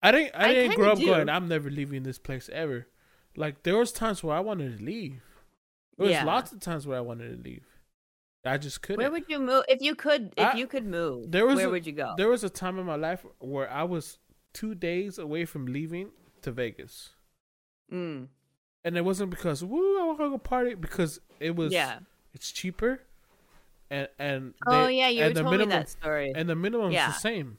I 0.02 0.12
didn't. 0.12 0.34
I, 0.36 0.50
I 0.50 0.54
didn't 0.54 0.76
grow 0.76 0.92
up 0.94 0.98
do. 0.98 1.06
going. 1.08 1.28
I'm 1.30 1.48
never 1.48 1.70
leaving 1.70 2.04
this 2.04 2.18
place 2.20 2.50
ever. 2.54 2.88
Like 3.36 3.64
there 3.64 3.78
was 3.78 3.92
times 3.92 4.24
where 4.24 4.36
I 4.36 4.40
wanted 4.40 4.78
to 4.78 4.84
leave. 4.84 5.22
There 5.98 6.06
was 6.08 6.12
Yeah. 6.12 6.24
lots 6.24 6.52
of 6.52 6.60
times 6.62 6.88
where 6.88 6.98
I 6.98 7.02
wanted 7.02 7.36
to 7.36 7.44
leave. 7.50 7.66
I 8.46 8.58
just 8.58 8.82
couldn't. 8.82 9.00
Where 9.02 9.12
would 9.12 9.26
you 9.28 9.40
move 9.40 9.64
if 9.68 9.82
you 9.82 9.96
could? 9.96 10.34
If 10.38 10.46
I- 10.54 10.58
you 10.58 10.66
could 10.68 10.86
move, 10.86 11.32
there 11.32 11.46
was 11.46 11.58
where 11.58 11.68
a- 11.68 11.70
would 11.72 11.86
you 11.86 11.92
go? 11.94 12.14
There 12.18 12.30
was 12.30 12.44
a 12.44 12.50
time 12.50 12.80
in 12.80 12.86
my 12.86 12.96
life 12.96 13.26
where 13.40 13.70
I 13.70 13.84
was 13.84 14.18
two 14.54 14.76
days 14.76 15.18
away 15.20 15.46
from 15.46 15.66
leaving 15.66 16.12
to 16.42 16.52
Vegas, 16.52 17.10
Mm, 17.92 18.28
and 18.86 18.98
it 18.98 19.04
wasn't 19.04 19.30
because 19.32 19.64
woo 19.64 20.00
I 20.02 20.06
want 20.06 20.20
to 20.20 20.30
go 20.30 20.38
party 20.38 20.76
because 20.76 21.20
it 21.40 21.56
was 21.56 21.74
yeah. 21.74 22.00
it's 22.34 22.52
cheaper, 22.52 23.02
and 23.90 24.08
and 24.18 24.54
Oh 24.66 24.86
they- 24.88 24.98
yeah, 25.00 25.10
you 25.10 25.24
and 25.24 25.36
the 25.36 25.42
told 25.42 25.52
minimum 25.52 25.70
me 25.70 25.76
that 25.76 25.90
story. 25.90 26.32
and 26.34 26.48
the 26.48 26.56
minimum's 26.56 26.94
Yeah. 26.94 27.08
the 27.08 27.14
same. 27.14 27.58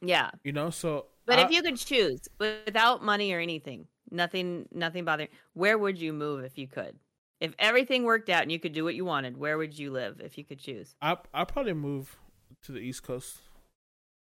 yeah, 0.00 0.30
You 0.42 0.52
know, 0.52 0.70
so 0.70 1.06
but 1.24 1.38
I- 1.38 1.44
if 1.44 1.50
you 1.50 1.62
could 1.62 1.76
choose 1.76 2.28
without 2.38 3.02
money 3.02 3.32
or 3.32 3.38
anything, 3.38 3.86
nothing, 4.10 4.68
nothing 4.72 5.04
bothering, 5.04 5.28
where 5.54 5.78
would 5.78 5.98
you 6.00 6.12
move 6.12 6.44
if 6.44 6.58
you 6.58 6.66
could? 6.68 6.98
If 7.44 7.54
everything 7.58 8.04
worked 8.04 8.30
out 8.30 8.40
and 8.40 8.50
you 8.50 8.58
could 8.58 8.72
do 8.72 8.84
what 8.84 8.94
you 8.94 9.04
wanted, 9.04 9.36
where 9.36 9.58
would 9.58 9.78
you 9.78 9.90
live 9.90 10.18
if 10.18 10.38
you 10.38 10.44
could 10.44 10.58
choose? 10.58 10.94
I 11.02 11.18
I 11.34 11.44
probably 11.44 11.74
move 11.74 12.16
to 12.62 12.72
the 12.72 12.78
East 12.80 13.02
Coast 13.02 13.36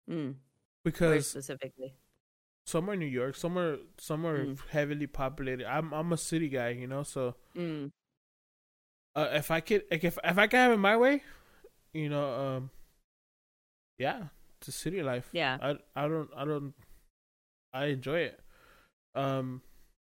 Mm, 0.09 0.15
where 0.15 0.35
because 0.83 1.27
specifically? 1.27 1.93
somewhere 2.65 2.93
in 2.93 2.99
New 3.01 3.05
York, 3.05 3.35
somewhere 3.35 3.79
somewhere 3.99 4.45
Mm. 4.45 4.59
heavily 4.69 5.07
populated. 5.07 5.65
I'm 5.67 5.93
I'm 5.93 6.13
a 6.13 6.17
city 6.17 6.47
guy, 6.47 6.69
you 6.69 6.87
know, 6.87 7.03
so 7.03 7.35
Mm, 7.53 7.91
uh, 9.13 9.27
if 9.33 9.51
I 9.51 9.59
could 9.59 9.83
like 9.91 10.05
if 10.05 10.17
if 10.23 10.37
I 10.37 10.47
could 10.47 10.57
have 10.57 10.71
it 10.71 10.77
my 10.77 10.95
way, 10.95 11.21
you 11.93 12.07
know, 12.07 12.33
um, 12.33 12.69
yeah, 13.97 14.27
it's 14.57 14.69
a 14.69 14.71
city 14.71 15.03
life. 15.03 15.27
Yeah. 15.33 15.57
I 15.61 15.77
I 15.95 16.07
don't 16.07 16.29
I 16.35 16.45
don't 16.45 16.73
I 17.73 17.85
enjoy 17.87 18.19
it. 18.19 18.39
Um, 19.15 19.61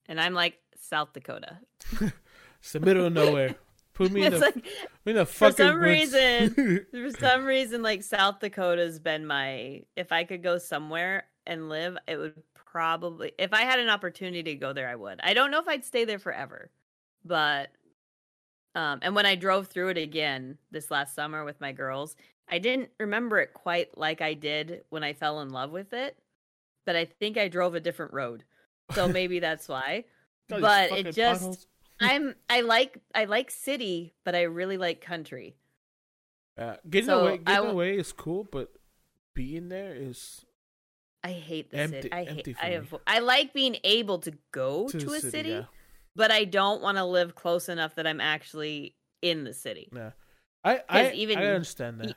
and 0.08 0.22
I'm 0.22 0.34
like 0.34 0.60
South 0.76 1.14
Dakota. 1.14 1.58
it's 2.64 2.72
the 2.72 2.80
middle 2.80 3.06
of 3.06 3.14
nowhere. 3.14 3.56
Put 3.94 4.12
me 4.12 4.22
in 4.26 4.34
it's 4.34 4.40
the 4.40 4.46
like 4.48 4.56
me 5.06 5.12
in 5.12 5.16
the 5.18 5.26
for 5.26 5.52
fucking 5.52 5.56
some 5.68 5.80
woods. 5.82 6.14
reason- 6.14 6.86
for 6.92 7.12
some 7.20 7.46
reason, 7.46 7.84
like 7.84 8.02
South 8.04 8.40
Dakota's 8.40 8.98
been 9.00 9.28
my. 9.28 9.84
If 9.96 10.12
I 10.12 10.24
could 10.24 10.42
go 10.42 10.58
somewhere 10.58 11.26
and 11.46 11.70
live, 11.70 11.98
it 12.08 12.18
would 12.18 12.42
probably. 12.56 13.34
If 13.38 13.54
I 13.54 13.62
had 13.64 13.80
an 13.80 13.90
opportunity 13.90 14.44
to 14.44 14.56
go 14.56 14.74
there, 14.74 14.88
I 14.90 14.96
would. 14.96 15.20
I 15.22 15.34
don't 15.36 15.52
know 15.52 15.60
if 15.60 15.68
I'd 15.68 15.86
stay 15.86 16.06
there 16.06 16.20
forever, 16.20 16.72
but. 17.24 17.70
Um, 18.76 18.98
and 19.04 19.14
when 19.16 19.28
I 19.28 19.36
drove 19.36 19.68
through 19.68 19.90
it 19.90 20.00
again 20.00 20.58
this 20.72 20.90
last 20.90 21.14
summer 21.14 21.46
with 21.46 21.62
my 21.62 21.72
girls, 21.74 22.16
I 22.50 22.58
didn't 22.58 22.90
remember 23.00 23.38
it 23.40 23.54
quite 23.54 23.96
like 24.00 24.20
I 24.20 24.34
did 24.34 24.82
when 24.90 25.04
I 25.04 25.14
fell 25.14 25.42
in 25.42 25.52
love 25.52 25.70
with 25.70 25.94
it. 25.94 26.18
But 26.88 26.96
I 26.96 27.06
think 27.06 27.38
I 27.38 27.50
drove 27.50 27.76
a 27.76 27.80
different 27.80 28.14
road, 28.14 28.44
so 28.96 29.08
maybe 29.20 29.38
that's 29.40 29.68
why. 29.70 30.06
But 30.50 30.92
it 30.92 31.12
just- 31.14 31.42
potholes. 31.42 31.68
I'm 32.04 32.36
I 32.50 32.62
like 32.62 32.98
I 33.16 33.26
like 33.26 33.52
city, 33.52 34.14
but 34.24 34.36
I 34.36 34.44
really 34.44 34.78
like 34.78 35.02
country. 35.02 35.56
Uh, 36.58 36.76
getting 36.90 37.08
So, 37.08 37.20
away 37.22 37.38
getting 37.38 37.54
w- 37.56 37.72
away 37.72 37.98
is 37.98 38.12
cool, 38.14 38.44
but 38.52 38.72
being 39.34 39.70
there 39.70 39.96
is 39.96 40.46
I 41.24 41.32
hate 41.32 41.72
the 41.72 41.78
Empty- 41.78 42.02
city. 42.04 42.12
I 42.14 42.24
hate. 42.26 42.56
I 42.62 42.66
have. 42.72 42.94
I 43.08 43.20
like 43.20 43.54
being 43.54 43.78
able 43.84 44.20
to 44.20 44.34
go 44.52 44.88
to 44.90 45.00
to, 45.00 45.14
a 45.14 45.20
city, 45.22 45.50
yeah. 45.50 45.64
but 46.16 46.32
I 46.32 46.44
don't 46.46 46.82
want 46.82 46.98
to 46.98 47.06
live 47.06 47.34
close 47.34 47.70
enough 47.70 47.96
that 47.96 48.06
I'm 48.06 48.20
actually 48.22 48.96
in 49.22 49.44
the 49.46 49.54
city. 49.54 49.90
Yeah. 49.96 50.12
I 50.64 50.82
I, 50.90 51.12
even- 51.14 51.38
I 51.40 51.46
understand 51.48 52.00
that. 52.02 52.16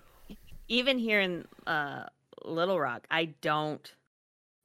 Even 0.68 0.99
here 0.99 1.20
in 1.20 1.47
uh, 1.66 2.07
Little 2.45 2.78
Rock, 2.80 3.07
I 3.11 3.26
don't 3.41 3.95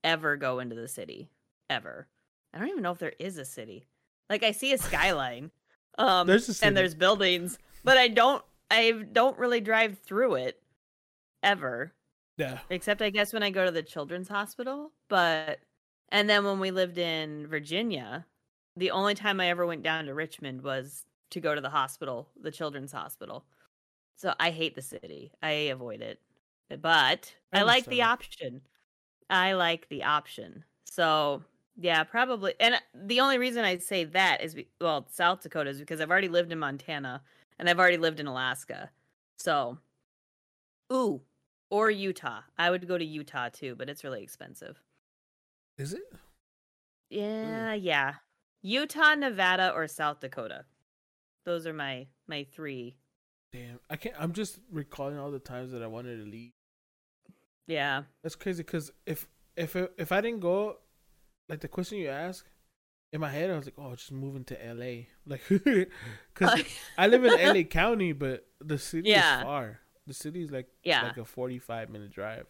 ever 0.04 0.36
go 0.36 0.58
into 0.60 0.76
the 0.76 0.88
city 0.88 1.30
ever. 1.70 2.08
I 2.54 2.58
don't 2.60 2.70
even 2.70 2.82
know 2.82 2.92
if 2.92 2.98
there 3.00 3.14
is 3.20 3.38
a 3.38 3.46
city. 3.46 3.86
Like 4.32 4.44
I 4.44 4.52
see 4.52 4.72
a 4.74 4.78
skyline, 4.80 5.52
um, 6.00 6.26
There's 6.26 6.46
city. 6.48 6.66
and 6.66 6.76
there's 6.76 6.96
buildings, 6.96 7.60
but 7.84 7.98
I 7.98 8.08
don't. 8.08 8.44
I 8.72 9.04
don't 9.12 9.38
really 9.38 9.60
drive 9.60 10.00
through 10.00 10.36
it 10.36 10.58
ever. 11.44 11.92
yeah. 12.38 12.60
except 12.70 13.02
I 13.02 13.10
guess 13.10 13.34
when 13.34 13.44
I 13.44 13.50
go 13.50 13.66
to 13.66 13.72
the 13.72 13.84
children's 13.84 14.30
hospital. 14.30 14.94
But 15.10 15.60
and 16.10 16.30
then 16.30 16.46
when 16.46 16.60
we 16.62 16.72
lived 16.72 16.98
in 16.98 17.48
Virginia, 17.48 18.26
the 18.78 18.92
only 18.92 19.14
time 19.14 19.42
I 19.42 19.50
ever 19.50 19.66
went 19.66 19.84
down 19.84 20.06
to 20.06 20.14
Richmond 20.14 20.62
was 20.62 21.04
to 21.32 21.42
go 21.42 21.54
to 21.54 21.60
the 21.60 21.70
hospital, 21.70 22.30
the 22.42 22.52
children's 22.52 22.94
hospital. 22.94 23.44
So 24.16 24.34
I 24.40 24.52
hate 24.52 24.76
the 24.76 24.82
city. 24.82 25.34
I 25.44 25.52
avoid 25.74 26.02
it. 26.02 26.22
But 26.70 27.34
I 27.52 27.60
I, 27.60 27.64
like 27.64 27.86
the 27.88 28.04
option. 28.04 28.62
I 29.30 29.54
like 29.54 29.90
the 29.90 30.04
option. 30.04 30.64
So 30.86 31.44
yeah, 31.78 32.04
probably. 32.04 32.54
And 32.60 32.76
the 32.94 33.20
only 33.20 33.38
reason 33.38 33.64
I 33.64 33.78
say 33.78 34.04
that 34.06 34.44
is 34.44 34.56
be- 34.56 34.68
well, 34.80 35.08
South 35.12 35.42
Dakota 35.42 35.70
is 35.70 35.80
because 35.80 36.02
I've 36.02 36.12
already 36.12 36.28
lived 36.28 36.52
in 36.52 36.60
Montana 36.60 37.22
and 37.58 37.70
I've 37.70 37.80
already 37.80 37.98
lived 37.98 38.20
in 38.20 38.28
Alaska. 38.28 38.90
So, 39.38 39.78
ooh, 40.92 41.22
or 41.70 41.90
Utah. 41.90 42.42
I 42.58 42.70
would 42.70 42.88
go 42.88 42.98
to 42.98 43.06
Utah 43.06 43.50
too, 43.50 43.76
but 43.76 43.90
it's 43.90 44.04
really 44.04 44.22
expensive. 44.22 44.82
Is 45.78 45.94
it? 45.94 46.14
Yeah, 47.10 47.74
yeah. 47.74 48.16
Utah, 48.62 49.16
Nevada, 49.16 49.72
or 49.74 49.88
South 49.88 50.20
Dakota. 50.20 50.66
Those 51.46 51.66
are 51.66 51.74
my 51.74 52.08
my 52.28 52.46
three. 52.52 52.98
Damn. 53.52 53.80
I 53.90 53.96
can't 53.96 54.16
I'm 54.20 54.34
just 54.34 54.60
recalling 54.72 55.18
all 55.18 55.32
the 55.32 55.40
times 55.40 55.72
that 55.72 55.82
I 55.82 55.88
wanted 55.88 56.24
to 56.24 56.30
leave. 56.30 56.52
Yeah. 57.68 58.04
That's 58.24 58.36
crazy 58.36 58.64
cuz 58.64 58.92
if 59.06 59.28
if 59.56 59.76
if 59.76 60.12
I 60.12 60.22
didn't 60.22 60.42
go 60.42 60.78
like 61.52 61.60
the 61.60 61.68
question 61.68 62.00
you 62.00 62.10
ask 62.10 62.48
in 63.14 63.20
my 63.22 63.30
head 63.30 63.52
I 63.52 63.58
was 63.58 63.66
like, 63.66 63.76
"Oh, 63.78 63.94
just 63.94 64.12
moving 64.12 64.46
to 64.46 64.56
LA." 64.74 65.06
Like 65.28 65.42
cuz 66.34 66.64
I 66.98 67.08
live 67.08 67.24
in 67.26 67.34
LA 67.34 67.64
County, 67.64 68.14
but 68.14 68.48
the 68.60 68.78
city 68.80 69.10
Yeah. 69.10 69.38
is 69.40 69.44
far. 69.44 69.80
The 70.08 70.14
city 70.16 70.42
is 70.42 70.50
like 70.52 70.68
Yeah. 70.84 71.04
like 71.04 71.18
a 71.18 71.26
45 71.26 71.90
minute 71.90 72.12
drive, 72.12 72.48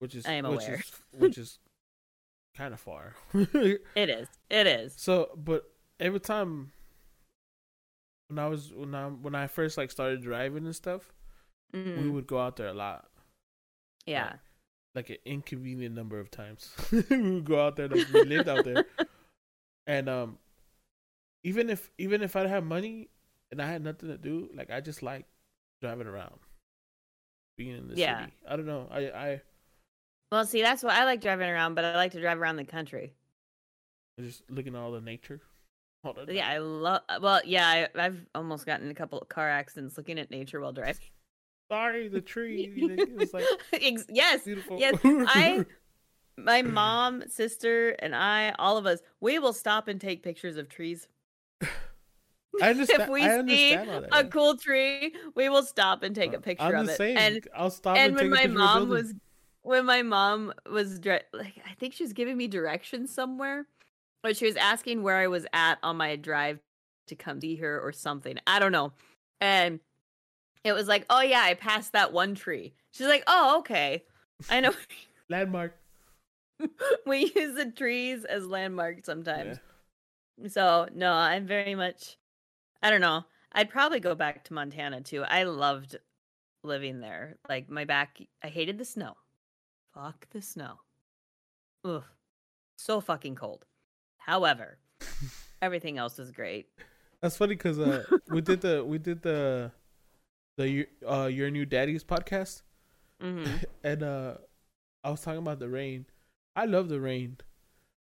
which 0.00 0.14
is 0.14 0.26
I 0.26 0.32
am 0.34 0.48
which 0.50 0.64
aware. 0.66 0.74
is 0.80 0.92
which 1.12 1.38
is 1.38 1.58
kind 2.56 2.74
of 2.74 2.80
far. 2.80 3.14
It 3.32 4.10
is. 4.10 4.28
It 4.50 4.66
is. 4.66 4.94
So, 4.98 5.30
but 5.36 5.64
every 6.00 6.20
time 6.20 6.72
when 8.28 8.38
I 8.38 8.48
was 8.48 8.72
when 8.74 8.94
I 8.94 9.06
when 9.08 9.34
I 9.34 9.46
first 9.46 9.78
like 9.78 9.90
started 9.90 10.20
driving 10.22 10.64
and 10.66 10.74
stuff, 10.76 11.12
we 11.72 11.80
Mhm. 11.80 12.12
would 12.12 12.26
go 12.26 12.40
out 12.40 12.56
there 12.56 12.68
a 12.68 12.74
lot, 12.74 13.08
Yeah. 14.04 14.30
like 14.30 14.40
an 14.94 15.16
inconvenient 15.24 15.94
number 15.94 16.18
of 16.18 16.30
times. 16.30 16.70
we 16.92 17.00
would 17.32 17.44
go 17.44 17.64
out 17.64 17.76
there, 17.76 17.88
like 17.88 18.06
we 18.12 18.24
lived 18.24 18.48
out 18.48 18.64
there, 18.64 18.84
and 19.86 20.08
um, 20.08 20.38
even 21.44 21.70
if 21.70 21.90
even 21.98 22.22
if 22.22 22.36
I 22.36 22.46
had 22.46 22.64
money 22.64 23.08
and 23.52 23.60
I 23.62 23.66
had 23.66 23.82
nothing 23.82 24.08
to 24.08 24.18
do, 24.18 24.48
like 24.54 24.70
I 24.70 24.80
just 24.80 25.02
like 25.02 25.26
driving 25.80 26.06
around, 26.06 26.38
being 27.56 27.76
in 27.76 27.88
the 27.88 27.96
Yeah. 27.96 28.20
city. 28.22 28.32
I 28.48 28.56
don't 28.56 28.66
know. 28.66 28.88
I 28.90 28.98
I 29.10 29.40
Well, 30.32 30.44
see, 30.44 30.62
that's 30.62 30.82
why 30.82 30.98
I 31.00 31.04
like 31.04 31.20
driving 31.20 31.48
around, 31.48 31.74
but 31.74 31.84
I 31.84 31.94
like 31.96 32.12
to 32.12 32.20
drive 32.20 32.38
around 32.38 32.56
the 32.56 32.64
country. 32.64 33.14
just 34.20 34.42
looking 34.50 34.74
at 34.74 34.80
all 34.80 34.92
the 34.92 35.00
nature. 35.00 35.40
All 36.04 36.14
the- 36.14 36.32
Yeah, 36.34 36.48
I 36.48 36.58
love. 36.58 37.02
Well, 37.20 37.42
yeah, 37.44 37.86
I, 37.94 38.04
I've 38.06 38.24
almost 38.34 38.64
gotten 38.64 38.90
a 38.90 38.94
couple 38.94 39.18
of 39.18 39.28
car 39.28 39.48
accidents 39.50 39.98
looking 39.98 40.18
at 40.18 40.30
nature 40.30 40.58
while 40.60 40.72
driving. 40.72 41.04
Sorry, 41.70 42.08
the 42.08 42.20
tree. 42.20 42.72
It 42.76 43.16
was 43.16 43.32
like 43.32 43.44
yes, 44.08 44.42
beautiful. 44.42 44.78
yes. 44.78 44.94
I, 45.04 45.64
my 46.36 46.62
mom, 46.62 47.24
sister, 47.28 47.90
and 47.90 48.14
I, 48.14 48.54
all 48.58 48.76
of 48.76 48.86
us, 48.86 49.00
we 49.20 49.38
will 49.38 49.52
stop 49.52 49.88
and 49.88 50.00
take 50.00 50.22
pictures 50.22 50.56
of 50.56 50.68
trees. 50.68 51.06
I 51.62 52.70
understand. 52.70 53.02
if 53.02 53.08
we 53.08 53.22
I 53.22 53.28
see 53.28 53.38
understand 53.38 53.88
that. 53.88 54.08
a 54.12 54.28
cool 54.28 54.56
tree, 54.56 55.14
we 55.34 55.48
will 55.48 55.62
stop 55.62 56.02
and 56.02 56.14
take 56.14 56.32
a 56.32 56.38
uh, 56.38 56.40
picture 56.40 56.64
I'm 56.64 56.74
of 56.74 56.86
the 56.86 56.92
it. 56.92 56.96
same. 56.96 57.16
And 57.16 57.48
I'll 57.54 57.70
stop 57.70 57.96
and 57.96 58.06
and, 58.06 58.14
when 58.14 58.30
take 58.30 58.44
a 58.44 58.48
my 58.48 58.54
mom 58.54 58.88
was 58.88 59.14
when 59.62 59.84
my 59.84 60.02
mom 60.02 60.52
was 60.70 60.98
dri- 60.98 61.20
like 61.32 61.54
i 61.68 61.74
think 61.74 61.94
she 61.94 62.02
was 62.02 62.12
giving 62.12 62.36
me 62.36 62.48
directions 62.48 63.12
somewhere 63.12 63.66
or 64.24 64.34
she 64.34 64.46
was 64.46 64.56
asking 64.56 65.02
where 65.02 65.16
i 65.16 65.26
was 65.26 65.46
at 65.52 65.78
on 65.82 65.96
my 65.96 66.16
drive 66.16 66.58
to 67.06 67.14
come 67.14 67.40
see 67.40 67.56
her 67.56 67.80
or 67.80 67.92
something 67.92 68.38
i 68.46 68.58
don't 68.58 68.72
know 68.72 68.92
and 69.40 69.80
it 70.64 70.72
was 70.72 70.86
like 70.88 71.06
oh 71.10 71.20
yeah 71.20 71.42
i 71.42 71.54
passed 71.54 71.92
that 71.92 72.12
one 72.12 72.34
tree. 72.34 72.74
She's 72.92 73.06
like 73.06 73.24
oh 73.26 73.58
okay. 73.60 74.04
I 74.48 74.60
know. 74.60 74.72
Landmark. 75.28 75.74
we 77.06 77.32
use 77.34 77.54
the 77.56 77.72
trees 77.74 78.24
as 78.24 78.46
landmarks 78.46 79.00
Yeah. 79.08 79.12
sometimes 79.14 79.58
so 80.48 80.86
no 80.94 81.12
i'm 81.12 81.46
very 81.46 81.74
much 81.74 82.16
i 82.82 82.90
don't 82.90 83.00
know. 83.00 83.24
I'd 83.52 83.68
probably 83.70 83.98
go 84.00 84.14
back 84.14 84.44
to 84.44 84.54
montana 84.54 85.00
too. 85.00 85.22
I 85.24 85.42
loved 85.42 85.96
living 86.62 87.00
there. 87.00 87.36
Like 87.48 87.68
my 87.70 87.84
back 87.84 88.18
i 88.44 88.48
hated 88.48 88.78
the 88.78 88.84
snow. 88.84 89.16
Fuck 89.94 90.28
the 90.30 90.40
snow. 90.42 90.74
Ugh. 91.84 92.04
so 92.76 93.00
fucking 93.00 93.34
cold. 93.36 93.64
However 94.18 94.78
everything 95.62 95.96
else 95.98 96.18
was 96.18 96.30
great. 96.30 96.68
That's 97.22 97.36
funny 97.36 97.54
because 97.54 97.78
uh, 97.78 98.04
we 98.30 98.40
did 98.40 98.60
the 98.60 98.84
we 98.84 98.98
did 98.98 99.22
the 99.22 99.72
the 100.56 100.86
uh 101.06 101.26
your 101.26 101.50
new 101.50 101.64
daddy's 101.66 102.04
podcast, 102.04 102.62
hmm 103.20 103.44
and 103.84 104.02
uh, 104.02 104.34
I 105.04 105.10
was 105.10 105.20
talking 105.22 105.38
about 105.38 105.58
the 105.58 105.68
rain, 105.68 106.06
I 106.56 106.66
love 106.66 106.88
the 106.88 107.00
rain, 107.00 107.38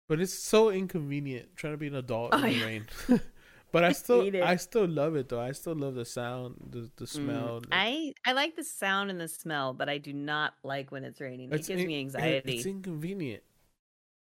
but 0.07 0.19
it's 0.21 0.33
so 0.33 0.69
inconvenient 0.69 1.55
trying 1.55 1.73
to 1.73 1.77
be 1.77 1.87
an 1.87 1.95
adult 1.95 2.33
Oh, 2.33 2.37
in 2.37 2.43
the 2.53 2.57
yeah. 2.59 2.65
rain. 2.65 2.85
but 3.71 3.83
I 3.83 3.91
still, 4.01 4.21
it. 4.21 4.35
I 4.41 4.55
still 4.55 4.87
love 4.87 5.15
it 5.15 5.29
though. 5.29 5.41
I 5.41 5.51
still 5.51 5.75
love 5.75 5.95
the 5.95 6.05
sound, 6.05 6.55
the 6.71 6.89
the 6.95 7.05
Mm, 7.05 7.09
smell. 7.09 7.59
the- 7.61 7.67
I 7.71 8.13
I 8.25 8.31
like 8.33 8.55
the 8.55 8.63
sound 8.63 9.09
and 9.09 9.19
the 9.19 9.27
smell, 9.27 9.73
but 9.73 9.89
I 9.89 9.97
do 9.97 10.13
not 10.13 10.53
like 10.63 10.91
when 10.91 11.03
it's 11.03 11.19
raining. 11.19 11.51
It 11.51 11.65
gives 11.65 11.81
in- 11.81 11.87
me 11.87 11.99
anxiety. 11.99 12.53
It's 12.55 12.65
inconvenient. 12.65 13.43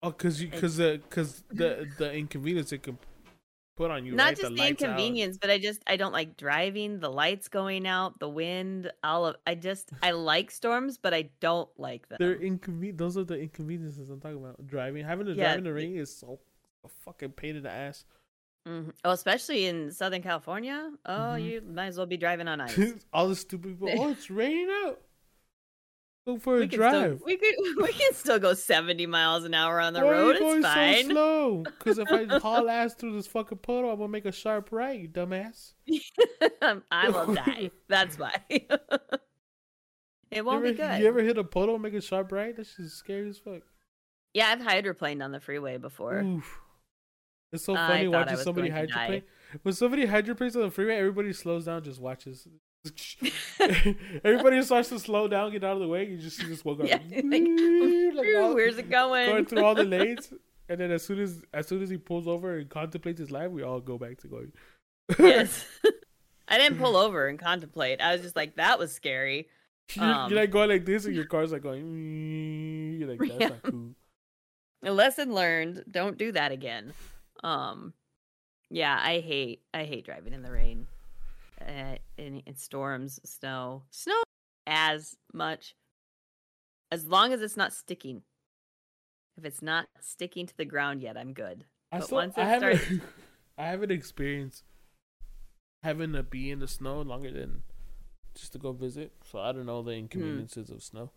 Oh, 0.03 0.12
cause 0.12 0.41
you, 0.41 0.49
cause 0.49 0.78
the, 0.78 0.99
cause 1.11 1.45
the, 1.53 1.87
the 1.99 2.11
inconvenience 2.15 2.73
it 2.73 2.82
can 2.82 2.97
put 3.81 3.90
on 3.90 4.05
you. 4.07 4.12
not 4.12 4.24
right? 4.28 4.36
just 4.39 4.55
the, 4.55 4.62
out. 4.62 4.69
inconvenience, 4.69 5.39
but 5.39 5.51
I 5.51 5.59
just 5.59 5.81
I 5.86 5.97
don't 5.97 6.12
like 6.12 6.36
driving, 6.36 7.01
the 7.01 7.11
lights 7.11 7.48
going 7.48 7.86
out, 7.86 8.19
the 8.20 8.28
wind, 8.28 8.90
all 9.02 9.27
of 9.27 9.36
I 9.47 9.55
just 9.55 9.90
I 10.02 10.11
like 10.11 10.51
storms, 10.51 10.98
but 10.98 11.15
I 11.15 11.31
don't 11.40 11.69
like 11.78 12.09
them. 12.09 12.19
They're 12.20 12.40
inconvenient. 12.40 12.98
Those 12.98 13.16
are 13.16 13.24
the 13.24 13.39
inconveniences 13.40 14.11
I'm 14.11 14.20
talking 14.20 14.39
about. 14.39 14.66
Driving, 14.66 15.05
having 15.05 15.27
to 15.27 15.32
Yeah, 15.32 15.44
drive 15.44 15.59
in 15.59 15.65
the 15.65 15.70
the- 15.70 15.74
rain 15.74 15.97
is 15.97 16.15
so 16.15 16.39
a 16.85 16.89
fucking 17.05 17.31
pain 17.32 17.57
in 17.57 17.62
the 17.62 17.70
ass. 17.70 18.05
Mhm. 18.69 18.93
Oh, 19.05 19.11
especially 19.12 19.66
in 19.66 19.90
Southern 19.90 20.23
California. 20.23 20.93
Oh, 21.07 21.12
Mhm. 21.12 21.44
you 21.44 21.61
might 21.62 21.86
as 21.86 21.97
well 21.97 22.07
be 22.07 22.19
driving 22.19 22.47
on 22.48 22.61
ice. 22.69 22.78
All 23.12 23.28
the 23.28 23.36
stupid 23.36 23.78
people. 23.81 23.89
Oh, 23.98 24.11
it's 24.11 24.31
raining 24.31 24.69
out. 24.85 25.01
Go 26.27 26.39
for 26.39 26.57
a 26.57 26.61
we 26.61 26.69
can 26.69 26.79
drive. 26.79 27.17
still 27.17 27.27
we 27.27 27.37
could 27.37 27.55
we 27.83 27.93
can 27.93 28.13
still 28.13 28.39
go 28.39 28.53
seventy 28.55 29.07
miles 29.07 29.45
an 29.45 29.55
hour 29.55 29.81
on 29.81 29.95
the 29.95 30.01
Why 30.05 30.13
are 30.13 30.33
you 30.33 30.39
going 30.39 30.59
It's 30.59 30.67
fine. 30.67 31.05
so 31.07 31.11
slow? 31.13 31.63
Because 31.65 31.99
if 31.99 32.09
I 32.11 32.39
haul 32.39 32.69
ass 32.69 32.95
through 32.95 33.15
this 33.17 33.27
fucking 33.27 33.59
puddle, 33.59 33.91
I'm 33.91 33.97
gonna 33.97 34.09
make 34.09 34.27
a 34.27 34.33
sharp 34.33 34.69
right, 34.71 35.01
you 35.01 35.09
dumbass. 35.09 35.73
I 36.93 37.09
will 37.09 37.35
die. 37.35 37.71
That's 37.89 38.19
why. 38.19 38.35
it 40.31 40.45
won't 40.45 40.65
you 40.67 40.73
be 40.75 40.81
ever, 40.83 40.93
good. 40.93 41.01
You 41.03 41.09
ever 41.09 41.23
hit 41.23 41.39
a 41.39 41.45
puddle 41.45 41.75
and 41.75 41.83
make 41.83 41.95
a 41.95 42.01
sharp 42.03 42.31
right? 42.33 42.55
That's 42.57 42.77
just 42.77 42.97
scary 42.97 43.29
as 43.29 43.39
fuck. 43.39 43.63
Yeah, 44.35 44.49
I've 44.49 44.61
hydroplaned 44.61 45.25
on 45.25 45.33
the 45.33 45.41
freeway 45.41 45.79
before. 45.79 46.21
Oof. 46.21 46.61
It's 47.53 47.65
so 47.65 47.75
funny 47.75 48.07
watching 48.07 48.37
somebody 48.37 48.69
hydroplane. 48.69 49.23
When 49.63 49.75
somebody 49.75 50.07
hydroplanes 50.07 50.55
on 50.55 50.63
the 50.63 50.71
freeway, 50.71 50.95
everybody 50.97 51.33
slows 51.33 51.65
down, 51.65 51.83
just 51.83 52.01
watches. 52.01 52.47
everybody 54.24 54.62
starts 54.62 54.89
to 54.89 54.98
slow 54.98 55.28
down, 55.28 55.52
get 55.52 55.65
out 55.65 55.74
of 55.74 55.81
the 55.81 55.89
way. 55.89 56.05
You 56.07 56.16
just 56.19 56.36
see 56.39 56.47
this 56.47 56.65
one 56.65 56.78
guy 56.78 56.85
Yeah, 56.86 56.97
like, 57.24 57.24
like, 58.16 58.55
Where's 58.55 58.78
it 58.78 58.90
going? 58.90 59.27
going 59.28 59.44
through 59.47 59.65
all 59.65 59.74
the 59.74 59.85
lanes, 59.85 60.32
and 60.69 60.81
then 60.81 60.90
as 60.90 61.02
soon 61.05 61.20
as 61.20 61.43
as 61.52 61.66
soon 61.66 61.82
as 61.82 61.90
he 61.90 61.98
pulls 61.98 62.27
over 62.27 62.57
and 62.59 62.69
contemplates 62.70 63.20
his 63.20 63.31
life, 63.31 63.51
we 63.51 63.62
all 63.62 63.81
go 63.81 63.98
back 63.98 64.19
to 64.19 64.28
going. 64.28 64.52
yes. 65.19 65.66
I 66.48 66.59
didn't 66.59 66.78
pull 66.78 66.97
over 66.97 67.28
and 67.28 67.39
contemplate. 67.39 68.01
I 68.01 68.12
was 68.12 68.23
just 68.23 68.35
like, 68.35 68.57
that 68.57 68.78
was 68.78 68.93
scary. 68.93 69.47
you're, 69.94 70.05
Um, 70.05 70.31
you're 70.31 70.40
like 70.40 70.51
going 70.51 70.69
like 70.69 70.85
this, 70.85 71.05
and 71.05 71.15
your 71.15 71.27
car's 71.27 71.52
like 71.52 71.62
going. 71.62 72.97
You're 72.98 73.09
like, 73.09 73.20
that's 73.20 73.40
Yeah. 73.40 73.48
not 73.48 73.62
cool. 73.62 73.94
A 74.82 74.90
lesson 74.93 75.32
learned. 75.35 75.85
Don't 75.90 76.16
do 76.19 76.32
that 76.32 76.51
again. 76.52 76.93
Um, 77.44 77.93
yeah, 78.70 78.98
I 79.01 79.20
hate 79.20 79.62
I 79.74 79.85
hate 79.85 80.05
driving 80.07 80.32
in 80.32 80.43
the 80.43 80.51
rain, 80.51 80.86
uh, 81.66 81.97
in, 82.16 82.39
in 82.47 82.57
storms, 82.57 83.20
snow, 83.24 83.82
snow 83.91 84.23
as 84.66 85.16
much 85.32 85.74
as 86.93 87.07
long 87.07 87.32
as 87.32 87.41
it's 87.43 87.57
not 87.57 87.73
sticking. 87.73 88.23
If 89.37 89.45
it's 89.45 89.62
not 89.62 89.87
sticking 90.01 90.47
to 90.47 90.57
the 90.57 90.65
ground 90.65 91.01
yet, 91.03 91.16
I'm 91.16 91.32
good. 91.32 91.65
I 91.93 91.99
But 91.99 92.07
still, 92.07 92.19
once 92.19 92.37
I 92.37 92.43
it 92.43 92.47
haven't, 92.49 92.77
starts- 92.78 93.05
I 93.59 93.66
haven't 93.66 93.91
experienced 93.91 94.65
having 95.82 96.12
to 96.12 96.23
be 96.23 96.51
in 96.51 96.59
the 96.61 96.69
snow 96.69 97.01
longer 97.01 97.31
than 97.31 97.62
just 98.35 98.53
to 98.53 98.59
go 98.59 98.73
visit. 98.73 99.12
So 99.31 99.39
I 99.39 99.53
don't 99.53 99.66
know 99.66 99.82
the 99.82 99.93
inconveniences 99.93 100.70
of 100.70 100.82
snow. 100.82 101.11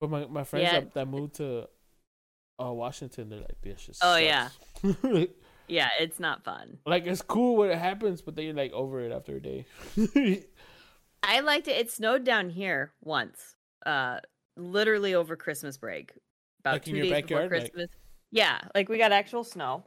But 0.00 0.10
my 0.10 0.26
my 0.26 0.44
friends 0.44 0.68
Hmm. 0.68 0.74
Yeah. 0.74 0.80
that, 0.80 0.94
that 0.94 1.08
moved 1.08 1.34
to 1.36 1.68
uh, 2.60 2.72
Washington, 2.72 3.28
they're 3.28 3.38
like, 3.40 3.60
this 3.62 3.84
just 3.86 4.00
Oh, 4.02 4.14
sucks." 4.18 4.22
Yeah, 4.22 4.48
it's 5.68 6.18
not 6.20 6.44
fun. 6.44 6.78
like 6.86 7.06
it's 7.06 7.22
cool 7.22 7.56
when 7.56 7.70
it 7.70 7.78
happens, 7.78 8.22
but 8.22 8.36
then 8.36 8.44
you're 8.46 8.54
like 8.54 8.72
over 8.72 9.00
it 9.00 9.12
after 9.12 9.36
a 9.36 9.40
day. 9.40 9.66
I 11.22 11.40
liked 11.40 11.68
it. 11.68 11.72
It 11.76 11.90
snowed 11.90 12.24
down 12.24 12.50
here 12.50 12.92
once, 13.02 13.56
uh, 13.84 14.20
literally 14.56 15.14
over 15.14 15.36
Christmas 15.36 15.76
break, 15.76 16.12
about 16.60 16.74
Like 16.74 16.86
in 16.86 16.92
two 16.92 16.96
your 16.98 17.04
days 17.06 17.12
backyard, 17.12 17.50
before 17.50 17.60
like- 17.62 17.72
Christmas. 17.72 17.96
Yeah, 18.30 18.60
like 18.74 18.88
we 18.88 18.98
got 18.98 19.12
actual 19.12 19.42
snow. 19.44 19.84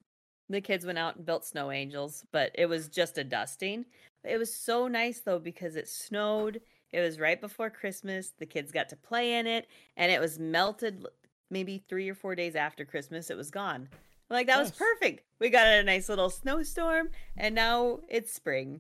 The 0.50 0.62
kids 0.62 0.86
went 0.86 0.98
out 0.98 1.16
and 1.16 1.26
built 1.26 1.46
snow 1.46 1.72
angels, 1.72 2.26
but 2.32 2.52
it 2.56 2.66
was 2.66 2.90
just 2.90 3.18
a 3.18 3.24
dusting. 3.24 3.86
It 4.24 4.38
was 4.38 4.54
so 4.54 4.88
nice 4.88 5.22
though 5.22 5.40
because 5.40 5.76
it 5.76 5.88
snowed. 5.88 6.60
It 6.92 7.00
was 7.00 7.20
right 7.20 7.40
before 7.40 7.70
Christmas. 7.70 8.34
The 8.38 8.46
kids 8.46 8.72
got 8.72 8.90
to 8.90 8.96
play 8.98 9.36
in 9.36 9.48
it, 9.48 9.68
and 9.96 10.12
it 10.12 10.20
was 10.20 10.40
melted. 10.40 11.06
Maybe 11.50 11.84
three 11.88 12.10
or 12.10 12.16
four 12.16 12.34
days 12.36 12.56
after 12.56 12.84
Christmas, 12.86 13.30
it 13.30 13.38
was 13.38 13.52
gone. 13.52 13.90
Like 14.32 14.48
that 14.48 14.60
was 14.60 14.72
perfect. 14.72 15.26
We 15.40 15.50
got 15.50 15.68
a 15.68 15.84
nice 15.84 16.08
little 16.08 16.30
snowstorm, 16.30 17.10
and 17.36 17.54
now 17.54 18.00
it's 18.08 18.34
spring. 18.34 18.80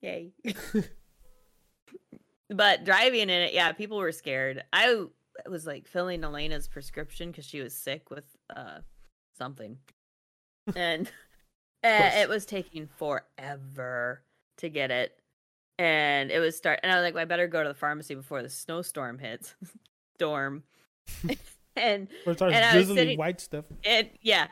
Yay! 0.00 0.32
but 2.48 2.84
driving 2.84 3.22
in 3.22 3.30
it, 3.30 3.52
yeah, 3.52 3.72
people 3.72 3.98
were 3.98 4.10
scared. 4.10 4.64
I 4.72 5.04
was 5.46 5.66
like 5.66 5.86
filling 5.86 6.24
Elena's 6.24 6.66
prescription 6.66 7.30
because 7.30 7.44
she 7.44 7.60
was 7.60 7.74
sick 7.74 8.10
with 8.10 8.24
uh 8.54 8.78
something, 9.36 9.76
and 10.74 11.06
uh, 11.84 12.10
it 12.14 12.30
was 12.30 12.46
taking 12.46 12.88
forever 12.96 14.22
to 14.56 14.68
get 14.70 14.90
it. 14.90 15.14
And 15.78 16.30
it 16.30 16.40
was 16.40 16.56
start, 16.56 16.80
and 16.82 16.90
I 16.90 16.96
was 16.96 17.04
like, 17.04 17.14
well, 17.14 17.22
I 17.22 17.26
better 17.26 17.46
go 17.46 17.62
to 17.62 17.68
the 17.68 17.74
pharmacy 17.74 18.14
before 18.14 18.42
the 18.42 18.48
snowstorm 18.48 19.18
hits. 19.18 19.54
Storm, 20.16 20.64
and 21.78 22.08
Or 22.26 22.32
it 22.32 22.36
starts 22.36 22.54
And 22.54 22.64
I 22.64 22.76
was 22.76 22.88
sitting- 22.88 23.18
white 23.18 23.40
stuff. 23.40 23.64
it 23.82 24.16
yeah 24.22 24.48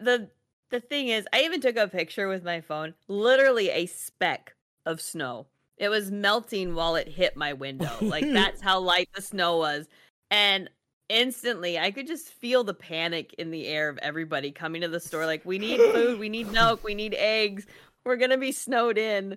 the 0.00 0.28
the 0.70 0.80
thing 0.80 1.08
is 1.08 1.26
i 1.32 1.42
even 1.42 1.60
took 1.60 1.76
a 1.76 1.88
picture 1.88 2.28
with 2.28 2.44
my 2.44 2.60
phone 2.60 2.94
literally 3.08 3.70
a 3.70 3.86
speck 3.86 4.54
of 4.86 5.00
snow. 5.00 5.46
It 5.76 5.90
was 5.90 6.10
melting 6.10 6.74
while 6.74 6.96
it 6.96 7.06
hit 7.08 7.36
my 7.36 7.52
window. 7.52 7.90
Like 8.00 8.24
that's 8.32 8.60
how 8.60 8.80
light 8.80 9.08
the 9.14 9.22
snow 9.22 9.58
was. 9.58 9.86
And 10.30 10.70
instantly 11.10 11.78
i 11.78 11.90
could 11.90 12.06
just 12.06 12.28
feel 12.28 12.62
the 12.64 12.74
panic 12.74 13.34
in 13.38 13.50
the 13.50 13.66
air 13.66 13.88
of 13.88 13.96
everybody 14.02 14.50
coming 14.52 14.82
to 14.82 14.88
the 14.88 15.00
store 15.00 15.24
like 15.24 15.42
we 15.46 15.58
need 15.58 15.80
food 15.80 16.18
we 16.18 16.28
need 16.28 16.46
milk 16.52 16.84
we 16.84 16.94
need 16.94 17.14
eggs 17.14 17.64
we're 18.04 18.16
gonna 18.16 18.36
be 18.36 18.52
snowed 18.52 18.98
in. 18.98 19.36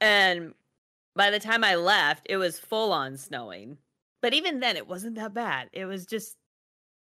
And 0.00 0.54
by 1.16 1.30
the 1.30 1.40
time 1.40 1.64
i 1.64 1.74
left 1.74 2.26
it 2.30 2.36
was 2.36 2.58
full 2.58 2.92
on 2.92 3.16
snowing. 3.16 3.78
But 4.22 4.34
even 4.34 4.60
then 4.60 4.76
it 4.76 4.86
wasn't 4.86 5.14
that 5.16 5.32
bad. 5.34 5.68
It 5.72 5.86
was 5.86 6.04
just 6.06 6.36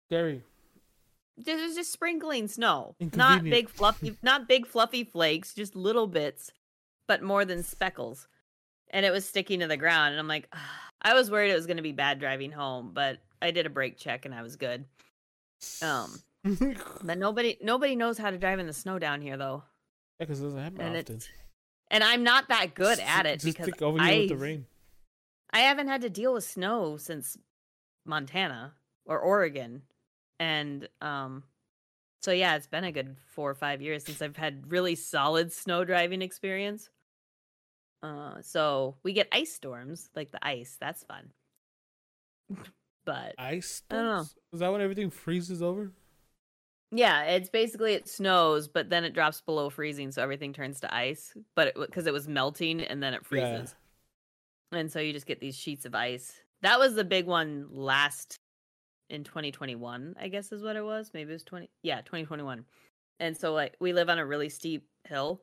Scary. 0.08 0.42
This 1.36 1.60
is 1.60 1.76
just 1.76 1.92
sprinkling 1.92 2.48
snow, 2.48 2.94
not 3.14 3.44
big 3.44 3.68
fluffy, 3.68 4.16
not 4.22 4.48
big 4.48 4.66
fluffy 4.66 5.04
flakes, 5.04 5.52
just 5.52 5.76
little 5.76 6.06
bits, 6.06 6.50
but 7.06 7.22
more 7.22 7.44
than 7.44 7.62
speckles. 7.62 8.26
And 8.90 9.04
it 9.04 9.10
was 9.10 9.28
sticking 9.28 9.60
to 9.60 9.66
the 9.66 9.76
ground, 9.76 10.12
and 10.12 10.20
I'm 10.20 10.28
like, 10.28 10.48
"Ah." 10.52 10.82
I 11.02 11.12
was 11.14 11.30
worried 11.30 11.50
it 11.50 11.56
was 11.56 11.66
going 11.66 11.76
to 11.76 11.82
be 11.82 11.92
bad 11.92 12.18
driving 12.20 12.50
home, 12.52 12.92
but 12.94 13.18
I 13.42 13.50
did 13.50 13.66
a 13.66 13.70
brake 13.70 13.98
check 13.98 14.24
and 14.24 14.34
I 14.34 14.42
was 14.42 14.56
good. 14.56 14.86
Um, 15.82 16.10
But 17.04 17.18
nobody, 17.18 17.58
nobody 17.62 17.96
knows 17.96 18.16
how 18.18 18.30
to 18.30 18.38
drive 18.38 18.58
in 18.58 18.66
the 18.66 18.72
snow 18.72 18.98
down 18.98 19.20
here, 19.20 19.36
though, 19.36 19.62
because 20.18 20.40
it 20.40 20.44
doesn't 20.44 20.58
happen 20.62 20.80
and 20.80 20.96
often. 20.96 21.20
and 21.90 22.02
I'm 22.02 22.24
not 22.24 22.48
that 22.48 22.74
good 22.74 22.98
Just- 22.98 23.08
at 23.18 23.26
it 23.26 23.40
just 23.40 23.58
because 23.58 23.82
over 23.82 24.02
here 24.02 24.20
with 24.20 24.28
the 24.30 24.34
I- 24.36 24.38
rain. 24.38 24.66
I 25.50 25.58
haven't 25.60 25.88
had 25.88 26.00
to 26.00 26.10
deal 26.10 26.32
with 26.32 26.44
snow 26.44 26.96
since 26.96 27.36
Montana 28.06 28.72
or 29.04 29.18
Oregon. 29.18 29.82
And 30.38 30.88
um 31.00 31.44
so 32.22 32.32
yeah, 32.32 32.56
it's 32.56 32.66
been 32.66 32.84
a 32.84 32.92
good 32.92 33.16
4 33.34 33.50
or 33.50 33.54
5 33.54 33.80
years 33.82 34.04
since 34.04 34.20
I've 34.20 34.36
had 34.36 34.70
really 34.70 34.94
solid 34.94 35.52
snow 35.52 35.84
driving 35.84 36.22
experience. 36.22 36.90
Uh 38.02 38.40
so 38.42 38.96
we 39.02 39.12
get 39.12 39.28
ice 39.32 39.52
storms, 39.52 40.10
like 40.14 40.30
the 40.30 40.44
ice. 40.46 40.76
That's 40.80 41.04
fun. 41.04 41.30
but 43.04 43.34
Ice 43.38 43.82
I 43.90 43.94
don't 43.94 44.04
know. 44.04 44.12
storms? 44.18 44.34
Is 44.52 44.60
that 44.60 44.72
when 44.72 44.80
everything 44.80 45.10
freezes 45.10 45.62
over? 45.62 45.92
yeah, 46.92 47.24
it's 47.24 47.50
basically 47.50 47.94
it 47.94 48.08
snows, 48.08 48.68
but 48.68 48.88
then 48.90 49.04
it 49.04 49.12
drops 49.12 49.40
below 49.40 49.70
freezing, 49.70 50.12
so 50.12 50.22
everything 50.22 50.52
turns 50.52 50.80
to 50.80 50.94
ice. 50.94 51.34
But 51.54 51.74
because 51.74 52.06
it, 52.06 52.12
was 52.12 52.28
melting 52.28 52.80
and 52.80 53.02
then 53.02 53.12
it 53.12 53.18
Yeah. 53.18 53.28
freezes, 53.28 53.74
and 54.72 54.90
so 54.90 55.00
you 55.00 55.12
just 55.12 55.26
get 55.26 55.40
these 55.40 55.56
sheets 55.56 55.84
of 55.84 55.94
ice. 55.94 56.32
That 56.62 56.78
was 56.78 56.94
the 56.94 57.04
big 57.04 57.26
one 57.26 57.66
last 57.70 58.38
in 59.08 59.24
2021, 59.24 60.14
I 60.20 60.28
guess 60.28 60.52
is 60.52 60.62
what 60.62 60.76
it 60.76 60.84
was. 60.84 61.10
Maybe 61.14 61.30
it 61.30 61.34
was 61.34 61.44
20. 61.44 61.70
Yeah, 61.82 62.00
2021. 62.00 62.64
And 63.20 63.36
so 63.36 63.52
like 63.52 63.76
we 63.80 63.92
live 63.92 64.08
on 64.10 64.18
a 64.18 64.26
really 64.26 64.48
steep 64.48 64.88
hill, 65.08 65.42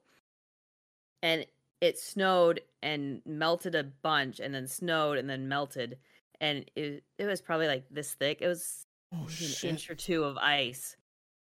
and 1.21 1.45
it 1.81 1.97
snowed 1.97 2.61
and 2.81 3.21
melted 3.25 3.75
a 3.75 3.83
bunch, 3.83 4.39
and 4.39 4.53
then 4.53 4.67
snowed 4.67 5.17
and 5.17 5.29
then 5.29 5.47
melted, 5.47 5.97
and 6.39 6.69
it 6.75 7.03
it 7.17 7.25
was 7.25 7.41
probably 7.41 7.67
like 7.67 7.85
this 7.89 8.13
thick. 8.13 8.41
It 8.41 8.47
was 8.47 8.85
Oh 9.11 9.23
an 9.23 9.27
shit! 9.29 9.63
inch 9.69 9.89
or 9.89 9.95
two 9.95 10.23
of 10.23 10.37
ice 10.37 10.95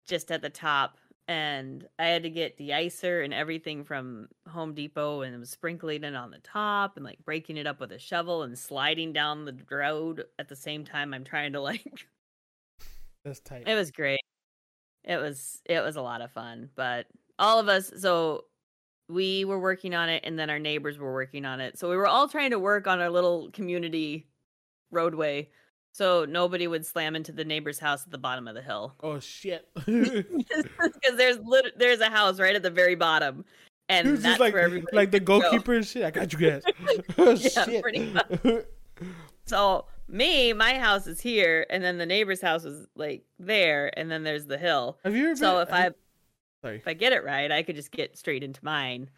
just 0.08 0.32
at 0.32 0.42
the 0.42 0.50
top 0.50 0.98
and 1.28 1.88
i 2.00 2.06
had 2.06 2.24
to 2.24 2.30
get 2.30 2.58
de-icer 2.58 3.24
and 3.24 3.34
everything 3.34 3.84
from 3.84 4.28
home 4.48 4.74
depot 4.74 5.22
and 5.22 5.40
was 5.40 5.50
sprinkling 5.50 6.04
it 6.04 6.16
on 6.16 6.32
the 6.32 6.40
top 6.40 6.98
and 6.98 7.06
like 7.06 7.20
breaking 7.24 7.58
it 7.58 7.68
up 7.68 7.80
with 7.80 7.92
a 7.92 8.00
shovel 8.00 8.44
and 8.44 8.58
sliding 8.58 9.14
down 9.14 9.46
the 9.46 9.56
road 9.70 10.26
at 10.40 10.50
the 10.50 10.56
same 10.56 10.84
time 10.84 11.14
i'm 11.14 11.24
trying 11.24 11.54
to 11.54 11.62
like 11.62 11.86
That's 13.24 13.40
tight. 13.40 13.68
It 13.68 13.76
was 13.76 13.92
great. 13.92 14.22
It 15.04 15.18
was 15.18 15.62
it 15.66 15.82
was 15.82 15.96
a 15.96 16.02
lot 16.02 16.22
of 16.22 16.32
fun, 16.32 16.70
but 16.76 17.08
all 17.40 17.60
of 17.60 17.70
us 17.70 17.92
so 17.98 18.46
we 19.10 19.46
were 19.46 19.60
working 19.60 19.94
on 19.94 20.10
it 20.10 20.24
and 20.26 20.40
then 20.40 20.50
our 20.50 20.60
neighbors 20.60 20.98
were 20.98 21.14
working 21.14 21.46
on 21.46 21.60
it. 21.60 21.78
So 21.78 21.90
we 21.90 21.98
were 21.98 22.08
all 22.08 22.30
trying 22.30 22.52
to 22.52 22.60
work 22.60 22.88
on 22.88 23.00
our 23.00 23.10
little 23.10 23.50
community 23.52 24.28
roadway 24.90 25.50
so 25.94 26.26
nobody 26.26 26.68
would 26.68 26.86
slam 26.86 27.16
into 27.16 27.32
the 27.32 27.44
neighbor's 27.46 27.80
house 27.80 28.04
at 28.06 28.12
the 28.12 28.18
bottom 28.18 28.48
of 28.48 28.56
the 28.56 28.62
hill. 28.62 28.96
Oh 29.04 29.20
shit! 29.20 29.68
Because 29.86 31.18
there's 31.18 31.40
lit- 31.40 31.78
there's 31.78 32.00
a 32.00 32.10
house 32.10 32.40
right 32.40 32.56
at 32.56 32.64
the 32.64 32.70
very 32.70 32.96
bottom, 32.96 33.46
and 33.90 34.08
He 34.08 34.14
that's 34.16 34.40
like 34.40 34.54
where 34.54 34.64
everybody 34.64 34.96
like 34.96 35.12
the 35.12 35.20
could 35.20 35.26
go. 35.26 35.40
goalkeeper 35.42 35.82
shit. 35.84 36.04
I 36.04 36.12
got 36.12 36.32
you 36.34 36.40
guys. 36.40 36.64
oh 37.18 37.32
Yeah, 37.32 37.66
shit! 37.66 37.82
pretty 37.82 38.14
So 39.46 39.86
me, 40.08 40.54
my 40.54 40.78
house 40.78 41.08
is 41.08 41.20
here, 41.22 41.66
and 41.70 41.84
then 41.84 41.98
the 41.98 42.06
neighbor's 42.06 42.42
house 42.42 42.64
is 42.66 42.88
like 42.96 43.24
there, 43.40 43.98
and 43.98 44.10
then 44.12 44.24
there's 44.24 44.46
the 44.46 44.58
hill. 44.58 44.98
Have 45.04 45.16
you 45.16 45.28
ever? 45.28 45.36
So 45.36 45.60
if 45.60 45.72
I 45.74 45.90
sorry, 46.62 46.78
if 46.78 46.88
I 46.88 46.94
get 46.94 47.14
it 47.14 47.24
right, 47.24 47.52
I 47.52 47.64
could 47.64 47.76
just 47.76 47.92
get 47.92 48.18
straight 48.18 48.44
into 48.44 48.64
mine, 48.64 49.10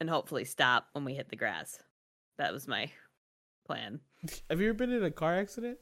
and 0.00 0.10
hopefully 0.10 0.44
stop 0.44 0.88
when 0.92 1.04
we 1.04 1.14
hit 1.14 1.28
the 1.28 1.36
grass. 1.36 1.78
That 2.38 2.52
was 2.52 2.66
my 2.66 2.90
plan. 3.66 4.00
have 4.50 4.60
you 4.60 4.68
ever 4.68 4.74
been 4.74 4.92
in 4.92 5.04
a 5.04 5.10
car 5.10 5.36
accident? 5.36 5.78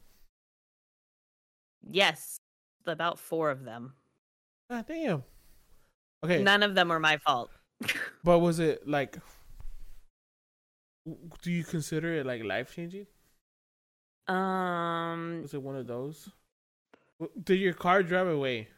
Yes, 1.88 2.38
about 2.86 3.18
four 3.18 3.50
of 3.50 3.64
them. 3.64 3.94
God 4.70 4.86
damn. 4.86 5.24
Okay, 6.24 6.42
None 6.42 6.62
of 6.62 6.74
them 6.74 6.88
were 6.88 7.00
my 7.00 7.16
fault. 7.18 7.50
but 8.24 8.40
was 8.40 8.58
it 8.58 8.86
like? 8.86 9.16
Do 11.42 11.50
you 11.50 11.64
consider 11.64 12.14
it 12.14 12.26
like 12.26 12.44
life 12.44 12.74
changing? 12.74 13.06
Um, 14.28 15.40
Was 15.42 15.54
it 15.54 15.62
one 15.62 15.76
of 15.76 15.86
those? 15.86 16.28
Did 17.42 17.56
your 17.56 17.72
car 17.72 18.02
drive 18.02 18.28
away? 18.28 18.68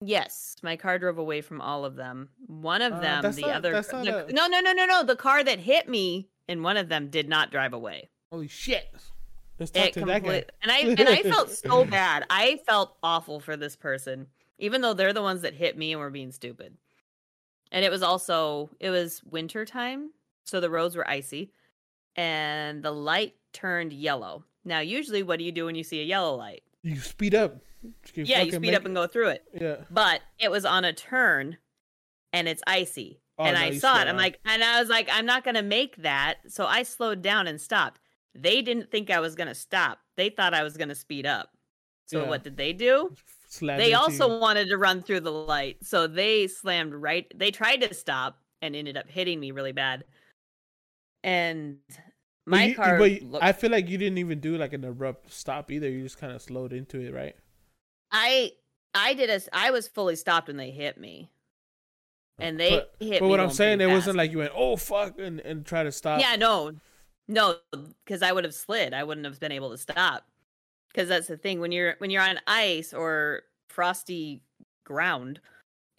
Yes, 0.00 0.56
my 0.62 0.76
car 0.76 0.98
drove 0.98 1.18
away 1.18 1.40
from 1.40 1.60
all 1.60 1.84
of 1.84 1.96
them. 1.96 2.28
One 2.46 2.82
of 2.82 2.94
Uh, 2.94 3.00
them, 3.00 3.32
the 3.32 3.40
not- 3.42 3.50
other, 3.50 3.80
the- 3.82 4.26
a- 4.28 4.32
no, 4.32 4.46
no, 4.46 4.60
no, 4.60 4.72
no, 4.72 4.86
no. 4.86 5.02
The 5.04 5.16
car 5.16 5.42
that 5.44 5.60
hit 5.60 5.88
me 5.88 6.28
and 6.48 6.62
one 6.64 6.76
of 6.76 6.88
them 6.88 7.08
did 7.10 7.28
not 7.28 7.50
drive 7.50 7.72
away. 7.72 8.10
Holy 8.32 8.48
shit! 8.48 8.88
Let's 9.58 9.70
talk 9.72 9.86
It 9.88 9.92
to 9.94 10.04
that 10.06 10.24
guy. 10.24 10.44
and 10.62 10.70
I 10.72 10.78
and 10.78 11.08
I 11.08 11.22
felt 11.22 11.50
so 11.50 11.84
bad. 11.84 12.24
I 12.30 12.60
felt 12.66 12.96
awful 13.02 13.40
for 13.40 13.56
this 13.56 13.76
person, 13.76 14.28
even 14.58 14.80
though 14.80 14.94
they're 14.94 15.12
the 15.12 15.22
ones 15.22 15.42
that 15.42 15.54
hit 15.54 15.76
me 15.76 15.92
and 15.92 16.00
were 16.00 16.10
being 16.10 16.32
stupid. 16.32 16.76
And 17.72 17.84
it 17.84 17.90
was 17.90 18.02
also 18.02 18.70
it 18.80 18.90
was 18.90 19.22
winter 19.24 19.64
time, 19.66 20.12
so 20.44 20.60
the 20.60 20.70
roads 20.70 20.96
were 20.96 21.06
icy, 21.08 21.52
and 22.16 22.82
the 22.82 22.90
light 22.92 23.34
turned 23.52 23.92
yellow. 23.92 24.44
Now, 24.64 24.80
usually, 24.80 25.22
what 25.22 25.38
do 25.38 25.44
you 25.44 25.52
do 25.52 25.66
when 25.66 25.74
you 25.74 25.84
see 25.84 26.00
a 26.00 26.04
yellow 26.04 26.34
light? 26.36 26.62
You 26.82 26.96
speed 26.96 27.34
up. 27.34 27.56
You 28.14 28.24
yeah, 28.24 28.42
you 28.42 28.52
speed 28.52 28.74
up 28.74 28.84
and 28.84 28.94
go 28.94 29.06
through 29.06 29.28
it. 29.28 29.44
Yeah. 29.58 29.76
But 29.90 30.20
it 30.38 30.50
was 30.50 30.64
on 30.64 30.84
a 30.84 30.92
turn, 30.92 31.56
and 32.32 32.48
it's 32.48 32.62
icy. 32.66 33.20
Oh, 33.38 33.44
and 33.44 33.54
no, 33.54 33.60
I 33.60 33.78
saw 33.78 34.00
it. 34.00 34.06
I'm 34.08 34.16
like, 34.16 34.38
and 34.44 34.62
I 34.62 34.80
was 34.80 34.90
like, 34.90 35.08
I'm 35.10 35.24
not 35.26 35.44
gonna 35.44 35.62
make 35.62 35.96
that. 35.96 36.38
So 36.48 36.66
I 36.66 36.82
slowed 36.82 37.22
down 37.22 37.46
and 37.46 37.60
stopped. 37.60 38.00
They 38.34 38.60
didn't 38.60 38.90
think 38.90 39.10
I 39.10 39.20
was 39.20 39.34
gonna 39.34 39.54
stop. 39.54 39.98
They 40.16 40.28
thought 40.28 40.52
I 40.54 40.62
was 40.62 40.76
gonna 40.76 40.94
speed 40.94 41.26
up. 41.26 41.50
So 42.06 42.22
Yeah. 42.22 42.28
what 42.28 42.44
did 42.44 42.56
they 42.56 42.72
do? 42.74 43.14
Slammed 43.48 43.80
They 43.80 43.94
also 43.94 44.28
you. 44.28 44.38
wanted 44.38 44.68
to 44.68 44.76
run 44.76 45.02
through 45.02 45.20
the 45.20 45.32
light. 45.32 45.78
So 45.84 46.06
they 46.06 46.46
slammed 46.48 46.92
right. 46.94 47.26
They 47.34 47.50
tried 47.50 47.80
to 47.80 47.94
stop 47.94 48.38
and 48.60 48.76
ended 48.76 48.96
up 48.96 49.08
hitting 49.08 49.40
me 49.40 49.52
really 49.52 49.72
bad. 49.72 50.04
And 51.24 51.78
my 52.46 52.64
you- 52.66 52.74
car. 52.74 52.98
But 52.98 53.22
looked- 53.22 53.44
I 53.44 53.52
feel 53.52 53.70
like 53.70 53.88
you 53.88 53.98
didn't 53.98 54.18
even 54.18 54.40
do 54.40 54.56
like 54.56 54.72
an 54.72 54.84
abrupt 54.84 55.32
stop 55.32 55.70
either. 55.70 55.88
You 55.88 56.02
just 56.02 56.18
kind 56.18 56.32
of 56.32 56.40
slowed 56.42 56.72
into 56.72 57.00
it, 57.00 57.12
right? 57.12 57.36
I 58.10 58.52
I 58.94 59.14
did 59.14 59.30
a. 59.30 59.40
I 59.52 59.70
was 59.70 59.86
fully 59.88 60.16
stopped 60.16 60.48
when 60.48 60.56
they 60.56 60.70
hit 60.72 60.98
me, 60.98 61.30
oh, 62.40 62.44
and 62.44 62.58
they 62.58 62.70
But- 62.70 62.94
hit 62.98 63.20
But 63.20 63.28
what 63.28 63.40
I'm 63.40 63.50
saying, 63.50 63.80
it 63.80 63.86
wasn't 63.86 64.16
like 64.16 64.32
you 64.32 64.38
went, 64.38 64.52
"Oh 64.54 64.76
fuck," 64.76 65.18
and 65.18 65.40
and 65.40 65.64
try 65.64 65.84
to 65.84 65.92
stop. 65.92 66.20
Yeah, 66.20 66.36
no, 66.36 66.72
no, 67.28 67.56
because 68.04 68.22
I 68.22 68.32
would 68.32 68.44
have 68.44 68.54
slid. 68.54 68.92
I 68.92 69.04
wouldn't 69.04 69.26
have 69.26 69.38
been 69.38 69.52
able 69.52 69.70
to 69.70 69.78
stop. 69.78 70.26
Because 70.88 71.08
that's 71.08 71.28
the 71.28 71.36
thing 71.36 71.60
when 71.60 71.70
you're 71.70 71.94
when 71.98 72.10
you're 72.10 72.22
on 72.22 72.40
ice 72.48 72.92
or 72.92 73.42
frosty 73.68 74.42
ground, 74.84 75.40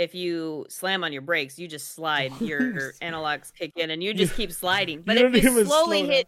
if 0.01 0.15
you 0.15 0.65
slam 0.69 1.03
on 1.03 1.13
your 1.13 1.21
brakes, 1.21 1.57
you 1.59 1.67
just 1.67 1.93
slide. 1.95 2.31
Your 2.41 2.93
anti-locks 3.01 3.51
kick 3.51 3.73
in, 3.75 3.89
and 3.91 4.03
you 4.03 4.13
just 4.13 4.35
keep 4.35 4.51
sliding. 4.51 5.01
But 5.05 5.17
you 5.17 5.27
if 5.27 5.43
you 5.43 5.65
slowly 5.65 5.99
slow 6.01 6.09
hit, 6.09 6.27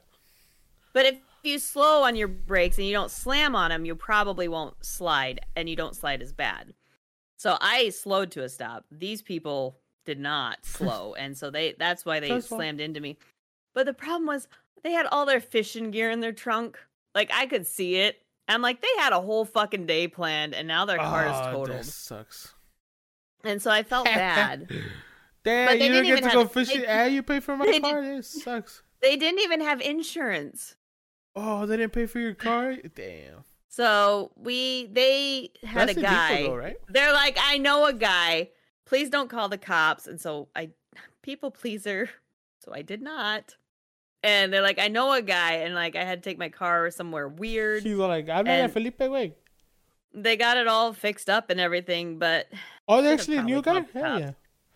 but 0.93 1.05
if 1.05 1.15
you 1.43 1.59
slow 1.59 2.03
on 2.03 2.15
your 2.15 2.27
brakes 2.29 2.77
and 2.77 2.87
you 2.87 2.93
don't 2.93 3.11
slam 3.11 3.55
on 3.55 3.69
them, 3.69 3.85
you 3.85 3.95
probably 3.95 4.47
won't 4.47 4.75
slide, 4.85 5.41
and 5.55 5.67
you 5.67 5.75
don't 5.75 5.95
slide 5.95 6.21
as 6.21 6.31
bad. 6.31 6.73
So 7.37 7.57
I 7.59 7.89
slowed 7.89 8.31
to 8.31 8.43
a 8.43 8.49
stop. 8.49 8.85
These 8.89 9.21
people 9.21 9.77
did 10.05 10.19
not 10.19 10.65
slow, 10.65 11.13
and 11.15 11.37
so 11.37 11.49
they 11.49 11.75
that's 11.77 12.05
why 12.05 12.19
they 12.19 12.29
That's 12.29 12.47
slammed 12.47 12.79
into 12.79 12.99
me. 12.99 13.17
But 13.73 13.85
the 13.85 13.93
problem 13.93 14.27
was 14.27 14.47
they 14.83 14.91
had 14.91 15.05
all 15.07 15.25
their 15.25 15.41
fishing 15.41 15.91
gear 15.91 16.11
in 16.11 16.19
their 16.19 16.31
trunk. 16.31 16.77
Like 17.15 17.31
I 17.33 17.45
could 17.45 17.67
see 17.67 17.95
it. 17.95 18.19
I'm 18.47 18.61
like, 18.61 18.81
they 18.81 18.87
had 18.99 19.13
a 19.13 19.21
whole 19.21 19.45
fucking 19.45 19.85
day 19.85 20.07
planned, 20.09 20.53
and 20.53 20.67
now 20.67 20.83
their 20.85 20.97
car 20.97 21.25
is 21.25 21.31
Ah, 21.31 21.51
totaled. 21.51 21.79
That 21.79 21.85
sucks. 21.85 22.53
And 23.43 23.61
so 23.61 23.69
I 23.71 23.83
felt 23.83 24.05
bad. 24.05 24.69
Damn, 25.43 25.73
you 25.77 25.79
don't 25.89 26.03
didn't 26.03 26.21
get 26.21 26.23
to 26.29 26.35
go 26.35 26.43
they- 26.43 26.49
fishing 26.65 26.85
and 26.85 27.13
you 27.13 27.21
pay 27.23 27.39
for 27.41 27.57
my 27.57 27.79
car. 27.81 28.01
This 28.01 28.43
sucks. 28.43 28.81
they 29.01 29.17
didn't 29.17 29.41
even 29.41 29.59
have 29.61 29.81
insurance. 29.81 30.75
Oh, 31.35 31.65
they 31.65 31.77
didn't 31.77 31.93
pay 31.93 32.05
for 32.05 32.19
your 32.19 32.33
car. 32.35 32.75
Damn. 32.95 33.43
So 33.67 34.31
we 34.37 34.85
they 34.91 35.49
had 35.63 35.89
That's 35.89 35.97
a 35.97 36.01
guy. 36.01 36.43
though, 36.43 36.55
right? 36.55 36.77
They're 36.87 37.11
like, 37.11 37.37
I 37.41 37.57
know 37.57 37.85
a 37.87 37.93
guy. 37.93 38.49
Please 38.85 39.09
don't 39.09 39.29
call 39.29 39.49
the 39.49 39.57
cops. 39.57 40.07
And 40.07 40.21
so 40.21 40.47
I, 40.55 40.69
people 41.23 41.49
pleaser. 41.51 42.09
So 42.63 42.71
I 42.73 42.81
did 42.83 43.01
not. 43.01 43.55
And 44.21 44.53
they're 44.53 44.61
like, 44.61 44.79
I 44.79 44.87
know 44.87 45.11
a 45.13 45.21
guy. 45.21 45.53
And 45.55 45.73
like, 45.75 45.95
I 45.97 46.03
had 46.05 46.21
to 46.23 46.29
take 46.29 46.37
my 46.37 46.49
car 46.49 46.89
somewhere 46.91 47.27
weird. 47.27 47.83
She's 47.83 47.97
like, 47.97 48.29
I'm 48.29 48.45
not 48.45 48.71
Felipe 48.71 48.99
way. 48.99 49.33
They 50.13 50.37
got 50.37 50.57
it 50.57 50.67
all 50.67 50.93
fixed 50.93 51.29
up 51.29 51.49
and 51.49 51.59
everything, 51.59 52.19
but 52.19 52.47
Oh, 52.87 53.01
they 53.01 53.11
actually 53.13 53.41
knew 53.41 53.59
a 53.59 53.61
guy. 53.61 53.85
Hell 53.93 54.19
yeah. 54.19 54.31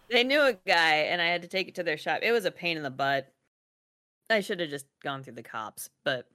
they 0.10 0.24
knew 0.24 0.42
a 0.42 0.54
guy 0.54 0.96
and 0.96 1.22
I 1.22 1.28
had 1.28 1.42
to 1.44 1.48
take 1.48 1.68
it 1.68 1.76
to 1.76 1.84
their 1.84 1.98
shop. 1.98 2.20
It 2.24 2.32
was 2.32 2.46
a 2.46 2.52
pain 2.52 2.78
in 2.78 2.84
the 2.84 2.90
butt. 2.90 3.32
I 4.30 4.42
should 4.42 4.60
have 4.60 4.70
just 4.70 4.88
gone 5.04 5.24
through 5.24 5.36
the 5.36 5.44
cops, 5.44 5.90
but 6.04 6.28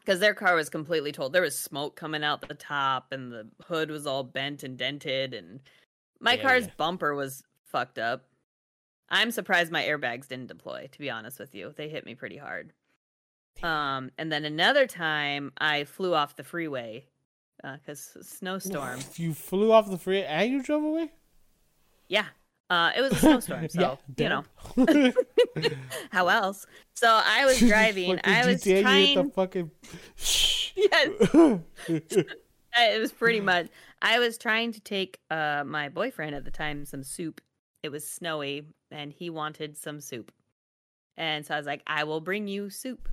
because 0.00 0.18
their 0.18 0.34
car 0.34 0.54
was 0.56 0.68
completely 0.70 1.12
told. 1.12 1.32
There 1.32 1.42
was 1.42 1.56
smoke 1.58 1.94
coming 1.94 2.24
out 2.24 2.48
the 2.48 2.54
top 2.54 3.12
and 3.12 3.30
the 3.30 3.48
hood 3.66 3.90
was 3.90 4.06
all 4.06 4.24
bent 4.24 4.62
and 4.62 4.76
dented 4.78 5.34
and 5.34 5.60
my 6.20 6.34
Yeah, 6.34 6.42
car's 6.42 6.64
yeah. 6.66 6.72
bumper 6.76 7.14
was 7.14 7.42
fucked 7.66 7.98
up. 7.98 8.24
I'm 9.10 9.30
surprised 9.30 9.70
my 9.72 9.82
airbags 9.84 10.28
didn't 10.28 10.46
deploy, 10.46 10.88
to 10.92 10.98
be 10.98 11.10
honest 11.10 11.38
with 11.38 11.54
you. 11.54 11.74
They 11.76 11.88
hit 11.88 12.06
me 12.06 12.14
pretty 12.14 12.36
hard. 12.38 12.72
Um, 13.62 14.10
and 14.16 14.30
then 14.32 14.44
another 14.44 14.86
time 14.86 15.52
I 15.58 15.84
flew 15.84 16.14
off 16.14 16.36
the 16.36 16.44
freeway 16.44 17.06
because 17.62 18.16
snowstorm. 18.22 19.00
You 19.16 19.34
flew 19.34 19.72
off 19.72 19.90
the 19.90 19.98
free 19.98 20.22
and 20.22 20.50
you 20.50 20.62
drove 20.62 20.84
away. 20.84 21.10
Yeah. 22.08 22.26
Uh, 22.70 22.92
it 22.96 23.00
was 23.00 23.12
a 23.12 23.16
snowstorm, 23.16 23.68
so 23.68 23.98
you 24.16 24.28
know 24.28 24.44
how 26.10 26.28
else. 26.28 26.66
So 26.94 27.08
I 27.08 27.44
was 27.44 27.58
driving. 27.58 28.20
I 28.22 28.46
was 28.46 28.62
GTA, 28.62 28.82
trying. 28.82 29.16
The 29.16 29.24
fucking. 29.32 29.70
Yes, 30.76 31.60
it 32.78 33.00
was 33.00 33.10
pretty 33.10 33.40
much. 33.40 33.66
I 34.00 34.20
was 34.20 34.38
trying 34.38 34.72
to 34.72 34.80
take 34.80 35.18
uh 35.32 35.64
my 35.66 35.88
boyfriend 35.88 36.36
at 36.36 36.44
the 36.44 36.52
time 36.52 36.84
some 36.84 37.02
soup. 37.02 37.40
It 37.82 37.88
was 37.88 38.08
snowy, 38.08 38.66
and 38.92 39.12
he 39.12 39.30
wanted 39.30 39.76
some 39.76 40.00
soup. 40.00 40.30
And 41.16 41.44
so 41.44 41.54
I 41.54 41.56
was 41.56 41.66
like, 41.66 41.82
"I 41.88 42.04
will 42.04 42.20
bring 42.20 42.46
you 42.46 42.70
soup." 42.70 43.08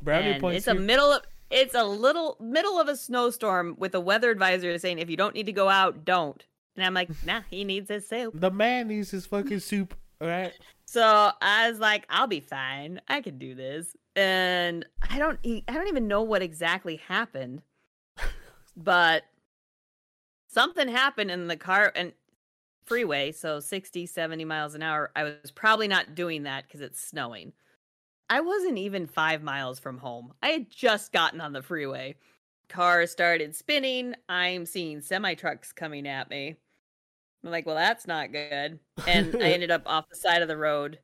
Brownie 0.00 0.32
and 0.32 0.40
points. 0.40 0.58
it's 0.58 0.66
a 0.68 0.74
middle 0.74 1.10
of 1.12 1.22
it's 1.52 1.74
a 1.74 1.84
little 1.84 2.36
middle 2.40 2.80
of 2.80 2.88
a 2.88 2.96
snowstorm 2.96 3.76
with 3.78 3.94
a 3.94 4.00
weather 4.00 4.30
advisor 4.30 4.76
saying 4.78 4.98
if 4.98 5.10
you 5.10 5.16
don't 5.16 5.34
need 5.34 5.46
to 5.46 5.52
go 5.52 5.68
out, 5.68 6.04
don't. 6.04 6.44
And 6.76 6.84
I'm 6.84 6.94
like, 6.94 7.10
nah, 7.26 7.42
he 7.50 7.62
needs 7.62 7.88
his 7.88 8.08
soup. 8.08 8.32
The 8.34 8.50
man 8.50 8.88
needs 8.88 9.10
his 9.10 9.26
fucking 9.26 9.60
soup. 9.60 9.94
All 10.20 10.28
right. 10.28 10.52
So 10.86 11.30
I 11.40 11.70
was 11.70 11.78
like, 11.78 12.06
I'll 12.08 12.26
be 12.26 12.40
fine. 12.40 13.00
I 13.08 13.20
can 13.20 13.38
do 13.38 13.54
this. 13.54 13.96
And 14.16 14.84
I 15.08 15.18
don't 15.18 15.38
I 15.44 15.72
don't 15.72 15.88
even 15.88 16.08
know 16.08 16.22
what 16.22 16.42
exactly 16.42 16.96
happened. 16.96 17.62
But 18.74 19.24
something 20.48 20.88
happened 20.88 21.30
in 21.30 21.46
the 21.46 21.56
car 21.56 21.92
and 21.94 22.12
freeway, 22.84 23.32
so 23.32 23.60
60, 23.60 24.06
70 24.06 24.44
miles 24.46 24.74
an 24.74 24.82
hour. 24.82 25.10
I 25.14 25.24
was 25.24 25.50
probably 25.54 25.88
not 25.88 26.14
doing 26.14 26.44
that 26.44 26.70
cuz 26.70 26.80
it's 26.80 27.00
snowing. 27.00 27.52
I 28.28 28.40
wasn't 28.40 28.78
even 28.78 29.06
5 29.06 29.42
miles 29.42 29.78
from 29.78 29.98
home. 29.98 30.32
I 30.42 30.48
had 30.48 30.70
just 30.70 31.12
gotten 31.12 31.40
on 31.40 31.52
the 31.52 31.62
freeway. 31.62 32.16
Car 32.68 33.06
started 33.06 33.54
spinning. 33.54 34.14
I'm 34.28 34.64
seeing 34.64 35.00
semi 35.00 35.34
trucks 35.34 35.72
coming 35.72 36.06
at 36.08 36.30
me. 36.30 36.56
I'm 37.44 37.50
like, 37.50 37.66
well, 37.66 37.74
that's 37.74 38.06
not 38.06 38.32
good. 38.32 38.78
And 39.06 39.36
I 39.36 39.50
ended 39.52 39.70
up 39.70 39.82
off 39.86 40.08
the 40.08 40.16
side 40.16 40.42
of 40.42 40.48
the 40.48 40.56
road. 40.56 40.98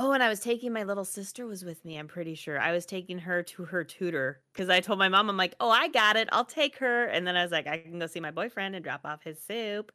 Oh, 0.00 0.12
and 0.12 0.22
I 0.22 0.28
was 0.28 0.38
taking 0.38 0.72
my 0.72 0.84
little 0.84 1.04
sister 1.04 1.44
was 1.44 1.64
with 1.64 1.84
me. 1.84 1.98
I'm 1.98 2.06
pretty 2.06 2.36
sure 2.36 2.60
I 2.60 2.70
was 2.70 2.86
taking 2.86 3.18
her 3.18 3.42
to 3.42 3.64
her 3.64 3.82
tutor 3.82 4.40
because 4.52 4.68
I 4.68 4.78
told 4.78 5.00
my 5.00 5.08
mom, 5.08 5.28
I'm 5.28 5.36
like, 5.36 5.56
oh, 5.58 5.70
I 5.70 5.88
got 5.88 6.14
it. 6.14 6.28
I'll 6.30 6.44
take 6.44 6.78
her. 6.78 7.06
And 7.06 7.26
then 7.26 7.36
I 7.36 7.42
was 7.42 7.50
like, 7.50 7.66
I 7.66 7.78
can 7.78 7.98
go 7.98 8.06
see 8.06 8.20
my 8.20 8.30
boyfriend 8.30 8.76
and 8.76 8.84
drop 8.84 9.00
off 9.04 9.24
his 9.24 9.42
soup, 9.42 9.90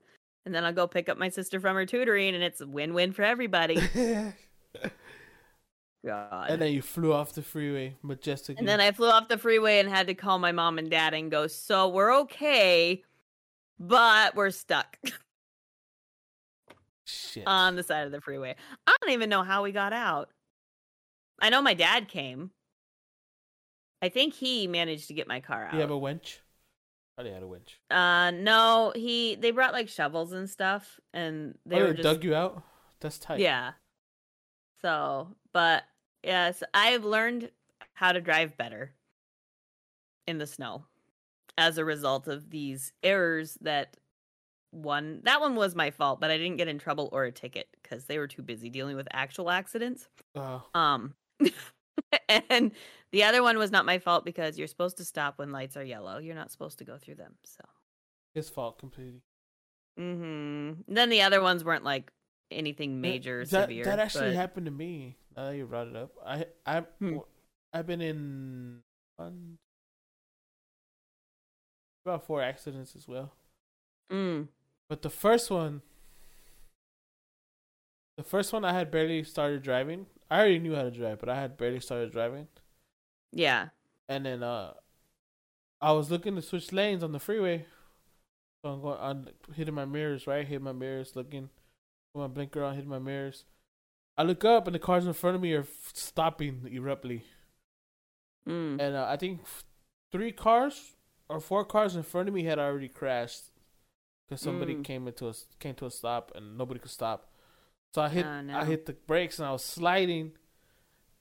and 0.46 0.54
then 0.54 0.66
I'll 0.66 0.74
go 0.74 0.88
pick 0.88 1.08
up 1.08 1.18
my 1.18 1.30
sister 1.30 1.62
from 1.62 1.76
her 1.76 1.86
tutoring, 1.86 2.36
and 2.36 2.44
it's 2.44 2.60
a 2.60 2.68
win-win 2.68 3.14
for 3.14 3.24
everybody. 3.24 3.80
God. 6.06 6.50
and 6.50 6.62
then 6.62 6.74
you 6.74 6.82
flew 6.82 7.14
off 7.14 7.34
the 7.34 7.42
freeway 7.42 7.96
majestically. 8.04 8.60
And 8.60 8.68
then 8.68 8.82
I 8.82 8.92
flew 8.92 9.10
off 9.10 9.30
the 9.30 9.38
freeway 9.38 9.80
and 9.80 9.88
had 9.88 10.08
to 10.08 10.14
call 10.14 10.38
my 10.40 10.52
mom 10.52 10.78
and 10.78 10.90
dad 10.90 11.14
and 11.14 11.32
go, 11.32 11.48
So 11.48 11.88
we're 11.88 12.14
okay, 12.22 13.04
but 13.80 14.36
we're 14.36 14.50
stuck 14.50 14.98
Shit. 17.06 17.44
on 17.48 17.76
the 17.76 17.84
side 17.84 18.06
of 18.06 18.12
the 18.12 18.22
freeway. 18.22 18.56
I 18.86 18.96
don't 19.02 19.12
even 19.12 19.30
know 19.30 19.44
how 19.44 19.64
we 19.64 19.72
got 19.72 19.94
out. 19.94 20.30
I 21.40 21.50
know 21.50 21.62
my 21.62 21.74
dad 21.74 22.08
came. 22.08 22.52
I 24.02 24.10
think 24.10 24.34
he 24.34 24.68
managed 24.68 25.08
to 25.08 25.14
get 25.14 25.28
my 25.28 25.40
car 25.40 25.66
out. 25.68 25.74
you 25.74 25.80
have 25.80 25.92
a 25.92 25.98
winch? 25.98 26.42
Oh, 27.18 27.24
they 27.24 27.32
had 27.32 27.44
a 27.44 27.48
winch. 27.48 27.80
uh 27.92 28.32
no, 28.32 28.92
he 28.96 29.36
they 29.36 29.52
brought 29.52 29.72
like 29.72 29.88
shovels 29.88 30.32
and 30.34 30.50
stuff 30.50 31.00
and 31.14 31.56
they 31.66 31.80
oh, 31.80 31.88
they 31.88 31.94
just 31.94 32.04
dug 32.04 32.24
you 32.24 32.36
out? 32.36 32.64
That's 33.00 33.20
tight. 33.20 33.40
Yeah. 33.40 33.74
So, 34.82 35.30
but 35.54 35.84
yes, 36.24 36.64
I've 36.74 37.04
learned 37.04 37.52
how 37.94 38.12
to 38.12 38.22
drive 38.22 38.58
better 38.58 38.94
in 40.28 40.38
the 40.38 40.48
snow 40.48 40.86
as 41.58 41.78
a 41.78 41.86
result 41.86 42.28
of 42.28 42.50
these 42.50 42.94
errors 43.04 43.58
that 43.62 43.98
one 44.72 45.22
that 45.24 45.40
one 45.40 45.56
was 45.56 45.76
my 45.76 45.92
fault, 45.92 46.20
but 46.20 46.32
I 46.32 46.38
didn't 46.38 46.58
get 46.58 46.68
in 46.68 46.80
trouble 46.80 47.10
or 47.12 47.26
a 47.26 47.32
ticket 47.32 47.68
because 47.82 48.06
they 48.06 48.18
were 48.18 48.28
too 48.28 48.42
busy 48.42 48.70
dealing 48.70 48.96
with 48.96 49.08
actual 49.12 49.50
accidents. 49.50 50.08
Uh, 50.36 50.60
Um 50.74 51.14
and 52.50 52.72
the 53.12 53.24
other 53.24 53.44
one 53.44 53.58
was 53.58 53.72
not 53.72 53.86
my 53.86 54.00
fault 54.00 54.26
because 54.26 54.58
you're 54.58 54.68
supposed 54.68 54.98
to 54.98 55.06
stop 55.06 55.38
when 55.38 55.52
lights 55.52 55.78
are 55.78 55.84
yellow. 55.84 56.18
You're 56.18 56.36
not 56.36 56.52
supposed 56.52 56.80
to 56.80 56.86
go 56.86 56.98
through 56.98 57.16
them. 57.16 57.36
So 57.44 57.64
his 58.34 58.50
fault 58.50 58.80
completely. 58.80 59.22
Mm-hmm. 60.00 60.82
Then 60.88 61.10
the 61.10 61.22
other 61.22 61.42
ones 61.42 61.64
weren't 61.64 61.84
like 61.84 62.12
anything 62.54 63.02
major 63.02 63.42
or 63.42 63.46
that, 63.46 63.64
severe. 63.64 63.84
That 63.86 64.00
actually 64.00 64.30
but- 64.30 64.36
happened 64.36 64.66
to 64.68 64.72
me. 64.72 65.18
Now 65.36 65.50
that 65.50 65.58
you 65.58 65.66
brought 65.66 65.88
it 65.88 65.96
up, 65.96 66.12
I 66.26 66.46
I 66.66 66.80
Hmm. 67.00 67.18
I've 67.74 67.88
been 67.88 68.02
in 68.02 68.82
one, 69.18 69.58
about 72.06 72.26
four 72.26 72.42
accidents 72.42 72.96
as 72.96 73.08
well. 73.08 73.34
Mm. 74.12 74.50
But 74.90 75.02
the 75.02 75.10
first 75.10 75.50
one, 75.50 75.82
the 78.18 78.24
first 78.24 78.54
one, 78.54 78.64
I 78.64 78.74
had 78.74 78.92
barely 78.92 79.24
started 79.24 79.64
driving. 79.64 80.06
I 80.30 80.38
already 80.40 80.60
knew 80.60 80.76
how 80.76 80.84
to 80.84 80.92
drive, 80.92 81.20
but 81.20 81.30
I 81.30 81.36
had 81.42 81.58
barely 81.58 81.80
started 81.80 82.12
driving. 82.12 82.48
Yeah. 83.32 83.70
And 84.08 84.26
then 84.26 84.44
uh, 84.44 84.74
I 85.82 85.94
was 85.94 86.12
looking 86.12 86.36
to 86.36 86.42
switch 86.44 86.72
lanes 86.72 87.04
on 87.04 87.12
the 87.12 87.20
freeway. 87.20 87.66
So 88.64 88.72
I'm 88.72 88.82
going, 88.82 88.98
I'm 89.02 89.28
hitting 89.56 89.74
my 89.74 89.86
mirrors, 89.86 90.28
right? 90.28 90.48
Hitting 90.48 90.64
my 90.64 90.72
mirrors, 90.74 91.16
looking, 91.16 91.50
put 92.14 92.20
my 92.22 92.28
blinker 92.28 92.64
on, 92.64 92.76
hitting 92.76 92.90
my 92.90 93.00
mirrors. 93.00 93.46
I 94.18 94.24
look 94.24 94.46
up 94.46 94.68
and 94.68 94.76
the 94.76 94.80
cars 94.80 95.06
in 95.08 95.14
front 95.14 95.36
of 95.36 95.42
me 95.42 95.54
are 95.54 95.62
f- 95.62 95.92
stopping 95.94 96.72
abruptly. 96.78 97.24
Mm. 98.48 98.80
And 98.80 98.96
uh, 98.96 99.08
I 99.10 99.18
think 99.18 99.42
three 100.12 100.32
cars 100.32 100.94
or 101.30 101.40
four 101.40 101.66
cars 101.66 101.96
in 101.96 102.04
front 102.04 102.28
of 102.28 102.34
me 102.36 102.44
had 102.44 102.60
already 102.60 102.90
crashed 102.90 103.50
because 104.28 104.42
somebody 104.42 104.76
Mm. 104.76 104.84
came 104.84 105.08
into 105.08 105.28
a 105.30 105.34
came 105.60 105.76
to 105.76 105.86
a 105.86 105.92
stop 105.92 106.32
and 106.36 106.58
nobody 106.58 106.80
could 106.80 106.92
stop. 106.92 107.32
So 107.94 108.02
I 108.02 108.10
hit 108.10 108.26
Oh, 108.26 108.44
I 108.54 108.66
hit 108.66 108.86
the 108.86 108.94
brakes 108.94 109.40
and 109.40 109.48
I 109.48 109.52
was 109.52 109.64
sliding. 109.64 110.34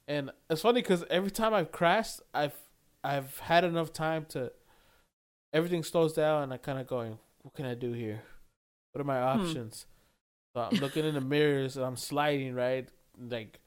And 0.09 0.31
it's 0.51 0.63
funny 0.63 0.83
because 0.83 1.05
every 1.11 1.31
time 1.31 1.55
I've 1.55 1.73
crashed, 1.73 2.21
I've 2.35 2.57
I've 3.05 3.39
had 3.39 3.65
enough 3.65 3.93
time 3.93 4.27
to 4.31 4.53
everything 5.53 5.83
slows 5.85 6.13
down 6.13 6.43
and 6.43 6.53
I 6.53 6.57
kind 6.57 6.79
of 6.79 6.87
going, 6.87 7.19
what 7.43 7.55
can 7.55 7.67
I 7.67 7.75
do 7.75 7.93
here? 7.93 8.23
What 8.93 9.01
are 9.01 9.05
my 9.05 9.21
options? 9.21 9.87
So 10.55 10.63
I'm 10.63 10.79
looking 10.81 11.05
in 11.05 11.15
the 11.15 11.21
mirrors 11.21 11.77
and 11.77 11.85
I'm 11.87 11.97
sliding 11.97 12.55
right, 12.55 12.89
like 13.19 13.61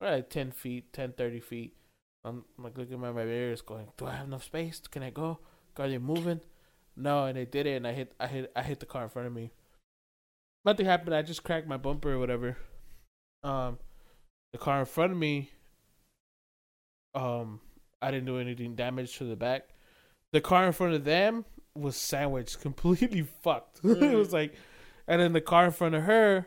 right, 0.00 0.28
10 0.28 0.50
feet, 0.52 0.92
10, 0.92 1.12
30 1.12 1.40
feet. 1.40 1.76
I'm, 2.24 2.44
I'm 2.56 2.64
like 2.64 2.78
looking 2.78 2.94
at 2.94 3.00
my 3.00 3.12
mirrors, 3.12 3.60
going, 3.62 3.88
"Do 3.96 4.06
I 4.06 4.12
have 4.14 4.26
enough 4.26 4.44
space? 4.44 4.80
Can 4.90 5.02
I 5.02 5.10
go? 5.10 5.40
Are 5.78 5.88
they 5.88 5.98
moving?" 5.98 6.40
No, 6.96 7.24
and 7.24 7.36
they 7.36 7.44
did 7.44 7.66
it, 7.66 7.76
and 7.76 7.86
I 7.86 7.92
hit, 7.92 8.12
I 8.20 8.26
hit, 8.26 8.52
I 8.54 8.62
hit 8.62 8.80
the 8.80 8.86
car 8.86 9.04
in 9.04 9.08
front 9.08 9.26
of 9.26 9.34
me. 9.34 9.50
Nothing 10.64 10.86
happened. 10.86 11.14
I 11.14 11.22
just 11.22 11.42
cracked 11.42 11.66
my 11.66 11.76
bumper 11.76 12.12
or 12.12 12.18
whatever. 12.18 12.56
Um, 13.42 13.78
the 14.52 14.58
car 14.58 14.80
in 14.80 14.86
front 14.86 15.12
of 15.12 15.18
me. 15.18 15.50
Um, 17.14 17.60
I 18.00 18.10
didn't 18.10 18.26
do 18.26 18.38
anything 18.38 18.74
damage 18.74 19.18
to 19.18 19.24
the 19.24 19.36
back. 19.36 19.68
The 20.32 20.40
car 20.40 20.64
in 20.66 20.72
front 20.72 20.94
of 20.94 21.04
them 21.04 21.44
was 21.74 21.96
sandwiched, 21.96 22.60
completely 22.62 23.22
fucked. 23.22 23.78
it 23.84 23.98
Mm. 23.98 24.14
was 24.16 24.32
like, 24.32 24.54
and 25.06 25.20
then 25.20 25.32
the 25.32 25.40
car 25.40 25.64
in 25.64 25.72
front 25.72 25.94
of 25.94 26.04
her, 26.04 26.46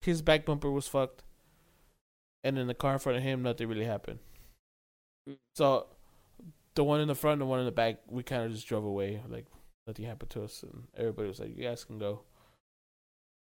his 0.00 0.22
back 0.22 0.44
bumper 0.44 0.70
was 0.70 0.88
fucked 0.88 1.22
and 2.44 2.56
then 2.56 2.66
the 2.66 2.74
car 2.74 2.94
in 2.94 2.98
front 2.98 3.18
of 3.18 3.24
him, 3.24 3.42
nothing 3.42 3.68
really 3.68 3.84
happened. 3.84 4.18
So 5.54 5.86
the 6.74 6.84
one 6.84 7.00
in 7.00 7.08
the 7.08 7.14
front 7.14 7.34
and 7.34 7.42
the 7.42 7.46
one 7.46 7.60
in 7.60 7.66
the 7.66 7.72
back, 7.72 8.00
we 8.08 8.22
kind 8.22 8.42
of 8.42 8.52
just 8.52 8.66
drove 8.66 8.84
away, 8.84 9.20
like 9.28 9.46
nothing 9.86 10.04
happened 10.04 10.30
to 10.30 10.42
us, 10.42 10.62
and 10.62 10.84
everybody 10.96 11.28
was 11.28 11.38
like, 11.38 11.56
"You 11.56 11.62
guys 11.62 11.84
can 11.84 11.98
go." 11.98 12.22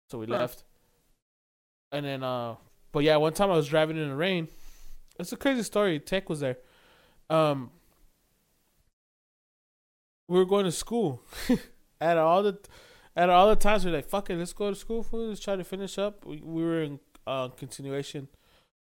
So 0.10 0.18
we 0.18 0.26
left, 0.26 0.64
and 1.92 2.06
then, 2.06 2.24
uh, 2.24 2.56
but 2.92 3.04
yeah, 3.04 3.16
one 3.18 3.34
time 3.34 3.52
I 3.52 3.56
was 3.56 3.68
driving 3.68 3.98
in 3.98 4.10
the 4.10 4.16
rain. 4.16 4.50
It's 5.18 5.32
a 5.32 5.38
crazy 5.38 5.64
story. 5.64 6.00
Tech 6.00 6.30
was 6.30 6.40
there. 6.40 6.58
Um, 7.30 7.72
we 10.28 10.38
were 10.38 10.46
going 10.46 10.66
to 10.66 10.72
school. 10.72 11.24
at 12.02 12.18
all 12.18 12.44
the, 12.44 12.58
at 13.20 13.30
all 13.30 13.50
the 13.50 13.56
times 13.56 13.84
we 13.84 13.92
are 13.92 13.96
like, 13.96 14.08
"Fuck 14.08 14.30
it, 14.30 14.38
let's 14.38 14.54
go 14.54 14.70
to 14.70 14.76
school. 14.76 15.06
Let's 15.12 15.42
try 15.42 15.58
to 15.58 15.64
finish 15.64 15.98
up." 15.98 16.26
We, 16.26 16.42
we 16.44 16.64
were 16.64 16.82
in 16.82 17.00
uh 17.28 17.50
continuation 17.50 18.30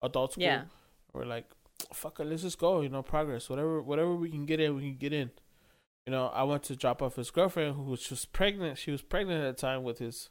adult 0.02 0.32
school. 0.32 0.42
Yeah. 0.42 0.64
We're 1.12 1.24
like, 1.24 1.46
fuck 1.92 2.18
it, 2.18 2.26
let's 2.26 2.42
just 2.42 2.58
go, 2.58 2.80
you 2.80 2.88
know, 2.88 3.02
progress. 3.02 3.48
Whatever 3.48 3.80
whatever 3.80 4.14
we 4.14 4.30
can 4.30 4.44
get 4.44 4.60
in, 4.60 4.74
we 4.74 4.82
can 4.82 4.96
get 4.96 5.12
in. 5.12 5.30
You 6.06 6.10
know, 6.10 6.26
I 6.26 6.42
went 6.42 6.64
to 6.64 6.76
drop 6.76 7.00
off 7.00 7.16
his 7.16 7.30
girlfriend 7.30 7.76
who 7.76 7.82
was 7.84 8.02
just 8.02 8.32
pregnant. 8.32 8.78
She 8.78 8.90
was 8.90 9.02
pregnant 9.02 9.44
at 9.44 9.56
the 9.56 9.60
time 9.60 9.84
with 9.84 9.98
his 9.98 10.28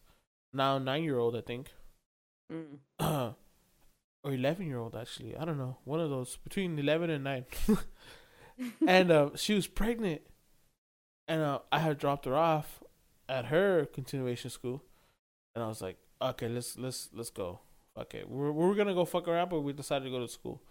now 0.52 0.78
nine 0.78 1.04
year 1.04 1.18
old, 1.18 1.36
I 1.36 1.42
think. 1.42 1.72
Mm. 2.52 2.80
or 4.24 4.34
eleven 4.34 4.68
year 4.68 4.80
old 4.80 4.96
actually. 4.96 5.38
I 5.38 5.46
don't 5.46 5.58
know. 5.58 5.78
One 5.86 6.02
of 6.02 6.10
those 6.10 6.38
between 6.44 6.78
eleven 6.78 7.10
and 7.10 7.24
nine. 7.24 7.46
and 8.88 9.12
uh, 9.12 9.30
she 9.36 9.54
was 9.54 9.68
pregnant. 9.68 10.22
And 11.26 11.42
uh, 11.42 11.60
I 11.72 11.80
had 11.80 12.00
dropped 12.00 12.26
her 12.26 12.36
off 12.36 12.83
at 13.30 13.46
her 13.46 13.86
continuation 13.86 14.50
school. 14.50 14.84
And 15.56 15.64
I 15.64 15.68
was 15.68 15.82
like, 15.82 15.98
okay, 16.22 16.48
let's 16.48 16.78
let's 16.78 17.10
let's 17.14 17.30
go. 17.30 17.60
Okay, 17.98 18.24
we're 18.28 18.52
we're 18.52 18.76
gonna 18.76 18.94
go 18.94 19.06
fuck 19.06 19.28
around, 19.28 19.50
but 19.50 19.62
we 19.62 19.74
decided 19.74 20.06
to 20.06 20.12
go 20.12 20.20
to 20.20 20.28
school. 20.28 20.62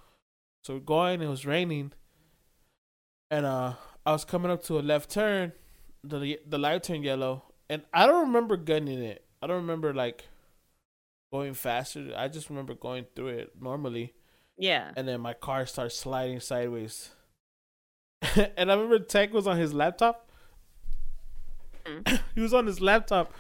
So 0.65 0.75
we're 0.75 0.81
going. 0.81 1.23
It 1.23 1.29
was 1.29 1.47
raining, 1.47 1.93
and 3.31 3.47
uh, 3.47 3.75
I 4.05 4.13
was 4.13 4.25
coming 4.25 4.51
up 4.51 4.63
to 4.65 4.79
a 4.79 4.81
left 4.81 5.11
turn. 5.11 5.53
the 6.03 6.41
The 6.47 6.59
light 6.59 6.83
turned 6.83 7.05
yellow, 7.05 7.45
and 7.71 7.83
I 7.93 8.07
don't 8.07 8.27
remember 8.27 8.57
gunning 8.57 9.03
it. 9.03 9.25
I 9.41 9.47
don't 9.47 9.57
remember 9.57 9.95
like 9.95 10.25
going 11.33 11.55
faster. 11.55 12.13
I 12.17 12.29
just 12.29 12.51
remember 12.51 12.75
going 12.75 13.07
through 13.15 13.29
it 13.29 13.53
normally, 13.61 14.15
yeah. 14.59 14.93
and 14.97 15.07
then 15.07 15.21
my 15.21 15.35
car 15.35 15.67
starts 15.67 15.97
sliding 15.97 16.41
sideways. 16.41 17.11
and 18.57 18.71
I 18.71 18.75
remember 18.75 18.99
Tech 19.01 19.33
was 19.33 19.47
on 19.47 19.57
his 19.57 19.75
laptop. 19.75 20.22
Mm. 21.85 22.21
he 22.35 22.41
was 22.41 22.55
on 22.55 22.67
his 22.67 22.81
laptop. 22.81 23.33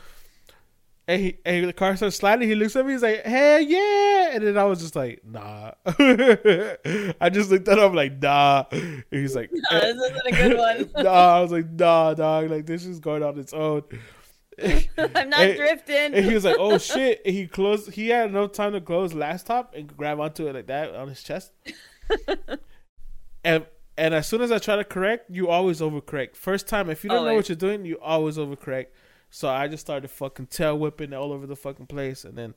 And, 1.09 1.21
he, 1.21 1.37
and 1.45 1.69
the 1.69 1.73
car 1.73 1.97
starts 1.97 2.15
sliding. 2.17 2.49
He 2.49 2.55
looks 2.55 2.77
at 2.77 2.87
me. 2.87 2.93
He's 2.93 3.03
like, 3.03 3.25
"Hell 3.25 3.61
yeah!" 3.61 4.31
And 4.35 4.47
then 4.47 4.57
I 4.57 4.63
was 4.65 4.81
just 4.81 4.95
like, 4.95 5.21
"Nah." 5.25 5.73
I 5.87 7.29
just 7.31 7.51
looked 7.51 7.67
at 7.67 7.77
him 7.77 7.93
like, 7.93 8.23
"Nah." 8.23 8.67
And 8.71 9.03
he's 9.11 9.35
like, 9.35 9.51
No, 9.53 9.81
this 9.81 9.97
isn't 9.97 10.27
a 10.27 10.31
good 10.31 10.57
one. 10.57 10.91
"Nah." 11.05 11.39
I 11.39 11.41
was 11.41 11.51
like, 11.51 11.69
"Nah, 11.71 12.15
dog. 12.15 12.51
Like 12.51 12.67
this 12.67 12.87
is 12.87 13.01
going 13.01 13.25
on 13.25 13.37
its 13.39 13.53
own." 13.53 13.83
I'm 14.63 15.29
not 15.29 15.41
And- 15.41 15.57
drifting. 15.57 16.15
And 16.15 16.25
he 16.25 16.35
was 16.35 16.45
like, 16.45 16.57
"Oh 16.61 16.79
shit!" 16.79 17.21
And 17.27 17.35
he 17.35 17.49
closed. 17.49 17.91
He 17.91 18.09
had 18.11 18.31
enough 18.31 18.53
time 18.53 18.73
to 18.73 18.81
close 18.81 19.13
laptop 19.13 19.75
and 19.75 19.95
grab 19.97 20.21
onto 20.21 20.47
it 20.47 20.55
like 20.55 20.69
that 20.69 20.95
on 20.95 21.09
his 21.09 21.23
chest. 21.25 21.51
and 23.45 23.67
and 23.97 24.15
as 24.15 24.27
soon 24.27 24.41
as 24.41 24.51
I 24.51 24.59
try 24.59 24.77
to 24.77 24.85
correct, 24.85 25.31
you 25.31 25.49
always 25.49 25.81
overcorrect. 25.81 26.37
First 26.37 26.69
time, 26.69 26.89
if 26.89 27.05
you 27.05 27.11
don't 27.11 27.25
know 27.25 27.31
Always. 27.31 27.45
what 27.45 27.49
you're 27.51 27.57
doing, 27.57 27.85
you 27.85 27.99
always 28.01 28.37
overcorrect. 28.37 28.87
So 29.31 29.49
I 29.49 29.69
just 29.69 29.83
started 29.83 30.09
fucking 30.09 30.47
tail 30.47 30.79
whipping 30.79 31.15
all 31.15 31.33
over 31.33 31.47
the 31.47 31.57
fucking 31.57 31.87
place, 31.87 32.25
and 32.25 32.37
then 32.37 32.55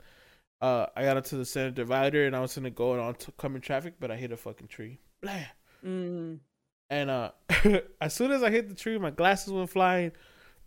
uh, 0.62 0.88
I 0.96 1.04
got 1.04 1.18
into 1.18 1.38
the 1.38 1.46
center 1.46 1.72
divider, 1.72 2.26
and 2.26 2.36
I 2.36 2.42
was 2.42 2.56
gonna 2.56 2.70
go 2.70 3.00
on 3.00 3.16
to 3.16 3.32
coming 3.34 3.62
traffic, 3.62 3.96
but 4.00 4.12
I 4.12 4.16
hit 4.16 4.32
a 4.32 4.38
fucking 4.38 4.68
tree. 4.68 5.00
Blah. 5.22 5.40
Mm. 5.86 6.40
And 6.90 7.10
uh, 7.10 7.32
as 8.02 8.14
soon 8.14 8.32
as 8.32 8.44
I 8.44 8.50
hit 8.50 8.70
the 8.70 8.76
tree, 8.76 8.98
my 8.98 9.12
glasses 9.12 9.52
went 9.54 9.70
flying. 9.70 10.12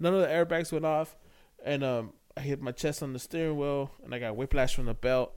None 0.00 0.14
of 0.14 0.20
the 0.20 0.26
airbags 0.26 0.72
went 0.72 0.84
off, 0.84 1.16
and 1.64 1.82
um, 1.82 2.12
I 2.36 2.40
hit 2.40 2.60
my 2.60 2.72
chest 2.72 3.02
on 3.02 3.12
the 3.12 3.18
steering 3.18 3.56
wheel, 3.56 3.90
and 4.04 4.14
I 4.14 4.18
got 4.18 4.36
whiplash 4.36 4.74
from 4.74 4.86
the 4.86 4.94
belt. 4.94 5.32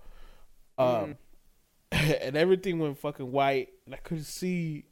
Um, 0.78 1.18
and 1.92 2.36
everything 2.36 2.80
went 2.80 2.98
fucking 2.98 3.32
white, 3.32 3.70
and 3.86 3.96
I 3.96 3.98
couldn't 3.98 4.26
see, 4.26 4.86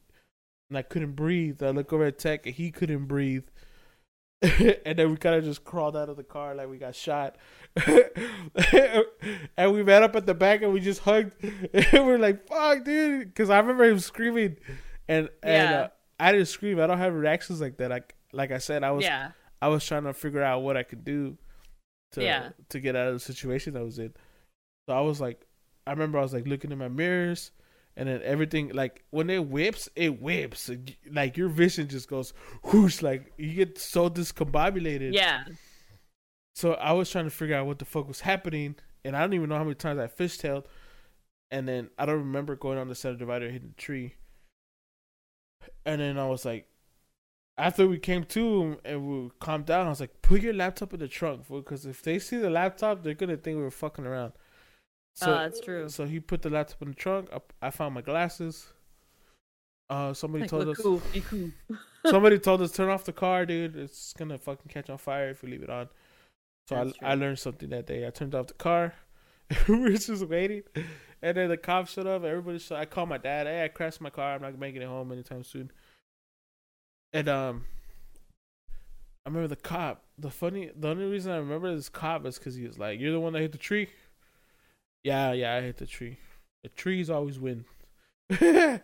and 0.70 0.78
I 0.78 0.82
couldn't 0.82 1.14
breathe. 1.14 1.62
I 1.64 1.70
look 1.72 1.92
over 1.94 2.06
at 2.06 2.20
Tech, 2.20 2.46
and 2.46 2.56
he 2.56 2.72
couldn't 2.72 3.06
breathe. 3.06 3.46
and 4.42 4.98
then 4.98 5.10
we 5.12 5.18
kind 5.18 5.36
of 5.36 5.44
just 5.44 5.64
crawled 5.66 5.98
out 5.98 6.08
of 6.08 6.16
the 6.16 6.24
car 6.24 6.56
like 6.56 6.70
we 6.70 6.78
got 6.78 6.96
shot. 6.96 7.36
and 9.58 9.74
we 9.74 9.84
met 9.84 10.04
up 10.04 10.16
at 10.16 10.26
the 10.26 10.34
back, 10.34 10.62
and 10.62 10.72
we 10.74 10.80
just 10.80 11.02
hugged. 11.02 11.34
and 11.44 11.88
we're 12.08 12.18
like, 12.18 12.48
"Fuck, 12.48 12.84
dude!" 12.86 13.28
Because 13.28 13.50
I 13.50 13.60
remember 13.60 13.86
him 13.86 14.00
screaming, 14.00 14.58
and 15.08 15.30
and 15.44 15.70
Yeah. 15.72 15.80
uh, 15.82 15.88
I 16.20 16.32
didn't 16.32 16.48
scream. 16.48 16.80
I 16.80 16.88
don't 16.88 16.98
have 16.98 17.14
reactions 17.14 17.62
like 17.62 17.78
that. 17.78 17.90
Like 17.90 18.16
like 18.34 18.52
I 18.52 18.58
said, 18.60 18.84
I 18.84 18.92
was 18.92 19.04
yeah. 19.04 19.32
I 19.62 19.68
was 19.68 19.86
trying 19.86 20.04
to 20.04 20.14
figure 20.14 20.44
out 20.44 20.62
what 20.62 20.78
I 20.78 20.84
could 20.84 21.04
do 21.04 21.38
to 22.14 22.24
Yeah. 22.24 22.50
to 22.70 22.80
get 22.80 22.96
out 22.96 23.08
of 23.08 23.14
the 23.14 23.20
situation 23.20 23.76
I 23.78 23.82
was 23.82 24.00
in. 24.00 24.14
So 24.88 24.96
I 24.96 25.02
was 25.02 25.20
like, 25.22 25.46
I 25.86 25.92
remember 25.92 26.18
I 26.18 26.22
was 26.22 26.34
like 26.34 26.48
looking 26.48 26.72
in 26.72 26.78
my 26.78 26.88
mirrors, 26.88 27.52
and 28.00 28.08
then 28.08 28.22
everything 28.24 28.70
like 28.70 29.04
when 29.10 29.30
it 29.30 29.46
whips, 29.46 29.90
it 29.94 30.22
whips. 30.22 30.72
Like 31.12 31.36
your 31.36 31.50
vision 31.50 31.90
just 31.90 32.10
goes 32.10 32.34
whoosh. 32.64 33.02
Like 33.02 33.34
you 33.38 33.54
get 33.54 33.78
so 33.78 34.10
discombobulated. 34.10 35.14
Yeah. 35.14 35.44
So 36.56 36.76
I 36.76 36.94
was 36.94 37.12
trying 37.12 37.26
to 37.26 37.30
figure 37.30 37.58
out 37.58 37.68
what 37.68 37.78
the 37.78 37.86
fuck 37.86 38.08
was 38.08 38.22
happening, 38.22 38.78
and 39.04 39.18
I 39.18 39.20
don't 39.20 39.34
even 39.34 39.50
know 39.50 39.58
how 39.58 39.64
many 39.64 39.76
times 39.76 40.00
I 40.00 40.08
fishtailed. 40.08 40.64
And 41.52 41.68
then 41.68 41.90
I 41.98 42.06
don't 42.06 42.20
remember 42.20 42.56
going 42.56 42.78
on 42.78 42.88
the 42.88 42.96
center 42.96 43.18
divider 43.18 43.50
hitting 43.50 43.74
the 43.76 43.82
tree. 43.82 44.14
And 45.86 46.00
then 46.00 46.18
I 46.18 46.28
was 46.28 46.46
like, 46.46 46.68
after 47.58 47.86
we 47.86 47.98
came 47.98 48.24
to 48.26 48.78
and 48.86 49.06
we 49.06 49.30
calmed 49.40 49.66
down, 49.66 49.88
I 49.88 49.90
was 49.90 50.00
like, 50.00 50.22
put 50.22 50.42
your 50.42 50.54
laptop 50.54 50.94
in 50.94 51.02
the 51.02 51.08
trunk, 51.10 51.48
because 51.50 51.86
if 51.86 52.02
they 52.02 52.18
see 52.20 52.38
the 52.38 52.50
laptop, 52.50 53.04
they're 53.04 53.14
gonna 53.14 53.36
think 53.36 53.58
we 53.58 53.64
were 53.64 53.72
fucking 53.72 54.06
around. 54.06 54.32
Oh, 55.22 55.32
that's 55.32 55.60
true. 55.60 55.90
So 55.90 56.06
he 56.06 56.20
put 56.20 56.42
the 56.42 56.50
laptop 56.50 56.82
in 56.82 56.90
the 56.90 56.94
trunk. 56.96 57.30
I, 57.34 57.68
I 57.68 57.70
found 57.72 57.96
my 57.96 58.02
glasses. 58.02 58.68
Uh, 59.90 60.14
somebody 60.14 60.44
Like, 60.44 60.50
told 60.52 60.68
us. 60.68 60.78
cool, 60.78 61.02
be 61.12 61.22
cool. 61.22 61.50
Somebody 62.06 62.38
told 62.40 62.62
us 62.62 62.72
turn 62.72 62.90
off 62.90 63.04
the 63.06 63.12
car, 63.12 63.46
dude. 63.46 63.76
It's 63.76 64.14
gonna 64.14 64.38
fucking 64.38 64.72
catch 64.72 64.90
on 64.90 64.98
fire 65.00 65.30
if 65.32 65.42
we 65.42 65.50
leave 65.50 65.64
it 65.64 65.70
on. 65.70 65.90
So 66.70 66.76
That's 66.76 66.98
I, 67.02 67.12
I 67.12 67.16
learned 67.16 67.40
something 67.40 67.70
that 67.70 67.88
day. 67.88 68.06
I 68.06 68.12
turned 68.12 68.36
off 68.36 68.48
the 68.48 68.54
car. 68.54 68.94
we 69.68 69.80
were 69.80 69.90
just 69.90 70.26
waiting, 70.28 70.62
and 71.22 71.36
then 71.36 71.50
the 71.50 71.58
cops 71.58 71.92
showed 71.92 72.06
up. 72.06 72.24
Everybody 72.24 72.60
showed. 72.60 72.78
I 72.78 72.86
called 72.86 73.10
my 73.10 73.18
dad. 73.18 73.48
Hey, 73.48 73.64
I 73.64 73.68
crashed 73.68 74.00
my 74.00 74.12
car. 74.12 74.36
I'm 74.36 74.42
not 74.44 74.58
making 74.60 74.84
it 74.84 74.88
home 74.88 75.12
anytime 75.12 75.44
soon. 75.44 75.72
And 77.12 77.28
um, 77.28 77.66
I 79.26 79.30
remember 79.30 79.48
the 79.48 79.56
cop. 79.56 80.04
The 80.20 80.30
funny, 80.30 80.70
the 80.76 80.90
only 80.90 81.06
reason 81.06 81.32
I 81.32 81.38
remember 81.38 81.76
this 81.76 81.90
cop 81.90 82.26
is 82.28 82.38
because 82.38 82.54
he 82.56 82.68
was 82.68 82.78
like, 82.78 83.00
"You're 83.00 83.12
the 83.14 83.20
one 83.20 83.34
that 83.34 83.40
hit 83.40 83.52
the 83.52 83.58
tree." 83.58 83.90
Yeah, 85.04 85.32
yeah, 85.34 85.56
I 85.56 85.62
hit 85.62 85.78
the 85.78 85.86
tree. 85.86 86.18
The 86.64 86.70
trees 86.70 87.10
always 87.10 87.40
win. 87.40 87.66
I 88.32 88.80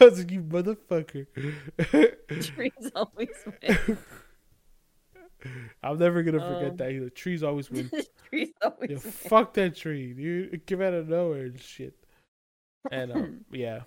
was 0.00 0.18
like, 0.18 0.30
you 0.30 0.42
motherfucker. 0.42 1.26
Trees 2.42 2.90
always 2.94 3.28
win. 3.62 3.98
I'm 5.82 5.98
never 5.98 6.22
gonna 6.22 6.40
forget 6.40 6.70
Um, 6.70 6.76
that. 6.78 7.00
The 7.04 7.10
trees 7.10 7.42
always 7.42 7.70
win. 7.70 7.90
Trees 8.30 8.50
always 8.62 8.90
Yeah, 8.90 8.96
win. 8.96 9.12
fuck 9.12 9.52
that 9.54 9.76
tree, 9.76 10.14
dude. 10.14 10.54
It 10.54 10.66
came 10.66 10.80
out 10.80 10.94
of 10.94 11.08
nowhere 11.08 11.46
and 11.46 11.60
shit. 11.60 11.94
And 12.90 13.12
um, 13.12 13.44
yeah, 13.52 13.80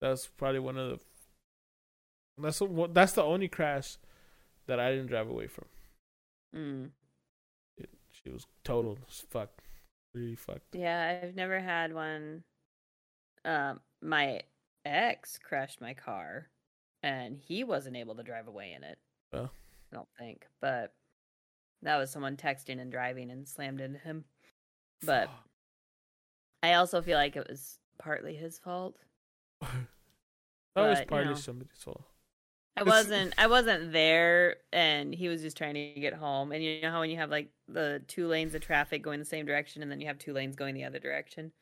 that's 0.00 0.26
probably 0.28 0.60
one 0.60 0.76
of 0.76 0.90
the. 0.90 1.00
That's 2.42 2.58
the, 2.58 2.88
that's 2.92 3.12
the 3.12 3.24
only 3.24 3.48
crash 3.48 3.96
that 4.66 4.78
I 4.78 4.90
didn't 4.90 5.06
drive 5.08 5.28
away 5.28 5.46
from. 5.48 5.64
Mm. 6.54 6.90
It, 8.26 8.32
was 8.32 8.46
total 8.64 8.98
fuck, 9.30 9.50
really 10.14 10.34
fucked. 10.34 10.74
Yeah, 10.74 11.20
I've 11.22 11.36
never 11.36 11.60
had 11.60 11.94
one. 11.94 12.42
Um, 13.44 13.80
my 14.02 14.40
ex 14.84 15.38
crashed 15.38 15.80
my 15.80 15.94
car, 15.94 16.48
and 17.02 17.38
he 17.38 17.64
wasn't 17.64 17.96
able 17.96 18.16
to 18.16 18.22
drive 18.22 18.48
away 18.48 18.74
in 18.76 18.82
it. 18.82 18.98
Well. 19.32 19.50
I 19.92 19.96
don't 19.96 20.08
think, 20.18 20.46
but 20.60 20.92
that 21.82 21.96
was 21.96 22.10
someone 22.10 22.36
texting 22.36 22.80
and 22.80 22.90
driving 22.90 23.30
and 23.30 23.46
slammed 23.46 23.80
into 23.80 23.98
him. 23.98 24.24
But 25.04 25.30
I 26.62 26.74
also 26.74 27.02
feel 27.02 27.16
like 27.16 27.36
it 27.36 27.46
was 27.48 27.78
partly 27.98 28.34
his 28.34 28.58
fault. 28.58 28.96
but, 29.60 30.98
you 30.98 31.06
partly 31.06 31.30
know. 31.30 31.36
somebody's 31.36 31.78
fault. 31.78 32.02
I 32.76 32.82
wasn't 32.82 33.34
I 33.38 33.46
wasn't 33.46 33.92
there 33.92 34.56
and 34.72 35.14
he 35.14 35.28
was 35.28 35.40
just 35.40 35.56
trying 35.56 35.74
to 35.74 36.00
get 36.00 36.12
home. 36.12 36.52
And 36.52 36.62
you 36.62 36.82
know 36.82 36.90
how 36.90 37.00
when 37.00 37.10
you 37.10 37.16
have 37.16 37.30
like 37.30 37.48
the 37.68 38.02
two 38.06 38.26
lanes 38.26 38.54
of 38.54 38.60
traffic 38.60 39.02
going 39.02 39.18
the 39.18 39.24
same 39.24 39.46
direction 39.46 39.82
and 39.82 39.90
then 39.90 40.00
you 40.00 40.06
have 40.06 40.18
two 40.18 40.32
lanes 40.32 40.56
going 40.56 40.74
the 40.74 40.84
other 40.84 40.98
direction. 40.98 41.52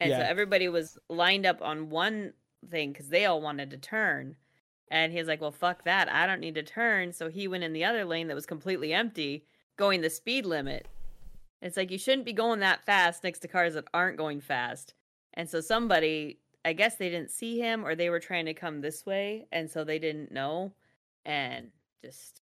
And 0.00 0.10
so 0.10 0.18
everybody 0.18 0.68
was 0.68 0.98
lined 1.08 1.46
up 1.46 1.60
on 1.60 1.90
one 1.90 2.34
thing 2.70 2.94
cuz 2.94 3.08
they 3.08 3.24
all 3.24 3.40
wanted 3.40 3.70
to 3.70 3.78
turn. 3.78 4.36
And 4.90 5.12
he 5.12 5.18
was 5.18 5.26
like, 5.26 5.40
"Well, 5.40 5.50
fuck 5.50 5.84
that. 5.84 6.12
I 6.12 6.26
don't 6.26 6.40
need 6.40 6.54
to 6.56 6.62
turn." 6.62 7.12
So 7.12 7.30
he 7.30 7.48
went 7.48 7.64
in 7.64 7.72
the 7.72 7.84
other 7.84 8.04
lane 8.04 8.28
that 8.28 8.34
was 8.34 8.46
completely 8.46 8.92
empty, 8.92 9.46
going 9.76 10.02
the 10.02 10.10
speed 10.10 10.46
limit. 10.46 10.86
It's 11.62 11.78
like 11.78 11.90
you 11.90 11.98
shouldn't 11.98 12.26
be 12.26 12.34
going 12.34 12.60
that 12.60 12.84
fast 12.84 13.24
next 13.24 13.38
to 13.40 13.48
cars 13.48 13.74
that 13.74 13.86
aren't 13.94 14.18
going 14.18 14.40
fast. 14.40 14.92
And 15.32 15.48
so 15.48 15.60
somebody, 15.60 16.38
I 16.64 16.72
guess 16.72 16.96
they 16.96 17.10
didn't 17.10 17.30
see 17.30 17.58
him 17.58 17.84
or 17.84 17.94
they 17.94 18.10
were 18.10 18.20
trying 18.20 18.46
to 18.46 18.54
come 18.54 18.80
this 18.80 19.04
way 19.04 19.46
and 19.52 19.70
so 19.70 19.84
they 19.84 19.98
didn't 19.98 20.32
know 20.32 20.72
and 21.24 21.68
just 22.02 22.40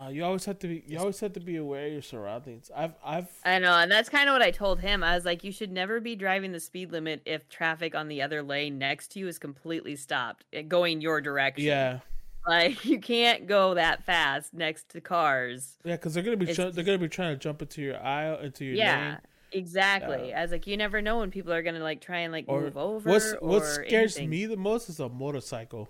Uh, 0.00 0.08
you 0.08 0.24
always 0.24 0.44
have 0.44 0.58
to 0.60 0.68
be. 0.68 0.84
You 0.86 0.98
always 1.00 1.18
have 1.20 1.32
to 1.32 1.40
be 1.40 1.56
aware 1.56 1.86
of 1.86 1.92
your 1.92 2.02
surroundings. 2.02 2.70
I've, 2.74 2.94
I've. 3.04 3.28
I 3.44 3.58
know, 3.58 3.74
and 3.74 3.90
that's 3.90 4.08
kind 4.08 4.28
of 4.28 4.32
what 4.34 4.42
I 4.42 4.52
told 4.52 4.78
him. 4.80 5.02
I 5.02 5.16
was 5.16 5.24
like, 5.24 5.42
you 5.42 5.50
should 5.50 5.72
never 5.72 5.98
be 6.00 6.14
driving 6.14 6.52
the 6.52 6.60
speed 6.60 6.92
limit 6.92 7.20
if 7.26 7.48
traffic 7.48 7.96
on 7.96 8.06
the 8.06 8.22
other 8.22 8.40
lane 8.42 8.78
next 8.78 9.08
to 9.12 9.18
you 9.18 9.26
is 9.26 9.40
completely 9.40 9.96
stopped, 9.96 10.44
eh, 10.52 10.62
going 10.62 11.00
your 11.00 11.20
direction. 11.20 11.64
yeah, 11.64 11.98
like 12.46 12.84
you 12.84 13.00
can't 13.00 13.48
go 13.48 13.74
that 13.74 14.04
fast 14.04 14.54
next 14.54 14.88
to 14.90 15.00
cars. 15.00 15.78
yeah, 15.84 15.96
because 15.96 16.14
they're 16.14 16.22
gonna 16.22 16.36
be. 16.36 16.46
It's 16.46 16.54
Try- 16.54 16.70
they're 16.70 16.84
gonna 16.84 16.98
be 16.98 17.08
trying 17.08 17.34
to 17.34 17.38
jump 17.42 17.60
into 17.62 17.82
your 17.82 18.00
aisle, 18.00 18.38
into 18.38 18.64
your 18.64 18.76
yeah, 18.76 19.00
lane. 19.08 19.18
Exactly. 19.52 20.32
I 20.34 20.42
was 20.42 20.50
like, 20.50 20.66
you 20.66 20.76
never 20.76 21.00
know 21.02 21.18
when 21.18 21.30
people 21.30 21.52
are 21.52 21.62
gonna 21.62 21.78
like 21.82 22.00
try 22.00 22.18
and 22.20 22.32
like 22.32 22.44
Or 22.48 22.60
move 22.62 22.76
over. 22.76 23.10
What's 23.10 23.32
or 23.34 23.48
what 23.48 23.64
scares 23.64 24.16
anything. 24.16 24.30
me 24.30 24.46
the 24.46 24.56
most 24.56 24.88
is 24.88 25.00
a 25.00 25.08
motorcycle. 25.08 25.88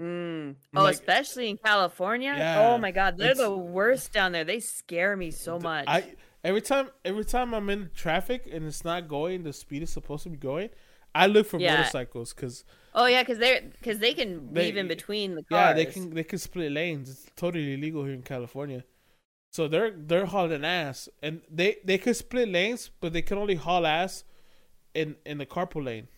Mm. 0.00 0.56
Oh, 0.74 0.82
Like- 0.82 0.94
especially 0.94 1.48
in 1.50 1.56
California. 1.56 2.34
Yeah, 2.36 2.68
oh 2.68 2.78
my 2.78 2.90
God, 2.90 3.16
they're 3.16 3.34
the 3.34 3.56
worst 3.56 4.12
down 4.12 4.32
there. 4.32 4.44
They 4.44 4.60
scare 4.60 5.16
me 5.16 5.30
so 5.30 5.58
much. 5.58 5.84
I 5.88 6.14
every 6.44 6.60
time 6.60 6.90
every 7.04 7.24
time 7.24 7.54
I'm 7.54 7.70
in 7.70 7.90
traffic 7.94 8.46
and 8.52 8.66
it's 8.66 8.84
not 8.84 9.08
going 9.08 9.42
the 9.42 9.52
speed 9.52 9.82
it's 9.82 9.92
supposed 9.92 10.24
to 10.24 10.28
be 10.30 10.36
going, 10.36 10.68
I 11.14 11.28
look 11.28 11.46
for 11.46 11.58
Yeah. 11.58 11.76
motorcycles 11.78 12.34
because 12.34 12.64
oh 12.94 13.06
yeah, 13.06 13.22
because 13.22 13.38
they're 13.38 13.62
because 13.62 13.98
they 13.98 14.12
can 14.12 14.52
They- 14.52 14.66
weave 14.66 14.76
in 14.76 14.86
between 14.86 15.34
the 15.34 15.42
cars. 15.44 15.50
yeah 15.68 15.72
they 15.72 15.86
can 15.86 16.10
they 16.10 16.24
can 16.24 16.38
split 16.38 16.72
lanes. 16.72 17.08
It's 17.08 17.26
totally 17.34 17.72
illegal 17.72 18.04
here 18.04 18.12
in 18.14 18.22
California. 18.22 18.84
So 19.52 19.68
they're 19.68 19.90
they're 19.96 20.26
hauling 20.26 20.64
ass 20.64 21.08
and 21.22 21.40
they 21.50 21.76
they 21.84 21.98
could 21.98 22.16
split 22.16 22.48
lanes, 22.48 22.90
but 23.00 23.12
they 23.12 23.22
can 23.22 23.38
only 23.38 23.54
haul 23.54 23.86
ass 23.86 24.24
in 24.94 25.16
in 25.24 25.38
the 25.38 25.46
carpool 25.46 25.84
lane. 25.84 26.08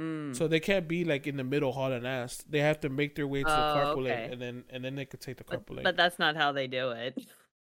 Mm. 0.00 0.36
So 0.36 0.46
they 0.46 0.60
can't 0.60 0.86
be 0.88 1.04
like 1.04 1.26
in 1.26 1.36
the 1.36 1.44
middle 1.44 1.72
hauling 1.72 2.04
ass. 2.04 2.42
They 2.48 2.58
have 2.60 2.80
to 2.80 2.88
make 2.88 3.14
their 3.14 3.26
way 3.26 3.42
to 3.42 3.48
the 3.48 3.54
Oh, 3.54 3.74
carpool 3.76 4.02
okay. 4.02 4.22
lane 4.22 4.32
and 4.32 4.42
then 4.42 4.64
and 4.70 4.84
then 4.84 4.94
they 4.96 5.04
could 5.06 5.20
take 5.20 5.36
the 5.38 5.44
but, 5.44 5.64
carpool 5.66 5.76
lane. 5.76 5.84
but 5.84 5.96
that's 5.96 6.18
not 6.18 6.36
how 6.36 6.52
they 6.52 6.66
do 6.66 6.90
it. 6.90 7.18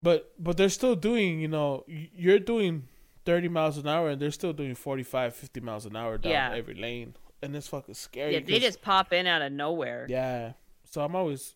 But 0.03 0.31
but 0.39 0.57
they're 0.59 0.69
still 0.69 0.95
doing, 0.95 1.41
you 1.41 1.49
know, 1.49 1.85
you're 1.89 2.39
doing 2.39 2.87
30 3.25 3.49
miles 3.49 3.77
an 3.79 3.89
hour 3.89 4.11
and 4.11 4.21
they're 4.21 4.31
still 4.31 4.53
doing 4.53 4.75
45, 4.77 5.35
50 5.35 5.61
miles 5.61 5.87
an 5.87 5.97
hour 5.97 6.17
down 6.19 6.31
Yeah. 6.33 6.53
every 6.55 6.75
lane. 6.75 7.15
And 7.43 7.57
it's 7.57 7.67
fucking 7.69 7.95
scary. 7.95 8.35
Yeah, 8.35 8.41
they 8.41 8.61
just 8.61 8.83
pop 8.83 9.13
in 9.13 9.27
out 9.27 9.41
of 9.43 9.53
nowhere. 9.53 10.07
Yeah. 10.09 10.53
So 10.85 11.01
I'm 11.03 11.17
always 11.17 11.56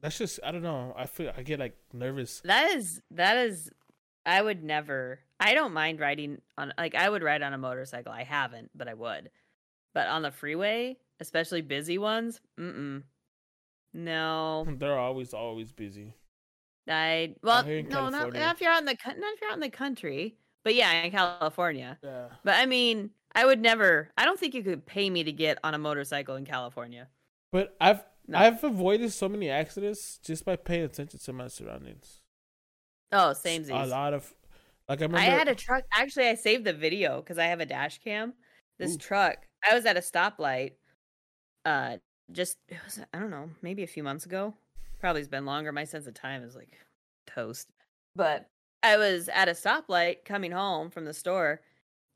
that's 0.00 0.18
just 0.18 0.40
I 0.44 0.50
don't 0.50 0.62
know. 0.62 0.94
I 0.96 1.06
feel 1.06 1.32
I 1.36 1.42
get 1.42 1.60
like 1.60 1.76
nervous. 1.92 2.40
That 2.44 2.70
is 2.70 3.00
that 3.10 3.36
is 3.36 3.70
I 4.24 4.40
would 4.42 4.62
never 4.62 5.20
I 5.38 5.54
don't 5.54 5.72
mind 5.72 6.00
riding 6.00 6.40
on 6.58 6.72
like 6.78 6.94
I 6.94 7.08
would 7.08 7.22
ride 7.22 7.42
on 7.42 7.52
a 7.52 7.58
motorcycle. 7.58 8.12
I 8.12 8.24
haven't, 8.24 8.70
but 8.74 8.88
I 8.88 8.94
would. 8.94 9.30
But 9.92 10.06
on 10.08 10.22
the 10.22 10.30
freeway, 10.30 10.98
especially 11.20 11.62
busy 11.62 11.98
ones, 11.98 12.40
mm 12.58 12.74
mm. 12.74 13.02
No. 13.92 14.66
They're 14.78 14.98
always 14.98 15.34
always 15.34 15.72
busy. 15.72 16.14
I 16.88 17.34
well 17.42 17.64
no, 17.64 18.08
not, 18.08 18.32
not 18.32 18.54
if 18.54 18.60
you're 18.60 18.70
out 18.70 18.80
in 18.80 18.86
the 18.86 18.96
not 19.04 19.34
if 19.34 19.40
you're 19.40 19.50
out 19.50 19.56
in 19.56 19.60
the 19.60 19.70
country. 19.70 20.36
But 20.62 20.74
yeah, 20.74 20.92
in 21.02 21.10
California. 21.10 21.98
Yeah. 22.02 22.26
But 22.44 22.56
I 22.56 22.66
mean, 22.66 23.10
I 23.34 23.46
would 23.46 23.60
never 23.60 24.10
I 24.16 24.24
don't 24.24 24.38
think 24.38 24.54
you 24.54 24.62
could 24.62 24.86
pay 24.86 25.08
me 25.08 25.24
to 25.24 25.32
get 25.32 25.58
on 25.64 25.74
a 25.74 25.78
motorcycle 25.78 26.36
in 26.36 26.44
California. 26.44 27.08
But 27.52 27.76
I've 27.80 28.04
No. 28.30 28.38
I've 28.38 28.62
avoided 28.62 29.12
so 29.12 29.28
many 29.28 29.50
accidents 29.50 30.20
just 30.22 30.44
by 30.44 30.54
paying 30.54 30.84
attention 30.84 31.18
to 31.18 31.32
my 31.32 31.48
surroundings. 31.48 32.20
Oh, 33.10 33.32
same 33.32 33.68
A 33.68 33.86
lot 33.86 34.14
of 34.14 34.32
like 34.88 35.00
I 35.00 35.02
remember 35.02 35.18
I 35.18 35.22
had 35.22 35.48
a 35.48 35.54
truck. 35.56 35.82
Actually, 35.92 36.28
I 36.28 36.36
saved 36.36 36.64
the 36.64 36.72
video 36.72 37.20
because 37.20 37.38
I 37.38 37.46
have 37.46 37.58
a 37.58 37.66
dash 37.66 37.98
cam. 37.98 38.34
This 38.78 38.94
Ooh. 38.94 38.98
truck. 38.98 39.48
I 39.68 39.74
was 39.74 39.84
at 39.84 39.96
a 39.96 40.00
stoplight. 40.00 40.74
Uh, 41.64 41.96
just 42.30 42.58
it 42.68 42.78
was 42.84 43.00
I 43.12 43.18
don't 43.18 43.30
know, 43.30 43.50
maybe 43.62 43.82
a 43.82 43.88
few 43.88 44.04
months 44.04 44.26
ago. 44.26 44.54
Probably 45.00 45.22
has 45.22 45.28
been 45.28 45.44
longer. 45.44 45.72
My 45.72 45.84
sense 45.84 46.06
of 46.06 46.14
time 46.14 46.44
is 46.44 46.54
like 46.54 46.78
toast. 47.26 47.68
But 48.14 48.48
I 48.84 48.96
was 48.96 49.28
at 49.28 49.48
a 49.48 49.52
stoplight 49.52 50.24
coming 50.24 50.52
home 50.52 50.90
from 50.90 51.04
the 51.04 51.14
store, 51.14 51.62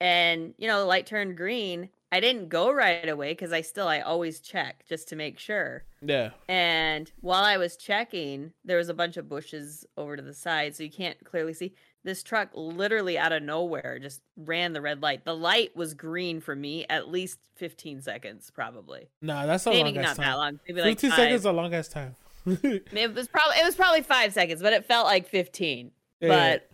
and 0.00 0.54
you 0.58 0.68
know 0.68 0.78
the 0.78 0.86
light 0.86 1.06
turned 1.06 1.36
green. 1.36 1.88
I 2.14 2.20
didn't 2.20 2.48
go 2.48 2.70
right 2.72 3.08
away 3.08 3.32
because 3.32 3.52
I 3.52 3.60
still 3.62 3.88
I 3.88 3.98
always 3.98 4.38
check 4.38 4.84
just 4.88 5.08
to 5.08 5.16
make 5.16 5.36
sure. 5.36 5.82
Yeah. 6.00 6.30
And 6.48 7.10
while 7.20 7.42
I 7.42 7.56
was 7.56 7.76
checking, 7.76 8.52
there 8.64 8.76
was 8.76 8.88
a 8.88 8.94
bunch 8.94 9.16
of 9.16 9.28
bushes 9.28 9.84
over 9.96 10.14
to 10.16 10.22
the 10.22 10.32
side, 10.32 10.76
so 10.76 10.84
you 10.84 10.92
can't 10.92 11.16
clearly 11.24 11.54
see. 11.54 11.74
This 12.04 12.22
truck 12.22 12.50
literally 12.54 13.18
out 13.18 13.32
of 13.32 13.42
nowhere 13.42 13.98
just 14.00 14.20
ran 14.36 14.74
the 14.74 14.80
red 14.80 15.02
light. 15.02 15.24
The 15.24 15.34
light 15.34 15.74
was 15.74 15.92
green 15.94 16.40
for 16.40 16.54
me 16.54 16.86
at 16.88 17.08
least 17.08 17.40
15 17.56 18.00
seconds, 18.02 18.48
probably. 18.54 19.08
Nah, 19.20 19.46
that's 19.46 19.66
a 19.66 19.70
Maybe 19.70 19.94
long 19.94 20.02
not 20.02 20.16
time. 20.16 20.24
that 20.26 20.34
long. 20.36 20.60
Maybe 20.68 20.80
like 20.82 20.90
Fifteen 20.90 21.10
five. 21.10 21.16
seconds 21.18 21.40
is 21.40 21.46
a 21.46 21.52
long 21.52 21.74
ass 21.74 21.88
time. 21.88 22.14
It 22.46 23.12
was 23.14 23.26
probably 23.26 23.56
it 23.58 23.64
was 23.64 23.74
probably 23.74 24.02
five 24.02 24.32
seconds, 24.32 24.62
but 24.62 24.72
it 24.72 24.84
felt 24.84 25.06
like 25.06 25.26
15. 25.26 25.90
Yeah. 26.20 26.28
But 26.28 26.70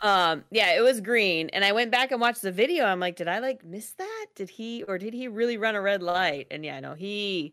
um 0.00 0.44
yeah 0.50 0.76
it 0.76 0.80
was 0.82 1.00
green 1.00 1.48
and 1.52 1.64
i 1.64 1.72
went 1.72 1.90
back 1.90 2.12
and 2.12 2.20
watched 2.20 2.42
the 2.42 2.52
video. 2.52 2.84
I'm 2.84 3.00
like 3.00 3.16
did 3.16 3.28
i 3.28 3.38
like 3.40 3.64
miss 3.64 3.90
that? 3.92 4.26
Did 4.36 4.50
he 4.50 4.82
or 4.84 4.96
did 4.98 5.12
he 5.14 5.26
really 5.28 5.56
run 5.56 5.74
a 5.74 5.80
red 5.80 6.02
light? 6.02 6.46
And 6.50 6.64
yeah 6.64 6.78
no 6.80 6.94
he 6.94 7.52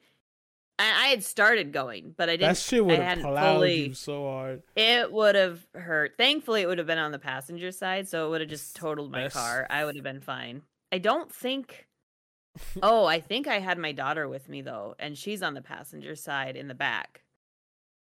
i, 0.77 1.05
I 1.05 1.07
had 1.07 1.23
started 1.23 1.71
going 1.73 2.13
but 2.15 2.29
i 2.29 2.33
didn't 2.33 2.49
that 2.49 2.57
shit 2.57 2.85
would 2.85 2.99
have 2.99 3.19
plowed 3.19 3.55
fully- 3.55 3.87
you 3.87 3.93
so 3.93 4.23
hard. 4.25 4.63
it 4.75 5.11
would 5.11 5.35
have 5.35 5.65
hurt. 5.73 6.13
Thankfully 6.17 6.61
it 6.61 6.67
would 6.67 6.77
have 6.77 6.87
been 6.87 6.97
on 6.99 7.11
the 7.11 7.19
passenger 7.19 7.71
side 7.71 8.07
so 8.07 8.27
it 8.27 8.29
would 8.29 8.41
have 8.41 8.49
just 8.49 8.75
totaled 8.75 9.11
my 9.11 9.23
Best. 9.23 9.35
car. 9.35 9.65
I 9.69 9.85
would 9.85 9.95
have 9.95 10.03
been 10.03 10.21
fine. 10.21 10.61
I 10.91 10.99
don't 10.99 11.31
think 11.33 11.87
oh 12.83 13.05
i 13.05 13.19
think 13.19 13.47
i 13.47 13.59
had 13.59 13.77
my 13.77 13.91
daughter 13.91 14.29
with 14.29 14.47
me 14.47 14.61
though 14.61 14.95
and 14.97 15.17
she's 15.17 15.41
on 15.43 15.55
the 15.55 15.61
passenger 15.61 16.15
side 16.15 16.55
in 16.55 16.67
the 16.67 16.75
back. 16.75 17.23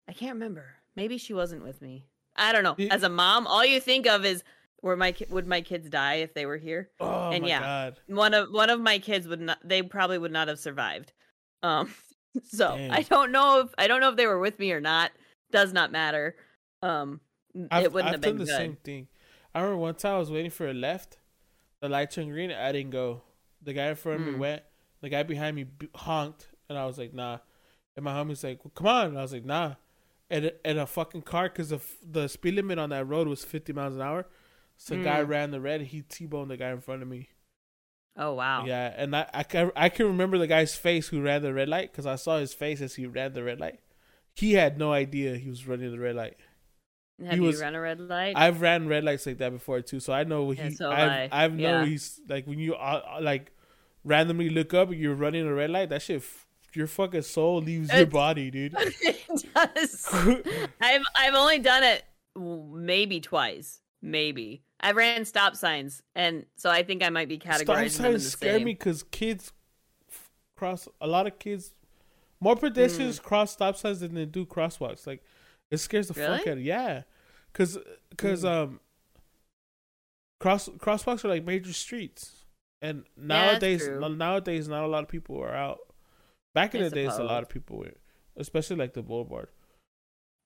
I 0.06 0.12
can't 0.12 0.34
remember. 0.34 0.74
Maybe 0.96 1.18
she 1.18 1.32
wasn't 1.34 1.62
with 1.64 1.80
me 1.82 2.04
i 2.38 2.52
don't 2.52 2.62
know 2.64 2.76
as 2.90 3.02
a 3.02 3.08
mom 3.08 3.46
all 3.46 3.64
you 3.64 3.80
think 3.80 4.06
of 4.06 4.24
is 4.24 4.42
were 4.82 4.96
my 4.96 5.14
would 5.28 5.46
my 5.46 5.60
kids 5.60 5.88
die 5.90 6.16
if 6.16 6.32
they 6.34 6.46
were 6.46 6.56
here 6.56 6.90
Oh 7.00 7.32
And 7.32 7.42
my 7.42 7.48
yeah. 7.48 7.60
god. 7.60 8.00
one 8.06 8.32
of 8.34 8.50
one 8.52 8.70
of 8.70 8.80
my 8.80 8.98
kids 8.98 9.26
would 9.28 9.40
not 9.40 9.58
they 9.64 9.82
probably 9.82 10.18
would 10.18 10.32
not 10.32 10.48
have 10.48 10.58
survived 10.58 11.12
um 11.62 11.92
so 12.44 12.76
Damn. 12.76 12.92
i 12.92 13.02
don't 13.02 13.32
know 13.32 13.60
if 13.60 13.74
i 13.76 13.86
don't 13.88 14.00
know 14.00 14.10
if 14.10 14.16
they 14.16 14.26
were 14.26 14.38
with 14.38 14.58
me 14.58 14.72
or 14.72 14.80
not 14.80 15.10
does 15.50 15.72
not 15.72 15.90
matter 15.92 16.36
um 16.82 17.20
I've, 17.70 17.84
it 17.84 17.92
wouldn't 17.92 18.08
I've 18.08 18.14
have 18.14 18.20
been 18.20 18.36
done 18.36 18.38
the 18.38 18.44
good 18.44 18.56
same 18.56 18.76
thing. 18.84 19.08
I 19.54 19.60
remember 19.60 19.78
one 19.80 19.94
time 19.94 20.14
I 20.14 20.18
was 20.18 20.30
waiting 20.30 20.50
for 20.50 20.68
a 20.68 20.74
left. 20.74 21.18
The 21.80 21.88
light 21.88 22.10
turned 22.12 22.30
green. 22.30 22.52
I 22.52 22.70
didn't 22.70 22.90
go. 22.90 23.22
The 23.62 23.72
guy 23.72 23.86
in 23.88 23.96
front 23.96 24.20
of 24.20 24.26
me 24.26 24.34
Mm. 24.34 24.38
went. 24.38 24.62
The 25.00 25.08
guy 25.08 25.22
behind 25.24 25.56
me 25.56 25.66
honked, 25.94 26.46
and 26.68 26.78
I 26.78 26.84
was 26.86 26.98
like, 26.98 27.12
"Nah." 27.14 27.38
And 27.96 28.04
my 28.04 28.12
homie's 28.12 28.44
like, 28.44 28.64
well, 28.64 28.70
"Come 28.74 28.86
on!" 28.86 29.06
And 29.06 29.18
I 29.18 29.22
was 29.22 29.32
like, 29.32 29.44
"Nah." 29.44 29.74
And 30.30 30.52
and 30.64 30.78
a 30.78 30.86
fucking 30.86 31.22
car, 31.22 31.48
cause 31.48 31.70
the 31.70 31.80
the 32.02 32.28
speed 32.28 32.54
limit 32.54 32.78
on 32.78 32.90
that 32.90 33.06
road 33.06 33.28
was 33.28 33.44
fifty 33.44 33.72
miles 33.72 33.94
an 33.96 34.02
hour. 34.02 34.26
So 34.76 34.94
the 34.96 35.02
guy 35.02 35.22
Mm. 35.24 35.28
ran 35.28 35.50
the 35.50 35.60
red. 35.60 35.80
He 35.80 36.02
t-boned 36.02 36.50
the 36.50 36.56
guy 36.56 36.70
in 36.70 36.80
front 36.80 37.02
of 37.02 37.08
me. 37.08 37.28
oh 38.16 38.34
wow 38.34 38.64
Yeah, 38.66 38.92
and 38.96 39.16
I, 39.16 39.28
I 39.32 39.42
can 39.42 39.70
I 39.74 39.88
can 39.88 40.06
remember 40.06 40.36
the 40.38 40.46
guy's 40.46 40.76
face 40.76 41.08
who 41.08 41.22
ran 41.22 41.42
the 41.42 41.54
red 41.54 41.68
light 41.68 41.90
because 41.90 42.04
I 42.06 42.16
saw 42.16 42.38
his 42.38 42.52
face 42.52 42.80
as 42.80 42.94
he 42.96 43.06
ran 43.06 43.32
the 43.32 43.42
red 43.42 43.58
light. 43.58 43.80
He 44.34 44.52
had 44.52 44.78
no 44.78 44.92
idea 44.92 45.36
he 45.36 45.48
was 45.48 45.66
running 45.66 45.90
the 45.90 45.98
red 45.98 46.14
light. 46.16 46.36
have 47.20 47.30
he 47.30 47.36
you 47.36 47.42
was- 47.44 47.60
run 47.62 47.74
a 47.74 47.80
red 47.80 47.98
light 47.98 48.34
I've 48.36 48.60
ran 48.60 48.86
red 48.86 49.04
lights 49.04 49.24
like 49.26 49.38
that 49.38 49.52
before 49.52 49.80
too, 49.80 49.98
so 49.98 50.12
I 50.12 50.24
know 50.24 50.50
he. 50.50 50.58
Yeah, 50.60 50.68
so 50.70 50.90
I've 50.90 51.10
I. 51.10 51.28
I've 51.32 51.54
know 51.54 51.84
he's 51.84 52.20
like 52.28 52.46
when 52.46 52.58
you 52.58 52.74
uh, 52.74 53.18
like 53.22 53.50
randomly 54.04 54.50
look 54.50 54.74
up 54.74 54.90
and 54.90 55.00
you're 55.00 55.14
running 55.14 55.46
a 55.46 55.54
red 55.54 55.70
light. 55.70 55.88
That 55.88 56.02
shit, 56.02 56.22
your 56.74 56.86
fucking 56.86 57.22
soul 57.22 57.60
leaves 57.60 57.92
your 57.92 58.06
body, 58.06 58.50
dude. 58.50 58.74
it 58.78 59.44
does 59.54 60.06
i've 60.80 61.02
i've 61.16 61.34
only 61.34 61.58
done 61.58 61.82
it 61.82 62.04
maybe 62.36 63.20
twice 63.20 63.80
maybe 64.02 64.62
i 64.80 64.92
ran 64.92 65.24
stop 65.24 65.56
signs 65.56 66.02
and 66.14 66.46
so 66.56 66.70
i 66.70 66.82
think 66.82 67.02
i 67.02 67.08
might 67.08 67.28
be 67.28 67.38
categorizing 67.38 67.90
Stop 67.90 68.02
them 68.04 68.12
the 68.12 68.20
signs 68.20 68.30
scare 68.32 68.54
same. 68.58 68.64
me 68.64 68.72
because 68.74 69.02
kids 69.02 69.52
cross 70.56 70.88
a 71.00 71.06
lot 71.06 71.26
of 71.26 71.38
kids. 71.38 71.74
More 72.40 72.56
Mm. 72.56 72.60
pedestrians 72.60 73.18
cross 73.20 73.52
stop 73.52 73.76
signs 73.76 74.00
than 74.00 74.14
they 74.14 74.24
do 74.24 74.44
crosswalks. 74.46 75.06
Like 75.06 75.22
it 75.70 75.78
scares 75.78 76.08
the 76.08 76.14
fuck 76.14 76.46
out 76.46 76.58
of 76.58 76.62
yeah, 76.62 77.02
because 77.52 77.78
because 78.10 78.42
Mm. 78.44 78.48
um 78.64 78.80
cross 80.40 80.68
crosswalks 80.68 81.24
are 81.24 81.28
like 81.28 81.44
major 81.44 81.72
streets, 81.72 82.44
and 82.82 83.04
nowadays 83.16 83.84
true. 83.84 84.08
nowadays 84.16 84.68
not 84.68 84.84
a 84.84 84.86
lot 84.86 85.02
of 85.02 85.08
people 85.08 85.40
are 85.42 85.54
out. 85.54 85.78
Back 86.54 86.74
in 86.74 86.82
I 86.82 86.88
the 86.88 86.94
days, 86.94 87.16
a 87.16 87.22
lot 87.24 87.42
of 87.42 87.48
people 87.48 87.78
were, 87.78 87.92
especially 88.36 88.76
like 88.76 88.94
the 88.94 89.02
boulevard. 89.02 89.48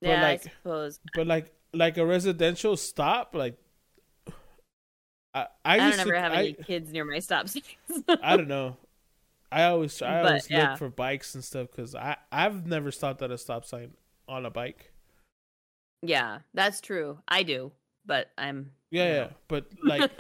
But, 0.01 0.09
yeah 0.09 0.23
like, 0.23 0.41
i 0.41 0.43
suppose 0.51 1.01
But 1.15 1.27
like 1.27 1.53
like 1.73 1.97
a 1.97 2.05
residential 2.05 2.77
stop, 2.77 3.35
like 3.35 3.57
I 5.35 5.47
I, 5.65 5.77
i, 5.77 5.91
don't 5.91 6.01
ever 6.01 6.13
to, 6.13 6.21
have 6.21 6.33
I, 6.33 6.37
any 6.43 6.53
kids 6.55 6.93
near 6.93 7.05
my 7.05 7.19
stop 7.21 7.49
signs 7.49 7.65
I 8.23 8.37
don't 8.37 8.49
know. 8.49 8.77
I 9.51 9.65
always 9.65 10.01
I 10.03 10.23
But, 10.23 10.27
always 10.27 10.51
yeah. 10.51 10.71
look 10.71 10.79
for 10.79 10.89
bikes 10.91 11.35
and 11.35 11.45
stuff 11.45 11.69
because 11.71 11.95
I 11.95 12.17
I've 12.31 12.67
never 12.67 12.91
stopped 12.91 13.23
at 13.23 13.31
a 13.31 13.39
stop 13.39 13.65
sign 13.65 13.93
on 14.29 14.45
a 14.47 14.51
bike. 14.51 14.93
yeah 16.03 16.39
that's 16.55 16.81
true 16.81 17.19
i 17.29 17.43
do 17.43 17.71
but 18.05 18.29
i'm 18.37 18.73
Yeah, 18.91 19.15
yeah, 19.15 19.29
but 19.49 19.67
like 19.85 20.11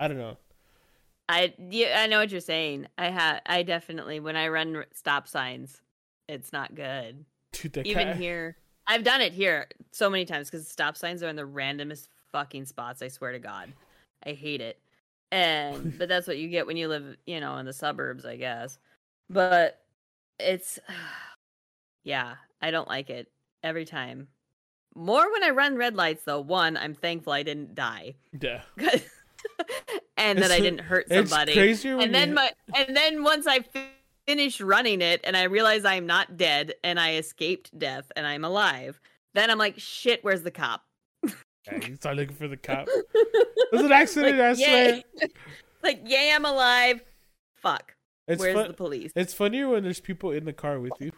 I 0.00 0.08
don't 0.08 0.18
know. 0.18 0.36
I 1.28 1.54
yeah, 1.70 2.00
I 2.00 2.06
know 2.06 2.20
what 2.20 2.30
you're 2.30 2.40
saying. 2.40 2.86
I 2.96 3.10
had 3.10 3.40
I 3.46 3.62
definitely 3.62 4.20
when 4.20 4.36
I 4.36 4.48
run 4.48 4.84
stop 4.94 5.28
signs, 5.28 5.80
it's 6.28 6.52
not 6.52 6.74
good. 6.74 7.24
Dude, 7.52 7.78
Even 7.86 8.08
guy- 8.08 8.14
here, 8.14 8.56
I've 8.86 9.04
done 9.04 9.20
it 9.20 9.32
here 9.32 9.68
so 9.92 10.08
many 10.08 10.24
times 10.24 10.50
because 10.50 10.66
stop 10.68 10.96
signs 10.96 11.22
are 11.22 11.28
in 11.28 11.36
the 11.36 11.42
randomest 11.42 12.08
fucking 12.32 12.64
spots. 12.66 13.02
I 13.02 13.08
swear 13.08 13.32
to 13.32 13.38
God, 13.38 13.72
I 14.24 14.32
hate 14.32 14.60
it. 14.60 14.78
And 15.30 15.98
but 15.98 16.08
that's 16.08 16.26
what 16.26 16.38
you 16.38 16.48
get 16.48 16.66
when 16.66 16.76
you 16.76 16.88
live, 16.88 17.16
you 17.26 17.40
know, 17.40 17.56
in 17.58 17.66
the 17.66 17.72
suburbs, 17.72 18.24
I 18.24 18.36
guess. 18.36 18.78
But 19.28 19.80
it's 20.38 20.78
yeah, 22.04 22.36
I 22.62 22.70
don't 22.70 22.88
like 22.88 23.10
it 23.10 23.30
every 23.62 23.84
time. 23.84 24.28
More 24.94 25.30
when 25.30 25.44
I 25.44 25.50
run 25.50 25.76
red 25.76 25.94
lights 25.94 26.24
though. 26.24 26.40
One, 26.40 26.76
I'm 26.76 26.94
thankful 26.94 27.32
I 27.32 27.42
didn't 27.42 27.74
die. 27.74 28.14
Yeah, 28.40 28.62
and 30.18 30.38
that 30.40 30.50
I 30.50 30.60
didn't 30.60 30.80
hurt 30.80 31.06
it's 31.10 31.30
somebody 31.30 31.58
and 31.58 32.14
then 32.14 32.28
you- 32.30 32.34
my 32.34 32.50
and 32.76 32.96
then 32.96 33.22
once 33.22 33.46
I 33.46 33.60
fi- 33.60 33.88
finish 34.26 34.60
running 34.60 35.00
it 35.00 35.20
and 35.24 35.36
I 35.36 35.44
realize 35.44 35.84
I'm 35.84 36.06
not 36.06 36.36
dead 36.36 36.74
and 36.84 37.00
I 37.00 37.14
escaped 37.14 37.76
death 37.78 38.12
and 38.14 38.26
I'm 38.26 38.44
alive, 38.44 39.00
then 39.34 39.50
I'm 39.50 39.56
like, 39.58 39.78
shit, 39.78 40.22
where's 40.22 40.42
the 40.42 40.50
cop? 40.50 40.82
Yeah, 41.24 41.86
you 41.86 41.96
start 41.96 42.16
looking 42.16 42.36
for 42.36 42.48
the 42.48 42.56
cop. 42.56 42.88
It 43.70 43.76
was 43.76 43.84
an 43.84 43.92
accident. 43.92 44.40
I 44.40 44.54
swear. 44.54 44.94
yay. 44.94 45.04
like, 45.82 46.00
yay, 46.06 46.32
I'm 46.34 46.46
alive. 46.46 47.02
Fuck. 47.56 47.94
It's 48.26 48.40
where's 48.40 48.54
fun. 48.54 48.68
the 48.68 48.72
police? 48.74 49.12
It's 49.14 49.34
funnier 49.34 49.68
when 49.68 49.82
there's 49.82 50.00
people 50.00 50.30
in 50.30 50.46
the 50.46 50.54
car 50.54 50.80
with 50.80 50.94
you. 51.00 51.12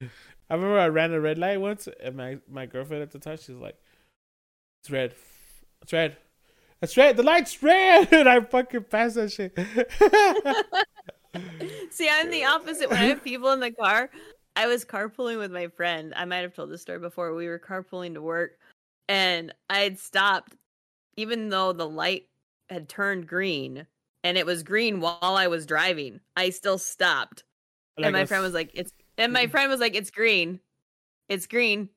I 0.50 0.54
remember 0.54 0.80
I 0.80 0.88
ran 0.88 1.12
a 1.12 1.20
red 1.20 1.38
light 1.38 1.60
once, 1.60 1.88
and 2.02 2.16
my, 2.16 2.38
my 2.50 2.66
girlfriend 2.66 3.04
at 3.04 3.12
the 3.12 3.20
time, 3.20 3.36
she's 3.36 3.50
like, 3.50 3.76
"It's 4.82 4.90
red, 4.90 5.14
it's 5.82 5.92
red, 5.92 6.16
it's 6.80 6.96
red. 6.96 7.16
The 7.16 7.22
light's 7.22 7.62
red," 7.62 8.08
and 8.12 8.28
I 8.28 8.40
fucking 8.40 8.84
passed 8.84 9.16
that 9.16 9.32
shit. 9.32 9.56
See, 11.90 12.08
I'm 12.10 12.30
the 12.30 12.44
opposite. 12.44 12.90
When 12.90 12.98
I 12.98 13.06
have 13.06 13.22
people 13.22 13.50
in 13.52 13.60
the 13.60 13.70
car, 13.70 14.10
I 14.56 14.66
was 14.66 14.84
carpooling 14.84 15.38
with 15.38 15.52
my 15.52 15.68
friend. 15.68 16.12
I 16.16 16.24
might 16.24 16.38
have 16.38 16.54
told 16.54 16.70
this 16.70 16.82
story 16.82 16.98
before. 16.98 17.34
We 17.34 17.48
were 17.48 17.58
carpooling 17.58 18.14
to 18.14 18.22
work, 18.22 18.52
and 19.08 19.54
I 19.68 19.80
had 19.80 19.98
stopped, 19.98 20.56
even 21.16 21.48
though 21.48 21.72
the 21.72 21.88
light 21.88 22.28
had 22.68 22.88
turned 22.88 23.26
green, 23.26 23.86
and 24.24 24.38
it 24.38 24.46
was 24.46 24.62
green 24.62 25.00
while 25.00 25.18
I 25.22 25.48
was 25.48 25.66
driving. 25.66 26.20
I 26.36 26.50
still 26.50 26.78
stopped, 26.78 27.44
Like 27.96 28.06
and 28.06 28.12
my 28.12 28.24
friend 28.24 28.42
was 28.42 28.54
like, 28.54 28.70
"It's," 28.74 28.92
and 29.16 29.32
my 29.32 29.46
friend 29.46 29.70
was 29.70 29.80
like, 29.80 29.94
"It's 29.94 30.10
green, 30.10 30.60
it's 31.28 31.46
green, 31.46 31.90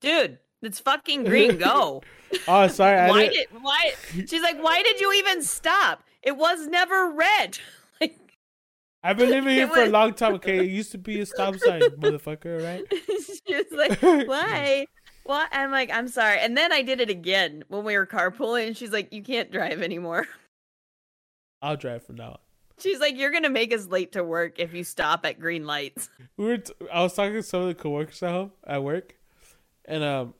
dude." 0.00 0.38
It's 0.66 0.80
fucking 0.80 1.24
green. 1.24 1.56
Go. 1.58 2.02
"Oh, 2.48 2.66
sorry, 2.68 3.08
why 3.08 3.28
didn't- 3.28 3.62
why? 3.62 3.94
She's 4.12 4.42
like, 4.42 4.62
why 4.62 4.82
did 4.82 5.00
you 5.00 5.12
even 5.14 5.42
stop? 5.42 6.02
It 6.22 6.36
was 6.36 6.66
never 6.66 7.10
red. 7.12 7.58
like, 8.00 8.18
I've 9.02 9.16
been 9.16 9.30
living 9.30 9.54
here 9.54 9.66
It 9.66 9.72
for 9.72 9.82
a 9.82 9.88
long 9.88 10.12
time. 10.12 10.34
Okay, 10.34 10.58
it 10.58 10.70
used 10.70 10.90
to 10.92 10.98
be 10.98 11.20
a 11.20 11.26
stop 11.26 11.56
sign, 11.56 11.80
motherfucker. 12.00 12.62
Right? 12.62 12.84
She's 13.46 13.70
like, 13.70 14.02
why? 14.02 14.86
What? 15.24 15.48
I'm 15.52 15.70
like, 15.70 15.90
I'm 15.92 16.08
sorry. 16.08 16.38
And 16.40 16.56
then 16.56 16.72
I 16.72 16.82
did 16.82 17.00
it 17.00 17.10
again 17.10 17.64
when 17.68 17.84
we 17.84 17.96
were 17.96 18.06
carpooling, 18.06 18.66
and 18.68 18.76
she's 18.76 18.90
like, 18.92 19.12
you 19.12 19.22
can't 19.22 19.50
drive 19.52 19.80
anymore. 19.82 20.26
I'll 21.62 21.76
drive 21.76 22.04
from 22.04 22.16
now 22.16 22.30
on. 22.30 22.38
She's 22.78 23.00
like, 23.00 23.16
you're 23.16 23.30
gonna 23.30 23.48
make 23.50 23.72
us 23.72 23.86
late 23.86 24.12
to 24.12 24.22
work 24.22 24.58
if 24.58 24.74
you 24.74 24.84
stop 24.84 25.24
at 25.24 25.40
green 25.40 25.66
lights. 25.66 26.10
we 26.36 26.44
were 26.44 26.58
t- 26.58 26.74
I 26.92 27.02
was 27.02 27.14
talking 27.14 27.32
to 27.34 27.42
some 27.42 27.62
of 27.62 27.68
the 27.68 27.74
coworkers 27.74 28.22
at 28.22 28.30
home 28.30 28.52
at 28.66 28.82
work, 28.82 29.14
and 29.86 30.04
um, 30.04 30.34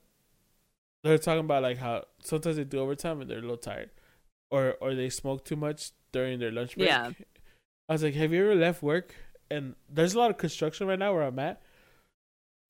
they 1.07 1.13
were 1.13 1.19
talking 1.19 1.41
about 1.41 1.63
like 1.63 1.79
how 1.79 2.05
sometimes 2.23 2.57
they 2.57 2.65
do 2.65 2.81
overtime 2.81 3.21
and 3.21 3.31
they're 3.31 3.39
a 3.39 3.43
little 3.43 3.57
tired, 3.57 3.91
or 4.51 4.77
or 4.81 4.95
they 4.95 5.11
smoke 5.11 5.45
too 5.45 5.57
much 5.57 5.93
during 6.13 6.39
their 6.41 6.53
lunch 6.53 6.79
break. 6.79 7.01
Yeah. 7.01 7.11
I 7.89 7.95
was 7.95 8.03
like, 8.05 8.15
have 8.15 8.33
you 8.33 8.45
ever 8.45 8.55
left 8.57 8.83
work? 8.83 9.15
And 9.51 9.77
there's 9.89 10.15
a 10.15 10.19
lot 10.19 10.31
of 10.31 10.39
construction 10.39 10.89
right 10.89 10.99
now 10.99 11.15
where 11.15 11.23
I'm 11.23 11.39
at, 11.39 11.63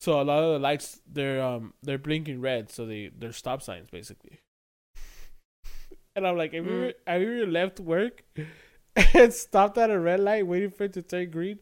So 0.00 0.20
a 0.20 0.24
lot 0.24 0.42
of 0.42 0.52
the 0.54 0.58
lights 0.58 1.00
they're 1.06 1.42
um 1.42 1.74
they're 1.82 1.98
blinking 1.98 2.40
red, 2.40 2.70
so 2.70 2.86
they 2.86 3.10
they're 3.16 3.32
stop 3.32 3.62
signs 3.62 3.90
basically. 3.90 4.40
And 6.14 6.26
I'm 6.26 6.36
like, 6.36 6.52
have 6.54 6.64
you 6.64 6.70
Mm. 6.70 6.82
ever, 6.84 6.92
have 7.06 7.22
you 7.22 7.42
ever 7.42 7.50
left 7.50 7.80
work 7.80 8.22
and 9.14 9.32
stopped 9.32 9.76
at 9.78 9.90
a 9.90 9.98
red 9.98 10.20
light 10.20 10.46
waiting 10.46 10.70
for 10.70 10.84
it 10.84 10.94
to 10.94 11.02
turn 11.02 11.30
green? 11.30 11.58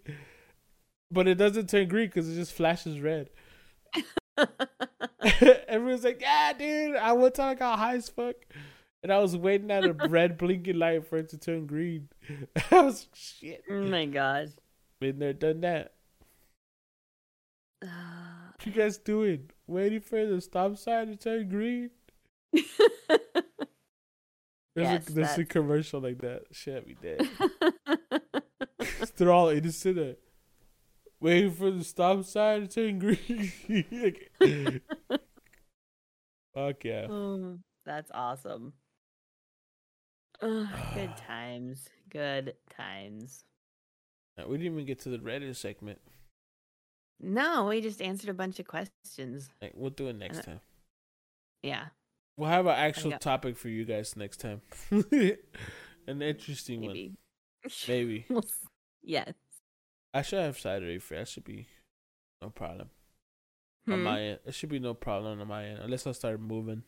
But 1.11 1.29
it 1.29 1.37
doesn't 1.37 1.71
turn 1.71 1.89
green 1.89 2.09
because 2.09 2.29
it 2.29 2.35
just 2.35 2.53
flashes 2.53 3.01
red. 3.01 3.31
Everyone's 5.69 6.05
like, 6.05 6.21
yeah, 6.21 6.53
dude. 6.53 6.97
I 6.97 7.13
one 7.13 7.33
time 7.33 7.51
I 7.51 7.55
got 7.55 7.79
high 7.79 7.97
as 7.97 8.09
fuck, 8.09 8.37
and 9.03 9.13
I 9.13 9.19
was 9.19 9.37
waiting 9.37 9.71
at 9.71 9.85
a 9.85 9.93
red 10.09 10.37
blinking 10.39 10.79
light 10.79 11.07
for 11.07 11.17
it 11.19 11.29
to 11.31 11.39
turn 11.39 11.67
green. 11.67 12.09
I 12.71 12.81
was 12.83 13.09
shit. 13.15 13.63
oh 13.71 13.83
my 13.83 14.05
god. 14.07 14.53
Been 15.01 15.19
there, 15.19 15.33
done 15.33 15.61
that. 15.63 15.93
Uh. 17.83 17.89
What 18.57 18.67
you 18.67 18.73
guys 18.73 18.99
doing? 18.99 19.51
Waiting 19.67 20.01
for 20.01 20.25
the 20.25 20.41
stop 20.41 20.77
sign 20.77 21.09
to 21.09 21.17
turn 21.17 21.49
green? 21.49 21.91
There's 22.53 22.67
Yes, 24.77 25.09
a 25.09 25.13
there's 25.13 25.39
a 25.39 25.45
commercial 25.45 26.01
like 26.01 26.19
that. 26.23 26.43
Shit, 26.51 26.85
we 26.87 26.95
did. 26.95 27.29
They're 29.17 29.31
all 29.33 29.49
innocent. 29.51 30.19
Waiting 31.25 31.53
for 31.53 31.71
the 31.71 31.83
stop 31.83 32.23
sign 32.27 32.61
to 32.61 32.69
turn 32.69 32.99
green. 32.99 33.51
Fuck 36.55 36.85
yeah. 36.85 37.07
Oh, 37.11 37.59
that's 37.87 38.11
awesome. 38.13 38.75
Ugh, 40.43 40.69
good 40.95 41.17
times. 41.27 41.89
Good 42.11 42.57
times. 42.77 43.47
We 44.37 44.59
didn't 44.59 44.75
even 44.75 44.85
get 44.85 45.01
to 45.01 45.09
the 45.09 45.17
Reddit 45.17 45.57
segment. 45.57 45.99
No, 47.23 47.65
we 47.69 47.81
just 47.81 48.03
answered 48.03 48.29
a 48.29 48.35
bunch 48.35 48.61
of 48.61 48.67
questions. 48.67 49.49
Like, 49.63 49.73
we'll 49.75 49.89
do 49.89 50.09
it 50.09 50.17
next 50.17 50.45
time. 50.45 50.61
Yeah. 51.63 51.87
We'll 52.37 52.51
have 52.51 52.67
an 52.67 52.77
actual 52.77 53.13
topic 53.13 53.57
for 53.57 53.71
you 53.71 53.87
guys 53.87 54.15
next 54.15 54.41
time. 54.41 54.61
An 54.91 56.21
interesting 56.21 56.83
one. 56.83 56.89
Maybe. 56.89 57.15
Maybe. 57.89 58.27
Yes. 59.03 59.33
I 60.15 60.23
should 60.23 60.39
have 60.39 60.59
Saturday 60.59 60.99
free. 60.99 61.19
That 61.19 61.29
should 61.29 61.45
be 61.45 61.67
no 62.41 62.49
problem 62.51 62.89
on 63.89 63.99
Hmm. 63.99 64.03
my 64.05 64.21
end. 64.23 64.39
It 64.47 64.55
should 64.55 64.69
be 64.71 64.79
no 64.79 64.95
problem 64.95 65.41
on 65.41 65.49
my 65.49 65.67
end 65.67 65.81
unless 65.81 66.07
I 66.07 66.13
start 66.13 66.41
moving. 66.41 66.85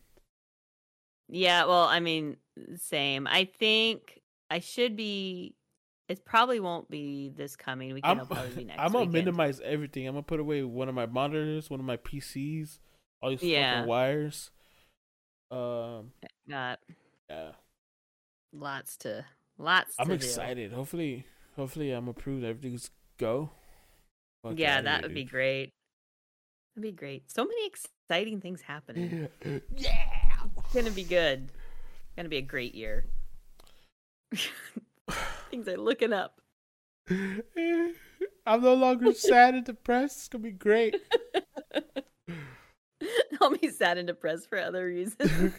Yeah, 1.29 1.65
well, 1.65 1.85
I 1.85 1.99
mean, 2.01 2.37
same. 2.77 3.27
I 3.27 3.45
think 3.45 4.23
I 4.49 4.61
should 4.61 4.97
be. 4.97 5.55
It 6.09 6.25
probably 6.25 6.61
won't 6.61 6.89
be 6.89 7.31
this 7.31 7.57
coming 7.57 7.93
weekend. 7.93 8.21
I'm 8.21 8.27
probably 8.29 8.51
be 8.55 8.65
next 8.67 8.79
I'm 8.79 8.93
gonna 8.93 9.07
weekend. 9.07 9.13
minimize 9.27 9.61
everything. 9.61 10.07
I'm 10.07 10.15
gonna 10.15 10.23
put 10.23 10.39
away 10.39 10.63
one 10.63 10.89
of 10.89 10.95
my 10.95 11.07
monitors, 11.07 11.69
one 11.69 11.81
of 11.81 11.87
my 11.87 11.97
PCs, 11.97 12.79
all 13.21 13.31
these 13.31 13.43
Yeah. 13.43 13.79
fucking 13.79 13.89
wires. 13.89 14.51
Um, 15.51 16.13
Got 16.49 16.79
yeah, 17.29 17.53
lots 18.53 18.97
to 18.99 19.25
lots. 19.59 19.97
I'm 19.99 20.07
to 20.09 20.17
do. 20.17 20.25
excited. 20.25 20.73
Hopefully, 20.73 21.27
hopefully 21.57 21.91
I'm 21.91 22.07
approved. 22.07 22.45
Everything's 22.45 22.91
go. 23.19 23.51
Fuck 24.43 24.59
Yeah, 24.59 24.81
that 24.83 25.03
would 25.03 25.15
be 25.15 25.25
great. 25.25 25.71
That'd 26.75 26.91
be 26.91 26.97
great. 26.97 27.31
So 27.31 27.45
many 27.45 27.67
exciting 27.67 28.41
things 28.41 28.63
happening. 28.63 29.29
yeah. 29.77 30.43
It's 30.59 30.75
gonna 30.75 30.91
be 30.91 31.05
good. 31.05 31.49
Gonna 32.17 32.29
be 32.29 32.37
a 32.39 32.43
great 32.43 32.75
year. 32.75 33.07
Things 35.51 35.69
are 35.69 35.77
looking 35.77 36.13
up. 36.13 36.41
I'm 37.11 38.63
no 38.63 38.75
longer 38.75 39.13
sad 39.13 39.55
and 39.55 39.65
depressed. 39.65 40.19
It's 40.19 40.29
gonna 40.29 40.45
be 40.45 40.53
great. 40.53 40.97
I'll 43.41 43.57
be 43.57 43.69
sad 43.69 43.99
and 43.99 44.07
depressed 44.07 44.49
for 44.49 44.59
other 44.59 44.87
reasons. 44.87 45.53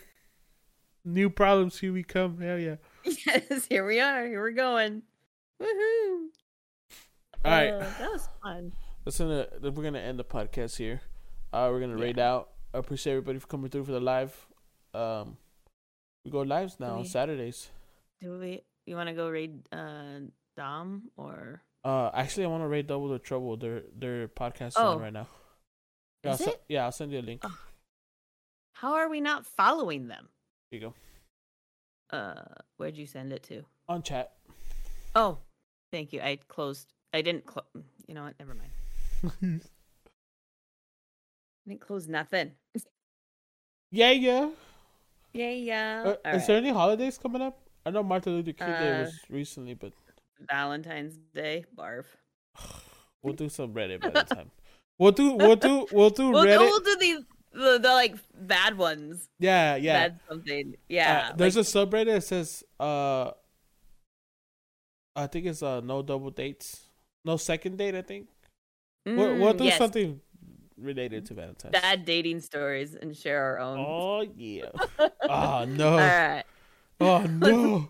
New 1.06 1.30
problems, 1.30 1.80
here 1.80 1.94
we 1.94 2.04
come. 2.04 2.42
Hell 2.42 2.60
yeah. 2.60 2.76
yes, 3.06 3.66
here 3.70 3.86
we 3.86 4.00
are. 4.00 4.26
Here 4.26 4.42
we're 4.42 4.52
going. 4.52 5.04
Woohoo! 5.62 6.28
All 7.46 7.52
right. 7.52 7.70
Uh, 7.74 7.80
that 8.00 8.12
was 8.12 8.30
fun. 8.44 8.74
That's 9.06 9.18
gonna 9.20 9.48
we're 9.62 9.84
gonna 9.84 10.00
end 10.00 10.20
the 10.20 10.24
podcast 10.24 10.78
here. 10.78 11.02
Uh, 11.54 11.70
we're 11.72 11.80
gonna 11.80 11.98
raid 11.98 12.20
out. 12.20 12.50
I 12.74 12.80
appreciate 12.80 13.14
everybody 13.14 13.40
for 13.40 13.48
coming 13.48 13.70
through 13.70 13.86
for 13.86 13.92
the 13.94 14.00
live. 14.00 14.36
Um, 14.94 15.38
we 16.26 16.32
go 16.32 16.42
lives 16.42 16.80
now 16.80 16.98
on 16.98 17.06
Saturdays. 17.06 17.70
Do 18.22 18.38
we? 18.40 18.64
You 18.86 18.96
want 18.96 19.08
to 19.10 19.14
go 19.16 19.30
raid 19.30 19.68
uh, 19.72 20.20
Dom 20.56 21.10
or? 21.16 21.62
Uh, 21.84 22.10
actually, 22.14 22.44
I 22.46 22.48
want 22.48 22.64
to 22.64 22.68
raid 22.68 22.88
Double 22.88 23.08
the 23.10 23.20
Trouble. 23.20 23.56
Their 23.56 23.84
their 23.96 24.28
podcast 24.28 24.74
Oh. 24.76 24.94
on 24.94 25.00
right 25.00 25.14
now. 25.14 25.28
Yeah, 26.24 26.34
Is 26.34 26.42
I'll, 26.42 26.48
it? 26.50 26.62
yeah, 26.68 26.84
I'll 26.86 26.92
send 26.92 27.12
you 27.12 27.20
a 27.20 27.22
link. 27.22 27.42
Oh. 27.46 27.58
How 28.74 28.94
are 28.96 29.10
we 29.10 29.22
not 29.22 29.46
following 29.46 30.08
them? 30.08 30.28
Here 30.72 30.80
you 30.82 30.88
go. 32.12 32.18
Uh, 32.18 32.44
where'd 32.78 32.98
you 32.98 33.06
send 33.06 33.32
it 33.32 33.44
to? 33.44 33.64
on 33.90 34.02
chat. 34.04 34.34
Oh, 35.16 35.38
thank 35.94 36.12
you. 36.12 36.20
I 36.22 36.40
closed. 36.50 36.92
I 37.14 37.22
didn't 37.22 37.46
close. 37.46 37.66
You 38.08 38.14
know 38.16 38.24
what? 38.24 38.34
Never 38.40 38.54
mind. 38.56 39.62
I 41.66 41.70
didn't 41.70 41.82
close 41.82 42.08
nothing. 42.08 42.52
yeah, 43.92 44.12
yeah. 44.12 44.50
Yeah, 45.34 45.50
yeah. 45.52 46.04
Uh, 46.06 46.10
is 46.10 46.18
right. 46.42 46.48
there 46.48 46.58
any 46.58 46.70
holidays 46.72 47.18
coming 47.18 47.42
up? 47.42 47.60
I 47.86 47.92
know 47.92 48.04
Martin 48.04 48.34
Luther 48.34 48.54
King 48.54 48.68
Day 48.68 48.96
Uh, 48.96 49.00
was 49.04 49.14
recently, 49.30 49.74
but 49.74 49.94
Valentine's 50.50 51.18
Day, 51.34 51.66
barf. 51.76 52.06
we'll 53.24 53.34
do 53.34 53.50
some 53.50 53.74
Reddit 53.74 54.02
by 54.02 54.10
the 54.10 54.24
time. 54.24 54.52
We'll 55.00 55.12
do 55.12 55.34
we'll 55.34 55.56
do 55.56 55.86
we'll 55.92 56.10
do 56.10 56.30
We'll, 56.32 56.46
Reddit. 56.46 56.60
we'll 56.60 56.80
do 56.80 56.96
these 57.00 57.20
the 57.54 57.80
the 57.80 57.90
like 57.90 58.16
bad 58.34 58.78
ones. 58.78 59.30
yeah, 59.40 59.76
yeah. 59.76 60.08
Bad 60.10 60.20
something. 60.30 60.74
Uh, 60.74 60.78
Yeah. 60.90 61.32
there's 61.36 61.56
like, 61.56 61.66
a 61.66 61.70
subreddit 61.70 62.06
that 62.06 62.24
says 62.24 62.64
uh 62.80 63.32
I 65.16 65.28
think 65.28 65.46
it's 65.46 65.62
uh 65.64 65.82
no 65.82 66.02
double 66.02 66.32
dates. 66.32 66.87
No 67.26 67.38
second 67.38 67.78
date, 67.78 67.96
I 67.96 68.02
think. 68.02 68.28
we'll, 69.06 69.38
we'll 69.38 69.54
mm, 69.54 69.58
do 69.58 69.64
yes, 69.66 69.78
something 69.78 70.22
related 70.78 71.26
to 71.28 71.34
Valentine's. 71.34 71.72
bad 71.72 72.06
dating 72.06 72.40
stories 72.42 72.96
and 72.96 73.16
share 73.16 73.44
our 73.44 73.60
own. 73.60 73.80
Oh 73.80 74.22
yeah. 74.36 74.70
oh 75.00 75.66
no. 75.70 75.92
All 75.92 75.98
right. 75.98 76.44
Oh 77.00 77.22
no. 77.30 77.90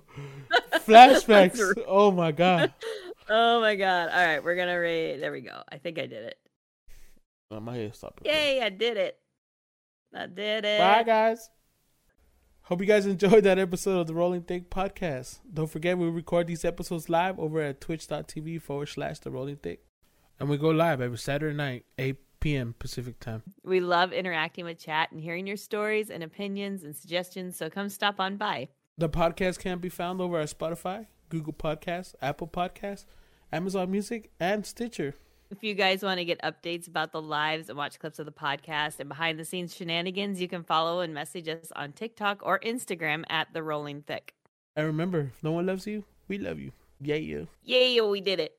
Flashbacks. 0.80 1.84
Oh 1.88 2.12
my 2.12 2.32
god. 2.32 2.74
Oh 3.30 3.60
my 3.60 3.76
god. 3.76 4.08
All 4.08 4.26
right, 4.26 4.42
we're 4.42 4.56
gonna 4.56 4.80
rate. 4.80 5.18
There 5.18 5.34
we 5.34 5.42
go. 5.42 5.62
I 5.70 5.80
think 5.80 6.00
I 6.00 6.06
did 6.06 6.24
it. 6.24 6.40
Oh, 7.52 7.60
my 7.60 7.76
hair 7.76 7.92
stopped. 7.92 8.26
Yay! 8.26 8.62
I 8.62 8.70
did 8.70 8.96
it. 8.96 9.18
I 10.16 10.28
did 10.28 10.64
it. 10.64 10.80
Bye 10.80 11.04
guys. 11.04 11.50
Hope 12.68 12.82
you 12.82 12.86
guys 12.86 13.06
enjoyed 13.06 13.46
that 13.46 13.58
episode 13.58 13.98
of 13.98 14.08
the 14.08 14.14
Rollin 14.14 14.44
Thick 14.44 14.70
podcast. 14.70 15.40
Don't 15.54 15.72
forget 15.72 15.98
we 15.98 16.10
record 16.10 16.48
these 16.48 16.66
episodes 16.66 17.08
live 17.08 17.40
over 17.40 17.62
at 17.62 17.80
twitch.tv 17.80 18.62
forward 18.62 18.88
slash 18.88 19.20
the 19.20 19.32
Rollin 19.32 19.56
Thick. 19.56 19.86
And 20.38 20.50
we 20.50 20.58
go 20.58 20.68
live 20.72 21.00
every 21.00 21.18
Saturday 21.18 21.56
night, 21.56 21.86
8 21.98 22.18
p.m. 22.42 22.76
Pacific 22.78 23.22
time. 23.22 23.44
We 23.64 23.80
love 23.80 24.12
interacting 24.12 24.66
with 24.66 24.80
chat 24.80 25.14
and 25.14 25.22
hearing 25.22 25.48
your 25.48 25.56
stories 25.56 26.10
and 26.10 26.22
opinions 26.22 26.84
and 26.84 26.94
suggestions. 26.94 27.56
So 27.56 27.70
come 27.70 27.88
stop 27.88 28.20
on 28.20 28.36
by. 28.36 28.68
The 28.98 29.08
podcast 29.08 29.60
can 29.60 29.80
be 29.80 29.88
found 29.88 30.20
over 30.20 30.38
at 30.38 30.50
Spotify, 30.50 31.06
Google 31.30 31.54
Podcasts, 31.54 32.16
Apple 32.22 32.50
Podcasts, 32.50 33.06
Amazon 33.50 33.90
Music, 33.92 34.30
and 34.42 34.66
Stitcher. 34.66 35.16
If 35.50 35.64
you 35.64 35.76
guys 35.76 36.04
want 36.04 36.18
to 36.18 36.26
get 36.26 36.42
updates 36.42 36.90
about 36.90 37.14
the 37.14 37.22
lives 37.22 37.70
and 37.70 37.78
watch 37.78 38.00
clips 38.00 38.20
of 38.20 38.26
the 38.26 38.34
podcast 38.34 39.00
and 39.00 39.08
behind 39.08 39.40
the 39.40 39.46
scenes 39.46 39.74
shenanigans, 39.74 40.42
you 40.42 40.50
can 40.50 40.64
follow 40.64 41.00
and 41.00 41.14
message 41.14 41.48
us 41.48 41.72
on 41.74 41.94
TikTok 41.94 42.42
or 42.44 42.60
Instagram 42.60 43.24
at 43.30 43.54
the 43.54 43.64
Rollin 43.64 44.04
Thick. 44.06 44.34
And 44.76 44.86
remember, 44.86 45.32
no 45.42 45.54
one 45.54 45.66
loves 45.66 45.88
you, 45.88 46.04
we 46.28 46.38
love 46.38 46.60
you. 46.60 46.74
Yeah, 47.00 47.16
yeah. 47.16 47.44
Yay! 47.64 48.02
We 48.02 48.20
did 48.20 48.40
it. 48.40 48.57